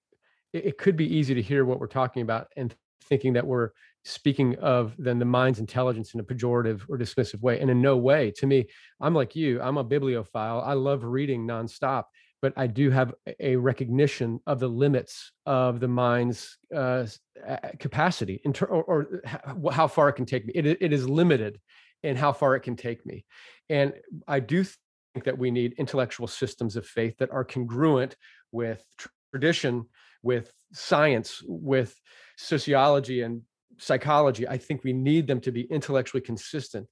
it, 0.53 0.67
it 0.67 0.79
could 0.79 0.97
be 0.97 1.17
easy 1.17 1.35
to 1.35 1.43
hear 1.43 1.65
what 1.65 1.81
we're 1.81 1.87
talking 1.87 2.23
about 2.23 2.49
and 2.57 2.75
thinking 3.03 3.35
that 3.35 3.47
we're 3.47 3.71
speaking 4.05 4.57
of 4.57 4.95
then 4.99 5.19
the 5.19 5.25
mind's 5.25 5.59
intelligence 5.61 6.15
in 6.15 6.21
a 6.21 6.25
pejorative 6.25 6.83
or 6.89 6.99
dismissive 6.99 7.41
way 7.41 7.61
and 7.61 7.71
in 7.71 7.81
no 7.81 7.97
way 7.97 8.33
to 8.33 8.47
me 8.47 8.67
i'm 9.01 9.15
like 9.15 9.37
you 9.37 9.61
i'm 9.61 9.77
a 9.77 9.85
bibliophile 9.85 10.61
i 10.65 10.73
love 10.73 11.05
reading 11.05 11.47
nonstop 11.47 12.05
but 12.43 12.53
i 12.57 12.66
do 12.66 12.90
have 12.90 13.14
a- 13.40 13.57
recognition 13.57 14.40
of 14.47 14.61
the 14.61 14.68
limits 14.68 15.32
of 15.47 15.80
the 15.80 15.88
mind's 15.88 16.59
uh, 16.74 17.07
capacity 17.78 18.40
ter- 18.53 18.66
or, 18.66 18.82
or 18.84 19.72
how 19.72 19.88
far 19.88 20.09
it 20.09 20.14
can 20.14 20.26
take 20.26 20.45
me. 20.47 20.53
It, 20.55 20.66
it 20.66 20.93
is 20.93 21.09
limited 21.09 21.59
in 22.03 22.16
how 22.16 22.32
far 22.32 22.57
it 22.57 22.61
can 22.61 22.76
take 22.76 23.07
me. 23.07 23.24
And 23.70 23.95
i 24.28 24.40
do 24.40 24.64
think 24.64 25.24
that 25.24 25.38
we 25.38 25.51
need 25.51 25.74
intellectual 25.78 26.26
systems 26.26 26.76
of 26.76 26.86
faith 26.86 27.16
that 27.18 27.30
are 27.30 27.45
congruent 27.45 28.16
with 28.51 28.84
tradition 29.30 29.86
with 30.22 30.53
science 30.72 31.43
with 31.47 31.95
sociology 32.36 33.22
and 33.22 33.43
psychology. 33.78 34.47
I 34.47 34.59
think 34.59 34.84
we 34.84 34.93
need 34.93 35.26
them 35.26 35.40
to 35.40 35.53
be 35.53 35.62
intellectually 35.62 36.20
consistent. 36.20 36.86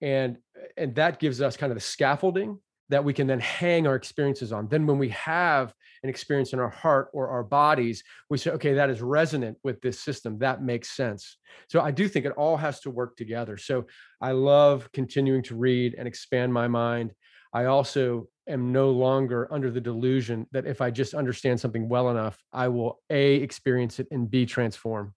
And 0.00 0.38
and 0.76 0.94
that 0.96 1.20
gives 1.20 1.40
us 1.40 1.56
kind 1.56 1.70
of 1.70 1.76
the 1.76 1.80
scaffolding 1.80 2.58
that 2.92 3.02
we 3.02 3.14
can 3.14 3.26
then 3.26 3.40
hang 3.40 3.86
our 3.86 3.94
experiences 3.94 4.52
on. 4.52 4.68
Then 4.68 4.86
when 4.86 4.98
we 4.98 5.08
have 5.08 5.72
an 6.02 6.10
experience 6.10 6.52
in 6.52 6.60
our 6.60 6.68
heart 6.68 7.08
or 7.14 7.28
our 7.28 7.42
bodies 7.42 8.04
we 8.28 8.36
say 8.36 8.50
okay 8.50 8.74
that 8.74 8.90
is 8.90 9.00
resonant 9.00 9.56
with 9.64 9.80
this 9.80 9.98
system. 9.98 10.38
That 10.38 10.62
makes 10.62 10.90
sense. 10.90 11.38
So 11.68 11.80
i 11.80 11.90
do 11.90 12.06
think 12.06 12.26
it 12.26 12.32
all 12.32 12.56
has 12.58 12.80
to 12.80 12.90
work 12.90 13.16
together. 13.16 13.56
So 13.56 13.86
i 14.20 14.32
love 14.32 14.90
continuing 14.92 15.42
to 15.44 15.56
read 15.56 15.94
and 15.96 16.06
expand 16.06 16.52
my 16.52 16.68
mind. 16.68 17.12
I 17.54 17.64
also 17.64 18.28
am 18.46 18.72
no 18.72 18.90
longer 18.90 19.48
under 19.50 19.70
the 19.70 19.80
delusion 19.80 20.46
that 20.52 20.66
if 20.66 20.82
i 20.82 20.90
just 20.90 21.14
understand 21.14 21.58
something 21.60 21.88
well 21.88 22.10
enough 22.10 22.36
i 22.52 22.66
will 22.66 22.98
a 23.08 23.36
experience 23.36 24.00
it 24.00 24.08
and 24.10 24.30
b 24.30 24.44
transform. 24.44 25.14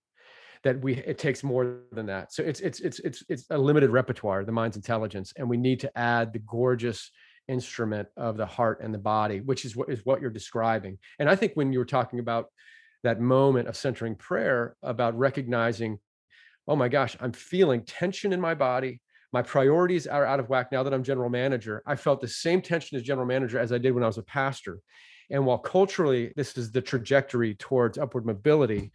That 0.64 0.82
we 0.82 0.96
it 0.96 1.18
takes 1.18 1.44
more 1.44 1.82
than 1.92 2.06
that. 2.06 2.32
So 2.32 2.42
it's 2.42 2.62
it's 2.62 2.80
it's 2.80 3.00
it's 3.00 3.24
it's 3.28 3.46
a 3.50 3.58
limited 3.58 3.90
repertoire 3.90 4.46
the 4.46 4.52
mind's 4.62 4.78
intelligence 4.78 5.34
and 5.36 5.50
we 5.50 5.58
need 5.58 5.80
to 5.82 5.98
add 5.98 6.32
the 6.32 6.40
gorgeous 6.40 7.12
instrument 7.48 8.08
of 8.18 8.38
the 8.38 8.46
heart 8.46 8.80
and 8.82 8.94
the 8.94 9.00
body 9.00 9.42
which 9.42 9.66
is 9.66 9.76
what 9.76 9.90
is 9.90 10.06
what 10.06 10.22
you're 10.22 10.30
describing. 10.30 10.98
And 11.20 11.30
i 11.30 11.36
think 11.36 11.54
when 11.54 11.72
you 11.72 11.80
were 11.80 11.86
talking 11.86 12.20
about 12.20 12.48
that 13.04 13.20
moment 13.20 13.68
of 13.68 13.78
centering 13.78 14.16
prayer 14.16 14.76
about 14.82 15.18
recognizing 15.18 16.00
oh 16.68 16.76
my 16.76 16.90
gosh 16.90 17.16
i'm 17.20 17.32
feeling 17.32 17.84
tension 17.84 18.34
in 18.34 18.42
my 18.42 18.54
body. 18.54 19.02
My 19.34 19.42
priorities 19.42 20.08
are 20.08 20.26
out 20.26 20.40
of 20.40 20.50
whack 20.50 20.72
now 20.72 20.84
that 20.84 20.94
i'm 20.94 21.04
general 21.04 21.30
manager. 21.30 21.84
I 21.86 21.96
felt 21.96 22.22
the 22.22 22.28
same 22.28 22.62
tension 22.62 22.98
as 22.98 23.04
general 23.04 23.28
manager 23.28 23.60
as 23.60 23.72
i 23.72 23.78
did 23.78 23.92
when 23.92 24.04
i 24.04 24.08
was 24.08 24.18
a 24.18 24.24
pastor. 24.24 24.80
And 25.30 25.46
while 25.46 25.58
culturally 25.58 26.34
this 26.36 26.58
is 26.58 26.72
the 26.72 26.82
trajectory 26.82 27.56
towards 27.56 27.98
upward 27.98 28.26
mobility 28.26 28.92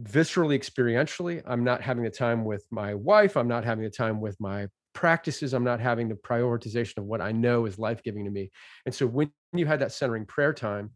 viscerally 0.00 0.58
experientially 0.58 1.42
i'm 1.46 1.64
not 1.64 1.82
having 1.82 2.02
the 2.02 2.10
time 2.10 2.44
with 2.44 2.64
my 2.70 2.94
wife 2.94 3.36
i'm 3.36 3.48
not 3.48 3.64
having 3.64 3.84
the 3.84 3.90
time 3.90 4.20
with 4.20 4.40
my 4.40 4.66
practices 4.94 5.52
i'm 5.52 5.64
not 5.64 5.80
having 5.80 6.08
the 6.08 6.14
prioritization 6.14 6.98
of 6.98 7.04
what 7.04 7.20
i 7.20 7.32
know 7.32 7.66
is 7.66 7.78
life-giving 7.78 8.24
to 8.24 8.30
me. 8.30 8.50
And 8.86 8.94
so 8.94 9.06
when 9.06 9.30
you 9.52 9.66
had 9.66 9.80
that 9.80 9.92
centering 9.92 10.26
prayer 10.26 10.52
time 10.52 10.90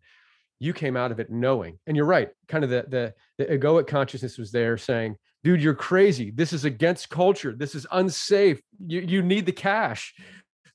you 0.58 0.72
came 0.72 0.96
out 0.96 1.12
of 1.12 1.20
it 1.20 1.30
knowing. 1.30 1.78
And 1.86 1.96
you're 1.96 2.06
right 2.06 2.30
kind 2.48 2.64
of 2.64 2.70
the 2.70 2.84
the, 2.88 3.14
the 3.38 3.58
egoic 3.58 3.86
consciousness 3.86 4.38
was 4.38 4.52
there 4.52 4.76
saying 4.78 5.16
dude 5.44 5.62
you're 5.62 5.74
crazy. 5.74 6.30
This 6.30 6.52
is 6.52 6.64
against 6.64 7.10
culture. 7.10 7.54
This 7.56 7.74
is 7.74 7.86
unsafe. 7.92 8.60
You, 8.84 9.00
you 9.00 9.22
need 9.22 9.46
the 9.46 9.52
cash. 9.52 10.14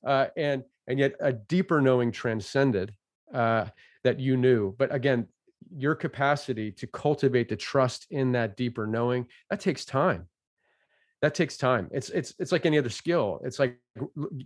Uh, 0.06 0.26
and 0.36 0.62
and 0.86 0.98
yet 0.98 1.14
a 1.20 1.32
deeper 1.32 1.80
knowing 1.80 2.10
transcended 2.12 2.92
uh, 3.32 3.66
that 4.04 4.18
you 4.20 4.36
knew. 4.36 4.74
But 4.78 4.94
again 4.94 5.28
your 5.74 5.94
capacity 5.94 6.70
to 6.72 6.86
cultivate 6.86 7.48
the 7.48 7.56
trust 7.56 8.06
in 8.10 8.32
that 8.32 8.56
deeper 8.56 8.86
knowing 8.86 9.26
that 9.48 9.60
takes 9.60 9.84
time 9.84 10.26
that 11.22 11.34
takes 11.34 11.56
time. 11.56 11.88
It's 11.92 12.10
it's 12.10 12.34
it's 12.38 12.52
like 12.52 12.66
any 12.66 12.78
other 12.78 12.90
skill. 12.90 13.40
It's 13.44 13.58
like 13.58 13.78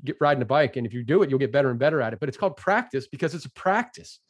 get 0.05 0.17
riding 0.21 0.43
a 0.43 0.47
bike 0.47 0.77
and 0.77 0.87
if 0.87 0.93
you 0.93 1.03
do 1.03 1.23
it 1.23 1.31
you'll 1.31 1.39
get 1.39 1.51
better 1.51 1.71
and 1.71 1.79
better 1.79 2.03
at 2.03 2.13
it 2.13 2.21
but 2.21 2.29
it's 2.29 2.39
called 2.39 2.57
practice 2.57 3.09
because 3.09 3.35
it's 3.35 3.47
a 3.47 3.53
practice. 3.53 4.21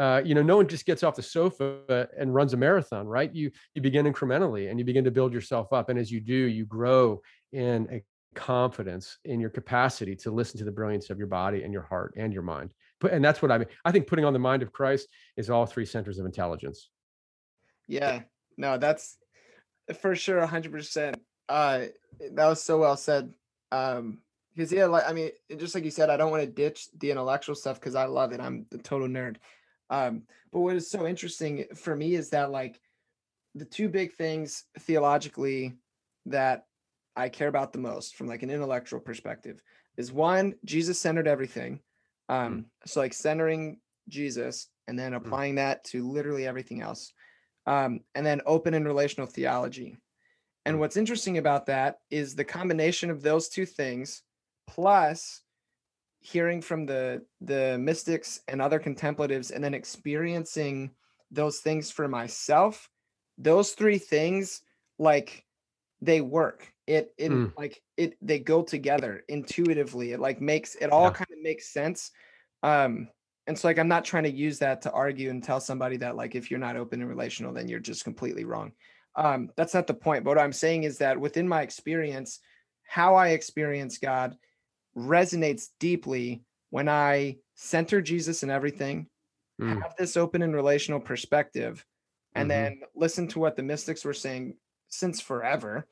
Uh, 0.00 0.22
you 0.24 0.34
know 0.34 0.42
no 0.42 0.56
one 0.56 0.66
just 0.66 0.86
gets 0.86 1.02
off 1.02 1.14
the 1.14 1.22
sofa 1.22 2.08
and 2.18 2.34
runs 2.34 2.54
a 2.54 2.56
marathon 2.56 3.06
right? 3.06 3.32
You 3.34 3.50
you 3.74 3.82
begin 3.82 4.06
incrementally 4.06 4.70
and 4.70 4.78
you 4.78 4.86
begin 4.86 5.04
to 5.04 5.10
build 5.10 5.34
yourself 5.34 5.72
up 5.72 5.90
and 5.90 5.98
as 5.98 6.10
you 6.10 6.20
do 6.20 6.34
you 6.34 6.64
grow 6.64 7.20
in 7.52 7.86
a 7.92 8.02
confidence 8.34 9.18
in 9.26 9.38
your 9.38 9.50
capacity 9.50 10.16
to 10.16 10.30
listen 10.30 10.56
to 10.58 10.64
the 10.64 10.72
brilliance 10.72 11.10
of 11.10 11.18
your 11.18 11.26
body 11.26 11.62
and 11.62 11.74
your 11.74 11.82
heart 11.82 12.14
and 12.16 12.32
your 12.32 12.42
mind. 12.42 12.72
But 13.00 13.12
and 13.12 13.22
that's 13.22 13.42
what 13.42 13.50
i 13.52 13.58
mean. 13.58 13.68
I 13.84 13.92
think 13.92 14.06
putting 14.06 14.24
on 14.24 14.32
the 14.32 14.38
mind 14.38 14.62
of 14.62 14.72
christ 14.72 15.08
is 15.36 15.50
all 15.50 15.66
three 15.66 15.84
centers 15.84 16.18
of 16.18 16.24
intelligence. 16.24 16.88
Yeah, 17.86 18.22
no, 18.56 18.78
that's 18.78 19.18
for 20.00 20.14
sure, 20.14 20.46
hundred 20.46 20.72
percent. 20.72 21.20
Uh, 21.48 21.86
that 22.32 22.46
was 22.46 22.62
so 22.62 22.78
well 22.78 22.96
said. 22.96 23.32
Um, 23.70 24.18
because 24.54 24.70
yeah, 24.70 24.86
like 24.86 25.04
I 25.08 25.12
mean, 25.12 25.30
just 25.56 25.74
like 25.74 25.84
you 25.84 25.90
said, 25.90 26.10
I 26.10 26.16
don't 26.16 26.30
want 26.30 26.42
to 26.42 26.50
ditch 26.50 26.88
the 26.98 27.10
intellectual 27.10 27.54
stuff 27.54 27.80
because 27.80 27.94
I 27.94 28.04
love 28.04 28.32
it. 28.32 28.40
I'm 28.40 28.66
the 28.70 28.78
total 28.78 29.08
nerd. 29.08 29.36
Um, 29.88 30.22
but 30.52 30.60
what 30.60 30.76
is 30.76 30.90
so 30.90 31.06
interesting 31.06 31.64
for 31.74 31.96
me 31.96 32.14
is 32.14 32.30
that 32.30 32.50
like 32.50 32.80
the 33.54 33.64
two 33.64 33.88
big 33.88 34.12
things 34.12 34.64
theologically 34.80 35.74
that 36.26 36.66
I 37.16 37.28
care 37.28 37.48
about 37.48 37.72
the 37.72 37.78
most 37.78 38.16
from 38.16 38.26
like 38.26 38.42
an 38.42 38.50
intellectual 38.50 39.00
perspective 39.00 39.62
is 39.96 40.12
one, 40.12 40.54
Jesus 40.64 40.98
centered 40.98 41.28
everything. 41.28 41.80
Um, 42.28 42.66
so 42.86 43.00
like 43.00 43.12
centering 43.12 43.80
Jesus 44.08 44.68
and 44.88 44.98
then 44.98 45.14
applying 45.14 45.56
that 45.56 45.84
to 45.84 46.08
literally 46.08 46.46
everything 46.46 46.80
else. 46.80 47.12
Um, 47.66 48.00
and 48.14 48.24
then 48.24 48.40
open 48.46 48.74
and 48.74 48.86
relational 48.86 49.26
theology. 49.26 49.98
And 50.64 50.78
what's 50.78 50.96
interesting 50.96 51.38
about 51.38 51.66
that 51.66 51.98
is 52.10 52.34
the 52.34 52.44
combination 52.44 53.10
of 53.10 53.22
those 53.22 53.48
two 53.48 53.66
things 53.66 54.22
plus 54.66 55.42
hearing 56.20 56.62
from 56.62 56.86
the 56.86 57.26
the 57.40 57.78
mystics 57.78 58.40
and 58.48 58.62
other 58.62 58.78
contemplatives 58.78 59.50
and 59.50 59.62
then 59.62 59.74
experiencing 59.74 60.94
those 61.30 61.58
things 61.60 61.90
for 61.90 62.06
myself 62.08 62.88
those 63.38 63.72
three 63.72 63.98
things 63.98 64.62
like 64.98 65.44
they 66.00 66.20
work 66.20 66.72
it 66.86 67.12
it 67.18 67.32
Mm. 67.32 67.52
like 67.56 67.82
it 67.96 68.16
they 68.22 68.38
go 68.38 68.62
together 68.62 69.24
intuitively 69.28 70.12
it 70.12 70.20
like 70.20 70.40
makes 70.40 70.74
it 70.76 70.90
all 70.90 71.04
Yeah. 71.04 71.10
kind 71.10 71.30
of 71.32 71.42
makes 71.42 71.72
sense 71.72 72.12
um 72.62 73.08
and 73.46 73.58
so 73.58 73.68
like 73.68 73.78
i'm 73.78 73.88
not 73.88 74.04
trying 74.04 74.24
to 74.24 74.30
use 74.30 74.58
that 74.60 74.82
to 74.82 74.92
argue 74.92 75.30
and 75.30 75.42
tell 75.42 75.60
somebody 75.60 75.96
that 75.96 76.16
like 76.16 76.34
if 76.34 76.50
you're 76.50 76.60
not 76.60 76.76
open 76.76 77.00
and 77.00 77.10
relational 77.10 77.52
then 77.52 77.68
you're 77.68 77.80
just 77.80 78.04
completely 78.04 78.44
wrong 78.44 78.72
um 79.16 79.50
that's 79.56 79.74
not 79.74 79.86
the 79.86 79.94
point 79.94 80.24
but 80.24 80.30
what 80.36 80.42
i'm 80.42 80.52
saying 80.52 80.84
is 80.84 80.98
that 80.98 81.18
within 81.18 81.46
my 81.48 81.62
experience 81.62 82.40
how 82.84 83.14
i 83.14 83.28
experience 83.28 83.98
god 83.98 84.36
resonates 84.96 85.68
deeply 85.80 86.42
when 86.70 86.88
i 86.88 87.36
center 87.54 88.00
jesus 88.00 88.42
in 88.42 88.50
everything 88.50 89.06
Mm. 89.60 89.82
have 89.82 89.94
this 89.98 90.16
open 90.16 90.40
and 90.42 90.54
relational 90.56 90.98
perspective 90.98 91.84
and 92.34 92.46
Mhm. 92.46 92.54
then 92.54 92.80
listen 92.96 93.28
to 93.28 93.38
what 93.38 93.54
the 93.54 93.62
mystics 93.62 94.02
were 94.04 94.14
saying 94.14 94.56
since 94.88 95.20
forever 95.20 95.86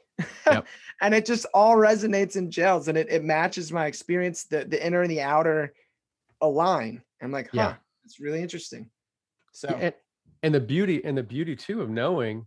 Yep. 0.47 0.66
and 1.02 1.14
it 1.14 1.26
just 1.26 1.44
all 1.52 1.76
resonates 1.76 2.36
and 2.36 2.51
gels 2.51 2.88
and 2.88 2.97
it, 2.97 3.09
it 3.10 3.22
matches 3.22 3.70
my 3.70 3.84
experience 3.86 4.44
the, 4.44 4.64
the 4.64 4.84
inner 4.84 5.02
and 5.02 5.10
the 5.10 5.20
outer 5.20 5.74
align 6.40 7.02
i'm 7.22 7.30
like 7.30 7.48
huh 7.48 7.56
Yeah. 7.56 7.74
it's 8.05 8.18
really 8.18 8.40
interesting 8.40 8.90
so 9.52 9.68
and, 9.68 9.94
and 10.42 10.55
the 10.55 10.60
beauty 10.60 11.05
and 11.05 11.16
the 11.16 11.22
beauty 11.22 11.55
too 11.55 11.82
of 11.82 11.90
knowing 11.90 12.47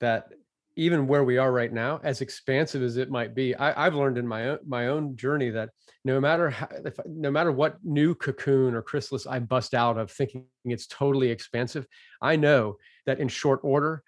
that 0.00 0.32
even 0.76 1.06
where 1.06 1.24
we 1.24 1.36
are 1.36 1.52
right 1.52 1.72
now 1.72 2.00
as 2.04 2.20
expansive 2.20 2.82
as 2.82 2.96
it 2.96 3.10
might 3.10 3.34
be 3.34 3.54
I, 3.54 3.86
i've 3.86 3.94
learned 3.94 4.18
in 4.18 4.26
my 4.26 4.50
own 4.50 4.58
my 4.66 4.86
own 4.88 5.16
journey 5.16 5.50
that 5.50 5.70
no 6.04 6.20
matter 6.20 6.48
how 6.50 6.68
if, 6.84 6.98
no 7.06 7.30
matter 7.30 7.52
what 7.52 7.76
new 7.84 8.14
cocoon 8.14 8.74
or 8.74 8.82
chrysalis 8.82 9.26
i 9.26 9.38
bust 9.38 9.74
out 9.74 9.98
of 9.98 10.10
thinking 10.10 10.44
it's 10.64 10.86
totally 10.86 11.30
expansive 11.30 11.86
i 12.22 12.36
know 12.36 12.76
that 13.06 13.20
in 13.20 13.28
short 13.28 13.60
order 13.62 14.02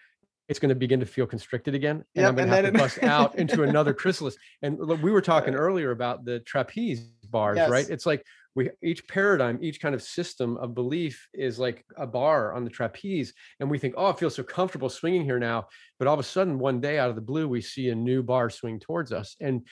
it's 0.48 0.58
going 0.58 0.68
to 0.68 0.74
begin 0.74 1.00
to 1.00 1.06
feel 1.06 1.26
constricted 1.26 1.74
again 1.74 1.96
and 1.96 2.04
Yep, 2.14 2.28
i'm 2.28 2.34
going 2.36 2.48
and 2.48 2.50
to 2.50 2.56
have 2.64 2.72
to 2.72 2.78
bust 2.78 3.02
out 3.02 3.38
into 3.38 3.64
another 3.64 3.92
chrysalis 4.02 4.36
and 4.62 4.78
look, 4.78 5.02
we 5.02 5.10
were 5.10 5.20
talking 5.22 5.54
earlier 5.54 5.90
about 5.90 6.24
the 6.24 6.40
trapeze 6.40 7.08
bars, 7.32 7.56
Yes. 7.56 7.70
right? 7.70 7.88
It's 7.90 8.06
like 8.06 8.24
we 8.54 8.70
each 8.82 9.06
paradigm, 9.08 9.58
each 9.62 9.80
kind 9.80 9.94
of 9.94 10.02
system 10.02 10.56
of 10.58 10.74
belief 10.74 11.28
is 11.32 11.58
like 11.58 11.84
a 11.96 12.06
bar 12.06 12.52
on 12.52 12.64
the 12.64 12.70
trapeze, 12.70 13.32
and 13.60 13.70
we 13.70 13.78
think, 13.78 13.94
oh, 13.96 14.06
I 14.06 14.12
feel 14.12 14.30
so 14.30 14.42
comfortable 14.42 14.88
swinging 14.88 15.24
here 15.24 15.38
now. 15.38 15.68
But 15.98 16.08
all 16.08 16.14
of 16.14 16.20
a 16.20 16.24
sudden, 16.24 16.58
one 16.58 16.80
day 16.80 16.98
out 16.98 17.10
of 17.10 17.16
the 17.16 17.22
blue, 17.22 17.48
we 17.48 17.60
see 17.60 17.88
a 17.88 17.94
new 17.94 18.22
bar 18.22 18.50
swing 18.50 18.78
towards 18.78 19.12
us, 19.12 19.36
and 19.40 19.66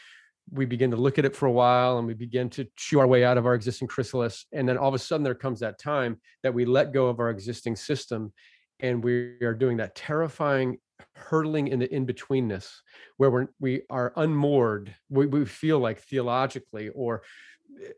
we 0.50 0.64
begin 0.64 0.90
to 0.90 0.96
look 0.96 1.18
at 1.18 1.24
it 1.24 1.36
for 1.36 1.46
a 1.46 1.52
while, 1.52 1.98
and 1.98 2.06
we 2.06 2.14
begin 2.14 2.48
to 2.50 2.66
chew 2.76 3.00
our 3.00 3.06
way 3.06 3.24
out 3.24 3.38
of 3.38 3.46
our 3.46 3.54
existing 3.54 3.88
chrysalis, 3.88 4.46
and 4.52 4.68
then 4.68 4.78
all 4.78 4.88
of 4.88 4.94
a 4.94 4.98
sudden, 4.98 5.24
there 5.24 5.34
comes 5.34 5.60
that 5.60 5.78
time 5.78 6.18
that 6.42 6.54
we 6.54 6.64
let 6.64 6.92
go 6.92 7.08
of 7.08 7.20
our 7.20 7.30
existing 7.30 7.76
system, 7.76 8.32
and 8.80 9.04
we 9.04 9.36
are 9.42 9.54
doing 9.54 9.76
that 9.76 9.94
terrifying 9.94 10.78
hurtling 11.14 11.68
in 11.68 11.78
the 11.78 11.94
in-betweenness 11.94 12.70
where 13.16 13.30
we're 13.30 13.46
we 13.58 13.82
are 13.88 14.12
unmoored 14.16 14.94
we, 15.08 15.26
we 15.26 15.44
feel 15.46 15.78
like 15.78 15.98
theologically 15.98 16.90
or 16.90 17.22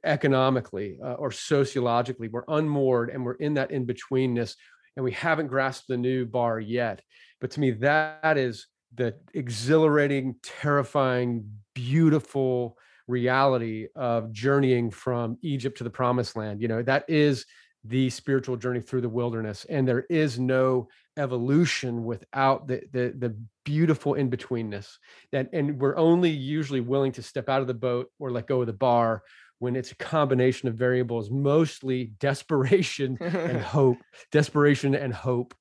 economically 0.05 0.99
uh, 1.03 1.15
or 1.15 1.31
sociologically 1.31 2.29
we're 2.29 2.45
unmoored 2.49 3.11
and 3.11 3.25
we're 3.25 3.35
in 3.35 3.55
that 3.55 3.71
in-betweenness 3.71 4.55
and 4.97 5.05
we 5.05 5.13
haven't 5.13 5.47
grasped 5.47 5.89
the 5.89 5.97
new 5.97 6.27
bar 6.27 6.61
yet. 6.61 7.03
But 7.41 7.51
to 7.53 7.61
me 7.61 7.71
that 7.73 8.37
is 8.39 8.67
the 8.95 9.15
exhilarating 9.35 10.37
terrifying 10.43 11.51
beautiful 11.75 12.77
reality 13.09 13.89
of 13.97 14.33
journeying 14.33 14.91
from 14.91 15.39
egypt 15.43 15.79
to 15.79 15.85
the 15.85 15.91
promised 15.91 16.37
land. 16.37 16.61
You 16.61 16.69
know 16.69 16.83
that 16.83 17.05
is 17.09 17.47
the 17.85 18.11
spiritual 18.11 18.57
journey 18.57 18.81
through 18.81 19.01
the 19.01 19.09
wilderness 19.09 19.67
and 19.69 19.89
there 19.89 20.07
is 20.09 20.39
no 20.39 20.89
evolution 21.17 22.05
without 22.05 22.69
the 22.69 22.83
the, 22.93 23.15
the 23.19 23.37
beautiful 23.65 24.15
in-betweenness. 24.15 24.97
That 25.33 25.49
and 25.53 25.81
we're 25.81 25.97
only 25.97 26.31
usually 26.31 26.81
willing 26.81 27.13
to 27.13 27.23
step 27.23 27.49
out 27.49 27.61
of 27.61 27.67
the 27.67 27.75
boat 27.75 28.11
or 28.19 28.31
let 28.31 28.47
go 28.47 28.61
of 28.61 28.67
the 28.67 28.73
bar 28.73 29.23
when 29.63 29.77
it's 29.77 29.93
a 29.93 29.95
combination 29.95 30.69
of 30.69 30.75
variables 30.75 31.31
mostly 31.31 32.07
desperation 32.19 33.17
and 33.21 33.61
hope 33.77 33.99
desperation 34.33 34.97
and 34.97 35.15
hope 35.15 35.55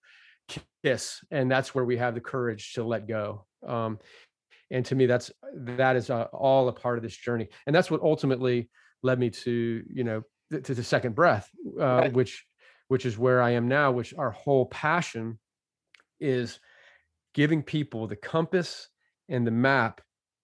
kiss 0.84 1.24
and 1.30 1.52
that's 1.52 1.76
where 1.76 1.86
we 1.86 1.98
have 1.98 2.16
the 2.16 2.20
courage 2.20 2.74
to 2.74 2.84
let 2.84 3.08
go 3.08 3.46
um, 3.68 4.00
and 4.72 4.84
to 4.88 4.96
me 4.96 5.06
that's 5.06 5.32
that 5.54 5.96
is 5.96 6.10
uh, 6.10 6.24
all 6.34 6.68
a 6.68 6.74
part 6.74 6.98
of 6.98 7.04
this 7.04 7.16
journey 7.16 7.48
and 7.68 7.76
that's 7.76 7.92
what 7.92 8.02
ultimately 8.02 8.72
led 9.04 9.20
me 9.20 9.30
to 9.30 9.84
you 9.94 10.04
know 10.04 10.24
th- 10.52 10.64
to 10.64 10.74
the 10.74 10.84
second 10.84 11.14
breath 11.14 11.48
uh, 11.80 11.84
Right. 11.86 12.14
which 12.14 12.44
which 12.88 13.06
is 13.06 13.20
where 13.20 13.40
i 13.40 13.52
am 13.52 13.68
now 13.68 13.92
which 13.92 14.16
our 14.16 14.32
whole 14.32 14.66
passion 14.66 15.38
is 16.20 16.60
giving 17.36 17.62
people 17.62 18.08
the 18.08 18.16
compass 18.16 18.90
and 19.30 19.46
the 19.46 19.52
map 19.52 20.02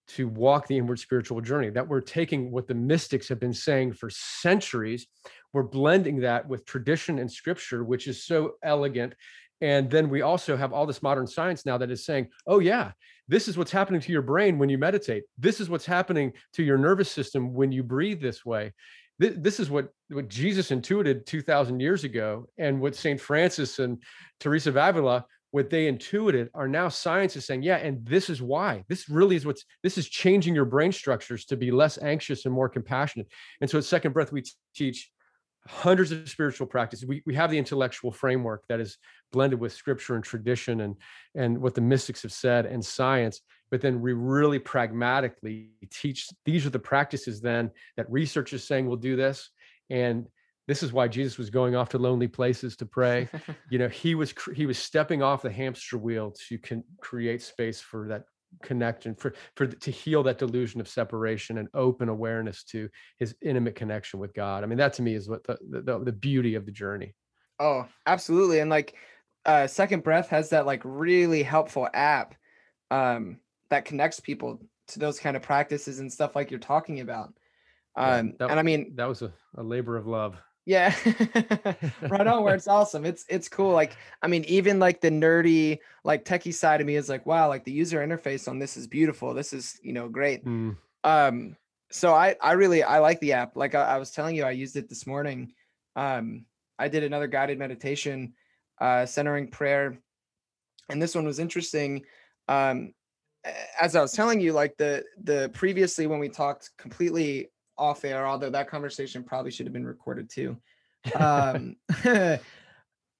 to 0.07 0.27
walk 0.27 0.67
the 0.67 0.77
inward 0.77 0.99
spiritual 0.99 1.41
journey 1.41 1.69
that 1.69 1.87
we're 1.87 2.01
taking 2.01 2.51
what 2.51 2.67
the 2.67 2.73
mystics 2.73 3.27
have 3.27 3.39
been 3.39 3.53
saying 3.53 3.93
for 3.93 4.09
centuries 4.09 5.07
we're 5.53 5.63
blending 5.63 6.19
that 6.19 6.47
with 6.47 6.65
tradition 6.65 7.19
and 7.19 7.31
scripture 7.31 7.83
which 7.83 8.07
is 8.07 8.23
so 8.23 8.53
elegant. 8.63 9.13
And 9.59 9.89
then 9.89 10.09
we 10.09 10.21
also 10.21 10.55
have 10.55 10.71
all 10.71 10.85
this 10.85 11.01
modern 11.01 11.25
science 11.25 11.65
now 11.65 11.77
that 11.79 11.91
is 11.91 12.05
saying 12.05 12.27
oh 12.45 12.59
yeah 12.59 12.91
this 13.27 13.47
is 13.47 13.57
what's 13.57 13.71
happening 13.71 13.99
to 14.01 14.11
your 14.11 14.21
brain 14.21 14.57
when 14.57 14.69
you 14.69 14.77
meditate. 14.77 15.23
This 15.37 15.59
is 15.59 15.69
what's 15.69 15.85
happening 15.85 16.31
to 16.53 16.63
your 16.63 16.77
nervous 16.77 17.11
system 17.11 17.53
when 17.53 17.73
you 17.73 17.83
breathe 17.83 18.21
this 18.21 18.45
way. 18.45 18.73
This 19.19 19.59
is 19.59 19.69
what 19.69 19.89
what 20.09 20.29
jesus 20.29 20.71
intuited 20.71 21.25
2000 21.25 21.79
years 21.79 22.03
ago 22.03 22.47
and 22.57 22.79
what 22.79 22.95
saint 22.95 23.19
francis 23.19 23.79
and 23.79 24.01
teresa 24.39 24.69
of 24.69 24.77
avila 24.77 25.25
what 25.51 25.69
they 25.69 25.87
intuited 25.87 26.49
are 26.53 26.67
now 26.67 26.89
science 26.89 27.35
is 27.35 27.45
saying 27.45 27.63
yeah 27.63 27.77
and 27.77 28.05
this 28.05 28.29
is 28.29 28.41
why. 28.41 28.83
This 28.87 29.09
really 29.09 29.35
is 29.35 29.45
what's 29.45 29.65
this 29.83 29.97
is 29.97 30.07
changing 30.07 30.55
your 30.55 30.65
brain 30.65 30.91
structures 30.91 31.45
to 31.45 31.57
be 31.57 31.71
less 31.71 31.97
anxious 32.01 32.45
and 32.45 32.53
more 32.53 32.69
compassionate. 32.69 33.27
And 33.61 33.69
so 33.69 33.77
at 33.77 33.85
second 33.85 34.13
breath 34.13 34.31
we 34.31 34.43
teach 34.75 35.11
hundreds 35.67 36.11
of 36.13 36.29
spiritual 36.29 36.65
practices. 36.65 37.05
We, 37.05 37.21
we 37.25 37.35
have 37.35 37.51
the 37.51 37.57
intellectual 37.57 38.11
framework 38.11 38.63
that 38.69 38.79
is 38.79 38.97
blended 39.31 39.59
with 39.59 39.73
scripture 39.73 40.15
and 40.15 40.23
tradition 40.23 40.81
and 40.81 40.95
and 41.35 41.57
what 41.57 41.75
the 41.75 41.81
mystics 41.81 42.21
have 42.21 42.31
said 42.31 42.65
and 42.65 42.83
science 42.83 43.41
but 43.69 43.81
then 43.81 44.01
we 44.01 44.13
really 44.13 44.59
pragmatically 44.59 45.71
teach 45.91 46.29
these 46.45 46.65
are 46.65 46.69
the 46.69 46.79
practices 46.79 47.41
then 47.41 47.69
that 47.97 48.09
research 48.09 48.53
is 48.53 48.65
saying 48.65 48.87
will 48.87 48.95
do 48.95 49.15
this 49.15 49.49
and 49.89 50.27
this 50.67 50.83
is 50.83 50.91
why 50.93 51.07
jesus 51.07 51.37
was 51.37 51.49
going 51.49 51.75
off 51.75 51.89
to 51.89 51.97
lonely 51.97 52.27
places 52.27 52.75
to 52.75 52.85
pray 52.85 53.27
you 53.69 53.79
know 53.79 53.87
he 53.87 54.15
was 54.15 54.33
he 54.53 54.65
was 54.65 54.77
stepping 54.77 55.21
off 55.23 55.41
the 55.41 55.51
hamster 55.51 55.97
wheel 55.97 56.31
to 56.47 56.57
con- 56.57 56.83
create 57.01 57.41
space 57.41 57.81
for 57.81 58.07
that 58.07 58.23
connection 58.63 59.13
for 59.13 59.33
for 59.55 59.67
to 59.67 59.91
heal 59.91 60.23
that 60.23 60.37
delusion 60.37 60.79
of 60.79 60.87
separation 60.87 61.57
and 61.57 61.67
open 61.73 62.07
awareness 62.09 62.63
to 62.63 62.89
his 63.17 63.35
intimate 63.41 63.75
connection 63.75 64.19
with 64.19 64.33
god 64.33 64.63
i 64.63 64.67
mean 64.67 64.77
that 64.77 64.93
to 64.93 65.01
me 65.01 65.13
is 65.13 65.27
what 65.27 65.43
the 65.45 65.57
the, 65.69 65.99
the 65.99 66.11
beauty 66.11 66.55
of 66.55 66.65
the 66.65 66.71
journey 66.71 67.13
Oh, 67.59 67.87
absolutely. 68.05 68.59
And 68.59 68.69
like 68.69 68.93
uh 69.43 69.65
Second 69.65 70.03
Breath 70.03 70.29
has 70.29 70.51
that 70.51 70.67
like 70.67 70.81
really 70.85 71.41
helpful 71.41 71.89
app 71.91 72.35
um 72.91 73.39
that 73.71 73.83
connects 73.83 74.19
people 74.19 74.61
to 74.89 74.99
those 74.99 75.19
kind 75.19 75.35
of 75.35 75.41
practices 75.41 75.99
and 75.99 76.13
stuff 76.13 76.35
like 76.35 76.51
you're 76.51 76.59
talking 76.59 76.99
about. 76.99 77.33
Yeah, 77.97 78.17
Um 78.17 78.33
that- 78.37 78.51
and 78.51 78.59
I 78.59 78.63
mean, 78.63 78.93
that 78.95 79.09
was 79.09 79.23
a, 79.23 79.33
a 79.57 79.63
labor 79.63 79.97
of 79.97 80.05
love 80.05 80.37
yeah. 80.67 80.93
right 82.01 82.27
on 82.27 82.43
where 82.43 82.53
it's 82.59 82.67
awesome. 82.67 83.05
It's 83.05 83.25
it's 83.29 83.47
cool. 83.47 83.71
Like, 83.71 83.95
I 84.21 84.27
mean, 84.27 84.43
even 84.45 84.79
like 84.79 85.01
the 85.01 85.09
nerdy, 85.09 85.79
like 86.03 86.25
techie 86.25 86.53
side 86.53 86.81
of 86.81 86.87
me 86.87 86.97
is 86.97 87.09
like, 87.09 87.25
wow, 87.25 87.47
like 87.47 87.63
the 87.63 87.71
user 87.71 88.05
interface 88.05 88.47
on 88.47 88.59
this 88.59 88.75
is 88.75 88.85
beautiful. 88.85 89.33
This 89.33 89.53
is, 89.53 89.79
you 89.81 89.93
know, 89.93 90.09
great. 90.09 90.45
Mm, 90.45 90.75
um 91.03 91.55
so 91.89 92.13
i 92.13 92.35
i 92.41 92.51
really 92.51 92.83
i 92.83 92.99
like 92.99 93.19
the 93.21 93.33
app 93.33 93.55
like 93.55 93.75
I, 93.75 93.83
I 93.83 93.97
was 93.97 94.11
telling 94.11 94.35
you 94.35 94.43
i 94.43 94.51
used 94.51 94.75
it 94.75 94.89
this 94.89 95.07
morning 95.07 95.53
um 95.95 96.45
i 96.77 96.89
did 96.89 97.03
another 97.03 97.27
guided 97.27 97.57
meditation 97.57 98.33
uh 98.81 99.05
centering 99.05 99.47
prayer 99.47 99.97
and 100.89 101.01
this 101.01 101.15
one 101.15 101.25
was 101.25 101.39
interesting 101.39 102.03
um 102.49 102.93
as 103.79 103.95
i 103.95 104.01
was 104.01 104.11
telling 104.11 104.41
you 104.41 104.51
like 104.51 104.75
the 104.77 105.05
the 105.23 105.49
previously 105.53 106.07
when 106.07 106.19
we 106.19 106.27
talked 106.27 106.71
completely 106.77 107.49
off 107.77 108.03
air 108.05 108.25
although 108.27 108.49
that 108.49 108.69
conversation 108.69 109.23
probably 109.23 109.51
should 109.51 109.65
have 109.65 109.73
been 109.73 109.85
recorded 109.85 110.29
too. 110.29 110.57
Um 111.15 111.75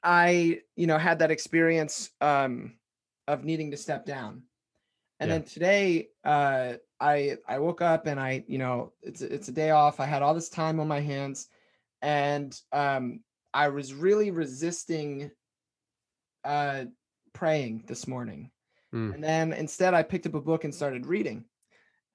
i 0.04 0.62
you 0.76 0.88
know 0.88 0.98
had 0.98 1.20
that 1.20 1.32
experience 1.32 2.10
um 2.22 2.74
of 3.28 3.44
needing 3.44 3.72
to 3.72 3.78
step 3.78 4.06
down. 4.06 4.44
And 5.20 5.30
Yeah. 5.30 5.38
then 5.38 5.44
today 5.44 6.10
uh 6.24 6.74
i 7.00 7.38
i 7.48 7.60
woke 7.60 7.82
up 7.82 8.08
and 8.08 8.20
i 8.20 8.44
you 8.48 8.58
know 8.58 8.94
it's 9.02 9.22
a- 9.22 9.34
it's 9.34 9.48
a 9.48 9.52
day 9.52 9.72
off. 9.72 10.00
I 10.00 10.06
had 10.06 10.22
all 10.22 10.34
this 10.34 10.50
time 10.50 10.80
on 10.80 10.88
my 10.88 11.00
hands 11.00 11.48
and 12.02 12.60
um 12.72 13.22
i 13.54 13.68
was 13.70 13.94
really 13.94 14.30
resisting 14.32 15.32
uh 16.44 16.86
praying 17.34 17.84
this 17.88 18.08
morning. 18.08 18.52
Mm. 18.94 19.14
and 19.16 19.24
then 19.24 19.52
instead 19.54 19.94
i 19.94 20.02
picked 20.02 20.26
up 20.28 20.34
a 20.36 20.42
book 20.42 20.64
and 20.64 20.74
started 20.74 21.06
reading. 21.06 21.44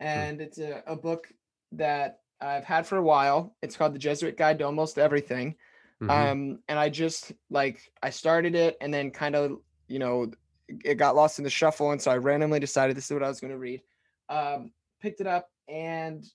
And 0.00 0.40
it's 0.40 0.58
a, 0.58 0.82
a 0.86 0.96
book 0.96 1.28
that 1.72 2.21
i've 2.42 2.64
had 2.64 2.86
for 2.86 2.96
a 2.96 3.02
while 3.02 3.54
it's 3.62 3.76
called 3.76 3.94
the 3.94 3.98
jesuit 3.98 4.36
guide 4.36 4.58
to 4.58 4.64
almost 4.64 4.98
everything 4.98 5.54
mhm. 6.02 6.10
um 6.10 6.58
and 6.68 6.78
i 6.78 6.88
just 6.88 7.32
like 7.50 7.90
i 8.02 8.10
started 8.10 8.54
it 8.54 8.76
and 8.80 8.92
then 8.92 9.10
kind 9.10 9.34
of 9.34 9.58
you 9.88 9.98
know 9.98 10.30
it 10.84 10.94
got 10.94 11.16
lost 11.16 11.38
in 11.38 11.44
the 11.44 11.50
shuffle 11.50 11.92
and 11.92 12.00
so 12.00 12.10
i 12.10 12.16
randomly 12.16 12.60
decided 12.60 12.96
this 12.96 13.06
is 13.06 13.12
what 13.12 13.22
i 13.22 13.28
was 13.28 13.40
going 13.40 13.52
to 13.52 13.58
read 13.58 13.80
um 14.28 14.70
picked 15.00 15.20
it 15.20 15.26
up 15.26 15.48
and 15.68 16.26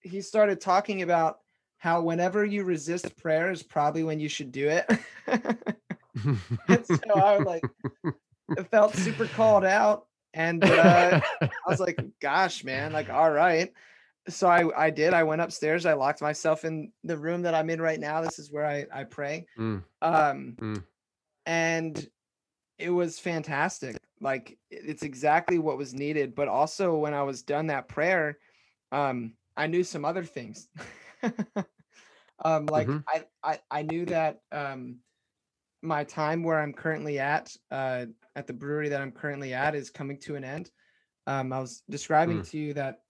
he 0.00 0.20
started 0.20 0.60
talking 0.60 1.02
about 1.02 1.40
how 1.78 2.02
whenever 2.02 2.44
you 2.44 2.64
resist 2.64 3.16
prayer 3.16 3.50
is 3.50 3.62
probably 3.62 4.02
when 4.02 4.20
you 4.20 4.28
should 4.28 4.52
do 4.52 4.68
it 4.68 4.86
and 5.26 6.86
so 6.86 7.14
i 7.14 7.36
was 7.36 7.46
like 7.46 7.62
it 8.56 8.70
felt 8.70 8.94
super 8.94 9.26
called 9.26 9.64
out 9.64 10.06
and 10.34 10.64
uh 10.64 11.20
I 11.42 11.50
was 11.68 11.80
like, 11.80 12.00
gosh, 12.20 12.64
man, 12.64 12.92
like, 12.92 13.10
all 13.10 13.30
right. 13.30 13.72
So 14.30 14.48
I 14.48 14.86
I 14.86 14.90
did. 14.90 15.14
I 15.14 15.22
went 15.24 15.40
upstairs. 15.42 15.86
I 15.86 15.94
locked 15.94 16.22
myself 16.22 16.64
in 16.64 16.92
the 17.04 17.18
room 17.18 17.42
that 17.42 17.54
I'm 17.54 17.70
in 17.70 17.80
right 17.80 18.00
now. 18.00 18.20
This 18.22 18.38
is 18.38 18.50
where 18.50 18.66
I 18.66 18.86
I 18.92 19.04
pray. 19.04 19.46
Mm, 19.58 19.84
Um, 20.02 20.56
Mm. 20.60 20.84
and 21.46 22.10
it 22.78 22.90
was 22.90 23.18
fantastic. 23.18 23.96
Like 24.20 24.58
it's 24.70 25.02
exactly 25.02 25.58
what 25.58 25.78
was 25.78 25.94
needed. 25.94 26.34
But 26.34 26.48
also 26.48 26.96
when 26.96 27.14
I 27.14 27.22
was 27.22 27.42
done 27.42 27.68
that 27.68 27.88
prayer, 27.88 28.38
um, 28.92 29.36
I 29.56 29.66
knew 29.66 29.84
some 29.84 30.04
other 30.04 30.24
things. 30.24 30.68
um, 32.44 32.66
like 32.66 32.88
Mhm. 32.88 33.04
I, 33.08 33.24
I 33.42 33.60
I 33.70 33.82
knew 33.82 34.06
that 34.06 34.40
um 34.52 35.00
my 35.82 36.04
time 36.04 36.42
where 36.42 36.60
I'm 36.60 36.72
currently 36.74 37.18
at, 37.18 37.56
uh, 37.70 38.04
at 38.36 38.46
the 38.46 38.52
brewery 38.52 38.90
that 38.90 39.00
I'm 39.00 39.12
currently 39.12 39.54
at, 39.54 39.74
is 39.74 39.88
coming 39.90 40.18
to 40.20 40.36
an 40.36 40.44
end. 40.44 40.70
Um, 41.26 41.52
I 41.54 41.60
was 41.60 41.82
describing 41.88 42.42
Mm. 42.42 42.50
to 42.50 42.58
you 42.58 42.74
that 42.74 43.02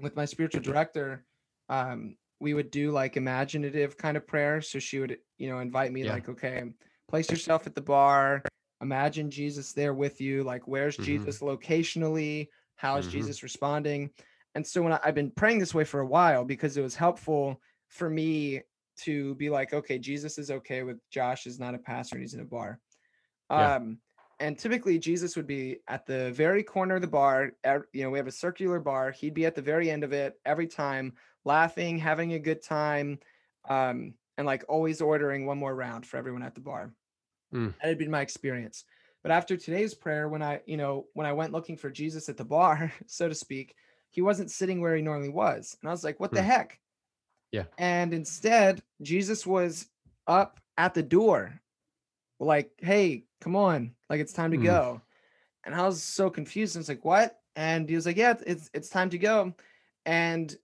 with 0.00 0.16
my 0.16 0.24
spiritual 0.24 0.62
director, 0.62 1.24
um, 1.68 2.16
we 2.40 2.54
would 2.54 2.70
do 2.70 2.90
like 2.90 3.16
imaginative 3.16 3.96
kind 3.96 4.16
of 4.16 4.26
prayer. 4.26 4.60
So 4.60 4.78
she 4.78 4.98
would, 4.98 5.18
you 5.38 5.50
know, 5.50 5.58
invite 5.58 5.92
me 5.92 6.04
Yeah. 6.04 6.12
like, 6.12 6.28
okay, 6.28 6.62
place 7.08 7.30
yourself 7.30 7.66
at 7.66 7.74
the 7.74 7.80
bar, 7.80 8.42
imagine 8.80 9.30
Jesus 9.30 9.72
there 9.72 9.94
with 9.94 10.20
you. 10.20 10.42
Like, 10.42 10.66
where's 10.66 10.96
Mhm. 10.96 11.04
Jesus 11.04 11.40
locationally? 11.40 12.48
How 12.76 12.96
is 12.96 13.06
Mhm. 13.06 13.10
Jesus 13.10 13.42
responding? 13.42 14.10
And 14.54 14.66
so 14.66 14.82
when 14.82 14.92
I, 14.94 15.00
I've 15.04 15.14
been 15.14 15.30
praying 15.30 15.58
this 15.58 15.74
way 15.74 15.84
for 15.84 16.00
a 16.00 16.06
while 16.06 16.44
because 16.44 16.76
it 16.76 16.82
was 16.82 16.96
helpful 16.96 17.60
for 17.88 18.08
me 18.08 18.62
to 19.02 19.34
be 19.36 19.50
like, 19.50 19.72
okay, 19.72 19.98
Jesus 19.98 20.38
is 20.38 20.50
okay 20.50 20.82
with 20.82 20.98
Josh 21.10 21.46
is 21.46 21.58
not 21.58 21.74
a 21.74 21.78
pastor 21.78 22.16
and 22.16 22.22
he's 22.22 22.34
in 22.34 22.40
a 22.40 22.44
bar. 22.44 22.80
Yeah. 23.50 23.76
Um, 23.76 23.98
and 24.40 24.58
typically 24.58 24.98
Jesus 24.98 25.36
would 25.36 25.46
be 25.46 25.78
at 25.86 26.06
the 26.06 26.32
very 26.32 26.62
corner 26.62 26.96
of 26.96 27.02
the 27.02 27.06
bar. 27.06 27.52
You 27.92 28.02
know, 28.02 28.10
we 28.10 28.18
have 28.18 28.26
a 28.26 28.32
circular 28.32 28.80
bar. 28.80 29.10
He'd 29.10 29.34
be 29.34 29.44
at 29.44 29.54
the 29.54 29.62
very 29.62 29.90
end 29.90 30.02
of 30.02 30.12
it 30.12 30.40
every 30.46 30.66
time, 30.66 31.12
laughing, 31.44 31.98
having 31.98 32.32
a 32.32 32.38
good 32.38 32.62
time, 32.62 33.18
um, 33.68 34.14
and 34.38 34.46
like 34.46 34.64
always 34.66 35.02
ordering 35.02 35.44
one 35.44 35.58
more 35.58 35.74
round 35.74 36.06
for 36.06 36.16
everyone 36.16 36.42
at 36.42 36.54
the 36.54 36.60
bar. 36.62 36.92
Mm. 37.54 37.74
That 37.80 37.88
had 37.88 37.98
been 37.98 38.10
my 38.10 38.22
experience. 38.22 38.84
But 39.22 39.30
after 39.30 39.56
today's 39.56 39.94
prayer, 39.94 40.28
when 40.30 40.42
I, 40.42 40.62
you 40.64 40.78
know, 40.78 41.06
when 41.12 41.26
I 41.26 41.34
went 41.34 41.52
looking 41.52 41.76
for 41.76 41.90
Jesus 41.90 42.30
at 42.30 42.38
the 42.38 42.44
bar, 42.44 42.90
so 43.06 43.28
to 43.28 43.34
speak, 43.34 43.74
he 44.08 44.22
wasn't 44.22 44.50
sitting 44.50 44.80
where 44.80 44.96
he 44.96 45.02
normally 45.02 45.28
was. 45.28 45.76
And 45.82 45.88
I 45.88 45.92
was 45.92 46.02
like, 46.02 46.18
what 46.18 46.32
the 46.32 46.42
Hmm. 46.42 46.48
heck? 46.48 46.80
Yeah. 47.52 47.64
And 47.76 48.14
instead, 48.14 48.82
Jesus 49.02 49.46
was 49.46 49.86
up 50.26 50.60
at 50.78 50.94
the 50.94 51.02
door, 51.02 51.60
like, 52.40 52.72
hey, 52.78 53.26
come 53.40 53.54
on, 53.54 53.94
like 54.08 54.20
it's 54.20 54.32
time 54.32 54.50
to 54.52 54.58
Mm. 54.58 54.64
go. 54.64 55.02
And 55.64 55.74
I 55.74 55.86
was 55.86 56.02
so 56.02 56.30
confused. 56.30 56.76
I 56.76 56.80
was 56.80 56.88
like, 56.88 57.04
what? 57.04 57.38
And 57.54 57.88
he 57.88 57.94
was 57.94 58.06
like, 58.06 58.16
yeah, 58.16 58.34
it's 58.46 58.70
it's 58.72 58.88
time 58.88 59.10
to 59.10 59.18
go. 59.18 59.54
And 60.06 60.54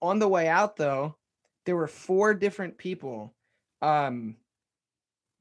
on 0.00 0.18
the 0.18 0.28
way 0.28 0.48
out, 0.48 0.76
though, 0.76 1.16
there 1.64 1.76
were 1.76 1.88
four 1.88 2.34
different 2.34 2.76
people 2.78 3.34
um 3.80 4.36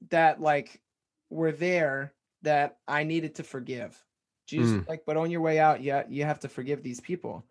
that 0.10 0.42
like 0.42 0.82
were 1.30 1.52
there 1.52 2.14
that 2.42 2.78
I 2.88 3.04
needed 3.04 3.36
to 3.36 3.44
forgive. 3.44 4.02
Jesus, 4.48 4.74
Mm. 4.74 4.88
like, 4.88 5.04
but 5.06 5.18
on 5.18 5.30
your 5.30 5.42
way 5.42 5.60
out, 5.60 5.82
yeah, 5.84 6.04
you 6.10 6.24
have 6.26 6.40
to 6.40 6.50
forgive 6.50 6.82
these 6.82 7.00
people. 7.00 7.46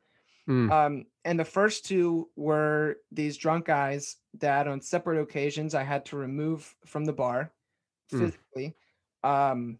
Mm. 0.48 0.70
Um, 0.70 1.06
and 1.24 1.38
the 1.38 1.44
first 1.44 1.86
two 1.86 2.28
were 2.36 2.96
these 3.12 3.36
drunk 3.36 3.66
guys 3.66 4.16
that 4.38 4.66
on 4.66 4.80
separate 4.80 5.20
occasions 5.20 5.74
I 5.74 5.84
had 5.84 6.04
to 6.06 6.16
remove 6.16 6.74
from 6.86 7.04
the 7.04 7.12
bar 7.12 7.52
Mm. 8.12 8.18
physically. 8.18 8.76
Um, 9.22 9.78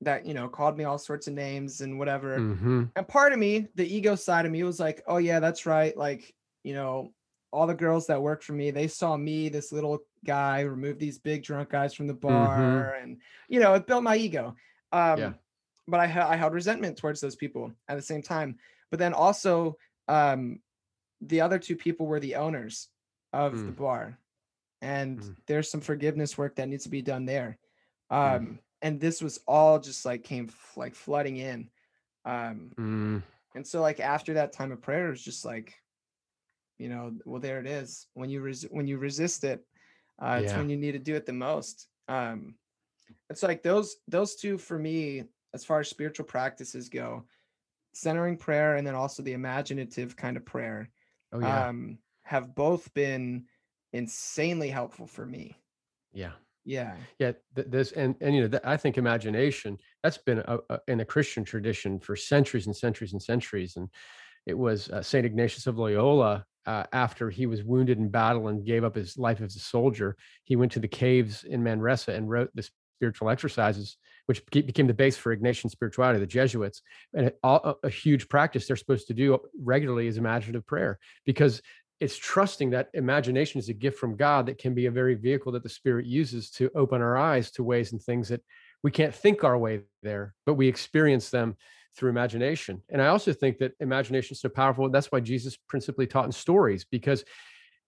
that 0.00 0.24
you 0.26 0.32
know 0.32 0.48
called 0.48 0.78
me 0.78 0.84
all 0.84 0.98
sorts 0.98 1.26
of 1.26 1.34
names 1.34 1.80
and 1.80 1.98
whatever. 1.98 2.38
hmm 2.38 2.84
And 2.94 3.08
part 3.08 3.32
of 3.32 3.38
me, 3.38 3.66
the 3.74 3.86
ego 3.86 4.14
side 4.14 4.46
of 4.46 4.52
me, 4.52 4.62
was 4.62 4.78
like, 4.78 5.02
oh 5.06 5.16
yeah, 5.18 5.40
that's 5.40 5.66
right. 5.66 5.96
Like, 5.96 6.34
you 6.62 6.72
know, 6.74 7.12
all 7.50 7.66
the 7.66 7.74
girls 7.74 8.06
that 8.06 8.22
worked 8.22 8.44
for 8.44 8.52
me, 8.52 8.70
they 8.70 8.86
saw 8.88 9.16
me, 9.16 9.48
this 9.48 9.72
little 9.72 10.00
guy, 10.24 10.60
remove 10.60 10.98
these 10.98 11.18
big 11.18 11.42
drunk 11.42 11.70
guys 11.70 11.94
from 11.94 12.06
the 12.06 12.14
bar, 12.14 12.94
and 12.94 13.20
you 13.48 13.58
know, 13.60 13.74
it 13.74 13.86
built 13.86 14.04
my 14.04 14.16
ego. 14.16 14.54
Um, 14.92 15.18
Yeah. 15.18 15.32
but 15.88 16.00
I 16.00 16.06
ha- 16.06 16.28
I 16.28 16.36
held 16.36 16.54
resentment 16.54 16.96
towards 16.96 17.20
those 17.20 17.36
people 17.36 17.72
at 17.88 17.96
the 17.96 18.02
same 18.02 18.22
time. 18.22 18.58
But 18.90 19.00
then 19.00 19.14
also, 19.14 19.78
um, 20.06 20.60
the 21.20 21.40
other 21.40 21.58
two 21.58 21.76
people 21.76 22.06
were 22.06 22.20
the 22.20 22.36
owners 22.36 22.88
of 23.32 23.52
the 23.66 23.72
Mm. 23.72 23.76
bar, 23.76 24.18
and 24.80 25.18
Mm. 25.20 25.36
there's 25.46 25.70
some 25.70 25.80
forgiveness 25.80 26.38
work 26.38 26.54
that 26.56 26.68
needs 26.68 26.84
to 26.84 26.90
be 26.90 27.02
done 27.02 27.26
there. 27.26 27.58
Mm. 28.10 28.36
Um, 28.36 28.58
and 28.82 29.00
this 29.00 29.20
was 29.20 29.40
all 29.46 29.78
just 29.78 30.04
like 30.04 30.22
came 30.24 30.50
like 30.76 30.94
flooding 30.94 31.36
in. 31.36 31.70
Um, 32.24 32.72
Mm. 32.78 33.22
and 33.54 33.66
so 33.66 33.80
like 33.80 34.00
after 34.00 34.34
that 34.34 34.52
time 34.52 34.72
of 34.72 34.80
prayer, 34.82 35.08
it 35.08 35.10
was 35.10 35.22
just 35.22 35.44
like, 35.44 35.74
you 36.78 36.88
know, 36.88 37.12
well 37.24 37.40
there 37.40 37.58
it 37.58 37.66
is. 37.66 38.06
When 38.14 38.30
you 38.30 38.40
res- 38.40 38.68
when 38.70 38.86
you 38.86 38.98
resist 38.98 39.44
it, 39.44 39.64
uh, 40.20 40.40
it's 40.42 40.54
when 40.54 40.68
you 40.70 40.76
need 40.76 40.92
to 40.92 40.98
do 40.98 41.14
it 41.16 41.26
the 41.26 41.32
most. 41.32 41.88
Um, 42.08 42.54
it's 43.30 43.42
like 43.42 43.62
those 43.62 43.96
those 44.06 44.36
two 44.36 44.58
for 44.58 44.78
me, 44.78 45.24
as 45.54 45.64
far 45.64 45.80
as 45.80 45.88
spiritual 45.88 46.26
practices 46.26 46.88
go, 46.88 47.24
centering 47.94 48.36
prayer 48.36 48.76
and 48.76 48.86
then 48.86 48.94
also 48.94 49.22
the 49.22 49.32
imaginative 49.32 50.16
kind 50.16 50.36
of 50.36 50.44
prayer, 50.44 50.90
Oh 51.32 51.40
yeah. 51.40 51.68
um, 51.68 51.98
have 52.22 52.54
both 52.54 52.92
been 52.94 53.46
insanely 53.92 54.68
helpful 54.68 55.06
for 55.06 55.26
me. 55.26 55.56
yeah. 56.12 56.32
Yeah. 56.68 56.96
Yeah, 57.18 57.32
th- 57.56 57.68
this 57.70 57.92
and 57.92 58.14
and 58.20 58.34
you 58.34 58.42
know, 58.42 58.48
th- 58.48 58.62
I 58.62 58.76
think 58.76 58.98
imagination 58.98 59.78
that's 60.02 60.18
been 60.18 60.40
a, 60.40 60.58
a, 60.68 60.78
in 60.86 61.00
a 61.00 61.04
Christian 61.04 61.42
tradition 61.42 61.98
for 61.98 62.14
centuries 62.14 62.66
and 62.66 62.76
centuries 62.76 63.14
and 63.14 63.22
centuries. 63.22 63.76
And 63.76 63.88
it 64.46 64.56
was 64.56 64.90
uh, 64.90 65.02
Saint 65.02 65.24
Ignatius 65.24 65.66
of 65.66 65.78
Loyola 65.78 66.44
uh, 66.66 66.84
after 66.92 67.30
he 67.30 67.46
was 67.46 67.64
wounded 67.64 67.96
in 67.96 68.10
battle 68.10 68.48
and 68.48 68.66
gave 68.66 68.84
up 68.84 68.96
his 68.96 69.16
life 69.16 69.40
as 69.40 69.56
a 69.56 69.60
soldier. 69.60 70.14
He 70.44 70.56
went 70.56 70.72
to 70.72 70.80
the 70.80 70.88
caves 70.88 71.44
in 71.44 71.62
Manresa 71.62 72.12
and 72.12 72.28
wrote 72.28 72.50
the 72.54 72.68
spiritual 72.98 73.30
exercises, 73.30 73.96
which 74.26 74.44
became 74.46 74.86
the 74.86 74.92
base 74.92 75.16
for 75.16 75.34
Ignatian 75.34 75.70
spirituality. 75.70 76.20
The 76.20 76.26
Jesuits 76.26 76.82
and 77.14 77.32
all, 77.42 77.60
a, 77.64 77.86
a 77.86 77.90
huge 77.90 78.28
practice 78.28 78.66
they're 78.66 78.76
supposed 78.76 79.06
to 79.06 79.14
do 79.14 79.38
regularly 79.58 80.06
is 80.06 80.18
imaginative 80.18 80.66
prayer 80.66 80.98
because 81.24 81.62
it's 82.00 82.16
trusting 82.16 82.70
that 82.70 82.88
imagination 82.94 83.58
is 83.58 83.68
a 83.68 83.74
gift 83.74 83.98
from 83.98 84.16
God 84.16 84.46
that 84.46 84.58
can 84.58 84.74
be 84.74 84.86
a 84.86 84.90
very 84.90 85.14
vehicle 85.14 85.52
that 85.52 85.62
the 85.62 85.68
Spirit 85.68 86.06
uses 86.06 86.50
to 86.52 86.70
open 86.74 87.02
our 87.02 87.16
eyes 87.16 87.50
to 87.52 87.64
ways 87.64 87.92
and 87.92 88.02
things 88.02 88.28
that 88.28 88.42
we 88.82 88.90
can't 88.90 89.14
think 89.14 89.42
our 89.42 89.58
way 89.58 89.80
there, 90.02 90.34
but 90.46 90.54
we 90.54 90.68
experience 90.68 91.30
them 91.30 91.56
through 91.96 92.10
imagination. 92.10 92.80
And 92.90 93.02
I 93.02 93.08
also 93.08 93.32
think 93.32 93.58
that 93.58 93.72
imagination 93.80 94.34
is 94.34 94.40
so 94.40 94.48
powerful. 94.48 94.88
That's 94.88 95.10
why 95.10 95.18
Jesus 95.18 95.56
principally 95.68 96.06
taught 96.06 96.26
in 96.26 96.32
stories, 96.32 96.84
because 96.84 97.24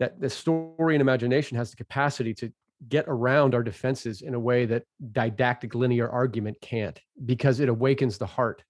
that 0.01 0.21
the 0.21 0.31
story 0.31 0.97
and 0.97 1.01
imagination 1.01 1.57
has 1.57 1.71
the 1.71 1.77
capacity 1.77 2.35
to 2.35 2.53
get 2.89 3.05
around 3.07 3.55
our 3.55 3.63
defenses 3.63 4.23
in 4.23 4.35
a 4.35 4.41
way 4.41 4.65
that 4.65 4.85
didactic 5.13 5.75
linear 5.75 6.09
argument 6.09 6.57
can't, 6.61 6.99
because 7.27 7.61
it 7.61 7.69
awakens 7.69 8.19
the 8.19 8.27
heart 8.27 8.65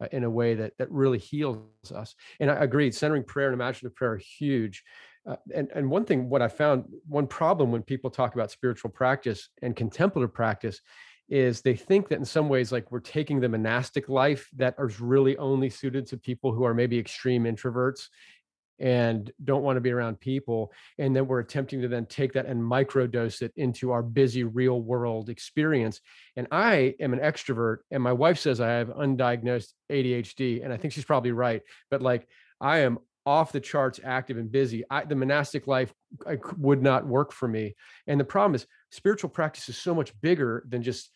uh, 0.00 0.06
in 0.12 0.24
a 0.24 0.30
way 0.30 0.54
that 0.54 0.72
that 0.78 0.90
really 0.90 1.18
heals 1.18 1.58
us. 1.94 2.14
And 2.38 2.50
I 2.50 2.54
agree, 2.54 2.90
centering 2.90 3.24
prayer 3.24 3.48
and 3.48 3.54
imaginative 3.54 3.94
prayer 3.94 4.12
are 4.12 4.16
huge. 4.38 4.82
Uh, 5.28 5.36
and 5.54 5.68
and 5.74 5.90
one 5.90 6.04
thing, 6.04 6.28
what 6.28 6.42
I 6.42 6.48
found, 6.48 6.84
one 7.06 7.26
problem 7.26 7.70
when 7.70 7.82
people 7.82 8.10
talk 8.10 8.34
about 8.34 8.50
spiritual 8.50 8.90
practice 8.90 9.48
and 9.62 9.76
contemplative 9.76 10.32
practice, 10.32 10.80
is 11.28 11.60
they 11.60 11.76
think 11.76 12.08
that 12.08 12.18
in 12.18 12.24
some 12.24 12.48
ways, 12.48 12.72
like 12.72 12.90
we're 12.90 13.00
taking 13.00 13.40
the 13.40 13.48
monastic 13.48 14.08
life 14.08 14.48
that 14.56 14.74
is 14.78 15.00
really 15.00 15.36
only 15.36 15.70
suited 15.70 16.06
to 16.06 16.16
people 16.16 16.52
who 16.52 16.64
are 16.64 16.74
maybe 16.74 16.98
extreme 16.98 17.44
introverts 17.44 18.08
and 18.80 19.30
don't 19.44 19.62
want 19.62 19.76
to 19.76 19.80
be 19.80 19.90
around 19.90 20.18
people 20.18 20.72
and 20.98 21.14
then 21.14 21.26
we're 21.26 21.40
attempting 21.40 21.82
to 21.82 21.88
then 21.88 22.06
take 22.06 22.32
that 22.32 22.46
and 22.46 22.60
microdose 22.60 23.42
it 23.42 23.52
into 23.56 23.92
our 23.92 24.02
busy 24.02 24.42
real 24.42 24.80
world 24.80 25.28
experience. 25.28 26.00
And 26.36 26.48
i 26.50 26.94
am 26.98 27.12
an 27.12 27.20
extrovert 27.20 27.78
and 27.90 28.02
my 28.02 28.12
wife 28.12 28.38
says 28.38 28.60
i 28.60 28.68
have 28.68 28.88
undiagnosed 28.88 29.72
adhd 29.90 30.64
and 30.64 30.72
i 30.72 30.76
think 30.76 30.92
she's 30.92 31.04
probably 31.04 31.32
right 31.32 31.62
but 31.90 32.00
like 32.00 32.26
i 32.60 32.78
am 32.78 32.98
off 33.26 33.52
the 33.52 33.60
charts 33.60 34.00
active 34.02 34.38
and 34.38 34.50
busy. 34.50 34.82
I, 34.90 35.04
the 35.04 35.14
monastic 35.14 35.66
life 35.66 35.92
I, 36.26 36.38
would 36.56 36.82
not 36.82 37.06
work 37.06 37.32
for 37.32 37.46
me. 37.46 37.76
And 38.06 38.18
the 38.18 38.24
problem 38.24 38.54
is 38.54 38.66
spiritual 38.90 39.30
practice 39.30 39.68
is 39.68 39.76
so 39.76 39.94
much 39.94 40.18
bigger 40.20 40.64
than 40.68 40.82
just 40.82 41.10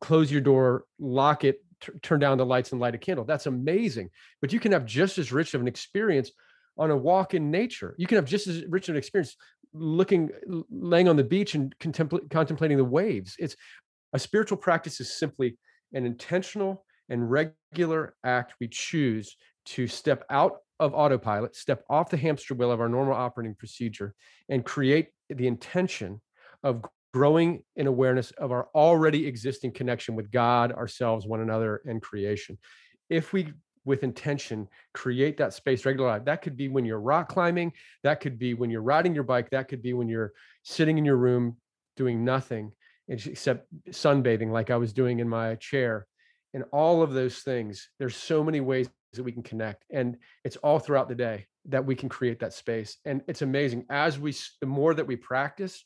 close 0.00 0.30
your 0.30 0.40
door 0.40 0.84
lock 0.98 1.44
it 1.44 1.64
t- 1.80 1.92
turn 2.02 2.20
down 2.20 2.36
the 2.36 2.44
lights 2.44 2.72
and 2.72 2.80
light 2.80 2.94
a 2.94 2.98
candle. 2.98 3.24
That's 3.24 3.46
amazing 3.46 4.10
but 4.40 4.52
you 4.52 4.60
can 4.60 4.72
have 4.72 4.84
just 4.84 5.16
as 5.18 5.32
rich 5.32 5.54
of 5.54 5.60
an 5.60 5.68
experience 5.68 6.30
on 6.76 6.90
a 6.90 6.96
walk 6.96 7.34
in 7.34 7.50
nature. 7.50 7.94
You 7.98 8.06
can 8.06 8.16
have 8.16 8.24
just 8.24 8.46
as 8.46 8.64
rich 8.68 8.88
an 8.88 8.96
experience 8.96 9.36
looking, 9.72 10.30
laying 10.70 11.08
on 11.08 11.16
the 11.16 11.24
beach 11.24 11.54
and 11.54 11.76
contempl- 11.78 12.30
contemplating 12.30 12.76
the 12.76 12.84
waves. 12.84 13.36
It's 13.38 13.56
a 14.12 14.18
spiritual 14.18 14.58
practice 14.58 15.00
is 15.00 15.16
simply 15.16 15.56
an 15.92 16.06
intentional 16.06 16.84
and 17.08 17.30
regular 17.30 18.14
act 18.24 18.54
we 18.60 18.68
choose 18.68 19.36
to 19.66 19.86
step 19.86 20.24
out 20.30 20.58
of 20.80 20.94
autopilot, 20.94 21.54
step 21.54 21.84
off 21.88 22.10
the 22.10 22.16
hamster 22.16 22.54
wheel 22.54 22.70
of 22.70 22.80
our 22.80 22.88
normal 22.88 23.14
operating 23.14 23.54
procedure, 23.54 24.14
and 24.48 24.64
create 24.64 25.08
the 25.28 25.46
intention 25.46 26.20
of 26.62 26.84
growing 27.12 27.62
in 27.76 27.86
awareness 27.86 28.32
of 28.32 28.50
our 28.50 28.68
already 28.74 29.26
existing 29.26 29.72
connection 29.72 30.16
with 30.16 30.30
God, 30.30 30.72
ourselves, 30.72 31.26
one 31.26 31.40
another, 31.40 31.80
and 31.84 32.02
creation. 32.02 32.58
If 33.08 33.32
we 33.32 33.52
with 33.84 34.02
intention 34.02 34.68
create 34.92 35.36
that 35.36 35.52
space 35.52 35.84
regularly 35.84 36.20
that 36.24 36.42
could 36.42 36.56
be 36.56 36.68
when 36.68 36.84
you're 36.84 37.00
rock 37.00 37.28
climbing 37.28 37.72
that 38.02 38.20
could 38.20 38.38
be 38.38 38.54
when 38.54 38.70
you're 38.70 38.82
riding 38.82 39.14
your 39.14 39.24
bike 39.24 39.50
that 39.50 39.68
could 39.68 39.82
be 39.82 39.92
when 39.92 40.08
you're 40.08 40.32
sitting 40.62 40.98
in 40.98 41.04
your 41.04 41.16
room 41.16 41.56
doing 41.96 42.24
nothing 42.24 42.72
except 43.08 43.66
sunbathing 43.90 44.50
like 44.50 44.70
i 44.70 44.76
was 44.76 44.92
doing 44.92 45.20
in 45.20 45.28
my 45.28 45.54
chair. 45.56 46.06
And 46.54 46.64
all 46.72 47.02
of 47.02 47.12
those 47.12 47.40
things 47.40 47.88
there's 47.98 48.16
so 48.16 48.44
many 48.44 48.60
ways 48.60 48.88
that 49.12 49.22
we 49.22 49.32
can 49.32 49.42
connect 49.42 49.84
and 49.90 50.16
it's 50.44 50.56
all 50.56 50.78
throughout 50.78 51.08
the 51.08 51.14
day 51.14 51.46
that 51.66 51.84
we 51.84 51.94
can 51.94 52.08
create 52.08 52.40
that 52.40 52.52
space. 52.52 52.98
And 53.04 53.22
it's 53.26 53.42
amazing 53.42 53.86
as 53.90 54.18
we 54.18 54.34
the 54.60 54.66
more 54.66 54.94
that 54.94 55.06
we 55.06 55.16
practice 55.16 55.84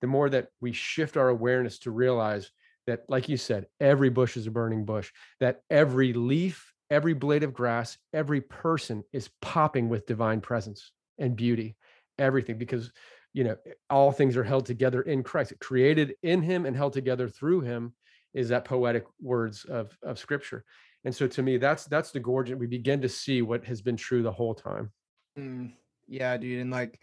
the 0.00 0.06
more 0.06 0.28
that 0.28 0.48
we 0.60 0.72
shift 0.72 1.16
our 1.16 1.28
awareness 1.28 1.78
to 1.80 1.90
realize 1.90 2.50
that 2.86 3.04
like 3.08 3.28
you 3.28 3.36
said 3.36 3.66
every 3.80 4.10
bush 4.10 4.36
is 4.36 4.46
a 4.46 4.50
burning 4.50 4.84
bush 4.84 5.10
that 5.40 5.62
every 5.70 6.12
leaf 6.12 6.71
every 6.92 7.14
blade 7.14 7.42
of 7.42 7.54
grass, 7.54 7.96
every 8.12 8.42
person 8.42 9.02
is 9.14 9.30
popping 9.40 9.88
with 9.88 10.06
divine 10.06 10.42
presence 10.42 10.92
and 11.18 11.34
beauty, 11.34 11.74
everything, 12.18 12.58
because 12.58 12.92
you 13.32 13.44
know 13.44 13.56
all 13.88 14.12
things 14.12 14.36
are 14.36 14.44
held 14.44 14.66
together 14.66 15.00
in 15.00 15.22
Christ. 15.22 15.54
Created 15.58 16.14
in 16.22 16.42
Him 16.42 16.66
and 16.66 16.76
held 16.76 16.92
together 16.92 17.28
through 17.28 17.62
Him 17.62 17.94
is 18.34 18.50
that 18.50 18.66
poetic 18.66 19.04
words 19.20 19.64
of 19.64 19.96
of 20.02 20.18
Scripture, 20.18 20.64
and 21.04 21.14
so 21.14 21.26
to 21.26 21.42
me 21.42 21.56
that's 21.56 21.86
that's 21.86 22.10
the 22.10 22.20
gorgeous 22.20 22.58
we 22.58 22.66
begin 22.66 23.00
to 23.00 23.08
see 23.08 23.40
what 23.40 23.64
has 23.64 23.80
been 23.80 23.96
true 23.96 24.22
the 24.22 24.30
whole 24.30 24.54
time. 24.54 24.92
Mm, 25.38 25.72
yeah 26.06 26.36
dude 26.36 26.60
and 26.60 26.70
like 26.70 27.00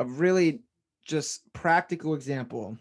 a 0.00 0.04
really 0.04 0.60
just 1.06 1.50
practical 1.54 2.12
example 2.12 2.76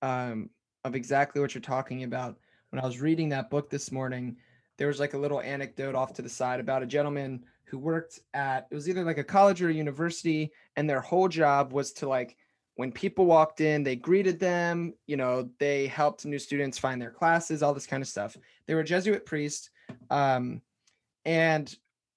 um, 0.00 0.48
of 0.84 0.94
exactly 0.94 1.42
what 1.42 1.54
you're 1.54 1.60
talking 1.60 2.02
about. 2.04 2.38
When 2.70 2.80
i 2.82 2.86
was 2.86 3.00
reading 3.00 3.28
that 3.30 3.50
book 3.50 3.68
this 3.68 3.92
morning 3.92 4.36
there 4.78 4.86
was 4.86 5.00
like 5.00 5.14
a 5.14 5.18
little 5.18 5.40
anecdote 5.40 5.94
off 5.94 6.14
to 6.14 6.22
the 6.22 6.28
side 6.28 6.60
about 6.60 6.82
a 6.82 6.86
gentleman 6.86 7.44
who 7.64 7.78
worked 7.78 8.20
at 8.32 8.66
it 8.70 8.74
was 8.74 8.88
either 8.88 9.04
like 9.04 9.18
a 9.18 9.24
college 9.24 9.60
or 9.60 9.68
a 9.68 9.74
university 9.74 10.50
and 10.76 10.88
their 10.88 11.00
whole 11.00 11.28
job 11.28 11.72
was 11.72 11.92
to 11.92 12.08
like 12.08 12.36
when 12.76 12.90
people 12.90 13.26
walked 13.26 13.60
in 13.60 13.82
they 13.82 13.96
greeted 13.96 14.38
them 14.38 14.94
you 15.06 15.16
know 15.16 15.50
they 15.58 15.86
helped 15.86 16.24
new 16.24 16.38
students 16.38 16.78
find 16.78 17.02
their 17.02 17.10
classes 17.10 17.62
all 17.62 17.74
this 17.74 17.86
kind 17.86 18.00
of 18.00 18.08
stuff. 18.08 18.36
They 18.66 18.74
were 18.74 18.82
jesuit 18.82 19.26
priest 19.26 19.70
um, 20.10 20.62
and 21.24 21.74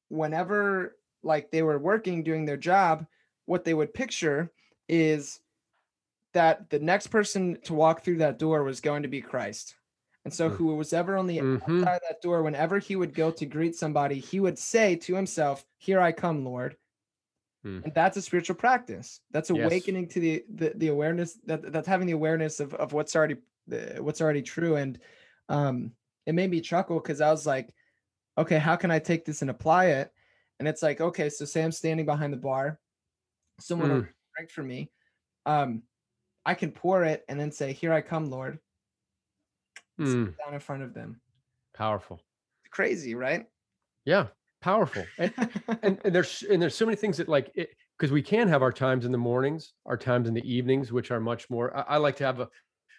whenever 0.10 0.98
like 1.24 1.52
they 1.52 1.64
were 1.64 1.80
working 1.80 2.24
doing 2.24 2.46
their 2.46 2.58
job 2.58 3.06
what 3.46 3.66
they 3.66 3.74
would 3.74 3.94
picture 3.94 4.52
is 4.88 5.40
that 6.34 6.70
the 6.70 6.80
next 6.80 7.08
person 7.08 7.58
to 7.64 7.74
walk 7.74 8.04
through 8.04 8.18
that 8.18 8.40
door 8.40 8.64
was 8.64 8.80
going 8.80 9.02
to 9.02 9.10
be 9.10 9.22
christ 9.22 9.76
and 10.24 10.34
so, 10.34 10.50
mm. 10.50 10.56
who 10.56 10.76
was 10.76 10.94
ever 10.94 11.18
on 11.18 11.26
the 11.26 11.40
mm-hmm. 11.40 11.80
outside 11.80 11.96
of 11.96 12.02
that 12.08 12.22
door, 12.22 12.44
whenever 12.44 12.78
he 12.78 12.96
would 12.96 13.14
go 13.14 13.32
to 13.32 13.46
greet 13.46 13.76
somebody, 13.76 14.20
he 14.20 14.40
would 14.40 14.58
say 14.58 14.96
to 14.98 15.16
himself, 15.16 15.66
Here 15.78 16.00
I 16.00 16.12
come, 16.12 16.46
Lord. 16.46 16.76
Mm. 17.66 17.84
And 17.86 17.94
that's 17.94 18.18
a 18.18 18.22
spiritual 18.22 18.56
practice. 18.56 19.22
That's 19.32 19.50
awakening 19.50 20.04
yes. 20.06 20.14
to 20.14 20.20
the, 20.20 20.44
the, 20.54 20.74
the 20.76 20.88
awareness 20.90 21.38
that 21.46 21.72
that's 21.72 21.88
having 21.88 22.08
the 22.08 22.14
awareness 22.14 22.60
of, 22.60 22.74
of 22.76 22.94
what's 22.94 23.16
already 23.16 23.38
what's 24.00 24.22
already 24.22 24.42
true. 24.42 24.76
And 24.76 25.00
um, 25.50 25.92
it 26.26 26.34
made 26.34 26.52
me 26.52 26.62
chuckle 26.62 27.00
because 27.00 27.22
I 27.22 27.32
was 27.32 27.48
like, 27.48 27.74
okay, 28.38 28.60
how 28.60 28.76
can 28.76 28.92
I 28.92 29.00
take 29.00 29.26
this 29.26 29.42
and 29.42 29.50
apply 29.50 29.86
it? 29.88 30.12
And 30.60 30.68
it's 30.68 30.84
like, 30.84 31.02
okay, 31.02 31.30
so 31.30 31.46
say 31.46 31.64
I'm 31.64 31.72
standing 31.72 32.06
behind 32.06 32.34
the 32.34 32.38
bar, 32.38 32.80
someone 33.60 33.90
mm. 33.90 34.08
drink 34.36 34.52
for 34.52 34.62
me. 34.62 34.92
Um, 35.48 35.82
I 36.46 36.54
can 36.54 36.72
pour 36.72 37.04
it 37.04 37.26
and 37.28 37.40
then 37.40 37.52
say, 37.52 37.74
Here 37.74 37.92
I 37.92 38.02
come, 38.02 38.30
Lord 38.30 38.60
mm. 40.10 40.38
down 40.38 40.54
in 40.54 40.60
front 40.60 40.84
of 40.84 40.94
them. 40.94 41.20
Powerful. 41.76 42.22
Crazy, 42.72 43.16
right? 43.16 43.46
Yeah, 44.06 44.28
powerful. 44.62 45.06
And, 45.18 45.34
and, 45.84 46.00
and 46.04 46.16
there's 46.16 46.44
and 46.50 46.62
there's 46.62 46.76
so 46.76 46.86
many 46.86 46.96
things 46.96 47.18
that 47.18 47.30
like 47.30 47.52
it 47.56 47.70
because 47.98 48.12
we 48.12 48.22
can 48.22 48.48
have 48.48 48.62
our 48.62 48.72
times 48.72 49.06
in 49.06 49.12
the 49.12 49.18
mornings, 49.18 49.74
our 49.86 49.98
times 49.98 50.28
in 50.28 50.34
the 50.34 50.52
evenings, 50.52 50.92
which 50.92 51.12
are 51.12 51.20
much 51.20 51.50
more. 51.50 51.76
I, 51.76 51.96
I 51.96 51.98
like 51.98 52.16
to 52.18 52.26
have 52.26 52.40
a 52.40 52.50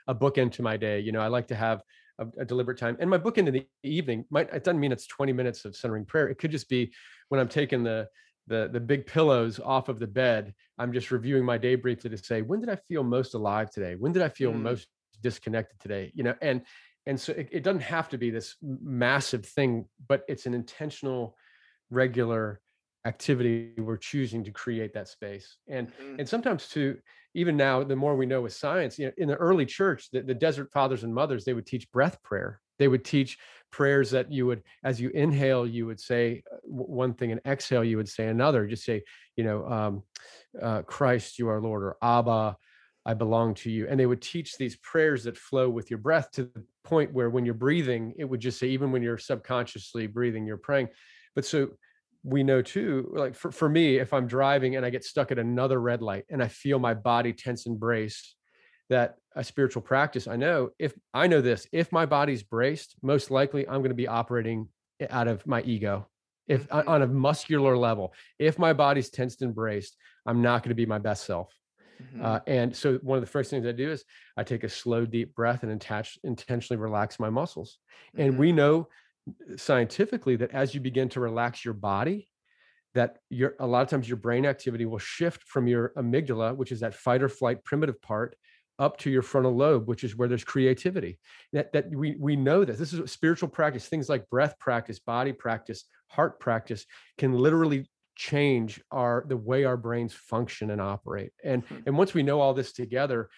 a 0.08 0.14
bookend 0.14 0.52
to 0.52 0.62
my 0.62 0.76
day. 0.76 1.00
You 1.00 1.12
know, 1.12 1.20
I 1.20 1.28
like 1.28 1.46
to 1.48 1.54
have 1.54 1.82
a, 2.18 2.26
a, 2.38 2.44
deliberate 2.44 2.78
time. 2.78 2.96
And 3.00 3.08
my 3.08 3.18
bookend 3.18 3.48
in 3.48 3.54
the 3.54 3.66
evening 3.82 4.24
might 4.30 4.52
it 4.52 4.64
doesn't 4.64 4.80
mean 4.80 4.92
it's 4.92 5.06
20 5.06 5.32
minutes 5.32 5.64
of 5.64 5.76
centering 5.76 6.04
prayer. 6.04 6.28
It 6.28 6.38
could 6.38 6.50
just 6.50 6.68
be 6.68 6.92
when 7.28 7.40
I'm 7.40 7.48
taking 7.48 7.82
the 7.82 8.08
the 8.48 8.68
the 8.72 8.80
big 8.80 9.06
pillows 9.06 9.60
off 9.60 9.88
of 9.88 9.98
the 9.98 10.06
bed. 10.06 10.54
I'm 10.78 10.92
just 10.92 11.10
reviewing 11.10 11.44
my 11.44 11.58
day 11.58 11.74
briefly 11.74 12.10
to 12.10 12.18
say 12.18 12.42
when 12.42 12.60
did 12.60 12.68
I 12.68 12.76
feel 12.76 13.02
most 13.02 13.34
alive 13.34 13.70
today? 13.70 13.94
When 13.94 14.12
did 14.12 14.22
I 14.22 14.28
feel 14.28 14.52
mm. 14.52 14.60
most 14.60 14.88
disconnected 15.22 15.78
today? 15.80 16.12
You 16.14 16.24
know, 16.24 16.34
and 16.42 16.62
and 17.06 17.20
so 17.20 17.32
it, 17.32 17.48
it, 17.50 17.62
doesn't 17.62 17.82
have 17.82 18.08
to 18.08 18.18
be 18.18 18.30
this 18.30 18.56
massive 18.62 19.44
thing 19.44 19.86
but 20.08 20.22
it's 20.28 20.46
an 20.46 20.54
intentional 20.54 21.36
regular 21.90 22.60
activity 23.04 23.72
we're 23.78 23.96
choosing 23.96 24.44
to 24.44 24.50
create 24.50 24.94
that 24.94 25.08
space. 25.08 25.56
And 25.68 25.88
mm-hmm. 25.88 26.20
and 26.20 26.28
sometimes 26.28 26.68
to 26.70 26.98
even 27.34 27.56
now 27.56 27.82
the 27.82 27.96
more 27.96 28.14
we 28.14 28.26
know 28.26 28.42
with 28.42 28.52
science 28.52 28.98
you 28.98 29.06
know 29.06 29.12
in 29.16 29.28
the 29.28 29.34
early 29.36 29.66
church 29.66 30.10
the, 30.10 30.22
the 30.22 30.34
desert 30.34 30.70
fathers 30.70 31.02
and 31.02 31.14
mothers 31.14 31.44
they 31.44 31.54
would 31.54 31.66
teach 31.66 31.90
breath 31.90 32.22
prayer. 32.22 32.60
They 32.78 32.88
would 32.88 33.04
teach 33.04 33.38
prayers 33.70 34.10
that 34.10 34.30
you 34.30 34.46
would 34.46 34.62
as 34.84 35.00
you 35.00 35.10
inhale 35.10 35.66
you 35.66 35.86
would 35.86 36.00
say 36.00 36.42
uh, 36.52 36.56
one 36.64 37.14
thing 37.14 37.32
and 37.32 37.40
exhale 37.46 37.84
you 37.84 37.96
would 37.96 38.08
say 38.08 38.28
another. 38.28 38.66
Just 38.66 38.84
say 38.84 39.02
you 39.36 39.44
know 39.44 39.66
um, 39.66 40.02
uh, 40.60 40.82
christ 40.82 41.38
you 41.38 41.48
are 41.48 41.60
lord 41.60 41.82
or 41.82 41.96
abba 42.02 42.56
I 43.04 43.14
belong 43.14 43.54
to 43.54 43.70
you. 43.70 43.88
And 43.88 43.98
they 43.98 44.06
would 44.06 44.22
teach 44.22 44.56
these 44.56 44.76
prayers 44.76 45.24
that 45.24 45.36
flow 45.36 45.68
with 45.68 45.90
your 45.90 45.98
breath 45.98 46.30
to 46.32 46.44
the 46.44 46.64
point 46.84 47.12
where 47.12 47.30
when 47.30 47.44
you're 47.44 47.54
breathing, 47.54 48.14
it 48.16 48.24
would 48.24 48.40
just 48.40 48.58
say, 48.58 48.68
even 48.68 48.92
when 48.92 49.02
you're 49.02 49.18
subconsciously 49.18 50.06
breathing, 50.06 50.46
you're 50.46 50.56
praying. 50.56 50.88
But 51.34 51.44
so 51.44 51.70
we 52.22 52.44
know 52.44 52.62
too, 52.62 53.12
like 53.16 53.34
for, 53.34 53.50
for 53.50 53.68
me, 53.68 53.96
if 53.96 54.12
I'm 54.12 54.26
driving 54.26 54.76
and 54.76 54.86
I 54.86 54.90
get 54.90 55.04
stuck 55.04 55.32
at 55.32 55.38
another 55.38 55.80
red 55.80 56.02
light 56.02 56.24
and 56.30 56.42
I 56.42 56.48
feel 56.48 56.78
my 56.78 56.94
body 56.94 57.32
tense 57.32 57.66
and 57.66 57.78
brace, 57.78 58.36
that 58.90 59.16
a 59.34 59.42
spiritual 59.42 59.82
practice, 59.82 60.28
I 60.28 60.36
know 60.36 60.70
if 60.78 60.92
I 61.14 61.26
know 61.26 61.40
this, 61.40 61.66
if 61.72 61.90
my 61.90 62.06
body's 62.06 62.42
braced, 62.42 62.94
most 63.02 63.30
likely 63.30 63.66
I'm 63.66 63.80
going 63.80 63.90
to 63.90 63.94
be 63.94 64.08
operating 64.08 64.68
out 65.10 65.28
of 65.28 65.46
my 65.46 65.62
ego. 65.62 66.06
If 66.46 66.68
mm-hmm. 66.68 66.88
on 66.88 67.02
a 67.02 67.06
muscular 67.06 67.76
level, 67.76 68.12
if 68.38 68.58
my 68.58 68.72
body's 68.72 69.10
tensed 69.10 69.42
and 69.42 69.54
braced, 69.54 69.96
I'm 70.26 70.42
not 70.42 70.62
going 70.62 70.70
to 70.70 70.76
be 70.76 70.86
my 70.86 70.98
best 70.98 71.24
self. 71.24 71.52
Mm-hmm. 72.02 72.24
Uh, 72.24 72.40
and 72.46 72.74
so 72.74 72.98
one 73.02 73.18
of 73.18 73.22
the 73.22 73.30
first 73.30 73.50
things 73.50 73.66
I 73.66 73.72
do 73.72 73.90
is 73.90 74.04
I 74.36 74.44
take 74.44 74.64
a 74.64 74.68
slow, 74.68 75.06
deep 75.06 75.34
breath 75.34 75.62
and 75.62 75.72
attach, 75.72 76.18
intentionally 76.24 76.80
relax 76.80 77.20
my 77.20 77.30
muscles. 77.30 77.78
Mm-hmm. 78.16 78.20
And 78.28 78.38
we 78.38 78.52
know 78.52 78.88
scientifically 79.56 80.36
that 80.36 80.50
as 80.50 80.74
you 80.74 80.80
begin 80.80 81.08
to 81.10 81.20
relax 81.20 81.64
your 81.64 81.74
body, 81.74 82.28
that 82.94 83.18
your 83.30 83.54
a 83.58 83.66
lot 83.66 83.82
of 83.82 83.88
times 83.88 84.08
your 84.08 84.18
brain 84.18 84.44
activity 84.44 84.84
will 84.84 84.98
shift 84.98 85.44
from 85.44 85.66
your 85.66 85.92
amygdala, 85.96 86.56
which 86.56 86.72
is 86.72 86.80
that 86.80 86.94
fight 86.94 87.22
or 87.22 87.28
flight 87.28 87.64
primitive 87.64 88.00
part, 88.02 88.36
up 88.78 88.98
to 88.98 89.10
your 89.10 89.22
frontal 89.22 89.54
lobe, 89.54 89.88
which 89.88 90.04
is 90.04 90.16
where 90.16 90.28
there's 90.28 90.44
creativity. 90.44 91.18
That 91.52 91.72
that 91.72 91.90
we 91.90 92.16
we 92.18 92.36
know 92.36 92.64
this. 92.64 92.78
This 92.78 92.92
is 92.92 93.10
spiritual 93.10 93.48
practice. 93.48 93.86
Things 93.86 94.08
like 94.08 94.28
breath 94.28 94.58
practice, 94.58 94.98
body 94.98 95.32
practice, 95.32 95.84
heart 96.08 96.38
practice 96.40 96.84
can 97.16 97.32
literally 97.32 97.88
change 98.14 98.80
our 98.90 99.24
the 99.28 99.36
way 99.36 99.64
our 99.64 99.76
brains 99.76 100.12
function 100.12 100.70
and 100.70 100.80
operate 100.80 101.32
and 101.44 101.64
mm-hmm. 101.64 101.78
and 101.86 101.96
once 101.96 102.12
we 102.12 102.22
know 102.22 102.40
all 102.40 102.52
this 102.52 102.72
together 102.72 103.30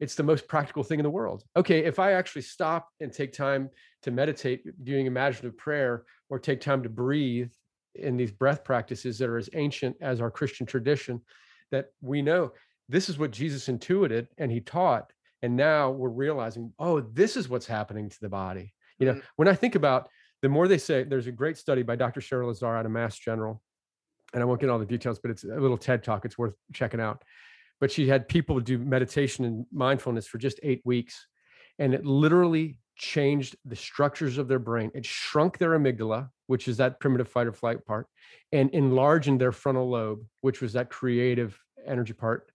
it's 0.00 0.14
the 0.14 0.22
most 0.22 0.48
practical 0.48 0.82
thing 0.82 0.98
in 0.98 1.04
the 1.04 1.10
world 1.10 1.44
okay 1.56 1.84
if 1.84 1.98
i 1.98 2.12
actually 2.12 2.42
stop 2.42 2.88
and 3.00 3.12
take 3.12 3.32
time 3.32 3.68
to 4.02 4.10
meditate 4.10 4.62
doing 4.82 5.06
imaginative 5.06 5.56
prayer 5.58 6.04
or 6.30 6.38
take 6.38 6.60
time 6.60 6.82
to 6.82 6.88
breathe 6.88 7.50
in 7.96 8.16
these 8.16 8.32
breath 8.32 8.64
practices 8.64 9.18
that 9.18 9.28
are 9.28 9.36
as 9.36 9.50
ancient 9.54 9.94
as 10.00 10.20
our 10.20 10.30
christian 10.30 10.66
tradition 10.66 11.20
that 11.70 11.86
we 12.00 12.22
know 12.22 12.50
this 12.88 13.08
is 13.08 13.18
what 13.18 13.30
jesus 13.30 13.68
intuited 13.68 14.26
and 14.38 14.50
he 14.50 14.60
taught 14.60 15.12
and 15.42 15.54
now 15.54 15.90
we're 15.90 16.08
realizing 16.08 16.72
oh 16.78 17.00
this 17.00 17.36
is 17.36 17.48
what's 17.48 17.66
happening 17.66 18.08
to 18.08 18.18
the 18.22 18.28
body 18.28 18.72
you 18.98 19.06
know 19.06 19.12
mm-hmm. 19.12 19.26
when 19.36 19.48
i 19.48 19.54
think 19.54 19.74
about 19.74 20.08
the 20.40 20.48
more 20.48 20.66
they 20.66 20.78
say 20.78 21.04
there's 21.04 21.26
a 21.26 21.32
great 21.32 21.58
study 21.58 21.82
by 21.82 21.94
dr 21.94 22.20
cheryl 22.20 22.48
lazar 22.48 22.74
out 22.74 22.86
of 22.86 22.92
mass 22.92 23.18
general 23.18 23.62
and 24.34 24.42
I 24.42 24.46
won't 24.46 24.60
get 24.60 24.68
all 24.68 24.78
the 24.78 24.84
details, 24.84 25.18
but 25.20 25.30
it's 25.30 25.44
a 25.44 25.60
little 25.60 25.78
TED 25.78 26.02
talk. 26.02 26.24
It's 26.24 26.36
worth 26.36 26.54
checking 26.72 27.00
out. 27.00 27.22
But 27.80 27.90
she 27.90 28.08
had 28.08 28.28
people 28.28 28.60
do 28.60 28.78
meditation 28.78 29.44
and 29.44 29.64
mindfulness 29.72 30.26
for 30.26 30.38
just 30.38 30.60
eight 30.62 30.82
weeks, 30.84 31.26
and 31.78 31.94
it 31.94 32.04
literally 32.04 32.78
changed 32.96 33.56
the 33.64 33.76
structures 33.76 34.38
of 34.38 34.48
their 34.48 34.58
brain. 34.58 34.90
It 34.94 35.06
shrunk 35.06 35.58
their 35.58 35.70
amygdala, 35.70 36.28
which 36.46 36.68
is 36.68 36.76
that 36.76 37.00
primitive 37.00 37.28
fight 37.28 37.46
or 37.46 37.52
flight 37.52 37.84
part, 37.86 38.06
and 38.52 38.70
enlarged 38.70 39.38
their 39.38 39.52
frontal 39.52 39.88
lobe, 39.88 40.20
which 40.40 40.60
was 40.60 40.72
that 40.74 40.90
creative 40.90 41.58
energy 41.86 42.12
part. 42.12 42.50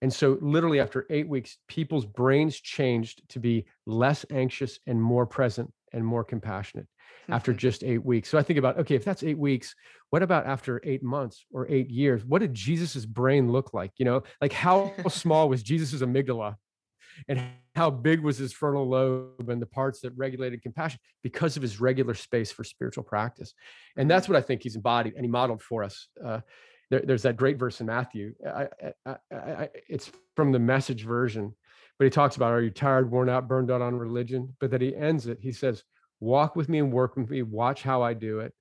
And 0.00 0.12
so, 0.12 0.38
literally, 0.40 0.80
after 0.80 1.06
eight 1.10 1.28
weeks, 1.28 1.58
people's 1.68 2.06
brains 2.06 2.60
changed 2.60 3.22
to 3.30 3.40
be 3.40 3.66
less 3.86 4.24
anxious 4.30 4.78
and 4.86 5.02
more 5.02 5.26
present 5.26 5.72
and 5.92 6.04
more 6.04 6.24
compassionate 6.24 6.86
after 7.28 7.52
just 7.52 7.84
eight 7.84 8.04
weeks. 8.04 8.28
So 8.28 8.38
I 8.38 8.42
think 8.42 8.58
about, 8.58 8.78
okay, 8.78 8.94
if 8.94 9.04
that's 9.04 9.22
eight 9.22 9.38
weeks, 9.38 9.74
what 10.10 10.22
about 10.22 10.46
after 10.46 10.80
eight 10.84 11.02
months 11.02 11.44
or 11.52 11.66
eight 11.68 11.90
years? 11.90 12.24
What 12.24 12.40
did 12.40 12.54
Jesus's 12.54 13.06
brain 13.06 13.52
look 13.52 13.74
like? 13.74 13.92
You 13.98 14.04
know, 14.04 14.22
like 14.40 14.52
how 14.52 14.94
small 15.08 15.48
was 15.48 15.62
Jesus's 15.62 16.02
amygdala 16.02 16.56
and 17.28 17.42
how 17.74 17.90
big 17.90 18.20
was 18.20 18.38
his 18.38 18.52
frontal 18.52 18.88
lobe 18.88 19.48
and 19.48 19.60
the 19.60 19.66
parts 19.66 20.00
that 20.00 20.12
regulated 20.16 20.62
compassion 20.62 21.00
because 21.22 21.56
of 21.56 21.62
his 21.62 21.80
regular 21.80 22.14
space 22.14 22.50
for 22.50 22.64
spiritual 22.64 23.04
practice. 23.04 23.54
And 23.96 24.10
that's 24.10 24.24
mm-hmm. 24.26 24.34
what 24.34 24.42
I 24.42 24.46
think 24.46 24.62
he's 24.62 24.76
embodied 24.76 25.14
and 25.14 25.24
he 25.24 25.30
modeled 25.30 25.62
for 25.62 25.82
us. 25.82 26.08
Uh, 26.24 26.40
there, 26.90 27.02
there's 27.04 27.22
that 27.22 27.36
great 27.36 27.58
verse 27.58 27.80
in 27.80 27.86
Matthew. 27.86 28.34
I, 28.46 28.68
I, 29.04 29.16
I, 29.30 29.68
it's 29.88 30.10
from 30.36 30.52
the 30.52 30.58
message 30.58 31.04
version, 31.04 31.54
but 31.98 32.04
he 32.04 32.10
talks 32.10 32.36
about, 32.36 32.52
are 32.52 32.62
you 32.62 32.70
tired, 32.70 33.10
worn 33.10 33.28
out, 33.28 33.48
burned 33.48 33.70
out 33.70 33.82
on 33.82 33.96
religion? 33.96 34.56
But 34.60 34.70
that 34.70 34.80
he 34.80 34.96
ends 34.96 35.26
it, 35.26 35.38
he 35.40 35.52
says, 35.52 35.82
walk 36.20 36.56
with 36.56 36.68
me 36.68 36.78
and 36.78 36.92
work 36.92 37.16
with 37.16 37.30
me, 37.30 37.42
watch 37.42 37.82
how 37.82 38.02
I 38.02 38.14
do 38.14 38.40
it. 38.40 38.52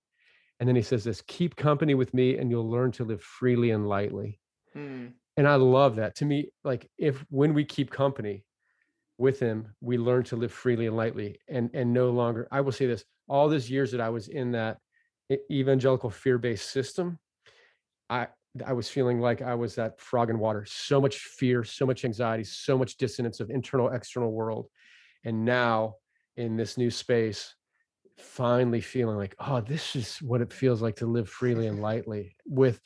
And 0.60 0.68
then 0.68 0.76
he 0.76 0.82
says 0.82 1.04
this 1.04 1.22
keep 1.22 1.56
company 1.56 1.94
with 1.94 2.14
me 2.14 2.38
and 2.38 2.50
you'll 2.50 2.70
learn 2.70 2.92
to 2.94 3.04
live 3.04 3.22
freely 3.22 3.72
and 3.72 3.88
lightly. 3.88 4.40
Hmm. 4.74 5.08
And 5.36 5.48
I 5.48 5.56
love 5.56 5.98
that. 5.98 6.16
To 6.16 6.26
me, 6.26 6.50
like 6.64 6.90
if 6.98 7.24
when 7.30 7.54
we 7.54 7.64
keep 7.64 7.92
company 7.92 8.44
with 9.20 9.40
him, 9.40 9.74
we 9.82 9.98
learn 9.98 10.24
to 10.26 10.36
live 10.36 10.52
freely 10.52 10.88
and 10.88 10.98
lightly 10.98 11.40
and 11.48 11.70
and 11.74 11.94
no 11.94 12.10
longer, 12.10 12.48
I 12.52 12.62
will 12.62 12.72
say 12.72 12.88
this, 12.88 13.06
all 13.28 13.50
those 13.50 13.70
years 13.70 13.92
that 13.92 14.02
I 14.02 14.10
was 14.10 14.30
in 14.30 14.52
that 14.54 14.78
evangelical 15.52 16.10
fear-based 16.10 16.70
system, 16.70 17.20
I 18.10 18.28
I 18.66 18.74
was 18.74 18.90
feeling 18.90 19.20
like 19.20 19.42
I 19.44 19.54
was 19.54 19.76
that 19.76 20.00
frog 20.00 20.30
in 20.32 20.40
water, 20.40 20.66
so 20.68 21.00
much 21.00 21.18
fear, 21.18 21.64
so 21.64 21.86
much 21.86 22.06
anxiety, 22.06 22.44
so 22.44 22.78
much 22.78 22.98
dissonance 22.98 23.40
of 23.40 23.52
internal 23.52 23.90
external 23.90 24.32
world. 24.32 24.68
And 25.24 25.46
now 25.46 25.96
in 26.38 26.56
this 26.56 26.78
new 26.78 26.90
space 26.90 27.54
finally 28.18 28.82
feeling 28.82 29.18
like, 29.18 29.36
oh, 29.40 29.62
this 29.62 29.96
is 29.96 30.18
what 30.22 30.42
it 30.42 30.52
feels 30.52 30.82
like 30.82 30.96
to 30.98 31.06
live 31.06 31.30
freely 31.30 31.68
and 31.68 31.82
lightly 31.82 32.36
with 32.46 32.80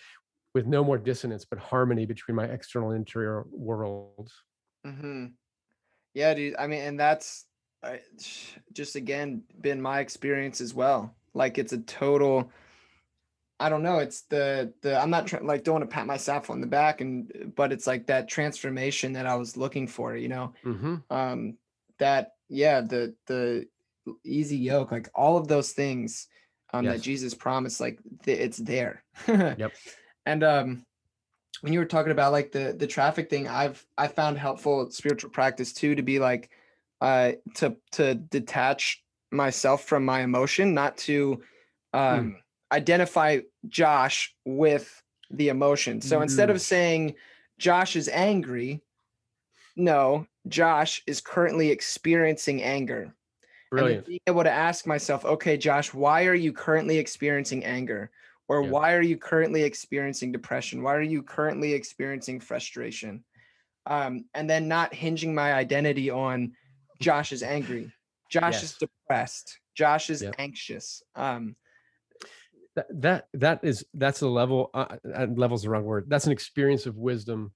with 0.53 0.65
no 0.67 0.83
more 0.83 0.97
dissonance, 0.97 1.45
but 1.45 1.59
harmony 1.59 2.05
between 2.05 2.35
my 2.35 2.43
external 2.45 2.91
and 2.91 2.99
interior 2.99 3.45
worlds. 3.51 4.33
Mm-hmm. 4.85 5.27
Yeah, 6.13 6.33
dude. 6.33 6.55
I 6.59 6.67
mean, 6.67 6.81
and 6.81 6.99
that's 6.99 7.45
uh, 7.83 7.95
just 8.73 8.95
again 8.97 9.43
been 9.61 9.81
my 9.81 9.99
experience 10.01 10.59
as 10.59 10.73
well. 10.73 11.15
Like 11.33 11.57
it's 11.57 11.71
a 11.71 11.77
total. 11.77 12.51
I 13.61 13.69
don't 13.69 13.83
know. 13.83 13.99
It's 13.99 14.23
the 14.23 14.73
the 14.81 14.99
I'm 14.99 15.09
not 15.09 15.27
trying 15.27 15.45
like 15.47 15.63
don't 15.63 15.75
want 15.75 15.89
to 15.89 15.93
pat 15.93 16.07
myself 16.07 16.49
on 16.49 16.59
the 16.59 16.67
back 16.67 16.99
and 16.99 17.53
but 17.55 17.71
it's 17.71 17.87
like 17.87 18.07
that 18.07 18.27
transformation 18.27 19.13
that 19.13 19.27
I 19.27 19.35
was 19.35 19.55
looking 19.55 19.87
for. 19.87 20.15
You 20.17 20.27
know, 20.29 20.53
Mm-hmm. 20.65 20.95
um, 21.09 21.57
that 21.99 22.31
yeah 22.51 22.81
the 22.81 23.15
the 23.27 23.65
easy 24.23 24.57
yoke 24.57 24.91
like 24.91 25.09
all 25.15 25.37
of 25.37 25.47
those 25.47 25.71
things 25.71 26.27
um, 26.73 26.85
that 26.85 27.01
Jesus 27.01 27.33
promised 27.33 27.79
like 27.79 27.99
th- 28.23 28.39
it's 28.39 28.57
there. 28.57 29.03
Yep. 29.27 29.73
And 30.25 30.43
um 30.43 30.85
when 31.61 31.73
you 31.73 31.79
were 31.79 31.85
talking 31.85 32.11
about 32.11 32.31
like 32.31 32.51
the 32.51 32.75
the 32.77 32.87
traffic 32.87 33.29
thing, 33.29 33.47
I've 33.47 33.83
I 33.97 34.07
found 34.07 34.37
helpful 34.37 34.89
spiritual 34.91 35.29
practice 35.31 35.73
too 35.73 35.95
to 35.95 36.01
be 36.01 36.19
like 36.19 36.49
uh 36.99 37.33
to 37.55 37.75
to 37.93 38.15
detach 38.15 39.03
myself 39.31 39.85
from 39.85 40.05
my 40.05 40.21
emotion, 40.21 40.73
not 40.73 40.97
to 40.97 41.41
um 41.93 42.37
identify 42.71 43.39
Josh 43.67 44.35
with 44.45 45.01
the 45.29 45.49
emotion. 45.49 46.01
So 46.01 46.21
instead 46.21 46.49
of 46.49 46.57
Mm. 46.57 46.61
saying 46.61 47.15
Josh 47.57 47.95
is 47.95 48.09
angry, 48.09 48.81
no, 49.75 50.27
Josh 50.47 51.01
is 51.07 51.21
currently 51.21 51.69
experiencing 51.69 52.63
anger. 52.63 53.03
And 53.03 53.13
Brilliant. 53.69 54.05
being 54.05 54.19
able 54.27 54.43
to 54.43 54.51
ask 54.51 54.85
myself, 54.85 55.23
okay, 55.23 55.55
Josh, 55.55 55.93
why 55.93 56.25
are 56.25 56.35
you 56.35 56.51
currently 56.51 56.97
experiencing 56.97 57.63
anger? 57.63 58.11
Or 58.49 58.61
Yeah. 58.61 58.69
why 58.69 58.93
are 58.93 59.01
you 59.01 59.17
currently 59.17 59.63
experiencing 59.63 60.33
depression? 60.33 60.83
Why 60.83 60.95
are 60.95 61.01
you 61.01 61.23
currently 61.23 61.73
experiencing 61.73 62.41
frustration? 62.41 63.23
Um, 63.85 64.25
and 64.33 64.49
then 64.49 64.67
not 64.67 64.93
hinging 64.93 65.33
my 65.33 65.53
identity 65.53 66.09
on 66.09 66.53
Josh 66.99 67.31
is 67.31 67.43
angry, 67.43 67.91
Josh 68.29 68.61
is 68.61 68.77
depressed, 68.77 69.59
Josh 69.73 70.09
is 70.09 70.21
Yep. 70.21 70.35
anxious. 70.37 71.01
Um, 71.15 71.55
that 72.75 72.87
that 73.01 73.27
that 73.33 73.59
is 73.63 73.85
that's 73.93 74.21
a 74.21 74.27
level 74.27 74.69
uh, 74.73 74.97
level's 75.03 75.63
the 75.63 75.69
wrong 75.69 75.83
word 75.83 76.05
that's 76.07 76.25
an 76.25 76.31
experience 76.31 76.85
of 76.85 76.95
wisdom 76.95 77.51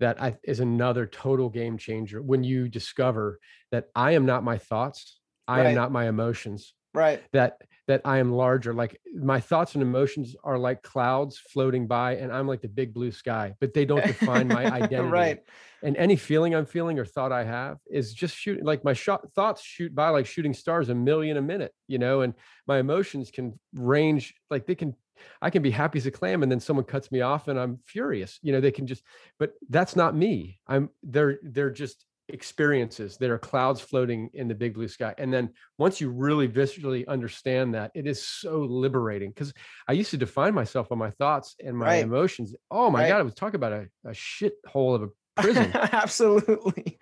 that 0.00 0.20
I, 0.20 0.36
is 0.44 0.60
another 0.60 1.06
total 1.06 1.48
game 1.48 1.78
changer 1.78 2.20
when 2.22 2.44
you 2.44 2.68
discover 2.68 3.38
that 3.72 3.86
i 3.94 4.12
am 4.12 4.26
not 4.26 4.44
my 4.44 4.58
thoughts 4.58 5.20
i 5.48 5.58
Right. 5.60 5.68
am 5.68 5.74
not 5.74 5.92
my 5.92 6.08
emotions 6.08 6.74
right. 6.94 7.22
that 7.32 7.60
that 7.86 8.00
i 8.04 8.18
am 8.18 8.32
larger 8.32 8.74
like 8.74 9.00
my 9.14 9.40
thoughts 9.40 9.74
and 9.74 9.82
emotions 9.82 10.36
are 10.44 10.58
like 10.58 10.82
clouds 10.82 11.38
floating 11.38 11.86
by 11.86 12.16
and 12.16 12.32
i'm 12.32 12.46
like 12.46 12.60
the 12.60 12.68
big 12.68 12.92
blue 12.92 13.10
sky 13.10 13.54
but 13.60 13.74
they 13.74 13.84
don't 13.84 14.04
define 14.04 14.48
my 14.48 14.64
identity 14.72 15.10
right. 15.10 15.42
and 15.82 15.96
any 15.96 16.16
feeling 16.16 16.54
i'm 16.54 16.66
feeling 16.66 16.98
or 16.98 17.04
thought 17.04 17.32
i 17.32 17.44
have 17.44 17.78
is 17.90 18.12
just 18.12 18.34
shooting 18.36 18.64
like 18.64 18.84
my 18.84 18.92
shot 18.92 19.32
thoughts 19.34 19.62
shoot 19.62 19.94
by 19.94 20.08
like 20.08 20.26
shooting 20.26 20.54
stars 20.54 20.88
a 20.88 20.94
million 20.94 21.36
a 21.36 21.42
minute 21.42 21.72
you 21.88 21.98
know 21.98 22.22
and 22.22 22.34
my 22.66 22.78
emotions 22.78 23.30
can 23.30 23.58
range 23.74 24.34
like 24.50 24.66
they 24.66 24.74
can 24.74 24.94
i 25.40 25.50
can 25.50 25.62
be 25.62 25.70
happy 25.70 25.98
as 25.98 26.06
a 26.06 26.10
clam 26.10 26.42
and 26.42 26.52
then 26.52 26.60
someone 26.60 26.84
cuts 26.84 27.10
me 27.10 27.20
off 27.20 27.48
and 27.48 27.58
i'm 27.58 27.78
furious 27.84 28.38
you 28.42 28.52
know 28.52 28.60
they 28.60 28.70
can 28.70 28.86
just 28.86 29.02
but 29.38 29.52
that's 29.70 29.96
not 29.96 30.14
me 30.14 30.58
i'm 30.66 30.90
they're 31.02 31.38
they're 31.42 31.70
just 31.70 32.04
experiences 32.28 33.16
that 33.18 33.30
are 33.30 33.38
clouds 33.38 33.80
floating 33.80 34.28
in 34.34 34.48
the 34.48 34.54
big 34.54 34.74
blue 34.74 34.88
sky 34.88 35.14
and 35.18 35.32
then 35.32 35.48
once 35.78 36.00
you 36.00 36.10
really 36.10 36.48
viscerally 36.48 37.06
understand 37.06 37.74
that 37.74 37.90
it 37.94 38.06
is 38.06 38.26
so 38.26 38.58
liberating 38.60 39.30
because 39.30 39.52
i 39.86 39.92
used 39.92 40.10
to 40.10 40.16
define 40.16 40.52
myself 40.52 40.90
on 40.90 40.98
my 40.98 41.10
thoughts 41.12 41.54
and 41.64 41.76
my 41.76 41.86
Right. 41.86 42.02
emotions 42.02 42.54
oh 42.70 42.90
my 42.90 43.02
Right. 43.02 43.08
god 43.08 43.20
i 43.20 43.22
was 43.22 43.34
talking 43.34 43.54
about 43.54 43.72
a, 43.72 43.88
a 44.04 44.12
shit 44.12 44.54
hole 44.66 44.94
of 44.94 45.02
a 45.04 45.08
prison 45.40 45.70
Absolutely. 45.92 46.98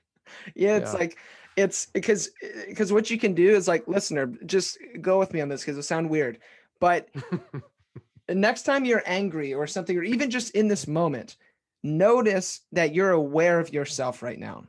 Yeah, 0.54 0.76
it's 0.76 0.92
Yeah. 0.92 0.98
like 1.00 1.18
it's 1.56 1.86
because 1.86 2.30
because 2.68 2.90
eh, 2.90 2.94
what 2.94 3.10
you 3.10 3.18
can 3.18 3.34
do 3.34 3.50
is 3.54 3.68
like 3.68 3.86
listener, 3.86 4.26
just 4.46 4.78
go 5.00 5.18
with 5.18 5.32
me 5.32 5.40
on 5.40 5.48
this 5.48 5.60
because 5.62 5.74
it'll 5.76 5.82
sound 5.84 6.10
weird. 6.10 6.38
But 6.80 7.08
next 8.28 8.62
time 8.62 8.84
you're 8.84 9.02
angry 9.06 9.54
or 9.54 9.66
something, 9.66 9.96
or 9.96 10.02
even 10.02 10.30
just 10.30 10.54
in 10.54 10.68
this 10.68 10.86
moment, 10.88 11.36
notice 11.82 12.60
that 12.72 12.94
you're 12.94 13.12
aware 13.12 13.60
of 13.60 13.72
yourself 13.72 14.22
right 14.22 14.38
now. 14.38 14.64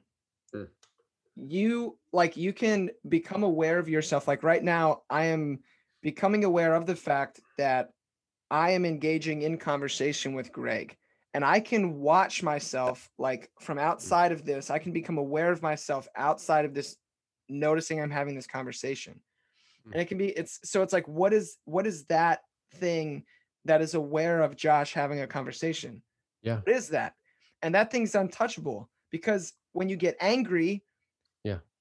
Mm. 1.40 1.52
You 1.52 1.98
like 2.12 2.38
you 2.38 2.54
can 2.54 2.90
become 3.08 3.44
aware 3.44 3.80
of 3.80 3.90
yourself. 3.90 4.28
Like 4.28 4.44
right 4.44 4.64
now, 4.64 5.02
I 5.10 5.26
am 5.26 5.60
becoming 6.02 6.44
aware 6.44 6.76
of 6.76 6.86
the 6.86 6.96
fact 6.96 7.40
that 7.58 7.90
I 8.52 8.72
am 8.72 8.86
engaging 8.86 9.42
in 9.42 9.58
conversation 9.58 10.34
with 10.34 10.52
Greg 10.52 10.98
and 11.36 11.44
I 11.44 11.60
can 11.60 12.00
watch 12.00 12.44
myself 12.44 13.10
like 13.18 13.52
from 13.60 13.78
outside 13.78 14.32
of 14.32 14.46
this. 14.46 14.70
I 14.70 14.80
can 14.80 14.94
become 14.94 15.18
aware 15.18 15.52
of 15.52 15.62
myself 15.62 16.08
outside 16.16 16.64
of 16.64 16.74
this, 16.74 16.96
noticing 17.50 18.02
I'm 18.02 18.10
having 18.10 18.36
this 18.36 18.48
conversation. 18.48 19.20
And 19.92 20.02
it 20.02 20.06
can 20.06 20.18
be 20.18 20.30
it's 20.30 20.62
so 20.64 20.82
it's 20.82 20.94
like 20.94 21.10
what 21.10 21.34
is 21.34 21.58
what 21.66 21.86
is 21.86 22.06
that 22.06 22.40
thing 22.76 23.26
that 23.66 23.82
is 23.82 23.96
aware 23.96 24.44
of 24.44 24.56
Josh 24.56 24.94
having 24.94 25.20
a 25.20 25.28
conversation? 25.28 26.02
Yeah. 26.42 26.62
What 26.64 26.74
is 26.74 26.88
that? 26.90 27.16
And 27.62 27.76
that 27.76 27.92
thing's 27.92 28.16
untouchable 28.16 28.90
because 29.12 29.52
when 29.74 29.90
you 29.90 29.98
get 29.98 30.16
angry. 30.22 30.85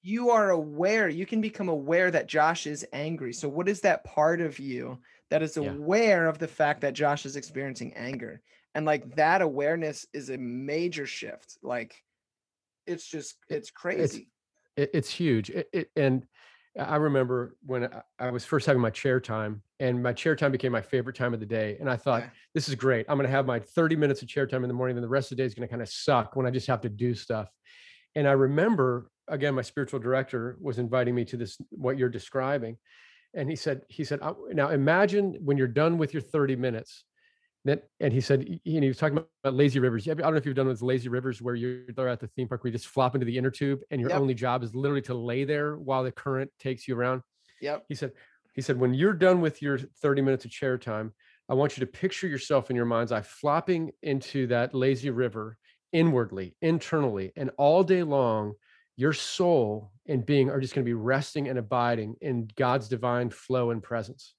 You 0.05 0.29
are 0.29 0.51
aware, 0.51 1.09
you 1.09 1.25
can 1.25 1.41
become 1.41 1.67
aware 1.67 2.11
that 2.11 2.27
Josh 2.27 2.67
is 2.67 2.85
angry. 2.93 3.33
So 3.33 3.49
what 3.49 3.67
is 3.67 3.81
that 3.81 4.03
part 4.03 4.39
of 4.39 4.59
you 4.59 4.99
that 5.31 5.41
is 5.41 5.57
Yeah. 5.57 5.71
aware 5.71 6.27
of 6.27 6.37
the 6.37 6.47
fact 6.47 6.81
that 6.81 6.93
Josh 6.93 7.25
is 7.25 7.35
experiencing 7.35 7.93
anger? 7.95 8.41
And 8.75 8.85
like 8.85 9.15
that 9.15 9.41
awareness 9.41 10.05
is 10.13 10.29
a 10.29 10.37
major 10.37 11.07
shift. 11.07 11.57
Like 11.63 12.03
it's 12.85 13.07
just 13.07 13.37
it's 13.49 13.71
crazy. 13.71 14.29
it, 14.77 14.91
it's 14.93 15.09
huge 15.09 15.49
it, 15.49 15.67
it, 15.73 15.89
and 15.95 16.27
i 16.77 16.97
remember 16.97 17.55
when 17.65 17.89
I, 18.19 18.29
was 18.29 18.45
first 18.45 18.67
having 18.67 18.81
my 18.81 18.91
chair 18.91 19.19
time 19.19 19.63
and 19.79 20.03
my 20.03 20.13
chair 20.13 20.35
time 20.35 20.51
became 20.51 20.71
my 20.71 20.81
favorite 20.81 21.15
time 21.15 21.33
of 21.33 21.39
the 21.39 21.45
day 21.47 21.77
and 21.79 21.89
i 21.89 21.95
thought 21.95 22.21
Yeah. 22.23 22.29
this 22.53 22.69
is 22.69 22.75
great 22.75 23.07
i'm 23.09 23.17
going 23.17 23.25
to 23.25 23.31
have 23.31 23.47
my 23.47 23.59
30 23.59 23.95
minutes 23.95 24.21
of 24.21 24.27
chair 24.27 24.45
time 24.45 24.63
in 24.63 24.67
the 24.67 24.73
morning 24.73 24.97
and 24.97 25.03
the 25.03 25.09
rest 25.09 25.31
of 25.31 25.37
the 25.37 25.41
day 25.41 25.47
is 25.47 25.55
going 25.55 25.67
to 25.67 25.71
kind 25.71 25.81
of 25.81 25.89
suck 25.89 26.35
when 26.35 26.45
i 26.45 26.51
just 26.51 26.67
have 26.67 26.81
to 26.81 26.89
do 26.89 27.15
stuff 27.15 27.49
and 28.15 28.27
i 28.27 28.33
remember 28.33 29.09
again 29.27 29.55
my 29.55 29.61
spiritual 29.61 29.99
director 29.99 30.57
was 30.61 30.79
inviting 30.79 31.15
me 31.15 31.25
to 31.25 31.37
this 31.37 31.57
what 31.71 31.97
you're 31.97 32.09
describing 32.09 32.77
and 33.33 33.49
he 33.49 33.55
said 33.55 33.81
he 33.89 34.03
said 34.03 34.19
now 34.51 34.69
imagine 34.69 35.37
when 35.43 35.57
you're 35.57 35.67
done 35.67 35.97
with 35.97 36.13
your 36.13 36.21
30 36.21 36.55
minutes 36.55 37.05
then, 37.65 37.81
and 37.99 38.13
he 38.13 38.21
said, 38.21 38.43
he, 38.43 38.61
he 38.63 38.87
was 38.87 38.97
talking 38.97 39.17
about 39.17 39.55
lazy 39.55 39.79
rivers. 39.79 40.07
I 40.07 40.13
don't 40.13 40.31
know 40.31 40.37
if 40.37 40.45
you've 40.45 40.55
done 40.55 40.67
those 40.67 40.83
lazy 40.83 41.09
rivers 41.09 41.41
where 41.41 41.55
you're 41.55 41.87
there 41.87 42.07
at 42.07 42.19
the 42.19 42.27
theme 42.27 42.47
park 42.47 42.63
where 42.63 42.69
you 42.69 42.77
just 42.77 42.87
flop 42.87 43.15
into 43.15 43.25
the 43.25 43.35
inner 43.39 43.49
tube 43.49 43.79
and 43.89 43.99
your 43.99 44.11
Yep. 44.11 44.19
only 44.21 44.35
job 44.35 44.61
is 44.63 44.75
literally 44.75 45.01
to 45.01 45.15
lay 45.15 45.45
there 45.45 45.75
while 45.75 46.03
the 46.03 46.11
current 46.11 46.51
takes 46.59 46.87
you 46.87 46.95
around. 46.95 47.23
Yep. 47.61 47.85
He 47.89 47.95
said, 47.95 48.11
he 48.53 48.61
said, 48.61 48.79
when 48.79 48.93
you're 48.93 49.13
done 49.13 49.41
with 49.41 49.63
your 49.63 49.79
30 49.79 50.21
minutes 50.21 50.45
of 50.45 50.51
chair 50.51 50.77
time, 50.77 51.13
I 51.49 51.55
want 51.55 51.75
you 51.75 51.81
to 51.85 51.91
picture 51.91 52.27
yourself 52.27 52.69
in 52.69 52.75
your 52.75 52.85
mind's 52.85 53.11
eye 53.11 53.21
flopping 53.21 53.91
into 54.03 54.45
that 54.47 54.75
lazy 54.75 55.09
river 55.09 55.57
inwardly, 55.91 56.55
internally, 56.61 57.31
and 57.35 57.49
all 57.57 57.83
day 57.83 58.03
long, 58.03 58.53
your 58.97 59.13
soul 59.13 59.91
and 60.07 60.25
being 60.25 60.49
are 60.49 60.59
just 60.59 60.73
going 60.73 60.85
to 60.85 60.89
be 60.89 60.93
resting 60.93 61.47
and 61.47 61.59
abiding 61.59 62.15
in 62.21 62.49
God's 62.55 62.87
divine 62.87 63.29
flow 63.29 63.71
and 63.71 63.81
presence. 63.81 64.33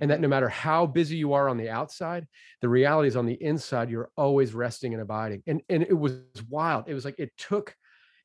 And 0.00 0.10
that 0.10 0.14
mm-hmm. 0.14 0.22
no 0.22 0.28
matter 0.28 0.48
how 0.48 0.86
busy 0.86 1.16
you 1.16 1.34
are 1.34 1.48
on 1.48 1.58
the 1.58 1.70
outside, 1.70 2.26
the 2.60 2.68
reality 2.68 3.08
is 3.08 3.16
on 3.16 3.26
the 3.26 3.40
inside, 3.42 3.90
you're 3.90 4.10
always 4.16 4.54
resting 4.54 4.94
and 4.94 5.02
abiding. 5.02 5.42
And, 5.46 5.60
and 5.68 5.82
it 5.82 5.96
was 5.96 6.22
wild. 6.48 6.84
It 6.88 6.94
was 6.94 7.04
like 7.04 7.18
it 7.18 7.32
took, 7.36 7.74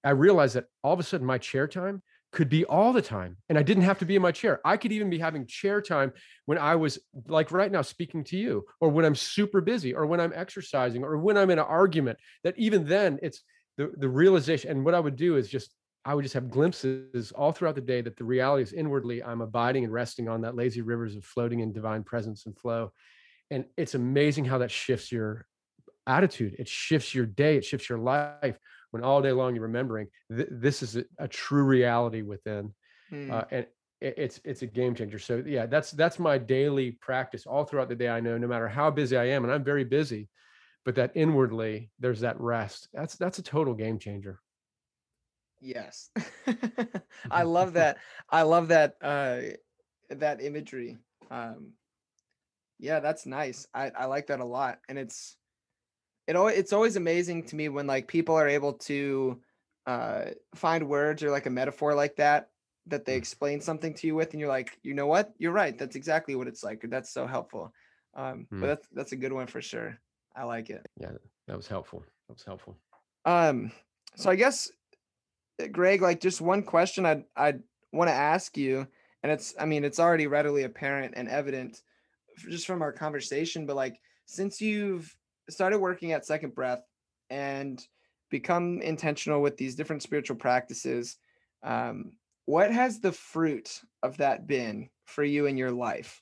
I 0.03 0.11
realized 0.11 0.55
that 0.55 0.65
all 0.83 0.93
of 0.93 0.99
a 0.99 1.03
sudden 1.03 1.27
my 1.27 1.37
chair 1.37 1.67
time 1.67 2.01
could 2.31 2.49
be 2.49 2.65
all 2.65 2.93
the 2.93 3.01
time. 3.01 3.37
And 3.49 3.57
I 3.57 3.63
didn't 3.63 3.83
have 3.83 3.99
to 3.99 4.05
be 4.05 4.15
in 4.15 4.21
my 4.21 4.31
chair. 4.31 4.59
I 4.65 4.77
could 4.77 4.91
even 4.91 5.09
be 5.09 5.17
having 5.17 5.47
chair 5.47 5.81
time 5.81 6.11
when 6.45 6.57
I 6.57 6.75
was 6.75 6.99
like 7.27 7.51
right 7.51 7.71
now 7.71 7.81
speaking 7.81 8.23
to 8.25 8.37
you, 8.37 8.65
or 8.81 8.89
when 8.89 9.05
I'm 9.05 9.15
super 9.15 9.61
busy, 9.61 9.93
or 9.93 10.05
when 10.05 10.19
I'm 10.19 10.33
exercising, 10.35 11.03
or 11.03 11.17
when 11.17 11.37
I'm 11.37 11.49
in 11.49 11.59
an 11.59 11.65
argument. 11.65 12.19
That 12.43 12.57
even 12.57 12.85
then 12.85 13.19
it's 13.21 13.43
the, 13.77 13.91
the 13.97 14.09
realization. 14.09 14.71
And 14.71 14.83
what 14.83 14.93
I 14.95 14.99
would 14.99 15.15
do 15.15 15.37
is 15.37 15.49
just 15.49 15.73
I 16.05 16.13
would 16.13 16.23
just 16.23 16.35
have 16.35 16.49
glimpses 16.49 17.31
all 17.33 17.51
throughout 17.51 17.75
the 17.75 17.81
day 17.81 18.01
that 18.01 18.15
the 18.15 18.23
reality 18.23 18.63
is 18.63 18.73
inwardly 18.73 19.23
I'm 19.23 19.41
abiding 19.41 19.83
and 19.83 19.91
resting 19.91 20.29
on 20.29 20.41
that 20.41 20.55
lazy 20.55 20.81
rivers 20.81 21.15
of 21.15 21.25
floating 21.25 21.59
in 21.59 21.73
divine 21.73 22.03
presence 22.03 22.45
and 22.45 22.57
flow. 22.57 22.91
And 23.51 23.65
it's 23.75 23.93
amazing 23.93 24.45
how 24.45 24.59
that 24.59 24.71
shifts 24.71 25.11
your 25.11 25.45
attitude. 26.05 26.55
It 26.59 26.67
shifts 26.67 27.13
your 27.13 27.25
day. 27.25 27.57
It 27.57 27.65
shifts 27.65 27.89
your 27.89 27.99
life 27.99 28.57
when 28.91 29.03
all 29.03 29.21
day 29.21 29.31
long 29.33 29.53
you're 29.53 29.63
remembering 29.63 30.07
th- 30.33 30.47
this 30.49 30.81
is 30.81 30.95
a, 30.95 31.03
a 31.19 31.27
true 31.27 31.63
reality 31.63 32.21
within. 32.21 32.73
Mm. 33.11 33.31
Uh, 33.31 33.45
and 33.51 33.65
it, 34.01 34.13
it's 34.17 34.39
it's 34.43 34.61
a 34.61 34.67
game 34.67 34.95
changer. 34.95 35.19
So 35.19 35.43
yeah, 35.45 35.65
that's 35.65 35.91
that's 35.91 36.19
my 36.19 36.37
daily 36.37 36.91
practice 37.01 37.45
all 37.45 37.65
throughout 37.65 37.89
the 37.89 37.95
day. 37.95 38.09
I 38.09 38.19
know 38.19 38.37
no 38.37 38.47
matter 38.47 38.67
how 38.67 38.89
busy 38.91 39.17
I 39.17 39.25
am, 39.25 39.43
and 39.43 39.53
I'm 39.53 39.63
very 39.63 39.83
busy, 39.83 40.29
but 40.87 40.95
that 40.95 41.11
inwardly 41.15 41.91
there's 41.99 42.21
that 42.21 42.39
rest. 42.39 42.87
That's 42.93 43.17
that's 43.17 43.39
a 43.39 43.43
total 43.43 43.73
game 43.73 43.99
changer. 43.99 44.39
Yes. 45.59 46.11
I 47.29 47.43
love 47.43 47.73
that. 47.73 47.97
I 48.29 48.43
love 48.43 48.69
that 48.69 48.95
uh 49.01 49.41
that 50.09 50.41
imagery. 50.41 50.97
Um, 51.29 51.73
yeah, 52.79 53.01
that's 53.01 53.25
nice. 53.25 53.67
I, 53.73 53.89
I 53.89 54.05
like 54.05 54.27
that 54.27 54.39
a 54.39 54.45
lot. 54.45 54.79
And 54.87 54.97
it's 54.97 55.35
it 56.27 56.37
always 56.37 56.57
it's 56.57 56.73
always 56.73 56.95
amazing 56.95 57.45
to 57.47 57.55
me 57.57 57.69
when 57.69 57.87
like 57.87 58.07
people 58.07 58.35
are 58.35 58.47
able 58.47 58.73
to 58.73 59.41
uh 59.85 60.25
find 60.55 60.87
words 60.87 61.23
or 61.23 61.31
like 61.31 61.47
a 61.47 61.51
metaphor 61.51 61.95
like 61.95 62.17
that 62.17 62.51
that 62.87 63.05
they 63.05 63.15
Mm. 63.15 63.17
explain 63.17 63.59
something 63.59 63.93
to 63.95 64.07
you 64.07 64.15
with 64.15 64.31
and 64.31 64.39
you're 64.39 64.49
like, 64.49 64.79
you 64.83 64.93
know 64.93 65.07
what? 65.07 65.33
You're 65.37 65.51
right. 65.51 65.77
That's 65.77 65.97
exactly 65.97 66.35
what 66.35 66.47
it's 66.47 66.63
like. 66.63 66.81
That's 66.89 67.11
so 67.11 67.27
helpful. 67.27 67.73
Um, 68.13 68.47
Mm. 68.51 68.61
but 68.61 68.67
that's 68.67 68.87
that's 68.93 69.11
a 69.11 69.17
good 69.17 69.33
one 69.33 69.47
for 69.47 69.61
sure. 69.61 69.99
I 70.37 70.43
like 70.43 70.69
it. 70.69 70.85
Yeah, 70.99 71.11
that 71.47 71.57
was 71.57 71.67
helpful. 71.67 72.03
That 72.27 72.33
was 72.33 72.43
helpful. 72.43 72.77
Um, 73.25 73.71
so 74.15 74.29
I 74.29 74.35
guess 74.35 74.71
uh, 75.61 75.67
Greg, 75.67 76.01
like 76.01 76.21
just 76.21 76.41
one 76.41 76.63
question 76.63 77.05
I'd 77.05 77.23
I'd 77.35 77.63
want 77.91 78.09
to 78.09 78.13
ask 78.13 78.55
you, 78.57 78.87
and 79.23 79.31
it's 79.31 79.55
I 79.59 79.65
mean 79.65 79.83
it's 79.83 79.99
already 79.99 80.27
readily 80.27 80.63
apparent 80.63 81.15
and 81.17 81.27
evident 81.27 81.81
just 82.37 82.67
from 82.67 82.81
our 82.81 82.91
conversation, 82.91 83.65
but 83.65 83.75
like 83.75 83.99
since 84.25 84.61
you've 84.61 85.15
started 85.49 85.79
working 85.79 86.11
at 86.11 86.25
Second 86.25 86.53
Breath 86.53 86.83
and 87.29 87.83
become 88.29 88.81
intentional 88.81 89.41
with 89.41 89.57
these 89.57 89.75
different 89.75 90.03
spiritual 90.03 90.35
practices, 90.35 91.17
um, 91.63 92.11
what 92.45 92.71
has 92.71 92.99
the 92.99 93.11
fruit 93.11 93.81
of 94.03 94.17
that 94.17 94.45
been 94.45 94.89
for 95.05 95.23
you 95.23 95.45
in 95.47 95.57
your 95.57 95.71
life? 95.71 96.21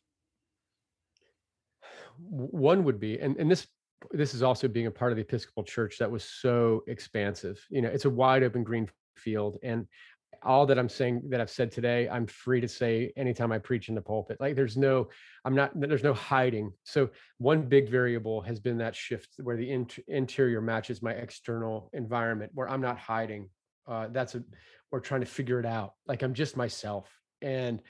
One 2.30 2.84
would 2.86 3.00
be, 3.00 3.20
and, 3.20 3.36
and 3.38 3.52
this 3.52 3.68
this 4.12 4.34
is 4.34 4.44
also 4.44 4.68
being 4.68 4.88
a 4.88 4.92
part 4.92 5.12
of 5.12 5.16
the 5.16 5.24
Episcopal 5.24 5.64
Church 5.64 5.98
that 6.00 6.10
was 6.10 6.24
so 6.24 6.84
expansive. 6.88 7.64
You 7.70 7.82
know, 7.82 7.90
it's 7.90 8.06
a 8.06 8.10
wide 8.10 8.44
open 8.44 8.64
green 8.64 8.90
field, 9.16 9.58
and 9.64 9.88
all 10.44 10.66
that 10.68 10.78
I'm 10.78 10.90
saying 10.90 11.24
that 11.30 11.42
I've 11.42 11.50
said 11.50 11.72
today, 11.72 12.08
I'm 12.08 12.28
free 12.28 12.62
to 12.62 12.68
say 12.68 13.12
anytime 13.18 13.52
I 13.52 13.58
preach 13.58 13.90
in 13.90 13.96
the 13.96 14.02
pulpit. 14.02 14.38
Like 14.40 14.56
there's 14.56 14.78
no, 14.78 15.10
I'm 15.44 15.56
not, 15.56 15.72
there's 15.80 16.04
no 16.04 16.14
hiding. 16.14 16.72
So 16.84 17.10
one 17.40 17.64
big 17.64 17.90
variable 17.90 18.42
has 18.42 18.60
been 18.60 18.78
that 18.78 18.96
shift 18.96 19.30
where 19.42 19.58
the 19.58 19.72
int- 19.72 20.00
interior 20.08 20.62
matches 20.62 21.02
my 21.02 21.12
external 21.12 21.90
environment, 21.94 22.52
where 22.54 22.70
I'm 22.70 22.82
not 22.82 23.00
hiding. 23.00 23.50
Uh, 23.88 24.08
that's 24.12 24.36
a, 24.36 24.44
or 24.92 25.00
trying 25.00 25.22
to 25.22 25.28
figure 25.28 25.60
it 25.60 25.66
out. 25.66 25.94
Like 26.08 26.22
I'm 26.22 26.34
just 26.34 26.56
myself, 26.56 27.10
and 27.42 27.82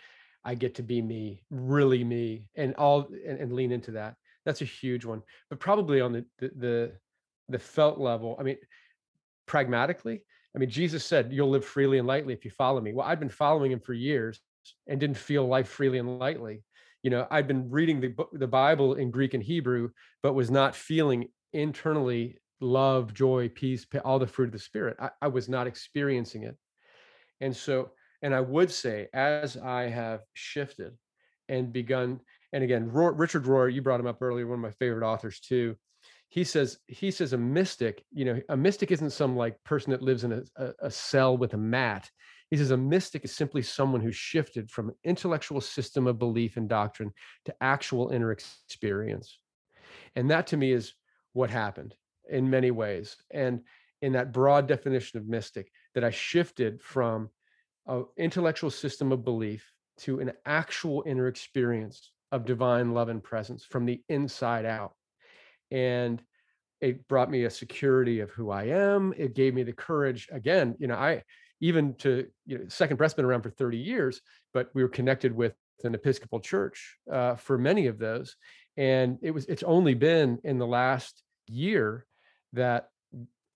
I 0.44 0.56
get 0.56 0.76
to 0.76 0.84
be 0.84 1.02
me, 1.02 1.44
really 1.50 2.04
me, 2.04 2.48
and 2.56 2.76
all, 2.76 3.10
and, 3.28 3.40
and 3.40 3.52
lean 3.52 3.72
into 3.72 3.92
that. 3.92 4.16
That's 4.46 4.62
a 4.62 4.66
huge 4.66 5.06
one. 5.06 5.22
But 5.50 5.60
probably 5.60 6.02
on 6.02 6.14
the 6.14 6.26
the 6.40 6.52
the, 6.56 6.92
the 7.50 7.60
felt 7.60 8.00
level, 8.00 8.36
I 8.40 8.44
mean, 8.44 8.58
pragmatically, 9.46 10.22
I 10.56 10.60
mean, 10.60 10.70
Jesus 10.70 11.06
said, 11.06 11.34
You'll 11.34 11.50
live 11.50 11.66
freely 11.66 11.98
and 11.98 12.08
lightly 12.08 12.34
if 12.34 12.46
you 12.46 12.52
follow 12.52 12.80
me. 12.80 12.94
Well, 12.94 13.08
I've 13.08 13.20
been 13.20 13.30
following 13.30 13.72
him 13.72 13.80
for 13.80 13.94
years 13.94 14.40
and 14.88 15.00
didn't 15.00 15.18
feel 15.18 15.48
life 15.48 15.68
freely 15.68 15.98
and 15.98 16.18
lightly. 16.18 16.64
You 17.04 17.12
know, 17.12 17.28
I'd 17.30 17.48
been 17.48 17.70
reading 17.70 18.00
the, 18.02 18.16
the 18.34 18.48
Bible 18.48 18.96
in 18.96 19.12
Greek 19.12 19.34
and 19.34 19.44
Hebrew, 19.44 19.90
but 20.24 20.34
was 20.34 20.50
not 20.50 20.76
feeling 20.76 21.28
internally 21.54 22.40
love, 22.62 23.14
joy, 23.14 23.50
peace, 23.50 23.86
all 24.04 24.18
the 24.18 24.26
fruit 24.26 24.48
of 24.48 24.54
the 24.54 24.60
Spirit. 24.60 24.98
I, 25.00 25.10
I 25.22 25.28
was 25.28 25.50
not 25.50 25.68
experiencing 25.68 26.44
it. 26.44 26.56
And 27.42 27.56
so, 27.56 27.92
and 28.22 28.34
I 28.34 28.42
would 28.42 28.72
say, 28.72 29.08
as 29.14 29.58
I 29.58 29.84
have 29.84 30.22
shifted 30.34 30.94
and 31.50 31.72
begun, 31.72 32.22
and 32.56 32.64
again, 32.64 32.90
Richard 32.90 33.44
Rohr, 33.44 33.72
you 33.72 33.82
brought 33.82 34.00
him 34.00 34.08
up 34.08 34.22
earlier, 34.22 34.48
one 34.48 34.60
of 34.60 34.62
my 34.62 34.72
favorite 34.72 35.06
authors 35.06 35.42
too. 35.42 35.76
He 36.30 36.46
says 36.46 36.78
he 36.88 37.12
says 37.12 37.34
a 37.34 37.38
mystic 37.38 38.06
you 38.14 38.24
know 38.24 38.42
a 38.48 38.56
mystic 38.56 38.92
isn't 38.92 39.10
some 39.10 39.36
like 39.36 39.62
person 39.66 39.92
that 39.92 40.02
lives 40.02 40.24
in 40.24 40.32
a, 40.32 40.42
a, 40.56 40.74
a 40.84 40.90
cell 40.92 41.38
with 41.38 41.54
a 41.54 41.58
mat. 41.58 42.10
He 42.50 42.56
says 42.56 42.72
a 42.72 42.78
mystic 42.78 43.26
is 43.26 43.36
simply 43.36 43.62
someone 43.62 44.00
who 44.00 44.14
shifted 44.14 44.72
from 44.72 44.88
an 44.88 44.96
intellectual 45.04 45.60
system 45.60 46.08
of 46.08 46.18
belief 46.18 46.56
and 46.56 46.70
doctrine 46.70 47.12
to 47.44 47.54
actual 47.60 48.12
inner 48.12 48.32
experience. 48.32 49.38
And 50.16 50.32
that 50.32 50.48
to 50.48 50.58
me 50.58 50.72
is 50.72 50.94
what 51.34 51.50
happened 51.50 51.94
in 52.30 52.50
many 52.50 52.72
ways. 52.72 53.18
And 53.32 53.64
in 54.02 54.14
that 54.14 54.32
broad 54.32 54.66
definition 54.66 55.20
of 55.20 55.28
mystic 55.28 55.70
that 55.94 56.06
i 56.06 56.10
shifted 56.10 56.82
from 56.82 57.30
an 57.88 58.06
intellectual 58.18 58.70
system 58.72 59.12
of 59.12 59.26
belief 59.26 59.74
to 59.98 60.22
an 60.22 60.32
actual 60.46 61.04
inner 61.06 61.28
experience 61.28 62.12
of 62.36 62.46
divine 62.46 62.94
love 62.94 63.10
and 63.10 63.24
presence 63.24 63.64
from 63.64 63.86
the 63.86 64.02
inside 64.10 64.66
out 64.66 64.94
and 65.72 66.22
it 66.82 67.08
brought 67.08 67.32
me 67.32 67.46
a 67.46 67.50
security 67.50 68.20
of 68.20 68.30
who 68.32 68.52
I 68.52 68.66
am. 68.66 69.14
It 69.18 69.34
gave 69.34 69.54
me 69.54 69.64
the 69.64 69.74
courage. 69.74 70.28
Again, 70.32 70.76
you 70.78 70.88
know, 70.88 70.96
I 70.96 71.24
even 71.62 71.96
to 71.96 72.28
you 72.46 72.58
know, 72.58 72.66
Second 72.68 72.98
Breath's 72.98 73.14
been 73.14 73.26
around 73.26 73.44
for 73.44 73.50
30 73.50 73.78
years, 73.78 74.22
but 74.54 74.70
we 74.74 74.84
were 74.84 74.90
connected 74.90 75.34
with 75.34 75.54
an 75.84 75.96
Episcopal 75.96 76.40
church 76.40 76.98
uh, 77.12 77.36
for 77.36 77.58
many 77.58 77.88
of 77.88 77.98
those, 77.98 78.36
and 78.78 79.18
it 79.22 79.32
was 79.32 79.46
it's 79.46 79.64
only 79.64 79.94
been 79.94 80.40
in 80.44 80.58
the 80.58 80.68
last 80.68 81.24
year 81.48 82.06
that 82.54 82.90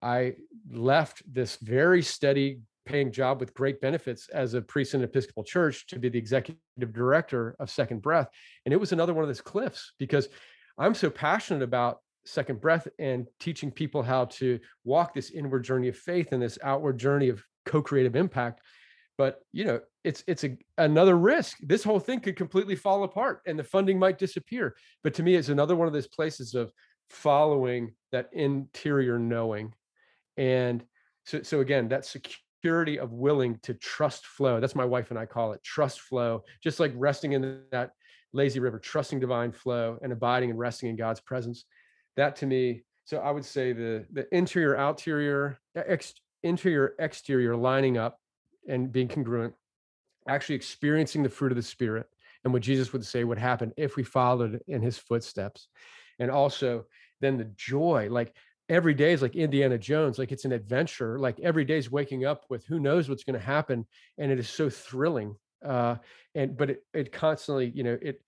I 0.02 0.36
left 0.72 1.22
this 1.32 1.58
very 1.58 2.02
steady 2.02 2.62
paying 2.90 3.12
job 3.12 3.40
with 3.40 3.54
great 3.54 3.80
benefits 3.80 4.30
as 4.30 4.56
a 4.56 4.62
priest 4.62 4.96
in 4.96 5.02
an 5.02 5.06
Episcopal 5.06 5.44
church 5.44 5.86
to 5.88 6.00
be 6.00 6.10
the 6.10 6.18
executive 6.18 6.58
director 6.92 7.56
of 7.60 7.70
Second 7.70 8.02
Breath. 8.02 8.28
And 8.66 8.74
it 8.74 8.80
was 8.80 8.92
another 8.92 9.14
one 9.14 9.24
of 9.24 9.30
those 9.30 9.42
cliffs 9.42 9.94
because 10.00 10.28
I'm 10.78 10.96
so 10.96 11.12
passionate 11.12 11.62
about 11.62 12.00
second 12.26 12.60
breath 12.60 12.88
and 12.98 13.28
teaching 13.40 13.72
people 13.72 14.02
how 14.02 14.26
to 14.26 14.60
walk 14.84 15.14
this 15.14 15.30
inward 15.30 15.64
journey 15.64 15.88
of 15.88 15.98
faith 15.98 16.32
and 16.32 16.42
this 16.42 16.58
outward 16.64 16.98
journey 16.98 17.30
of 17.30 17.44
co-creative 17.66 18.16
impact. 18.16 18.62
But 19.20 19.40
you 19.52 19.66
know 19.66 19.82
it's 20.04 20.24
it's 20.28 20.44
a, 20.44 20.58
another 20.78 21.18
risk. 21.18 21.58
This 21.62 21.84
whole 21.84 22.00
thing 22.00 22.22
could 22.22 22.38
completely 22.38 22.76
fall 22.76 23.04
apart 23.04 23.42
and 23.46 23.60
the 23.60 23.64
funding 23.64 24.00
might 24.00 24.18
disappear. 24.18 24.76
But 25.04 25.14
to 25.16 25.24
me 25.24 25.36
it's 25.36 25.50
another 25.50 25.76
one 25.76 25.88
of 25.88 25.94
those 25.94 26.08
places 26.08 26.56
of 26.56 26.72
following 27.10 27.94
that 28.12 28.30
interior 28.34 29.20
knowing. 29.20 29.74
And 30.38 30.84
so 31.26 31.44
so 31.44 31.60
again 31.60 31.90
that 31.90 32.06
of 32.66 33.12
willing 33.12 33.58
to 33.64 33.74
trust 33.74 34.26
flow. 34.26 34.60
That's 34.60 34.76
my 34.76 34.86
wife 34.86 35.12
and 35.12 35.20
i 35.20 35.26
call 35.26 35.54
it 35.54 35.64
trust 35.64 36.02
flow. 36.02 36.44
Just 36.62 36.80
like 36.80 36.92
resting 36.96 37.34
in 37.34 37.62
that 37.72 37.92
lazy 38.34 38.60
river 38.60 38.80
trusting 38.80 39.20
divine 39.20 39.52
flow 39.52 39.98
and 40.04 40.12
abiding 40.12 40.52
and 40.52 40.60
resting 40.60 40.90
in 40.90 40.96
god's 40.96 41.20
presence. 41.20 41.66
That 42.16 42.36
to 42.38 42.46
me 42.46 42.84
so 43.06 43.18
i 43.18 43.32
would 43.32 43.46
say 43.46 43.74
the 43.74 44.06
the 44.12 44.28
interior 44.36 44.76
outerior 44.76 45.58
ex, 45.76 46.14
interior 46.44 46.96
exterior 47.00 47.56
lining 47.56 47.98
up 47.98 48.20
and 48.68 48.92
being 48.92 49.08
congruent 49.08 49.54
actually 50.28 50.56
experiencing 50.56 51.24
the 51.24 51.30
fruit 51.30 51.52
of 51.52 51.56
the 51.56 51.64
spirit 51.64 52.06
and 52.44 52.54
what 52.54 52.62
jesus 52.62 52.94
would 52.94 53.06
say 53.06 53.24
would 53.24 53.40
happen 53.40 53.74
if 53.78 53.96
we 53.96 54.04
followed 54.04 54.60
in 54.68 54.82
his 54.82 54.98
footsteps. 54.98 55.70
And 56.20 56.30
also 56.30 56.86
then 57.22 57.38
the 57.38 57.52
joy 57.56 58.08
like 58.12 58.36
every 58.70 58.94
day 58.94 59.12
is 59.12 59.22
like 59.22 59.36
indiana 59.36 59.78
jones 59.78 60.18
like 60.18 60.32
it's 60.32 60.46
an 60.46 60.52
adventure 60.52 61.20
like 61.20 61.40
every 61.40 61.66
day 61.66 61.78
is 61.78 61.92
waking 61.92 62.26
up 62.26 62.46
with 62.50 62.66
who 62.66 62.80
knows 62.80 63.10
what's 63.10 63.24
going 63.24 63.40
to 63.40 63.46
happen 63.46 63.86
and 64.18 64.32
it 64.32 64.40
is 64.40 64.50
so 64.50 64.70
thrilling 64.70 65.36
uh 65.66 65.96
and 66.36 66.56
but 66.56 66.70
it, 66.70 66.84
it 66.94 67.12
constantly 67.12 67.72
you 67.76 67.84
know 67.84 67.98
it 68.02 68.22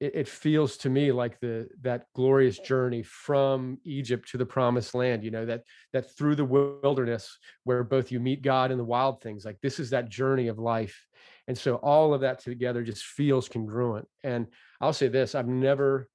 it, 0.00 0.14
it 0.14 0.28
feels 0.28 0.76
to 0.78 0.90
me 0.90 1.12
like 1.12 1.38
the 1.40 1.68
that 1.82 2.06
glorious 2.14 2.58
journey 2.58 3.02
from 3.02 3.78
Egypt 3.84 4.28
to 4.30 4.38
the 4.38 4.46
promised 4.46 4.94
land, 4.94 5.22
you 5.22 5.30
know, 5.30 5.46
that 5.46 5.62
that 5.92 6.16
through 6.16 6.34
the 6.34 6.44
wilderness 6.44 7.38
where 7.64 7.84
both 7.84 8.10
you 8.10 8.18
meet 8.18 8.42
God 8.42 8.70
and 8.70 8.80
the 8.80 8.84
wild 8.84 9.22
things, 9.22 9.44
like 9.44 9.60
this 9.60 9.78
is 9.78 9.90
that 9.90 10.08
journey 10.08 10.48
of 10.48 10.58
life. 10.58 11.06
And 11.46 11.56
so 11.56 11.76
all 11.76 12.14
of 12.14 12.22
that 12.22 12.40
together 12.40 12.82
just 12.82 13.04
feels 13.04 13.48
congruent. 13.48 14.08
And 14.24 14.46
I'll 14.80 14.92
say 14.92 15.08
this, 15.08 15.34
I've 15.34 15.48
never 15.48 16.08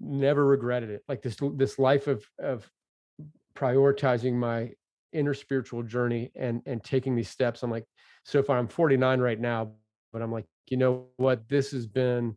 never 0.00 0.44
regretted 0.44 0.90
it. 0.90 1.02
Like 1.08 1.22
this 1.22 1.36
this 1.54 1.78
life 1.78 2.08
of 2.08 2.24
of 2.40 2.68
prioritizing 3.54 4.34
my 4.34 4.70
inner 5.12 5.34
spiritual 5.34 5.82
journey 5.82 6.32
and 6.34 6.62
and 6.66 6.82
taking 6.82 7.14
these 7.14 7.28
steps. 7.28 7.62
I'm 7.62 7.70
like, 7.70 7.86
so 8.24 8.42
far 8.42 8.58
I'm 8.58 8.68
49 8.68 9.20
right 9.20 9.40
now, 9.40 9.72
but 10.12 10.22
I'm 10.22 10.32
like, 10.32 10.46
you 10.68 10.76
know 10.76 11.06
what? 11.16 11.48
This 11.48 11.72
has 11.72 11.86
been 11.86 12.36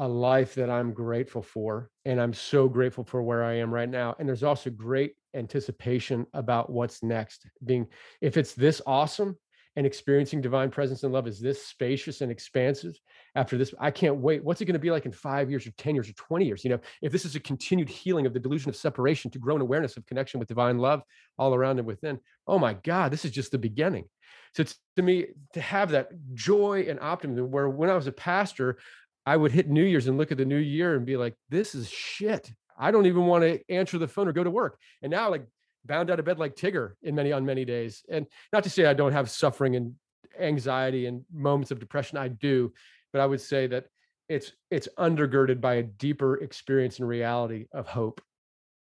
a 0.00 0.08
life 0.08 0.54
that 0.54 0.70
I'm 0.70 0.92
grateful 0.92 1.42
for. 1.42 1.90
And 2.06 2.18
I'm 2.18 2.32
so 2.32 2.68
grateful 2.68 3.04
for 3.04 3.22
where 3.22 3.44
I 3.44 3.58
am 3.58 3.72
right 3.72 3.88
now. 3.88 4.16
And 4.18 4.26
there's 4.26 4.42
also 4.42 4.70
great 4.70 5.14
anticipation 5.34 6.26
about 6.32 6.70
what's 6.70 7.02
next. 7.02 7.46
Being, 7.64 7.86
if 8.22 8.38
it's 8.38 8.54
this 8.54 8.80
awesome 8.86 9.36
and 9.76 9.86
experiencing 9.86 10.40
divine 10.40 10.70
presence 10.70 11.04
and 11.04 11.12
love 11.12 11.28
is 11.28 11.40
this 11.40 11.64
spacious 11.64 12.20
and 12.20 12.30
expansive 12.30 12.98
after 13.36 13.56
this, 13.56 13.72
I 13.78 13.90
can't 13.90 14.16
wait. 14.16 14.42
What's 14.42 14.60
it 14.60 14.64
going 14.64 14.74
to 14.74 14.80
be 14.80 14.90
like 14.90 15.06
in 15.06 15.12
five 15.12 15.48
years 15.48 15.66
or 15.66 15.70
10 15.72 15.94
years 15.94 16.08
or 16.08 16.12
20 16.14 16.44
years? 16.44 16.64
You 16.64 16.70
know, 16.70 16.80
if 17.02 17.12
this 17.12 17.24
is 17.24 17.36
a 17.36 17.40
continued 17.40 17.88
healing 17.88 18.26
of 18.26 18.34
the 18.34 18.40
delusion 18.40 18.68
of 18.68 18.76
separation 18.76 19.30
to 19.30 19.38
grow 19.38 19.54
in 19.54 19.62
awareness 19.62 19.96
of 19.96 20.06
connection 20.06 20.40
with 20.40 20.48
divine 20.48 20.78
love 20.78 21.02
all 21.38 21.54
around 21.54 21.78
and 21.78 21.86
within, 21.86 22.18
oh 22.46 22.58
my 22.58 22.74
God, 22.74 23.12
this 23.12 23.24
is 23.24 23.30
just 23.30 23.52
the 23.52 23.58
beginning. 23.58 24.06
So 24.54 24.62
it's 24.62 24.76
to 24.96 25.02
me 25.02 25.26
to 25.54 25.60
have 25.60 25.90
that 25.90 26.08
joy 26.34 26.86
and 26.88 26.98
optimism 26.98 27.50
where 27.50 27.68
when 27.68 27.90
I 27.90 27.94
was 27.94 28.08
a 28.08 28.12
pastor, 28.12 28.78
I 29.24 29.36
would 29.36 29.52
hit 29.52 29.68
New 29.68 29.84
Year's 29.84 30.08
and 30.08 30.18
look 30.18 30.32
at 30.32 30.38
the 30.38 30.44
new 30.44 30.56
year 30.56 30.96
and 30.96 31.06
be 31.06 31.16
like, 31.16 31.34
this 31.48 31.74
is 31.74 31.88
shit. 31.88 32.50
I 32.76 32.90
don't 32.90 33.06
even 33.06 33.26
want 33.26 33.44
to 33.44 33.60
answer 33.68 33.98
the 33.98 34.08
phone 34.08 34.26
or 34.26 34.32
go 34.32 34.42
to 34.42 34.50
work. 34.50 34.78
And 35.02 35.10
now, 35.10 35.30
like, 35.30 35.44
bound 35.84 36.10
out 36.10 36.18
of 36.18 36.24
bed 36.24 36.38
like 36.38 36.56
Tigger 36.56 36.92
in 37.02 37.14
many 37.14 37.32
on 37.32 37.44
many 37.44 37.64
days. 37.64 38.02
And 38.08 38.26
not 38.52 38.64
to 38.64 38.70
say 38.70 38.86
I 38.86 38.94
don't 38.94 39.12
have 39.12 39.30
suffering 39.30 39.76
and 39.76 39.94
anxiety 40.38 41.06
and 41.06 41.24
moments 41.32 41.70
of 41.70 41.80
depression. 41.80 42.18
I 42.18 42.28
do, 42.28 42.72
but 43.12 43.20
I 43.20 43.26
would 43.26 43.40
say 43.40 43.66
that 43.68 43.86
it's 44.28 44.52
it's 44.70 44.88
undergirded 44.98 45.60
by 45.60 45.74
a 45.74 45.82
deeper 45.82 46.36
experience 46.36 46.98
and 46.98 47.08
reality 47.08 47.66
of 47.72 47.86
hope 47.86 48.20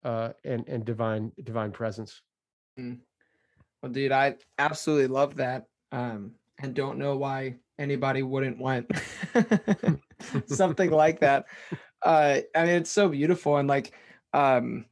uh, 0.04 0.30
and 0.46 0.68
and 0.68 0.86
divine 0.86 1.32
divine 1.44 1.72
presence. 1.72 2.22
Mm. 2.80 3.00
Well, 3.82 3.92
dude, 3.92 4.12
I 4.12 4.36
absolutely 4.58 5.08
love 5.08 5.38
that, 5.38 5.66
um, 5.92 6.34
and 6.60 6.74
don't 6.74 7.00
know 7.00 7.18
why 7.18 7.56
anybody 7.78 8.24
wouldn't 8.24 8.60
want 8.60 8.92
something 10.46 10.92
like 10.92 11.20
that. 11.22 11.46
Uh, 12.02 12.40
I 12.56 12.64
mean, 12.64 12.76
it's 12.76 12.90
so 12.90 13.10
beautiful, 13.10 13.58
and 13.58 13.68
like, 13.68 13.92
um, 14.32 14.86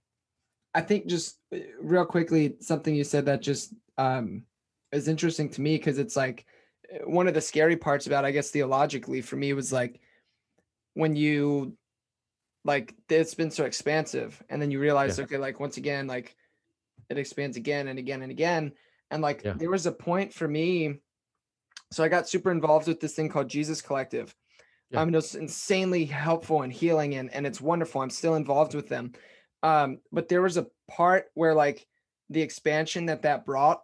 I 0.78 0.82
think 0.82 1.08
just 1.08 1.40
uh, 1.52 1.58
real 1.82 2.06
quickly, 2.06 2.56
something 2.60 2.94
you 2.94 3.04
said 3.04 3.26
that 3.26 3.42
just 3.42 3.74
um, 3.98 4.44
is 4.92 5.08
interesting 5.08 5.50
to 5.50 5.62
me 5.62 5.76
because 5.76 5.98
it's 5.98 6.16
like 6.16 6.46
uh, 6.94 7.10
one 7.10 7.28
of 7.28 7.34
the 7.34 7.42
scary 7.42 7.76
parts 7.76 8.06
about, 8.06 8.26
I 8.26 8.32
guess, 8.32 8.52
theologically 8.52 9.22
for 9.22 9.38
me 9.38 9.54
was 9.54 9.74
like 9.74 10.00
when 10.94 11.16
you 11.16 11.76
like 12.64 12.94
it's 13.10 13.34
been 13.34 13.50
so 13.50 13.66
expansive, 13.66 14.40
and 14.50 14.62
then 14.62 14.70
you 14.70 14.80
realize, 14.80 15.18
Yeah. 15.18 15.24
okay, 15.24 15.38
like 15.38 15.60
once 15.60 15.78
again, 15.78 16.06
like 16.06 16.36
it 17.10 17.18
expands 17.18 17.58
again 17.58 17.88
and 17.88 17.98
again 17.98 18.22
and 18.22 18.30
again, 18.32 18.74
and 19.10 19.24
like 19.24 19.42
Yeah. 19.44 19.54
there 19.54 19.72
was 19.72 19.88
a 19.88 19.92
point 19.92 20.32
for 20.32 20.48
me. 20.48 21.00
So 21.92 22.04
I 22.04 22.08
got 22.08 22.30
super 22.30 22.52
involved 22.52 22.88
with 22.88 23.00
this 23.00 23.16
thing 23.16 23.30
called 23.30 23.50
Jesus 23.50 23.82
Collective. 23.82 24.36
Yeah. 24.92 25.02
I 25.02 25.06
mean, 25.06 25.16
it's 25.16 25.34
insanely 25.34 26.06
helpful 26.06 26.62
and 26.62 26.72
healing, 26.72 27.16
and 27.16 27.34
and 27.34 27.48
it's 27.48 27.62
wonderful. 27.62 28.02
I'm 28.02 28.12
still 28.12 28.36
involved 28.36 28.76
with 28.76 28.90
them, 28.90 29.14
um, 29.64 30.00
but 30.12 30.28
there 30.30 30.42
was 30.42 30.58
a 30.58 30.68
part 30.90 31.28
where 31.34 31.54
like 31.54 31.88
the 32.30 32.42
expansion 32.42 33.06
that 33.08 33.24
that 33.24 33.46
brought 33.46 33.84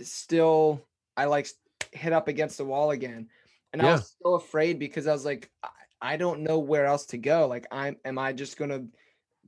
still 0.00 0.86
I 1.16 1.26
like 1.26 1.48
hit 1.92 2.12
up 2.12 2.28
against 2.28 2.58
the 2.58 2.64
wall 2.64 2.90
again, 2.90 3.28
and 3.72 3.82
I 3.82 3.90
was 3.92 4.14
so 4.22 4.34
afraid 4.34 4.78
because 4.78 5.06
I 5.06 5.12
was 5.12 5.24
like, 5.24 5.50
I, 5.62 5.68
I 6.00 6.16
don't 6.16 6.40
know 6.40 6.58
where 6.58 6.86
else 6.86 7.06
to 7.06 7.18
go. 7.18 7.46
Like, 7.46 7.66
I'm 7.70 7.96
am 8.04 8.18
I 8.18 8.32
just 8.32 8.56
gonna 8.56 8.84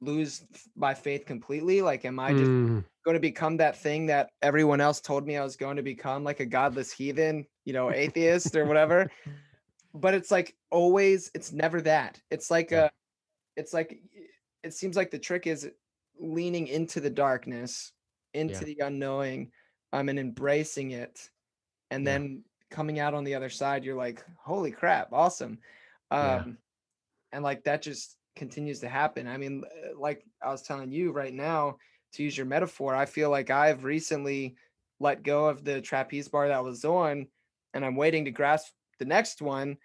lose 0.00 0.44
my 0.76 0.94
faith 0.94 1.26
completely? 1.26 1.82
Like, 1.82 2.04
am 2.04 2.18
I 2.20 2.32
just 2.32 2.52
Mm, 2.52 2.84
going 3.04 3.14
to 3.14 3.20
become 3.20 3.56
that 3.56 3.76
thing 3.78 4.06
that 4.06 4.30
everyone 4.42 4.80
else 4.80 5.00
told 5.00 5.26
me 5.26 5.36
I 5.36 5.42
was 5.42 5.56
going 5.56 5.76
to 5.76 5.82
become, 5.82 6.24
like 6.24 6.40
a 6.40 6.46
godless 6.46 6.92
heathen, 6.92 7.46
you 7.64 7.72
know, 7.72 7.90
atheist 7.90 8.54
or 8.56 8.66
whatever. 8.66 9.10
But 9.94 10.14
it's 10.14 10.30
like 10.30 10.54
always, 10.70 11.30
it's 11.34 11.52
never 11.52 11.80
that. 11.82 12.20
It's 12.30 12.50
like 12.50 12.70
Yeah. 12.70 12.84
a, 12.84 12.90
it's 13.56 13.72
like, 13.72 14.02
it 14.68 14.74
seems 14.74 14.96
like 14.96 15.10
the 15.10 15.18
trick 15.18 15.46
is 15.46 15.70
leaning 16.18 16.68
into 16.68 17.00
the 17.00 17.10
darkness, 17.10 17.92
into 18.34 18.64
Yeah. 18.64 18.64
the 18.64 18.78
unknowing, 18.80 19.52
um, 19.92 20.08
and 20.08 20.18
embracing 20.18 20.92
it, 20.92 21.30
and 21.90 22.06
Yeah. 22.06 22.12
then 22.12 22.44
coming 22.70 22.98
out 22.98 23.14
on 23.14 23.24
the 23.24 23.34
other 23.34 23.48
side, 23.50 23.84
you're 23.84 23.96
like, 23.96 24.24
holy 24.38 24.70
crap, 24.70 25.12
awesome. 25.12 25.60
Um, 26.10 26.22
Yeah. 26.22 26.52
and 27.32 27.44
like 27.44 27.64
that 27.64 27.82
just 27.82 28.18
continues 28.36 28.80
to 28.80 28.88
happen. 28.88 29.26
I 29.26 29.36
mean, 29.36 29.64
uh, 29.64 29.98
like 29.98 30.24
I 30.42 30.50
was 30.50 30.62
telling 30.62 30.92
you 30.92 31.12
right 31.12 31.34
now, 31.34 31.78
to 32.12 32.22
use 32.22 32.36
your 32.36 32.46
metaphor, 32.46 32.94
I 32.94 33.06
feel 33.06 33.30
like 33.30 33.50
I've 33.50 33.84
recently 33.84 34.56
let 35.00 35.22
go 35.22 35.46
of 35.48 35.64
the 35.64 35.80
trapeze 35.80 36.28
bar 36.28 36.48
that 36.48 36.64
was 36.64 36.84
on 36.84 37.28
and 37.74 37.84
I'm 37.84 37.96
waiting 37.96 38.24
to 38.26 38.30
grasp 38.30 38.72
the 38.98 39.04
next 39.04 39.42
one. 39.42 39.78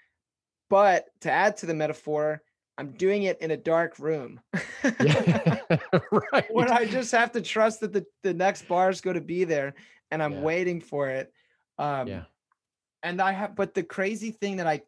But 0.69 1.05
to 1.22 1.31
add 1.31 1.57
to 1.57 1.65
the 1.65 1.73
metaphor, 1.73 2.43
I'm 2.78 2.91
doing 2.94 3.24
it 3.24 3.41
in 3.41 3.52
a 3.52 3.58
dark 3.58 4.00
room. 4.00 4.40
yeah, 5.00 5.52
right. 6.32 6.45
when 6.52 6.72
I 6.72 6.86
just 6.86 7.12
have 7.12 7.32
to 7.34 7.41
trust 7.41 7.82
that 7.82 7.94
the, 7.94 8.06
the 8.24 8.34
next 8.34 8.68
bar 8.68 8.90
is 8.90 9.02
going 9.02 9.16
to 9.16 9.22
be 9.22 9.44
there 9.44 9.76
and 10.12 10.22
I'm 10.22 10.34
Yeah. 10.34 10.41
waiting 10.41 10.82
for 10.82 11.10
it. 11.10 11.32
Um, 11.78 12.08
yeah, 12.08 12.24
and 13.04 13.22
I 13.22 13.32
have, 13.32 13.56
but 13.56 13.74
the 13.74 13.84
crazy 13.84 14.32
thing 14.32 14.58
that 14.58 14.68
I, 14.68 14.82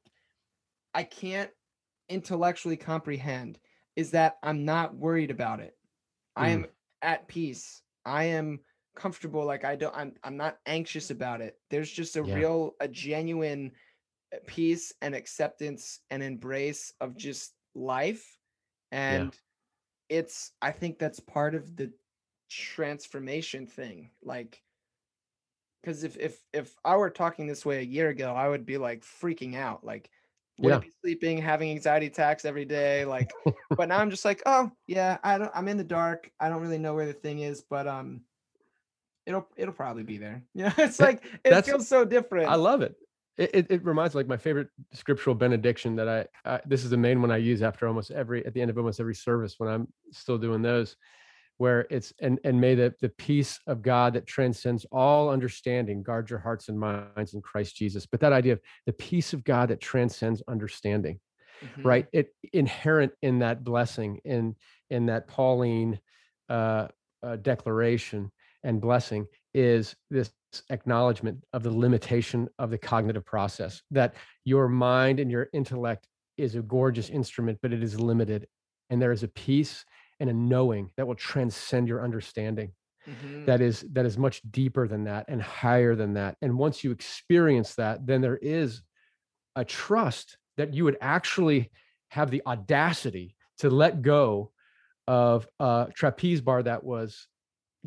I 0.94 1.04
can't 1.04 1.52
intellectually 2.10 2.78
comprehend 2.78 3.60
is 3.96 4.12
that 4.12 4.38
I'm 4.44 4.66
not 4.66 4.96
worried 4.96 5.32
about 5.32 5.60
it. 5.60 5.76
I 6.36 6.50
am 6.50 6.66
at 7.02 7.28
peace. 7.28 7.82
I 8.06 8.26
am 8.26 8.60
comfortable. 8.96 9.46
Like 9.46 9.64
I 9.64 9.76
don't, 9.76 9.96
I'm, 9.96 10.14
I'm 10.24 10.38
not 10.38 10.58
anxious 10.66 11.10
about 11.12 11.42
it. 11.42 11.58
There's 11.70 11.92
just 11.92 12.16
a 12.16 12.24
Yeah. 12.24 12.36
real, 12.36 12.76
a 12.80 12.88
genuine 12.88 13.72
uh, 14.34 14.38
peace 14.48 14.94
and 15.02 15.16
acceptance 15.16 16.00
and 16.10 16.22
embrace 16.24 16.94
of 17.00 17.16
just 17.18 17.54
life. 17.76 18.38
And 18.92 19.36
it's, 20.10 20.52
I 20.62 20.72
think 20.72 20.98
that's 21.00 21.20
part 21.20 21.56
of 21.56 21.76
the 21.76 21.92
transformation 22.50 23.68
thing. 23.68 24.12
Like, 24.24 24.62
because 25.82 26.04
if 26.04 26.18
if 26.18 26.40
if 26.52 26.76
I 26.84 26.96
were 26.96 27.12
talking 27.12 27.46
this 27.46 27.64
way 27.66 27.78
a 27.80 27.84
year 27.84 28.10
ago, 28.10 28.34
I 28.34 28.50
would 28.50 28.66
be 28.66 28.78
like 28.78 29.04
freaking 29.04 29.56
out, 29.56 29.84
like 29.86 30.10
wouldn't 30.58 30.82
be 30.84 30.92
sleeping, 31.02 31.38
having 31.38 31.70
anxiety 31.70 32.08
attacks 32.08 32.44
every 32.44 32.66
day, 32.66 33.06
like. 33.06 33.32
but 33.70 33.90
now 33.90 34.00
I'm 34.00 34.10
just 34.10 34.26
like, 34.26 34.42
oh 34.48 34.72
yeah, 34.88 35.18
I 35.24 35.38
don't. 35.38 35.52
I'm 35.54 35.68
in 35.68 35.78
the 35.78 35.84
dark. 35.84 36.32
I 36.40 36.50
don't 36.50 36.62
really 36.62 36.80
know 36.80 36.96
where 36.96 37.06
the 37.06 37.14
thing 37.14 37.40
is, 37.40 37.62
but 37.62 37.88
um, 37.88 38.22
it'll 39.28 39.48
it'll 39.58 39.74
probably 39.74 40.04
be 40.04 40.18
there. 40.18 40.44
Yeah, 40.56 40.74
it's 40.78 41.00
like 41.00 41.24
it 41.44 41.50
that's- 41.50 41.68
feels 41.68 41.88
so 41.88 42.04
different. 42.04 42.50
I 42.50 42.56
love 42.56 42.82
it. 42.82 42.96
It, 43.38 43.68
it. 43.70 43.84
reminds 43.84 44.16
me 44.16 44.20
like 44.20 44.28
my 44.28 44.38
favorite 44.38 44.70
scriptural 44.94 45.36
benediction 45.36 45.96
that 45.98 46.08
I, 46.08 46.26
I 46.50 46.62
this 46.66 46.84
is 46.84 46.90
the 46.90 46.98
main 46.98 47.22
one 47.22 47.32
I 47.32 47.38
use 47.38 47.62
after 47.62 47.88
almost 47.88 48.12
every 48.12 48.46
at 48.46 48.54
the 48.54 48.62
end 48.62 48.70
of 48.70 48.78
almost 48.78 49.00
every 49.00 49.16
service 49.16 49.56
when 49.58 49.70
I'm 49.70 49.88
still 50.12 50.38
doing 50.38 50.62
those, 50.62 50.96
where 51.58 51.86
it's 51.90 52.14
and 52.22 52.40
and 52.46 52.60
may 52.60 52.76
the 52.76 52.94
the 53.02 53.10
peace 53.10 53.60
of 53.68 53.82
God 53.82 54.14
that 54.14 54.26
transcends 54.26 54.86
all 54.92 55.30
understanding 55.30 56.02
guard 56.02 56.30
your 56.30 56.40
hearts 56.40 56.70
and 56.70 56.80
minds 56.80 57.34
in 57.34 57.42
Christ 57.42 57.76
Jesus. 57.76 58.06
But 58.06 58.22
that 58.22 58.34
idea 58.34 58.54
of 58.54 58.62
the 58.86 58.94
peace 58.94 59.34
of 59.34 59.44
God 59.44 59.70
that 59.70 59.82
transcends 59.82 60.42
understanding. 60.48 61.20
Mhm. 61.64 61.86
right 61.86 62.08
it 62.12 62.36
inherent 62.54 63.14
in 63.22 63.40
that 63.40 63.64
blessing 63.64 64.20
in 64.26 64.56
in 64.90 65.06
that 65.06 65.28
pauline 65.28 66.00
uh, 66.50 66.88
uh 67.24 67.38
declaration 67.38 68.32
and 68.64 68.82
blessing 68.82 69.26
is 69.56 69.96
this 70.12 70.32
acknowledgement 70.70 71.42
of 71.54 71.64
the 71.64 71.72
limitation 71.72 72.48
of 72.60 72.70
the 72.70 72.78
cognitive 72.78 73.26
process 73.26 73.82
that 73.90 74.14
your 74.44 74.68
mind 74.68 75.20
and 75.20 75.32
your 75.32 75.48
intellect 75.54 76.08
is 76.38 76.56
a 76.56 76.62
gorgeous 76.62 77.10
instrument 77.10 77.58
but 77.62 77.72
it 77.72 77.82
is 77.82 77.98
limited 78.00 78.46
and 78.90 79.02
there 79.02 79.14
is 79.14 79.24
a 79.24 79.28
peace 79.30 79.86
and 80.20 80.30
a 80.30 80.34
knowing 80.34 80.90
that 80.98 81.08
will 81.08 81.16
transcend 81.16 81.88
your 81.88 82.04
understanding 82.04 82.72
Mhm. 83.08 83.46
that 83.46 83.62
is 83.62 83.82
that 83.94 84.06
is 84.06 84.18
much 84.18 84.42
deeper 84.52 84.88
than 84.88 85.04
that 85.06 85.26
and 85.30 85.42
higher 85.42 85.96
than 85.96 86.14
that 86.16 86.36
and 86.42 86.58
once 86.58 86.84
you 86.84 86.92
experience 86.92 87.76
that 87.76 88.06
then 88.06 88.20
there 88.22 88.38
is 88.38 88.82
a 89.56 89.64
trust 89.64 90.38
that 90.58 90.74
you 90.74 90.84
would 90.86 90.98
actually 91.02 91.72
have 92.10 92.30
the 92.32 92.42
audacity 92.48 93.36
to 93.60 93.70
let 93.70 94.02
go 94.02 94.52
of 95.08 95.48
a 95.60 95.88
trapeze 95.94 96.42
bar 96.42 96.64
that 96.64 96.84
was 96.84 97.28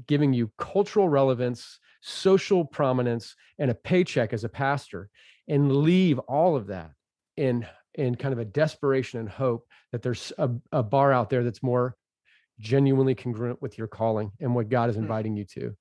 giving 0.07 0.33
you 0.33 0.51
cultural 0.59 1.09
relevance 1.09 1.79
social 2.01 2.65
prominence 2.65 3.35
and 3.59 3.71
a 3.71 3.75
paycheck 3.75 4.33
as 4.33 4.45
a 4.45 4.49
pastor 4.49 5.11
and 5.49 5.73
leave 5.77 6.19
all 6.21 6.55
of 6.57 6.69
that 6.69 6.93
in 7.37 7.67
in 7.95 8.15
kind 8.15 8.33
of 8.33 8.39
a 8.39 8.45
desperation 8.45 9.19
and 9.19 9.29
hope 9.29 9.67
that 9.91 10.03
there's 10.03 10.33
a, 10.39 10.49
a 10.71 10.83
bar 10.83 11.13
out 11.13 11.31
there 11.31 11.43
that's 11.43 11.63
more 11.63 11.97
genuinely 12.61 13.15
congruent 13.15 13.61
with 13.61 13.77
your 13.79 13.89
calling 13.89 14.31
and 14.41 14.55
what 14.55 14.69
God 14.69 14.91
is 14.91 14.97
Hmm. 14.97 15.03
inviting 15.03 15.37
you 15.37 15.45
to. 15.47 15.77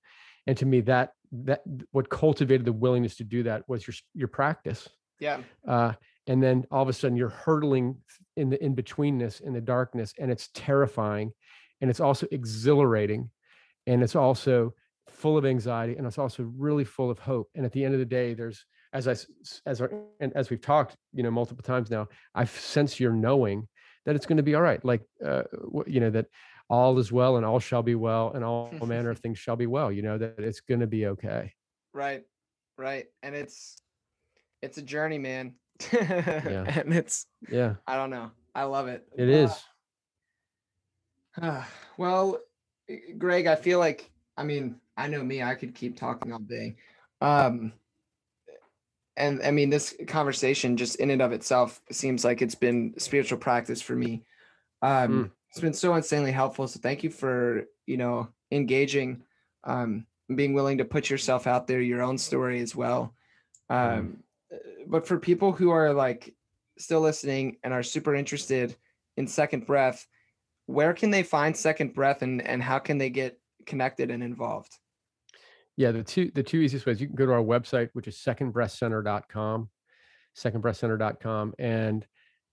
And 0.48 0.58
to 0.58 0.66
me, 0.66 0.82
that 0.82 1.12
that 1.44 1.62
what 1.92 2.10
cultivated 2.10 2.66
the 2.66 2.74
willingness 2.74 3.18
to 3.18 3.24
do 3.24 3.44
that 3.44 3.68
was 3.68 3.86
your 3.86 3.94
your 4.14 4.28
practice. 4.30 4.88
Yeah. 5.20 5.42
Uh, 5.68 5.94
and 6.28 6.42
then 6.42 6.66
all 6.72 6.84
of 6.84 6.90
a 6.90 6.94
sudden 6.94 7.18
you're 7.18 7.30
hurtling 7.30 7.98
in 8.36 8.50
the 8.50 8.64
in 8.64 8.76
betweenness 8.76 9.42
in 9.42 9.54
the 9.54 9.62
darkness, 9.62 10.14
and 10.20 10.32
it's 10.32 10.50
terrifying, 10.54 11.34
and 11.82 11.90
it's 11.90 12.00
also 12.00 12.28
exhilarating, 12.32 13.30
and 13.88 14.04
it's 14.04 14.16
also 14.16 14.74
full 15.10 15.38
of 15.38 15.46
anxiety, 15.46 15.96
and 15.96 16.06
it's 16.06 16.20
also 16.20 16.44
really 16.56 16.84
full 16.84 17.10
of 17.10 17.18
hope. 17.18 17.50
And 17.56 17.66
at 17.66 17.72
the 17.72 17.84
end 17.84 17.94
of 17.94 18.00
the 18.00 18.06
day, 18.06 18.34
there's 18.34 18.66
as 18.94 19.08
i 19.08 19.16
as 19.66 19.82
our, 19.82 19.92
and 20.20 20.32
as 20.36 20.50
we've 20.50 20.62
talked, 20.62 20.96
you 21.14 21.24
know, 21.24 21.32
multiple 21.32 21.64
times 21.64 21.90
now, 21.90 22.08
I 22.36 22.46
sense 22.46 23.00
your 23.00 23.12
knowing 23.12 23.68
that 24.06 24.16
it's 24.16 24.26
going 24.26 24.38
to 24.38 24.44
be 24.44 24.56
all 24.56 24.62
right. 24.62 24.84
Like, 24.86 25.02
uh, 25.26 25.44
you 25.86 26.00
know, 26.00 26.10
that 26.12 26.28
all 26.70 26.98
is 27.00 27.12
well 27.12 27.38
and 27.38 27.46
all 27.46 27.60
shall 27.60 27.84
be 27.84 27.96
well 27.96 28.32
and 28.34 28.44
all 28.44 28.72
manner 28.86 29.10
of 29.10 29.20
things 29.24 29.40
shall 29.40 29.56
be 29.56 29.68
well. 29.68 29.92
You 29.92 30.02
know 30.02 30.18
that 30.18 30.40
it's 30.40 30.62
going 30.62 30.82
to 30.82 30.88
be 30.88 31.08
okay. 31.08 31.54
Right. 31.94 32.24
Right. 32.78 33.06
And 33.24 33.36
it's 33.36 33.78
it's 34.62 34.78
a 34.78 34.82
journey, 34.82 35.18
man. 35.18 35.56
and 35.92 36.94
it's 36.94 37.26
Yeah, 37.50 37.76
I 37.86 37.96
don't 37.96 38.10
know. 38.10 38.32
I 38.54 38.64
love 38.64 38.88
it. 38.88 39.08
it 39.16 39.30
is. 39.30 39.52
Uh, 41.40 41.64
well, 41.98 42.40
Greg, 43.18 43.48
I 43.48 43.56
feel 43.56 43.80
like 43.80 44.10
I 44.36 44.44
mean, 44.44 44.80
I 44.96 45.08
know 45.08 45.24
me, 45.24 45.42
I 45.42 45.56
could 45.56 45.76
keep 45.76 45.98
talking 45.98 46.32
all 46.32 46.40
day. 46.40 46.76
Um 47.22 47.74
and 49.16 49.42
I 49.44 49.52
mean 49.52 49.70
this 49.70 49.96
conversation 50.08 50.78
just 50.78 50.98
in 50.98 51.10
and 51.10 51.22
of 51.22 51.32
itself 51.32 51.82
seems 51.92 52.24
like 52.24 52.42
it's 52.42 52.56
been 52.56 52.94
spiritual 52.98 53.40
practice 53.40 53.82
for 53.82 53.96
me. 53.96 54.24
Um 54.82 55.12
Mm. 55.12 55.32
it's 55.50 55.60
been 55.62 55.74
so 55.74 55.96
insanely 55.96 56.32
helpful. 56.32 56.68
So 56.68 56.80
thank 56.80 57.04
you 57.04 57.10
for, 57.10 57.66
you 57.86 57.98
know, 57.98 58.30
engaging 58.52 59.24
um 59.64 60.06
being 60.36 60.54
willing 60.54 60.78
to 60.80 60.86
put 60.86 61.10
yourself 61.10 61.48
out 61.48 61.68
there, 61.68 61.82
your 61.82 62.02
own 62.02 62.18
story 62.18 62.60
as 62.62 62.76
well. 62.76 63.14
Um 63.70 63.78
Mm. 63.78 64.56
uh, 64.56 64.84
but 64.88 65.08
for 65.08 65.20
people 65.20 65.52
who 65.52 65.72
are 65.72 65.94
like 65.94 66.34
still 66.78 67.02
listening 67.02 67.58
and 67.64 67.74
are 67.74 67.84
super 67.84 68.16
interested 68.16 68.76
in 69.18 69.28
Second 69.28 69.66
Breath, 69.66 70.08
where 70.68 70.94
can 70.94 71.10
they 71.10 71.24
find 71.24 71.58
Second 71.58 71.96
Breath 71.96 72.22
and, 72.22 72.46
and 72.46 72.62
how 72.62 72.78
can 72.78 72.98
they 72.98 73.10
get 73.10 73.40
connected 73.66 74.12
and 74.12 74.22
involved? 74.22 74.78
Yeah, 75.78 75.92
the 75.92 76.04
two 76.04 76.32
the 76.34 76.44
two 76.44 76.58
easiest 76.58 76.86
ways 76.86 77.00
you 77.02 77.08
can 77.08 77.16
go 77.16 77.26
to 77.26 77.34
our 77.34 77.44
website, 77.44 77.90
which 77.94 78.08
is 78.08 78.18
secondbreathcenter.com, 78.18 79.70
secondbreathcenter.com, 80.36 81.54
and 81.60 82.06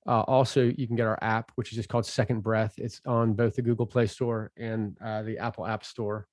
uh, 0.07 0.21
also 0.23 0.73
you 0.77 0.87
can 0.87 0.97
get 0.97 1.07
our 1.07 1.19
app, 1.23 1.51
which 1.55 1.73
is 1.73 1.77
just 1.77 1.89
called 1.89 2.07
Second 2.07 2.43
Breath. 2.43 2.75
It's 2.77 3.01
on 3.07 3.33
both 3.33 3.57
the 3.57 3.63
Google 3.63 3.87
Play 3.87 4.07
Store 4.07 4.53
and 4.59 4.97
uh, 5.03 5.23
the 5.23 5.39
Apple 5.39 5.67
App 5.67 5.85
Store. 5.85 6.27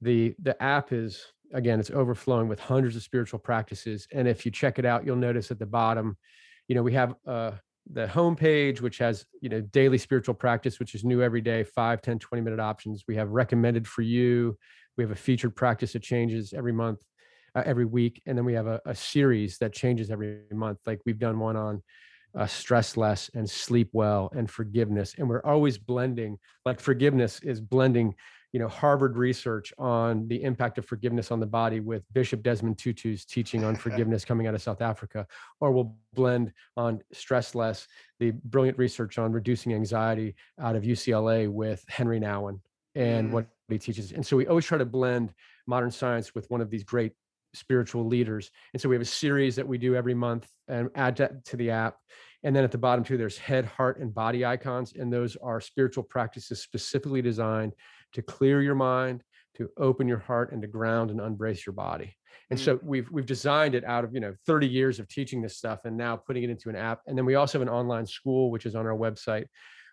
the 0.00 0.34
The 0.42 0.60
app 0.62 0.92
is 0.92 1.24
again, 1.52 1.78
it's 1.78 1.90
overflowing 1.90 2.48
with 2.48 2.58
hundreds 2.58 2.96
of 2.96 3.02
spiritual 3.02 3.38
practices, 3.38 4.08
and 4.12 4.26
if 4.26 4.44
you 4.46 4.50
check 4.50 4.78
it 4.78 4.86
out, 4.86 5.04
you'll 5.04 5.16
notice 5.16 5.50
at 5.50 5.58
the 5.58 5.66
bottom, 5.66 6.16
you 6.68 6.74
know, 6.74 6.82
we 6.82 6.94
have 6.94 7.14
uh, 7.26 7.52
the 7.90 8.06
homepage, 8.06 8.80
which 8.80 8.98
has 8.98 9.24
you 9.40 9.48
know 9.48 9.60
daily 9.60 9.98
spiritual 9.98 10.34
practice, 10.34 10.78
which 10.78 10.94
is 10.94 11.04
new 11.04 11.22
every 11.22 11.40
day, 11.40 11.64
5, 11.64 12.02
10, 12.02 12.18
20 12.18 12.42
minute 12.42 12.60
options. 12.60 13.04
We 13.06 13.16
have 13.16 13.30
recommended 13.30 13.86
for 13.86 14.02
you 14.02 14.56
we 15.00 15.04
have 15.04 15.10
a 15.12 15.16
featured 15.16 15.56
practice 15.56 15.94
that 15.94 16.02
changes 16.02 16.52
every 16.52 16.72
month, 16.72 17.00
uh, 17.54 17.62
every 17.64 17.86
week, 17.86 18.22
and 18.26 18.36
then 18.36 18.44
we 18.44 18.52
have 18.52 18.66
a, 18.66 18.82
a, 18.84 18.94
series 18.94 19.56
that 19.56 19.72
changes 19.72 20.10
every 20.10 20.40
month. 20.52 20.78
Like 20.86 21.00
we've 21.06 21.18
done 21.18 21.38
one 21.38 21.56
on 21.56 21.82
uh, 22.36 22.46
stress 22.46 22.98
less 22.98 23.30
and 23.34 23.48
sleep 23.48 23.88
well 23.92 24.30
and 24.36 24.50
forgiveness, 24.50 25.14
and 25.16 25.26
we're 25.26 25.42
always 25.42 25.78
blending. 25.78 26.38
Like 26.66 26.80
forgiveness 26.80 27.40
is 27.40 27.62
blending, 27.62 28.14
you 28.52 28.58
know, 28.58 28.68
Harvard 28.68 29.16
research 29.16 29.72
on 29.78 30.26
the 30.28 30.42
impact 30.42 30.78
of 30.78 30.84
forgiveness 30.84 31.30
on 31.30 31.38
the 31.38 31.46
body 31.46 31.80
with 31.80 32.02
Bishop 32.12 32.42
Desmond 32.42 32.78
Tutu's 32.78 33.24
teaching 33.24 33.64
on 33.64 33.76
forgiveness 33.86 34.24
coming 34.24 34.46
out 34.46 34.54
of 34.54 34.62
South 34.62 34.80
Africa, 34.80 35.26
or 35.60 35.70
we'll 35.70 35.94
blend 36.14 36.52
on 36.76 37.00
stress 37.12 37.54
less 37.54 37.86
the 38.18 38.32
brilliant 38.44 38.78
research 38.78 39.18
on 39.18 39.32
reducing 39.32 39.72
anxiety 39.72 40.34
out 40.60 40.74
of 40.74 40.82
UCLA 40.82 41.48
with 41.48 41.84
Henri 41.88 42.20
Nouwen 42.20 42.60
and 42.94 43.28
mm. 43.28 43.32
what 43.32 43.46
he 43.68 43.78
teaches. 43.78 44.12
And 44.12 44.26
so 44.26 44.36
we 44.36 44.46
always 44.46 44.64
try 44.64 44.78
to 44.78 44.84
blend 44.84 45.32
modern 45.66 45.90
science 45.90 46.34
with 46.34 46.50
one 46.50 46.60
of 46.60 46.70
these 46.70 46.82
great 46.82 47.12
spiritual 47.54 48.06
leaders. 48.06 48.50
And 48.72 48.80
so 48.80 48.88
we 48.88 48.94
have 48.94 49.02
a 49.02 49.06
series 49.06 49.56
that 49.56 49.66
we 49.66 49.78
do 49.78 49.94
every 49.94 50.14
month 50.14 50.48
and 50.68 50.90
add 50.94 51.16
that 51.16 51.44
to 51.46 51.56
the 51.56 51.70
app. 51.70 51.96
And 52.42 52.56
then 52.56 52.64
at 52.64 52.72
the 52.72 52.78
bottom 52.78 53.04
too, 53.04 53.16
there's 53.16 53.38
head, 53.38 53.64
heart, 53.64 53.98
and 54.00 54.14
body 54.14 54.44
icons. 54.44 54.94
And 54.98 55.12
those 55.12 55.36
are 55.36 55.60
spiritual 55.60 56.04
practices 56.04 56.62
specifically 56.62 57.22
designed 57.22 57.72
to 58.12 58.22
clear 58.22 58.62
your 58.62 58.74
mind, 58.74 59.22
to 59.56 59.68
open 59.76 60.08
your 60.08 60.18
heart, 60.18 60.52
and 60.52 60.62
to 60.62 60.68
ground 60.68 61.10
and 61.10 61.20
unbrace 61.20 61.64
your 61.66 61.72
body. 61.72 62.14
And 62.50 62.58
mm. 62.58 62.64
so 62.64 62.80
we've 62.82 63.10
we've 63.10 63.26
designed 63.26 63.74
it 63.74 63.84
out 63.84 64.04
of 64.04 64.14
you 64.14 64.20
know 64.20 64.34
30 64.46 64.68
years 64.68 64.98
of 64.98 65.08
teaching 65.08 65.42
this 65.42 65.56
stuff 65.56 65.80
and 65.84 65.96
now 65.96 66.16
putting 66.16 66.42
it 66.42 66.50
into 66.50 66.68
an 66.68 66.76
app. 66.76 67.00
And 67.06 67.16
then 67.16 67.24
we 67.24 67.34
also 67.34 67.58
have 67.58 67.66
an 67.66 67.72
online 67.72 68.06
school, 68.06 68.50
which 68.50 68.66
is 68.66 68.74
on 68.74 68.86
our 68.86 68.96
website, 68.96 69.46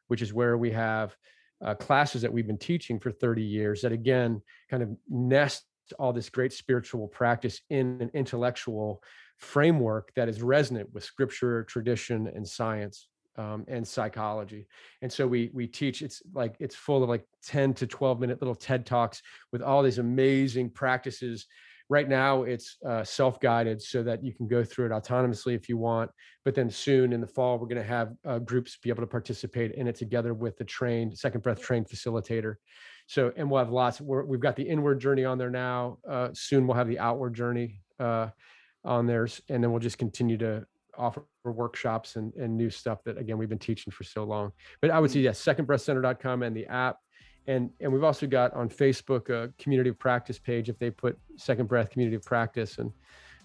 which 0.07 0.21
is 0.21 0.33
where 0.33 0.57
we 0.57 0.71
have 0.71 1.15
uh, 1.63 1.73
classes 1.73 2.21
that 2.21 2.31
we've 2.31 2.47
been 2.47 2.57
teaching 2.57 2.99
for 2.99 3.11
30 3.11 3.41
years 3.41 3.81
that 3.81 3.91
again 3.91 4.41
kind 4.69 4.83
of 4.83 4.89
nest 5.09 5.63
all 5.97 6.13
this 6.13 6.29
great 6.29 6.53
spiritual 6.53 7.07
practice 7.07 7.61
in 7.69 7.97
an 8.01 8.11
intellectual 8.13 9.01
framework 9.37 10.11
that 10.15 10.27
is 10.27 10.41
resonant 10.41 10.91
with 10.93 11.03
scripture 11.03 11.63
tradition 11.63 12.27
and 12.27 12.47
science 12.47 13.07
um, 13.37 13.65
and 13.67 13.87
psychology. 13.87 14.67
And 15.01 15.11
so 15.11 15.27
we 15.27 15.51
we 15.53 15.67
teach 15.67 16.01
it's 16.01 16.21
like 16.33 16.55
it's 16.59 16.75
full 16.75 17.03
of 17.03 17.09
like 17.09 17.25
10 17.45 17.73
to 17.75 17.87
12 17.87 18.19
minute 18.19 18.41
little 18.41 18.55
ted 18.55 18.85
talks 18.85 19.21
with 19.51 19.61
all 19.61 19.83
these 19.83 19.99
amazing 19.99 20.71
practices. 20.71 21.45
Right 21.89 22.09
now 22.09 22.43
it's 22.43 22.77
uh, 22.85 23.03
self-guided 23.03 23.81
so 23.81 24.03
that 24.03 24.23
you 24.23 24.33
can 24.33 24.47
go 24.47 24.63
through 24.63 24.87
it 24.87 24.91
autonomously 24.91 25.55
if 25.55 25.69
you 25.69 25.77
want 25.77 26.11
but 26.43 26.53
then 26.53 26.69
soon 26.69 27.13
in 27.13 27.21
the 27.21 27.27
fall 27.27 27.57
we're 27.57 27.67
going 27.67 27.81
to 27.81 27.87
have 27.87 28.11
uh, 28.25 28.39
groups 28.39 28.77
be 28.83 28.89
able 28.89 29.03
to 29.03 29.07
participate 29.07 29.71
in 29.71 29.87
it 29.87 29.95
together 29.95 30.33
with 30.33 30.57
the 30.57 30.65
trained 30.65 31.17
second 31.17 31.41
breath 31.41 31.61
trained 31.61 31.87
facilitator. 31.87 32.55
So 33.05 33.31
and 33.37 33.49
we'll 33.49 33.59
have 33.59 33.71
lots 33.71 34.01
we 34.01 34.35
have 34.35 34.41
got 34.41 34.55
the 34.55 34.67
inward 34.67 34.99
journey 34.99 35.23
on 35.23 35.37
there 35.37 35.49
now 35.49 35.99
uh, 36.09 36.29
soon 36.33 36.67
we'll 36.67 36.77
have 36.77 36.89
the 36.89 36.99
outward 36.99 37.35
journey 37.35 37.81
uh, 37.99 38.29
on 38.83 39.05
there 39.05 39.27
and 39.47 39.63
then 39.63 39.71
we'll 39.71 39.79
just 39.79 39.97
continue 39.97 40.37
to 40.39 40.65
offer 40.97 41.23
workshops 41.43 42.15
and, 42.15 42.33
and 42.35 42.55
new 42.55 42.69
stuff 42.69 43.03
that 43.03 43.17
again 43.17 43.37
we've 43.37 43.49
been 43.49 43.59
teaching 43.59 43.91
for 43.91 44.03
so 44.03 44.23
long. 44.23 44.51
But 44.81 44.91
i 44.91 44.99
would 44.99 45.11
say 45.11 45.19
yes 45.19 45.43
secondbreathcenter.com 45.43 46.43
and 46.43 46.55
the 46.55 46.65
app. 46.67 46.97
And 47.47 47.69
and 47.79 47.91
we've 47.91 48.03
also 48.03 48.27
got 48.27 48.53
on 48.53 48.69
facebook 48.69 49.29
a 49.29 49.51
community 49.61 49.89
of 49.89 49.99
practice 49.99 50.39
page 50.39 50.69
if 50.69 50.77
they 50.79 50.89
put 50.89 51.17
second 51.37 51.67
breath 51.67 51.89
community 51.89 52.15
of 52.15 52.23
practice. 52.23 52.77
And 52.77 52.91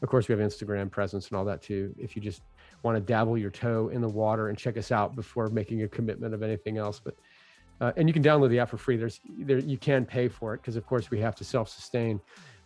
of 0.02 0.08
course 0.08 0.28
we 0.28 0.36
have 0.36 0.40
instagram 0.40 0.90
presence 0.90 1.28
and 1.28 1.38
all 1.38 1.44
that 1.44 1.62
too 1.62 1.94
if 1.98 2.16
you 2.16 2.22
just 2.22 2.42
want 2.82 2.96
to 2.96 3.00
dabble 3.00 3.38
your 3.38 3.50
toe 3.50 3.88
in 3.88 4.00
the 4.00 4.08
water 4.08 4.48
and 4.48 4.58
check 4.58 4.76
us 4.76 4.90
out 4.90 5.14
before 5.14 5.48
making 5.48 5.82
a 5.82 5.88
commitment 5.88 6.34
of 6.34 6.42
anything 6.42 6.78
else. 6.78 7.00
But 7.02 7.16
uh, 7.80 7.92
and 7.96 8.08
you 8.08 8.12
can 8.12 8.22
download 8.22 8.50
the 8.50 8.60
app 8.60 8.70
for 8.70 8.76
free. 8.76 8.96
There's 8.96 9.20
there 9.38 9.58
you 9.58 9.76
can 9.76 10.04
pay 10.04 10.28
for 10.28 10.54
it 10.54 10.58
because 10.58 10.76
of 10.76 10.86
course 10.86 11.10
we 11.10 11.20
have 11.20 11.34
to 11.36 11.44
self-sustain 11.44 12.20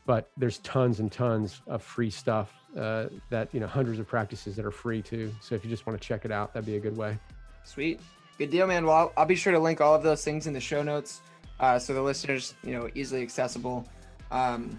but 0.06 0.30
there's 0.36 0.58
tons 0.58 1.00
and 1.00 1.12
tons 1.12 1.60
of 1.66 1.82
free 1.82 2.10
stuff 2.10 2.52
uh, 2.78 3.06
that 3.30 3.48
you 3.52 3.60
know 3.60 3.66
hundreds 3.66 3.98
of 3.98 4.06
practices 4.06 4.56
that 4.56 4.64
are 4.64 4.70
free 4.70 5.02
too 5.02 5.32
so 5.40 5.54
if 5.54 5.64
you 5.64 5.70
just 5.70 5.86
want 5.86 6.00
to 6.00 6.06
check 6.06 6.24
it 6.24 6.32
out 6.32 6.54
that'd 6.54 6.66
be 6.66 6.76
a 6.76 6.80
good 6.80 6.96
way 6.96 7.18
sweet 7.64 8.00
Good 8.38 8.50
deal, 8.50 8.66
man. 8.66 8.84
Well, 8.84 8.96
I'll, 8.96 9.12
I'll, 9.16 9.26
be 9.26 9.34
sure 9.34 9.52
to 9.52 9.58
link 9.58 9.80
all 9.80 9.94
of 9.94 10.02
those 10.02 10.22
things 10.22 10.46
in 10.46 10.52
the 10.52 10.60
show 10.60 10.82
notes, 10.82 11.22
uh, 11.58 11.78
so 11.78 11.94
the 11.94 12.02
listeners, 12.02 12.54
you 12.62 12.72
know, 12.72 12.90
easily 12.94 13.22
accessible. 13.22 13.88
Um, 14.30 14.78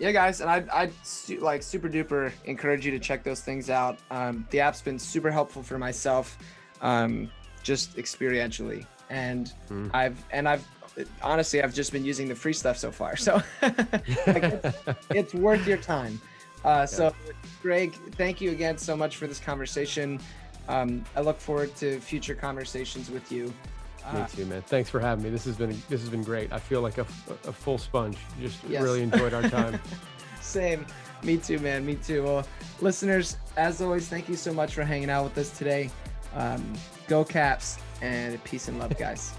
yeah, 0.00 0.10
guys, 0.10 0.40
and 0.40 0.50
I'd, 0.50 0.68
I'd 0.70 0.92
su- 1.04 1.38
like 1.38 1.62
super 1.62 1.88
duper 1.88 2.32
encourage 2.44 2.84
you 2.84 2.90
to 2.90 2.98
check 2.98 3.22
those 3.22 3.40
things 3.40 3.70
out. 3.70 3.98
Um, 4.10 4.46
the 4.50 4.60
app's 4.60 4.82
been 4.82 4.98
super 4.98 5.30
helpful 5.30 5.62
for 5.62 5.78
myself, 5.78 6.38
um, 6.80 7.30
just 7.62 7.96
experientially, 7.96 8.84
and 9.10 9.52
mm. 9.70 9.90
I've 9.94 10.20
and 10.32 10.48
I've 10.48 10.66
honestly 11.22 11.62
I've 11.62 11.74
just 11.74 11.92
been 11.92 12.04
using 12.04 12.28
the 12.28 12.34
free 12.34 12.52
stuff 12.52 12.76
so 12.78 12.90
far, 12.90 13.16
so 13.16 13.42
like 13.62 13.82
it's, 14.26 14.78
it's, 15.10 15.34
worth 15.34 15.66
your 15.66 15.78
time. 15.78 16.20
Uh, 16.64 16.84
so, 16.86 17.14
Greg, 17.62 17.94
thank 18.12 18.40
you 18.40 18.50
again 18.50 18.78
so 18.78 18.96
much 18.96 19.16
for 19.16 19.26
this 19.26 19.38
conversation. 19.38 20.20
Um, 20.68 21.04
I 21.16 21.20
look 21.20 21.38
forward 21.38 21.74
to 21.76 21.98
future 22.00 22.34
conversations 22.34 23.10
with 23.10 23.30
you. 23.32 23.46
Me 24.12 24.20
uh, 24.20 24.26
too, 24.26 24.46
man. 24.46 24.62
Thanks 24.62 24.88
for 24.88 25.00
having 25.00 25.24
me. 25.24 25.30
This 25.30 25.44
has 25.44 25.56
been 25.56 25.70
this 25.88 26.00
has 26.00 26.08
been 26.08 26.22
great. 26.22 26.52
I 26.52 26.58
feel 26.58 26.80
like 26.80 26.98
a, 26.98 27.06
a 27.46 27.52
full 27.52 27.78
sponge. 27.78 28.16
Just 28.40 28.58
yes. 28.68 28.82
really 28.82 29.02
enjoyed 29.02 29.34
our 29.34 29.42
time. 29.42 29.80
Same. 30.40 30.86
Me 31.22 31.36
too, 31.36 31.58
man. 31.58 31.84
Me 31.84 31.96
too. 31.96 32.22
Well, 32.22 32.46
listeners, 32.80 33.36
as 33.56 33.82
always, 33.82 34.08
thank 34.08 34.28
you 34.28 34.36
so 34.36 34.52
much 34.52 34.74
for 34.74 34.84
hanging 34.84 35.10
out 35.10 35.24
with 35.24 35.36
us 35.36 35.56
today. 35.56 35.90
Um, 36.34 36.72
go 37.06 37.24
Caps 37.24 37.78
and 38.00 38.42
peace 38.44 38.68
and 38.68 38.78
love, 38.78 38.96
guys. 38.96 39.34